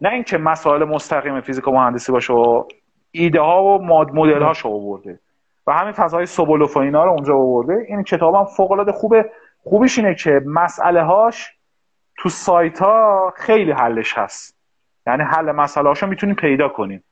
نه 0.01 0.09
اینکه 0.09 0.39
مسائل 0.39 0.85
مستقیم 0.85 1.41
فیزیک 1.41 1.69
و 1.69 1.71
مهندسی 1.71 2.13
باشه 2.13 2.33
و 2.33 2.65
ایده 3.11 3.41
ها 3.41 3.65
و 3.65 3.85
مدل 3.85 4.43
هاشو 4.43 4.69
آورده 4.69 5.21
و 5.67 5.73
همین 5.73 5.93
فضای 5.93 6.27
سوبولوف 6.27 6.77
و 6.77 6.81
اینا 6.81 7.05
رو 7.05 7.11
اونجا 7.11 7.35
آورده 7.35 7.85
این 7.89 8.03
کتابم 8.03 8.45
فوق 8.45 8.73
العاده 8.73 8.93
خوبه 8.93 9.31
خوبیش 9.63 9.99
اینه 9.99 10.15
که 10.15 10.43
مسئله 10.47 11.03
هاش 11.03 11.57
تو 12.19 12.29
سایت 12.29 12.79
ها 12.79 13.33
خیلی 13.37 13.73
حلش 13.73 14.19
هست. 14.19 14.57
یعنی 15.07 15.23
حل 15.23 15.53
مسئله 15.53 15.89
هاشو 15.89 16.07
می‌تونیم 16.07 16.35
پیدا 16.35 16.69
کنیم 16.69 17.05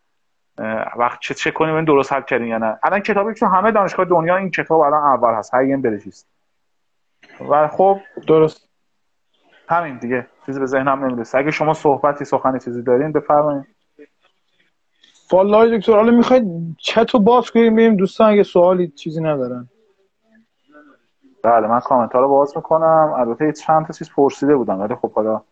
وقت 0.97 1.21
چه 1.21 1.35
چه 1.35 1.51
کنیم 1.51 1.75
این 1.75 1.85
درست 1.85 2.13
حل 2.13 2.23
کردیم 2.23 2.47
یا 2.47 2.59
نه. 2.59 2.79
الان 2.83 3.01
کتابی 3.01 3.35
که 3.35 3.47
همه 3.47 3.71
دانشگاه 3.71 4.07
دنیا 4.07 4.37
این 4.37 4.51
کتاب 4.51 4.81
الان 4.81 5.03
اول 5.03 5.35
هست. 5.35 5.55
هایم 5.55 5.83
برشیست 5.83 6.29
و 7.51 7.69
خب 7.69 8.01
درست. 8.27 8.74
همین 9.69 9.99
دیگه 9.99 10.27
چیزی 10.47 10.61
به 10.61 10.67
ذهنم 10.67 11.05
نمی‌رسه. 11.05 11.39
اگه 11.39 11.51
شما 11.51 11.75
صحبتی 11.75 12.25
سخنی 12.25 12.61
چیزی 12.61 12.83
دارین 12.83 13.13
بفرمایید. 13.13 13.65
والله 15.33 15.79
دکتر 15.79 15.93
حالا 15.93 16.11
می‌خواید 16.11 16.45
چت 16.79 17.11
رو 17.11 17.21
باز 17.21 17.51
کنیم 17.51 17.73
ببینیم 17.73 17.97
دوستان 17.97 18.31
اگه 18.33 18.43
سوالی 18.43 18.89
چیزی 18.89 19.21
ندارن. 19.21 19.69
بله 21.43 21.67
من 21.67 21.81
کامنت 21.81 22.13
ها 22.13 22.21
رو 22.21 22.29
باز 22.29 22.57
می‌کنم. 22.57 23.15
البته 23.17 23.53
چند 23.53 23.87
تا 23.87 23.93
چیز 23.93 24.11
پرسیده 24.11 24.57
بودم 24.57 24.81
ولی 24.81 24.95
خب 24.95 25.13
حالا 25.13 25.43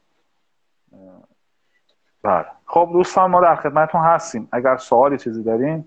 بله. 2.22 2.46
خب 2.66 2.88
دوستان 2.92 3.30
ما 3.30 3.40
در 3.40 3.56
خدمتتون 3.56 4.00
هستیم. 4.00 4.48
اگر 4.52 4.76
سوالی 4.76 5.18
چیزی 5.18 5.42
دارین 5.42 5.84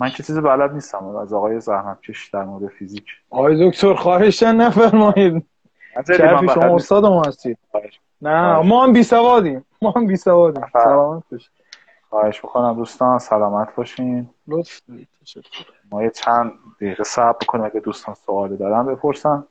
من 0.00 0.10
که 0.10 0.22
چیزی 0.22 0.40
بلد 0.40 0.72
نیستم. 0.72 1.16
از 1.16 1.32
آقای 1.32 1.60
زحمت 1.60 2.00
کش 2.00 2.28
در 2.28 2.44
مورد 2.44 2.72
فیزیک. 2.72 3.04
آقای 3.30 3.70
دکتر 3.70 3.94
خواهشن 3.94 4.56
نفرمایید. 4.56 5.46
شرفی 6.06 6.48
شما 6.48 6.74
استاد 6.74 7.04
ما 7.04 7.22
هستید 7.22 7.58
نه 8.22 8.58
ما 8.58 8.84
هم 8.84 8.92
بی 8.92 9.02
سوادیم. 9.02 9.64
ما 9.82 9.90
هم 9.90 10.06
بی 10.06 10.16
سوادیم. 10.16 10.64
سلامت 10.72 11.22
باشید 11.32 11.50
خواهش 12.10 12.44
می‌کنم 12.44 12.74
دوستان 12.74 13.18
سلامت 13.18 13.74
باشین. 13.74 14.30
لطف 14.48 14.80
ما 15.90 16.02
یه 16.02 16.10
چند 16.10 16.52
دقیقه 16.76 17.04
صبر 17.04 17.38
بکنیم 17.42 17.64
اگه 17.64 17.80
دوستان 17.80 18.14
سوالی 18.14 18.56
دارن 18.56 18.86
بپرسن. 18.86 19.44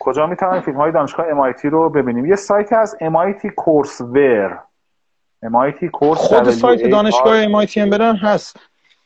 کجا 0.00 0.26
می‌تونیم 0.26 0.60
فیلم 0.60 0.76
های 0.76 0.92
دانشگاه 0.92 1.52
MIT 1.52 1.64
رو 1.64 1.90
ببینیم؟ 1.90 2.26
یه 2.26 2.36
سایت 2.36 2.72
از 2.72 2.96
MIT 3.00 3.46
کورسور 3.56 4.60
MIT 5.44 5.84
کورس 5.84 6.18
خود 6.18 6.50
سایت 6.50 6.90
دانشگاه 6.90 7.46
MIT 7.46 7.78
هم 7.78 7.90
برن 7.90 8.16
هست. 8.16 8.56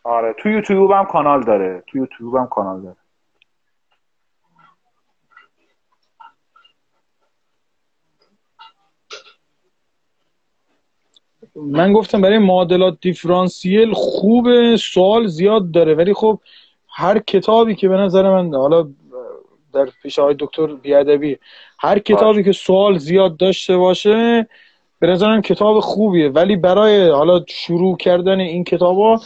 آره 0.05 0.33
تو 0.33 0.49
یوتیوب 0.49 0.91
هم 0.91 1.05
کانال 1.05 1.43
داره. 1.43 1.83
تو 1.87 1.99
یوتیوب 1.99 2.37
هم 2.37 2.47
کانال 2.47 2.83
داره. 2.83 2.97
من 11.57 11.93
گفتم 11.93 12.21
برای 12.21 12.39
معادلات 12.39 12.99
دیفرانسیل 13.01 13.93
خوب 13.93 14.77
سوال 14.77 15.27
زیاد 15.27 15.71
داره 15.71 15.95
ولی 15.95 16.15
خب 16.15 16.41
هر 16.89 17.19
کتابی 17.19 17.75
که 17.75 17.89
به 17.89 17.97
نظر 17.97 18.31
من 18.31 18.55
حالا 18.55 18.89
در 19.75 19.89
پیش 20.03 20.19
آقای 20.19 20.37
دکتر 20.39 20.67
بیادبی 20.67 21.39
هر 21.79 21.99
کتابی 21.99 22.45
که 22.45 22.53
سوال 22.53 22.99
زیاد 22.99 23.37
داشته 23.37 23.77
باشه 23.77 24.49
به 25.03 25.09
نظرم 25.09 25.43
کتاب 25.43 25.81
خوبیه. 25.81 26.29
ولی 26.29 26.57
برای 26.57 27.09
حالا 27.09 27.45
شروع 27.49 27.97
کردن 27.97 28.41
این 28.41 28.65
کتاب 28.65 28.99
ها 28.99 29.21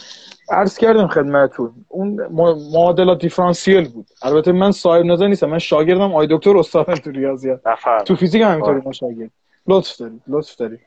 عرض 0.49 0.77
کردم 0.77 1.07
خدمتتون 1.07 1.71
اون 1.87 2.27
معادلات 2.73 3.19
دیفرانسیل 3.19 3.89
بود. 3.89 4.05
البته 4.21 4.51
من 4.51 4.71
صاحب 4.71 5.05
نظر 5.05 5.27
نیستم 5.27 5.49
من 5.49 5.59
شاگردم 5.59 6.01
آقای 6.01 6.27
دکتر 6.31 6.57
استاد 6.57 6.93
تو 6.93 7.11
ریاضیات 7.11 7.61
تو 8.05 8.15
فیزیک 8.15 8.41
هم 8.41 8.51
اینطوری 8.51 8.81
ما 8.85 8.91
شاگرد. 8.91 9.31
لطف 9.67 9.97
دارید 9.97 10.21
لطف 10.27 10.55
دارید. 10.55 10.79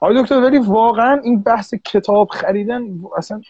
آقای 0.00 0.22
دکتر 0.22 0.40
ولی 0.40 0.58
واقعا 0.58 1.20
این 1.24 1.42
بحث 1.42 1.74
کتاب 1.74 2.28
خریدن 2.28 2.82
اصلا 3.16 3.40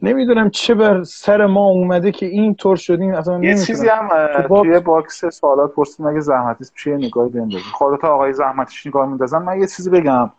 نمی‌دونم 0.00 0.50
چه 0.50 0.74
بر 0.74 1.02
سر 1.02 1.46
ما 1.46 1.64
اومده 1.64 2.12
که 2.12 2.26
این 2.26 2.54
طور 2.54 2.76
شدیم 2.76 3.14
اصلا 3.14 3.44
یه 3.44 3.64
چیزی 3.64 3.88
هم 3.88 4.08
توی 4.38 4.80
box 4.80 5.24
سوالات 5.24 5.74
پرسید 5.74 6.06
مگه 6.06 6.20
زحمتی 6.20 6.64
است 6.64 6.86
یه 6.86 6.96
نگاهی 6.96 7.30
بندازیم 7.30 7.72
خودت 7.72 8.04
آقای 8.04 8.32
زحمتش 8.32 8.86
نگاه 8.86 9.06
میندازن 9.06 9.38
من 9.38 9.60
یه 9.60 9.66
چیزی 9.66 9.90
بگم. 9.90 10.30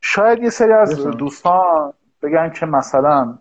شاید 0.00 0.42
یه 0.42 0.50
سری 0.50 0.72
از 0.72 1.06
دوستان 1.06 1.92
بگن 2.22 2.50
که 2.50 2.66
مثلا 2.66 3.38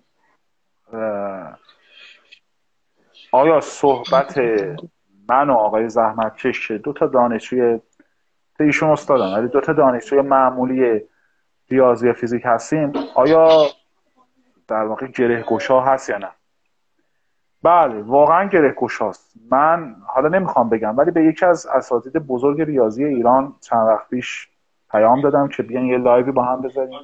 آیا 3.31 3.61
صحبت 3.61 4.37
من 5.29 5.49
و 5.49 5.53
آقای 5.53 5.89
زحمت 5.89 6.37
کش 6.37 6.71
دو 6.71 6.93
تا 6.93 7.07
دانشجوی 7.07 7.79
ایشون 8.59 8.89
استادم 8.89 9.33
ولی 9.33 9.47
دو 9.47 9.61
تا 9.61 9.73
دانشجوی 9.73 10.21
معمولی 10.21 11.01
ریاضی 11.71 12.09
و 12.09 12.13
فیزیک 12.13 12.41
هستیم 12.45 12.93
آیا 13.15 13.65
در 14.67 14.83
واقع 14.83 15.07
گره 15.07 15.43
گشا 15.43 15.81
هست 15.81 16.09
یا 16.09 16.17
نه؟ 16.17 16.29
بله 17.63 18.01
واقعا 18.01 18.45
گره 18.45 18.71
گشاست 18.71 19.33
من 19.51 19.95
حالا 20.07 20.29
نمی‌خوام 20.29 20.69
بگم 20.69 20.97
ولی 20.97 21.11
به 21.11 21.23
یکی 21.23 21.45
از 21.45 21.67
اساتید 21.67 22.13
بزرگ 22.13 22.61
ریاضی 22.61 23.05
ایران 23.05 23.55
چند 23.61 23.87
وقت 23.87 24.09
پیش 24.09 24.47
پیام 24.91 25.21
دادم 25.21 25.47
که 25.47 25.63
بیان 25.63 25.85
یه 25.85 25.97
لایوی 25.97 26.31
با 26.31 26.43
هم 26.43 26.61
بذاریم 26.61 26.99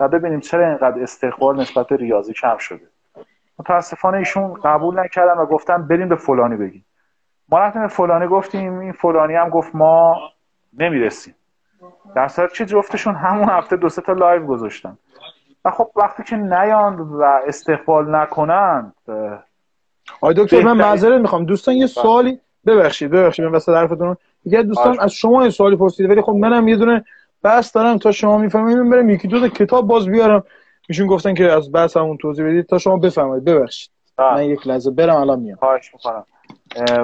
و 0.00 0.08
ببینیم 0.08 0.40
چرا 0.40 0.68
اینقدر 0.68 1.02
استقبال 1.02 1.60
نسبت 1.60 1.86
به 1.86 1.96
ریاضی 1.96 2.32
کم 2.32 2.56
شده. 2.58 2.88
متاسفانه 3.58 4.18
ایشون 4.18 4.54
قبول 4.54 5.00
نکردن 5.00 5.38
و 5.38 5.46
گفتن 5.46 5.86
بریم 5.88 6.08
به 6.08 6.16
فلانی 6.16 6.56
بگیم. 6.56 6.84
ما 7.48 7.58
رفتیم 7.58 7.82
به 7.82 7.88
فلانی 7.88 8.26
گفتیم 8.26 8.78
این 8.78 8.92
فلانی 8.92 9.34
هم 9.34 9.48
گفت 9.48 9.74
ما 9.74 10.16
نمی‌رسیم. 10.78 11.34
در 12.14 12.28
صورت 12.28 12.52
چه 12.52 12.66
جفتشون 12.66 13.14
همون 13.14 13.48
هفته 13.48 13.76
دو 13.76 13.88
تا 13.88 14.12
live 14.12 14.46
گذاشتن. 14.46 14.98
و 15.64 15.70
خب 15.70 15.90
وقتی 15.96 16.22
که 16.22 16.36
نیان 16.36 16.98
و 16.98 17.22
استقبال 17.22 18.14
نکنند 18.16 18.94
آی 20.20 20.34
دکتر 20.34 20.62
من 20.62 20.76
معذرت 20.76 21.20
می‌خوام. 21.20 21.44
دوستان 21.44 21.74
یه 21.74 21.86
سوالی 21.86 22.40
ببخشید 22.66 23.10
ببخشید 23.10 23.44
من 23.44 23.52
وسط 23.52 23.72
حرفتون 23.72 24.16
یه 24.44 24.62
دوستان 24.62 25.00
از 25.00 25.12
شما 25.12 25.44
یه 25.44 25.50
سوالی 25.50 25.76
پرسیده 25.76 26.08
ولی 26.08 26.22
خب 26.22 26.32
منم 26.32 26.68
یه 26.68 26.76
دونه 26.76 27.04
بحث 27.42 27.76
دارم 27.76 27.98
تا 27.98 28.12
شما 28.12 28.38
می‌فهمید 28.38 28.76
من 28.76 28.90
برم 28.90 29.10
یکی 29.10 29.28
دو 29.28 29.48
کتاب 29.48 29.86
باز 29.86 30.08
بیارم. 30.08 30.44
ایشون 30.88 31.06
گفتن 31.06 31.34
که 31.34 31.52
از 31.52 31.72
بحث 31.72 31.96
همون 31.96 32.16
توضیح 32.16 32.46
بدید. 32.46 32.66
تا 32.66 32.78
شما 32.78 32.96
بفهمید 32.96 33.44
ببخشید. 33.44 33.90
من 34.18 34.44
یک 34.44 34.66
لحظه 34.66 34.90
برم 34.90 35.16
الان 35.16 35.40
میام. 35.40 35.56
خواهش 35.56 35.94
می‌کنم. 35.94 36.24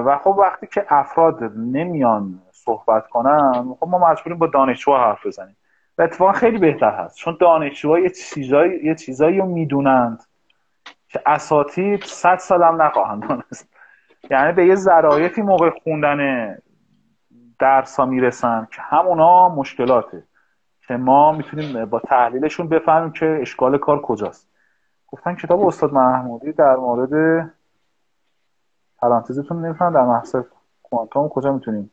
و 0.07 0.19
خب 0.19 0.31
وقتی 0.31 0.67
که 0.67 0.85
افراد 0.89 1.43
نمیان 1.57 2.41
صحبت 2.64 3.09
کنن 3.09 3.76
خب 3.80 3.89
ما 3.89 4.10
مجبوریم 4.10 4.39
با 4.39 4.47
دانشجو 4.47 4.94
حرف 4.94 5.26
بزنیم. 5.26 5.56
و 5.98 6.02
اتفاقا 6.02 6.32
خیلی 6.32 6.59
بهتر 6.59 6.90
هست. 6.90 7.16
چون 7.16 7.36
دانشجوها 7.40 7.98
یه 7.98 8.10
چیزایی 8.10 8.84
یه 8.84 8.94
چیزایی 8.94 9.39
رو 9.39 9.47
می‌دونند 9.47 10.22
که 11.09 11.20
اساتید 11.26 12.05
صد 12.05 12.39
سال 12.39 12.62
هم 12.62 12.82
نخواهند 12.82 13.28
دانست. 13.28 13.68
یعنی 14.30 14.52
به 14.52 14.66
یه 14.66 14.74
ذرایفی 14.74 15.43
موقع 15.43 15.70
خوندن 15.70 16.18
درس 17.59 17.97
ها 17.97 18.06
می‌رسن 18.06 18.68
که 18.72 18.82
همونا 18.82 19.48
مشکلاته. 19.48 20.22
که 20.89 20.97
ما 20.97 21.32
می‌تونیم 21.32 21.84
با 21.84 22.01
تحلیلشون 22.01 22.68
بفهمیم 22.68 23.12
که 23.12 23.39
اشکال 23.40 23.78
کار 23.78 24.02
کجاست. 24.02 24.48
گفتن 25.09 25.34
کتاب 25.34 25.66
استاد 25.66 25.93
محمودی 25.93 26.52
در 26.52 26.76
مورد 26.76 27.52
پرانتزتون 28.98 29.64
نمیفهم 29.64 29.93
در 29.93 30.05
محصول 30.05 30.43
کوانتوم 30.82 31.28
کجا 31.28 31.52
می‌تونیم 31.52 31.90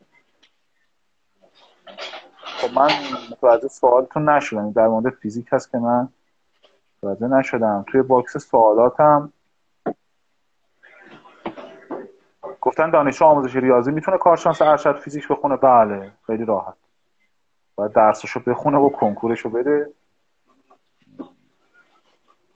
خب 2.62 2.74
من 2.74 2.90
متوجه 3.32 3.68
سوالتون 3.68 4.30
نشدم 4.30 4.72
در 4.72 4.88
مورد 4.88 5.14
فیزیک 5.14 5.48
هست 5.52 5.72
که 5.72 5.78
من 5.78 6.10
متوجه 7.04 7.28
نشدم. 7.28 7.86
توی 7.88 8.02
box 8.02 8.38
سوالاتم 8.38 9.34
گفتن 12.62 12.90
دانشجو 12.90 13.26
آموزش 13.26 13.56
ریاضی 13.56 13.92
می‌تونه 13.92 14.18
کارشناس 14.18 14.62
ارشد 14.62 15.00
فیزیک 15.00 15.28
بخونه؟ 15.28 15.56
بله 15.56 16.12
خیلی 16.28 16.46
راحت. 16.46 16.74
باید 17.76 17.94
درسشو 17.94 18.40
بخونه 18.40 18.78
و 18.78 18.90
کنکورشو 18.90 19.50
بده. 19.50 19.94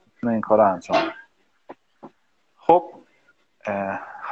می‌تونه 0.06 0.34
این 0.34 0.42
کار 0.42 0.62
انجام 0.62 1.12
خب 2.58 2.84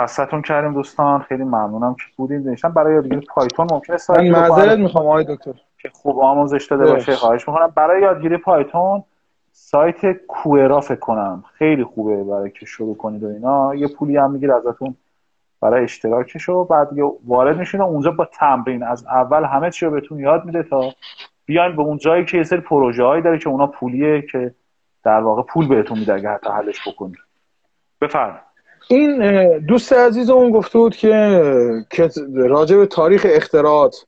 خستتون 0.02 0.42
کردیم 0.42 0.74
دوستان 0.74 1.20
خیلی 1.22 1.44
ممنونم 1.44 1.94
که 1.94 2.04
بودیم 2.18 2.42
نوشتم 2.42 2.70
برای 2.70 2.94
یادگیری 2.94 3.26
پایتون 3.36 3.68
ممکنه 3.72 3.98
سایت 3.98 4.32
من 4.32 4.50
معذرت 4.50 4.80
می‌خوام 4.80 5.06
آقای 5.06 5.26
دکتر. 5.36 5.54
که 5.78 5.90
خوب 5.94 6.20
آموزش 6.20 6.66
داده 6.66 6.92
باشه 6.92 7.16
خواهش 7.16 7.48
می‌کنم. 7.48 7.72
برای 7.76 8.02
یادگیری 8.02 8.38
پایتون 8.38 9.04
سایت 9.52 10.14
کوئرا 10.28 10.82
فکر 10.82 11.00
کنم 11.00 11.44
خیلی 11.54 11.84
خوبه 11.84 12.24
برای 12.24 12.52
که 12.52 12.66
شروع 12.66 12.98
کنید 12.98 13.24
و 13.24 13.28
اینا. 13.28 13.76
یه 13.76 13.88
پولی 13.88 14.18
هم 14.18 14.32
میگیر 14.32 14.52
ازتون 14.52 14.96
برای 15.62 15.84
اشتراکش 15.84 16.50
و 16.50 16.64
بعد 16.64 16.90
وارد 17.28 17.58
میشین 17.58 17.82
و 17.82 17.84
اونجا 17.84 18.12
با 18.12 18.26
تمرین 18.26 18.84
از 18.84 19.06
اول 19.06 19.44
همه 19.44 19.72
چی 19.72 19.86
رو 19.86 19.92
بهتون 19.92 20.20
یاد 20.20 20.46
میده 20.46 20.64
تا 20.64 20.94
بیاین 21.46 21.76
به 21.76 21.82
اون 21.82 21.98
جایی 21.98 22.26
که 22.26 22.38
یه 22.38 22.44
سری 22.44 22.60
پروژه 22.60 23.04
هایی 23.04 23.22
داره 23.22 23.38
که 23.38 23.50
اونا 23.50 23.68
پولیه 23.68 24.22
که 24.22 24.56
در 25.04 25.20
واقع 25.20 25.44
پول 25.44 25.68
بهتون 25.68 26.00
میده 26.00 26.14
اگه 26.14 26.30
حتی 26.30 26.50
حلش 26.50 26.88
بکنید. 26.88 27.18
بفرمایید. 28.02 28.51
این 28.96 29.58
دوست 29.58 29.94
عزیز 29.94 30.30
اون 30.30 30.52
گفته 30.52 30.80
بود 30.80 30.96
که 30.96 31.10
راجع 32.34 32.78
به 32.78 32.86
تاریخ 32.86 33.28
اختراعات. 33.30 34.06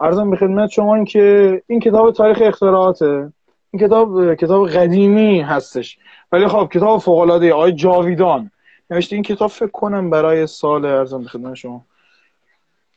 ارزم 0.00 0.30
به 0.30 0.36
خدمت 0.36 0.70
شما 0.70 0.94
این 0.94 1.04
که 1.04 1.62
این 1.66 1.80
کتاب 1.80 2.12
تاریخ 2.12 2.38
اختراعاته. 2.40 3.32
این 3.70 3.86
کتاب 3.86 4.34
کتاب 4.34 4.68
قدیمی 4.68 5.40
هستش. 5.40 5.98
ولی 6.32 6.48
خب 6.48 6.68
کتاب 6.72 7.00
فوق 7.00 7.18
العاده 7.18 7.52
آقای 7.52 7.72
جاویدان. 7.72 8.50
نوشته 8.90 9.16
این 9.16 9.22
کتاب 9.22 9.50
فکر 9.50 9.70
کنم 9.70 10.10
برای 10.10 10.46
سال 10.46 10.84
ارزم 10.84 11.22
به 11.22 11.28
خدمت 11.28 11.54
شما. 11.54 11.84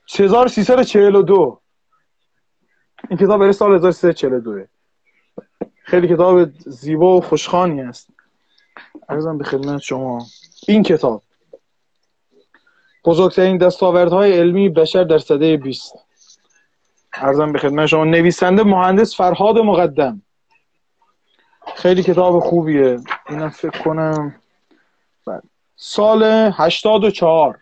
3342 0.08 1.60
این 3.10 3.20
کتاب 3.20 3.40
برای 3.40 3.54
سال 3.54 3.76
1342 3.76 4.66
خیلی 5.84 6.08
کتاب 6.08 6.50
زیبا 6.66 7.18
و 7.18 7.22
خوشخانی 7.22 7.82
است 7.82 8.10
ارزم 9.10 9.38
به 9.38 9.44
خدمت 9.44 9.82
شما. 9.82 10.26
این 10.68 10.84
کتاب. 10.84 11.24
بزرگترین 13.06 13.58
دستاوردهای 13.58 14.40
علمی 14.40 14.70
بشر 14.70 15.04
در 15.04 15.18
سده 15.18 15.58
20 15.58 15.94
ارزم 17.14 17.52
به 17.52 17.60
خدمت 17.60 17.86
شما 17.86 18.06
نویسنده 18.06 18.64
مهندس 18.64 19.16
فرهاد 19.16 19.58
مقدم. 19.58 20.22
خیلی 21.76 22.04
کتاب 22.04 22.40
خوبیه. 22.40 23.00
اینم 23.30 23.50
فکر 23.50 23.84
کنم. 23.84 24.36
بله. 25.28 25.42
سال 25.76 26.24
84 26.54 27.60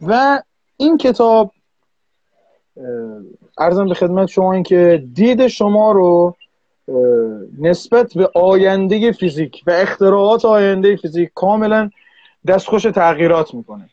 و 0.00 0.42
این 0.76 0.98
کتاب 0.98 1.52
ارزم 3.58 3.88
به 3.88 3.94
خدمت 3.94 4.28
شما 4.28 4.52
این 4.52 4.62
که 4.62 5.04
دید 5.12 5.46
شما 5.46 5.92
رو 5.92 6.36
نسبت 7.60 8.14
به 8.14 8.30
آینده 8.34 9.12
فیزیک 9.12 9.62
و 9.66 9.70
اختراعات 9.70 10.44
آینده 10.44 10.96
فیزیک 10.96 11.30
کاملا 11.34 11.90
دستخوش 12.46 12.82
تغییرات 12.82 13.54
می‌کنه 13.54 13.88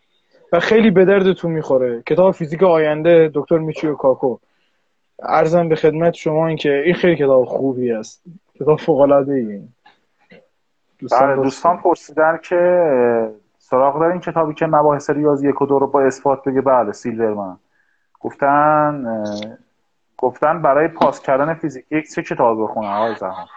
و 0.54 0.60
خیلی 0.60 0.92
به 0.92 1.06
دردتون 1.06 1.52
می‌خوره. 1.52 2.04
کتاب 2.08 2.32
فیزیک 2.32 2.64
آینده 2.64 3.32
دکتر 3.34 3.58
میچیو 3.58 3.96
کاکو. 3.96 4.38
ارزم 5.24 5.70
به 5.70 5.76
خدمت 5.76 6.14
شما 6.14 6.48
این 6.48 6.58
که 6.58 6.84
این 6.86 6.94
خیلی 6.94 7.16
کتاب 7.16 7.46
خوبی 7.46 7.92
است. 7.92 8.24
کتاب 8.60 8.80
فوق 8.80 9.00
العاده 9.00 9.34
ای 9.34 9.62
دوستان, 11.00 11.36
بله، 11.36 11.44
دوستان 11.44 11.78
پرسیدن 11.78 12.40
که 12.44 13.32
سراغ 13.58 14.00
دارین 14.00 14.20
کتابی 14.20 14.54
که 14.54 14.66
مباحث 14.66 15.10
ریاضی 15.10 15.50
یک 15.50 15.62
و 15.62 15.66
دو 15.66 15.80
رو 15.80 15.88
با 15.88 16.02
اثبات 16.02 16.44
بگه؟ 16.44 16.62
بله 16.62 16.92
سیلورمن. 16.92 17.58
گفتن 18.20 19.06
گفتن 20.18 20.62
برای 20.62 20.88
پاس 20.88 21.22
کردن 21.22 21.54
فیزیک 21.54 21.86
یک 21.92 22.12
چه 22.14 22.24
کتاب 22.24 22.64
بخونم 22.64 22.88
آقای 22.90 23.16
زمان. 23.16 23.48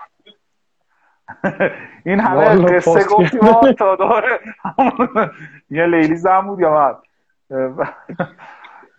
این 2.06 2.20
همه 2.20 2.74
قصه 2.76 3.04
گفتیم 3.04 3.72
تا 3.72 3.96
داره 3.96 4.40
یه 5.70 5.86
لیلی 5.86 6.16
زن 6.16 6.40
بود 6.40 6.60
یا 6.60 6.70
من 6.70 6.94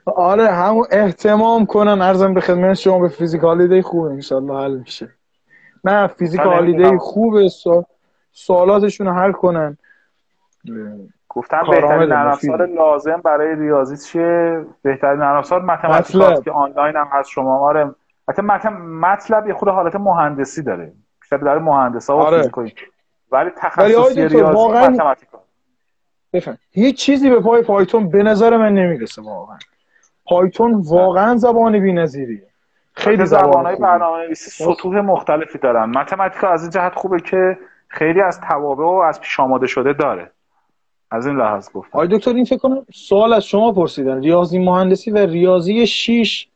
آره 0.05 0.51
همون 0.51 0.85
احتمام 0.91 1.65
کنن 1.65 2.01
ارزم 2.01 2.33
به 2.33 2.41
خدمت 2.41 2.73
شما 2.73 2.99
به 2.99 3.07
فیزیک 3.07 3.41
هالیدی 3.41 3.81
خوبه 3.81 4.09
انشالله 4.09 4.63
حل 4.63 4.77
میشه. 4.77 5.09
نه 5.83 6.07
فیزیک 6.07 6.41
هالیدی 6.41 6.97
خوبه 6.97 7.49
سوالاتشون 8.31 9.07
رو 9.07 9.13
حل 9.13 9.31
کنن. 9.31 9.77
گفتم 11.35 11.63
بهترین 11.69 12.09
نرم 12.09 12.37
لازم 12.75 13.21
برای 13.23 13.55
ریاضی 13.55 13.97
چیه؟ 13.97 14.65
بهترین 14.81 15.19
نرم 15.19 15.37
افزار 15.37 15.61
متمتیک 15.61 16.43
که 16.43 16.51
آنلاین 16.51 16.95
هم 16.95 17.07
هست 17.11 17.29
شما. 17.29 17.59
آره. 17.59 17.95
حتی 18.29 18.41
مطلب 19.01 19.47
یه 19.47 19.53
خود 19.53 19.69
حالت 19.69 19.95
مهندسی 19.95 20.63
داره. 20.63 20.93
بیشتر 21.21 21.37
برای 21.37 21.59
مهندسا 21.59 22.17
و 22.17 22.21
آره. 22.21 22.51
ولی 23.31 23.49
تخصصی 23.57 23.87
ریاضی 23.87 24.37
واقعا... 24.37 25.15
بفهم. 26.33 26.57
هیچ 26.71 26.97
چیزی 26.97 27.29
به 27.29 27.39
پای 27.39 27.61
پایتون 27.61 28.09
به 28.09 28.23
نظر 28.23 28.57
من 28.57 28.73
نمی‌رسه 28.73 29.21
واقعا. 29.21 29.57
پایتون 30.25 30.81
واقعا 30.85 31.35
زبان 31.35 31.79
بی‌نظیریه. 31.79 32.47
خیلی 32.93 33.25
زبان 33.25 33.65
های 33.65 33.75
برنامه 33.75 34.25
نویسی 34.25 34.51
سطوح 34.51 35.01
مختلفی 35.01 35.57
دارن. 35.57 35.89
متمتیکا 35.89 36.49
از 36.49 36.61
این 36.61 36.69
جهت 36.69 36.95
خوبه 36.95 37.19
که 37.19 37.57
خیلی 37.87 38.21
از 38.21 38.41
توابع 38.41 38.83
و 38.83 38.87
از 39.07 39.21
پیش 39.21 39.39
آماده 39.39 39.67
شده 39.67 39.93
داره. 39.93 40.31
از 41.11 41.27
این 41.27 41.37
لحاظ 41.37 41.69
گفتم. 41.73 41.89
آقای 41.91 42.07
دکتر 42.07 42.33
این 42.33 42.45
فکر 42.45 42.57
کنم 42.57 42.85
سوال 42.93 43.33
از 43.33 43.45
شما 43.45 43.71
پرسیدن. 43.71 44.21
ریاضی 44.21 44.59
مهندسی 44.59 45.11
و 45.11 45.17
ریاضی 45.17 45.87
6 45.87 46.47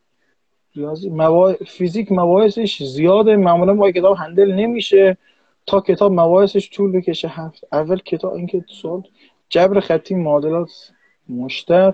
ریاضی 0.76 1.10
موا... 1.10 1.54
فیزیک 1.54 2.12
مباحثش 2.12 2.84
زیاده. 2.84 3.36
معمولا 3.36 3.74
با 3.74 3.92
کتاب 3.92 4.18
هندل 4.18 4.52
نمیشه. 4.52 5.18
تا 5.66 5.82
کتاب 5.82 6.12
مباحثش 6.12 6.70
طول 6.70 6.92
بکشه. 6.92 7.28
هفت 7.28 7.64
اول 7.72 7.98
کتاب 7.98 8.34
اینکه 8.34 8.66
سوال 8.82 9.04
جبر 9.50 9.80
خطی 9.80 10.16
معادلات 10.16 10.72
مشتر 11.30 11.94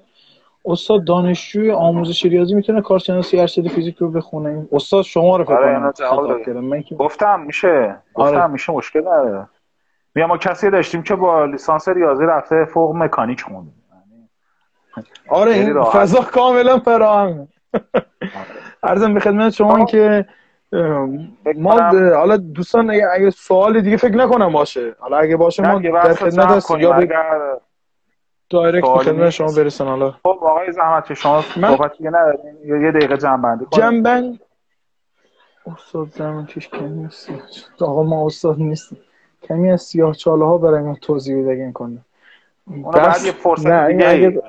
استاد 0.65 1.05
دانشجوی 1.05 1.71
آموزش 1.71 2.25
ریاضی 2.25 2.55
می‌تونه 2.55 2.81
کارشناسی 2.81 3.39
ارشد 3.39 3.67
فیزیک 3.67 3.95
رو 3.97 4.11
بخونه. 4.11 4.67
استاد 4.71 5.03
شما 5.03 5.37
رو 5.37 5.43
فکر 5.43 5.53
آره 5.53 5.91
کنم 6.45 6.83
گفتم 6.97 7.39
میشه. 7.39 7.97
گفتم 8.13 8.35
آره. 8.35 8.47
میشه 8.47 8.73
مشکل 8.73 8.99
نداره. 8.99 9.47
میگم 10.15 10.27
ما 10.27 10.37
کسی 10.37 10.69
داشتیم 10.69 11.03
که 11.03 11.15
با 11.15 11.45
لیسانس 11.45 11.87
ریاضی 11.87 12.25
رفته 12.25 12.65
فوق 12.65 12.95
مکانیک 12.95 13.41
خونده 13.41 13.71
آره 15.29 15.51
این 15.51 15.83
فضا 15.83 16.21
کاملا 16.21 16.79
فراهم. 16.79 17.47
ارزم 18.83 19.13
به 19.13 19.19
خدمت 19.19 19.53
شما 19.53 19.85
که 19.85 20.25
ما 21.55 21.79
حالا 22.15 22.37
دوستان 22.37 22.89
اگه 22.89 23.29
سوال 23.29 23.81
دیگه 23.81 23.97
فکر 23.97 24.15
نکنم 24.15 24.51
باشه. 24.51 24.95
حالا 24.99 25.17
اگه 25.17 25.37
باشه 25.37 25.63
ما 25.63 25.79
در 25.79 26.13
خدمت 26.13 26.45
هستیم 26.45 26.79
یا 26.79 26.99
دایرکت 28.49 28.87
به 28.87 29.03
خدمت 29.03 29.29
شما 29.29 29.51
برسن 29.57 29.85
حالا. 29.85 30.11
خب 30.11 30.39
آقای 30.41 30.71
زحمت 30.71 31.13
شما 31.13 31.41
صحبت 31.41 31.97
دیگه 31.97 32.09
ندارین. 32.09 32.83
یه 32.83 32.91
دقیقه 32.91 33.17
جنبندی 33.17 33.65
کنید 33.65 33.83
جنبند 33.83 34.39
استاد 35.65 36.07
زمان 36.07 36.45
کش 36.45 36.69
کمی 36.69 37.09
آقا 37.81 38.03
ما 38.03 38.25
استاد 38.25 38.59
نیستیم. 38.59 38.99
کمی 39.41 39.71
از 39.71 39.81
سیاه 39.81 40.13
چاله 40.13 40.45
ها 40.45 40.57
برای 40.57 40.81
ما 40.81 40.95
توضیح 41.01 41.43
بده 41.43 41.71
کنه. 41.71 41.97
بعد 42.93 43.23
یه 43.25 43.31
فرصت 43.31 43.87
دیگه 43.87 44.41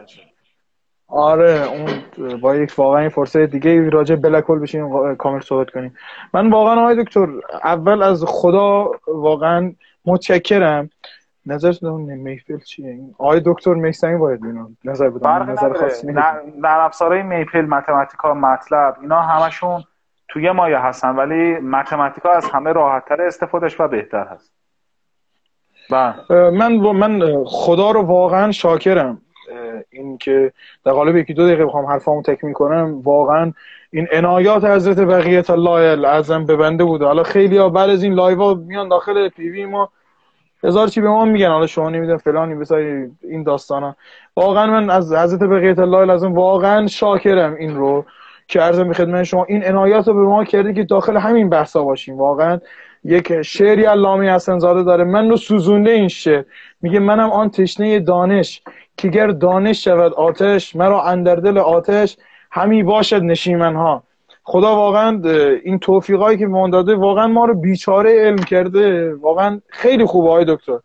آره 1.09 1.67
اون 1.69 2.39
با 2.41 2.57
یک 2.57 2.73
واقعا 2.77 3.09
فرصت 3.09 3.37
دیگه 3.39 3.91
راجع 3.91 4.17
بلکل 4.17 4.59
بشیم 4.59 5.15
کامل 5.15 5.41
صحبت 5.41 5.71
کنیم. 5.71 5.95
من 6.35 6.51
واقعا 6.51 6.81
آقای 6.81 7.05
دکتر 7.05 7.29
اول 7.65 8.03
از 8.03 8.25
خدا 8.27 8.91
واقعا 9.07 9.73
متشکرم. 10.05 10.91
نظر 11.47 11.73
اون 11.83 12.03
میفیل 12.03 12.59
چیه؟ 12.59 13.01
آقای 13.19 13.43
دکتر 13.45 13.75
میسمی 13.75 14.17
باید 14.17 14.45
اینو 14.45 14.69
نظر 14.85 15.11
بدم 15.11 15.51
نظر 15.51 15.73
خاصی 15.73 16.13
در 16.63 16.81
افزارهای 16.81 17.23
میپل 17.23 17.61
متمتیکا 17.61 18.35
مطلب 18.35 18.97
اینا 19.01 19.21
همشون 19.21 19.85
توی 20.29 20.51
مایه 20.51 20.79
هستن 20.79 21.17
ولی 21.17 21.59
متمتیکا 21.59 22.31
از 22.31 22.45
همه 22.45 22.73
راحتتر 22.73 23.23
استفادهش 23.23 23.81
و 23.81 23.89
بهتر 23.89 24.25
هست. 24.25 24.53
من 26.31 26.73
من 26.77 27.45
خدا 27.45 27.91
رو 27.91 28.03
واقعا 28.03 28.53
شاکرم. 28.53 29.21
این 29.91 30.19
که 30.19 30.53
در 30.85 30.93
قالب 30.93 31.17
یکی 31.17 31.35
دو 31.35 31.47
دقیقه 31.47 31.67
بخوام 31.67 31.87
حرفامو 31.87 32.23
تکمیل 32.23 32.53
کنم. 32.53 33.01
واقعا 33.05 33.53
این 33.91 34.09
عنایات 34.13 34.65
حضرت 34.65 35.01
بقیت 35.01 35.51
الله 35.51 36.09
اعظم 36.09 36.45
به 36.45 36.57
بنده 36.57 36.85
بوده. 36.85 37.05
حالا 37.05 37.23
خیلی 37.23 37.57
ها 37.57 37.69
بعد 37.69 37.91
از 37.91 38.03
این 38.03 38.15
لایو 38.15 38.55
میان 38.55 38.89
داخل 38.89 39.29
PV 39.29 39.67
ما. 39.67 39.89
هزار 40.65 40.89
چی 40.89 41.01
به 41.01 41.09
ما 41.09 41.25
میگن. 41.25 41.49
حالا 41.49 41.67
شما 41.67 41.91
نمی‌دونم 41.91 42.19
فلانی 42.19 42.55
بسای 42.55 43.07
این 43.23 43.43
داستانا. 43.43 43.97
واقعا 44.37 44.67
من 44.67 44.91
از 44.91 45.13
حضرت 45.13 45.43
بقیت 45.43 45.79
الله 45.79 46.11
اعظم 46.11 46.35
واقعا 46.35 46.87
شاکرم 46.87 47.55
این 47.55 47.77
رو 47.77 48.05
که 48.49 48.61
عرض 48.61 48.81
به 48.81 48.95
خدمت 48.95 49.23
شما. 49.23 49.45
این 49.45 49.65
عنایات 49.65 50.09
رو 50.09 50.15
به 50.15 50.23
ما 50.23 50.45
کرده 50.45 50.75
که 50.75 50.85
داخل 50.85 51.17
همین 51.17 51.49
بحثا 51.49 51.83
باشیم. 51.83 52.19
واقعا 52.19 52.61
یک 53.05 53.43
شعری 53.43 53.85
علامه 53.85 54.35
حسن 54.35 54.59
زاده 54.59 54.83
داره. 54.83 55.05
من 55.05 55.31
رو 55.31 55.37
سوزونده 55.37 55.91
این 55.91 56.09
شعر. 56.09 56.45
میگه 56.83 56.99
منم 56.99 57.31
آن 57.31 57.51
تشنه 57.51 58.01
دانش. 58.01 58.63
که 58.97 59.09
گر 59.09 59.27
دانش 59.27 59.85
شود 59.85 60.13
آتش. 60.13 60.77
مرا 60.77 61.03
اندر 61.03 61.37
دل 61.37 61.59
آتش. 61.59 62.17
همی 62.51 62.83
باشد 62.83 63.23
نشیمن 63.23 63.75
ها 63.75 64.03
خدا 64.45 64.77
واقعا 64.77 65.23
این 65.65 65.79
توفیقایی 65.79 66.39
که 66.39 66.47
ما 66.47 66.69
داده 66.69 66.95
واقعا 66.95 67.29
ما 67.29 67.45
رو 67.45 67.55
بیچاره 67.55 68.21
علم 68.21 68.37
کرده. 68.37 69.15
واقعا 69.15 69.61
خیلی 69.69 70.05
خوبه 70.05 70.31
های 70.31 70.45
دکتر. 70.45 70.79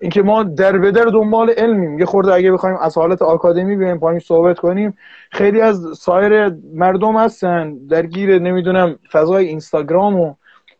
اینکه 0.00 0.22
ما 0.22 0.42
در 0.42 0.78
به 0.78 0.90
در 0.90 1.04
دنبال 1.04 1.50
علمیم. 1.50 1.98
یه 1.98 2.04
خورده 2.04 2.34
اگه 2.34 2.52
بخوایم 2.52 2.76
از 2.76 2.98
حالت 2.98 3.22
آکادمی 3.22 3.76
بیایم 3.76 3.98
پایین 3.98 4.20
صحبت 4.20 4.58
کنیم 4.58 4.96
خیلی 5.30 5.60
از 5.60 5.86
سایر 5.98 6.52
مردم 6.74 7.16
هستن. 7.16 7.74
درگیر 7.90 8.38
نمی‌دونم 8.38 8.98
فضای 9.12 9.46
اینستاگرام 9.46 10.20
و 10.20 10.34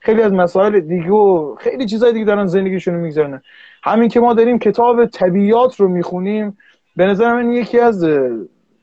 خیلی 0.04 0.22
از 0.22 0.32
مسائل 0.32 0.80
دیگه 0.80 1.10
و 1.10 1.54
خیلی 1.54 1.86
چیزای 1.86 2.12
دیگه 2.12 2.24
دارن 2.24 2.46
زندگیشون 2.46 2.94
میگذرنن 2.94 3.42
همین 3.82 4.08
که 4.08 4.20
ما 4.20 4.34
داریم 4.34 4.58
کتاب 4.58 5.06
طبیعات 5.06 5.80
رو 5.80 5.88
می‌خونیم 5.88 6.58
به 6.96 7.06
نظر 7.06 7.32
من 7.32 7.52
یکی 7.52 7.78
از 7.80 8.06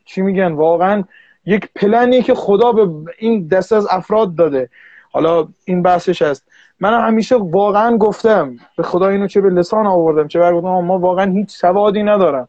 چی 0.06 0.22
میگن 0.22 0.52
واقعا 0.52 1.04
یک 1.46 1.70
پلنی 1.76 2.22
که 2.22 2.34
خدا 2.34 2.72
به 2.72 3.12
این 3.18 3.48
دست 3.48 3.74
از 3.74 3.88
افراد 3.92 4.36
داده. 4.36 4.70
حالا 5.12 5.48
این 5.66 5.82
بحثش 5.82 6.22
هست. 6.22 6.48
من 6.80 7.08
همیشه 7.08 7.36
واقعا 7.36 7.98
گفتم 7.98 8.56
به 8.78 8.84
خدا 8.84 9.10
اینو 9.10 9.28
چه 9.28 9.42
به 9.42 9.50
لسان 9.50 9.88
آوردم 9.88 10.28
چه 10.28 10.40
بر 10.40 10.52
ما 10.52 11.00
واقعا 11.00 11.32
هیچ 11.32 11.50
سوادی 11.50 12.04
ندارم. 12.04 12.48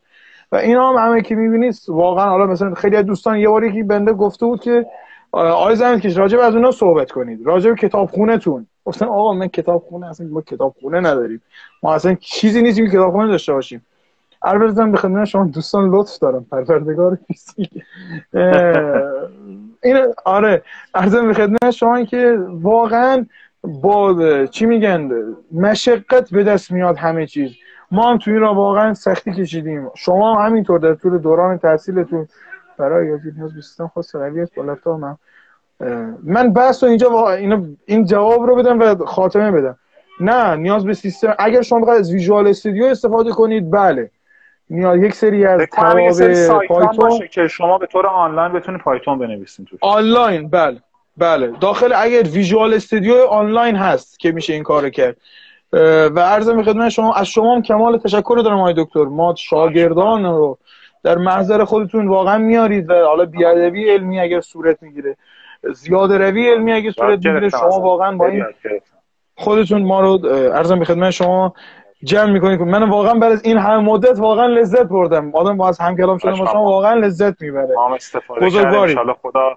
و 0.53 0.57
اینا 0.57 0.93
هم 0.93 1.09
همه 1.09 1.23
که 1.23 1.35
می‌بینید 1.35 1.75
واقعا 1.89 2.31
حالا 2.31 2.47
مثلا 2.47 2.75
خیلی 2.75 2.97
از 2.97 3.05
دوستان 3.07 3.39
یه 3.39 3.49
باری 3.49 3.73
که 3.73 3.85
بنده 3.85 4.13
گفته 4.13 4.47
بود 4.47 4.61
که 4.61 4.87
آقای 5.33 5.77
زمین 5.77 6.01
که 6.01 6.13
راجب 6.13 6.39
از 6.39 6.55
اونا 6.55 6.71
صحبت 6.71 7.11
کنید. 7.11 7.47
راجب 7.47 7.75
کتاب 7.75 8.11
خونه 8.11 8.39
تون 8.39 8.67
گفتن 8.85 9.07
آقا 9.07 9.33
من 9.33 9.49
کتاب 9.49 9.83
خونه 9.89 10.09
اصلا 10.09 10.27
ما 10.27 10.41
کتاب 10.41 10.75
خونه 10.81 11.01
نداریم. 11.01 11.43
ما 11.83 11.95
اصلا 11.95 12.15
چیزی 12.15 12.63
نیستیم 12.63 12.87
که 12.87 12.93
کتاب 12.93 13.13
خونه 13.13 13.29
داشته 13.29 13.53
باشیم. 13.53 13.87
البته 14.43 14.87
به 14.87 15.25
شما 15.25 15.45
دوستان 15.45 15.91
لطف 15.91 16.19
دارم. 16.19 16.47
پروردگار 16.51 17.19
این 19.83 20.15
آره. 20.25 20.63
ارزم 20.95 21.27
به 21.27 21.35
خدمت 21.35 21.71
شما 21.71 22.05
که 22.05 22.39
واقعا 22.49 23.27
با 23.83 24.47
چی 24.47 24.67
میگن؟ 24.67 25.11
مشقت 25.53 26.31
به 26.31 26.45
دست 26.45 26.71
میاد 26.71 26.97
همه 26.97 27.27
چیز. 27.27 27.51
ما 27.91 28.11
هم 28.11 28.19
توی 28.19 28.35
را 28.35 28.55
واقعا 28.55 28.95
سختی 28.95 29.33
کشیدیم. 29.33 29.91
شما 29.95 30.35
هم 30.35 30.47
همینطور 30.47 30.79
در 30.79 30.95
طول 30.95 31.19
دوران 31.19 31.59
تحصیلتون 31.59 32.29
برای 32.81 33.19
نیاز 33.37 33.55
به 33.55 33.61
سیستم 33.61 33.91
رویت 34.15 34.55
با 34.55 34.63
لپتاپ 34.63 35.01
من 35.01 35.17
من 36.23 36.53
بحث 36.53 36.85
اینجا 36.85 37.29
این 37.87 38.05
جواب 38.05 38.43
رو 38.43 38.57
بدم 38.57 38.81
و 38.81 39.05
خاتمه 39.05 39.51
بدم. 39.51 39.79
نه 40.21 40.55
نیاز 40.55 40.85
به 40.85 40.95
سیستم 40.95 41.35
اگر 41.39 41.63
شما 41.63 41.81
بخواید 41.81 42.01
از 42.01 42.13
ویژوال 42.13 42.47
استودیو 42.47 42.85
استفاده 42.85 43.31
کنید 43.31 43.71
بله. 43.71 44.11
میاد 44.69 45.03
یک 45.03 45.15
سری 45.15 45.47
از 45.47 45.61
تواب 45.73 46.67
پایتون 46.69 47.29
که 47.33 47.49
شما 47.49 47.79
به 47.79 47.87
طور 47.87 48.07
آنلاین 48.07 48.53
بتونید 48.53 48.81
پایتون 48.81 49.19
بنویسید 49.19 49.67
توش. 49.67 49.79
آنلاین 49.83 50.49
بله. 50.49 50.81
بله. 51.17 51.53
داخل 51.61 51.93
اگر 51.97 52.23
ویژوال 52.23 52.75
استودیو 52.75 53.15
آنلاین 53.15 53.77
هست 53.77 54.19
که 54.19 54.33
میشه 54.33 54.53
این 54.53 54.63
کارو 54.63 54.91
کرد. 54.91 55.17
و 55.73 56.21
عرض 56.21 56.49
خدمت 56.51 56.89
شما 56.89 57.15
از 57.15 57.27
شما 57.27 57.55
هم 57.55 57.63
کمال 57.63 57.99
تشکر 57.99 58.41
دارم 58.45 58.59
آقای 58.59 58.75
دکتر. 58.77 59.05
ما 59.05 59.35
شاگردان 59.35 60.25
رو 60.25 60.59
در 61.03 61.19
محضر 61.19 61.65
خودتون 61.65 62.09
واقعا 62.09 62.39
میارید 62.39 62.91
و 62.91 62.95
حالا 62.95 63.25
بیادبی 63.25 63.91
علمی 63.91 64.21
اگر 64.21 64.41
صورت 64.41 64.83
می‌گیره 64.83 65.17
زیاده 65.75 66.19
روی 66.19 66.51
علمی 66.51 66.73
اگر 66.73 66.91
صورت 66.91 67.27
می‌گیره 67.27 67.49
شما 67.49 67.81
واقعا 67.81 68.17
با 68.17 68.27
این 68.27 68.45
خودتون 69.37 69.83
ما 69.83 70.01
رو 70.01 70.27
ارزم 70.53 70.79
به 70.79 70.85
خدمت 70.85 71.11
شما 71.11 71.55
جمع 72.05 72.33
می‌کنید. 72.33 72.61
من 72.61 72.89
واقعا 72.89 73.15
بعد 73.15 73.33
از 73.33 73.45
این 73.45 73.59
همه 73.59 73.83
مدت 73.83 74.19
واقعا 74.19 74.47
لذت 74.47 74.83
بردم. 74.83 75.35
آدم 75.35 75.57
با 75.57 75.69
از 75.69 75.79
هم 75.81 75.97
کلام 75.97 76.19
شدن 76.19 76.31
با 76.31 76.47
شما 76.47 76.65
واقعا 76.65 76.95
لذت 76.95 77.43
می‌بره. 77.43 77.75
بزرگواری. 78.41 78.97
خدا 79.23 79.57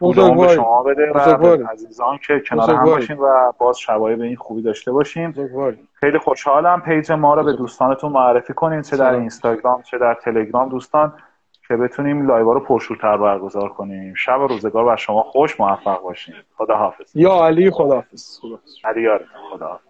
بزرگواری. 0.00 0.54
شما 0.54 0.82
بده 0.82 1.12
و 1.12 1.66
عزیزان 1.72 2.18
که 2.26 2.42
کنار 2.48 2.70
هم 2.70 2.84
باشین 2.84 3.16
و 3.16 3.52
باز 3.58 3.78
شبایه 3.78 4.16
به 4.16 4.24
این 4.24 4.36
خوبی 4.36 4.62
داشته 4.62 4.92
باشیم 4.92 5.34
خیلی 6.00 6.18
خوشحالم. 6.18 6.80
پیج 6.80 7.12
ما 7.12 7.34
رو 7.34 7.44
به 7.44 7.52
دوستانتون 7.52 8.12
معرفی 8.12 8.52
کنین 8.54 8.82
چه 8.82 8.96
در 8.96 9.14
اینستاگرام 9.14 9.82
چه 9.82 9.98
در 9.98 10.14
تلگرام. 10.14 10.68
دوستان 10.68 11.12
که 11.68 11.76
بتونیم 11.76 12.26
لایوا 12.26 12.52
رو 12.52 12.60
پرشورتر 12.60 13.16
برگزار 13.16 13.68
کنیم. 13.68 14.14
شب 14.14 14.40
و 14.40 14.46
روزگار 14.46 14.84
بر 14.84 14.96
شما 14.96 15.22
خوش 15.22 15.60
موفق 15.60 16.02
باشیم 16.02 16.34
خدا 16.56 16.76
حافظ 16.76 17.16
یا 17.16 17.46
علی 17.46 17.70
خدا 17.70 17.94
حافظ 17.94 18.40
علی 18.84 19.08
خدا 19.50 19.66
حافظ 19.66 19.89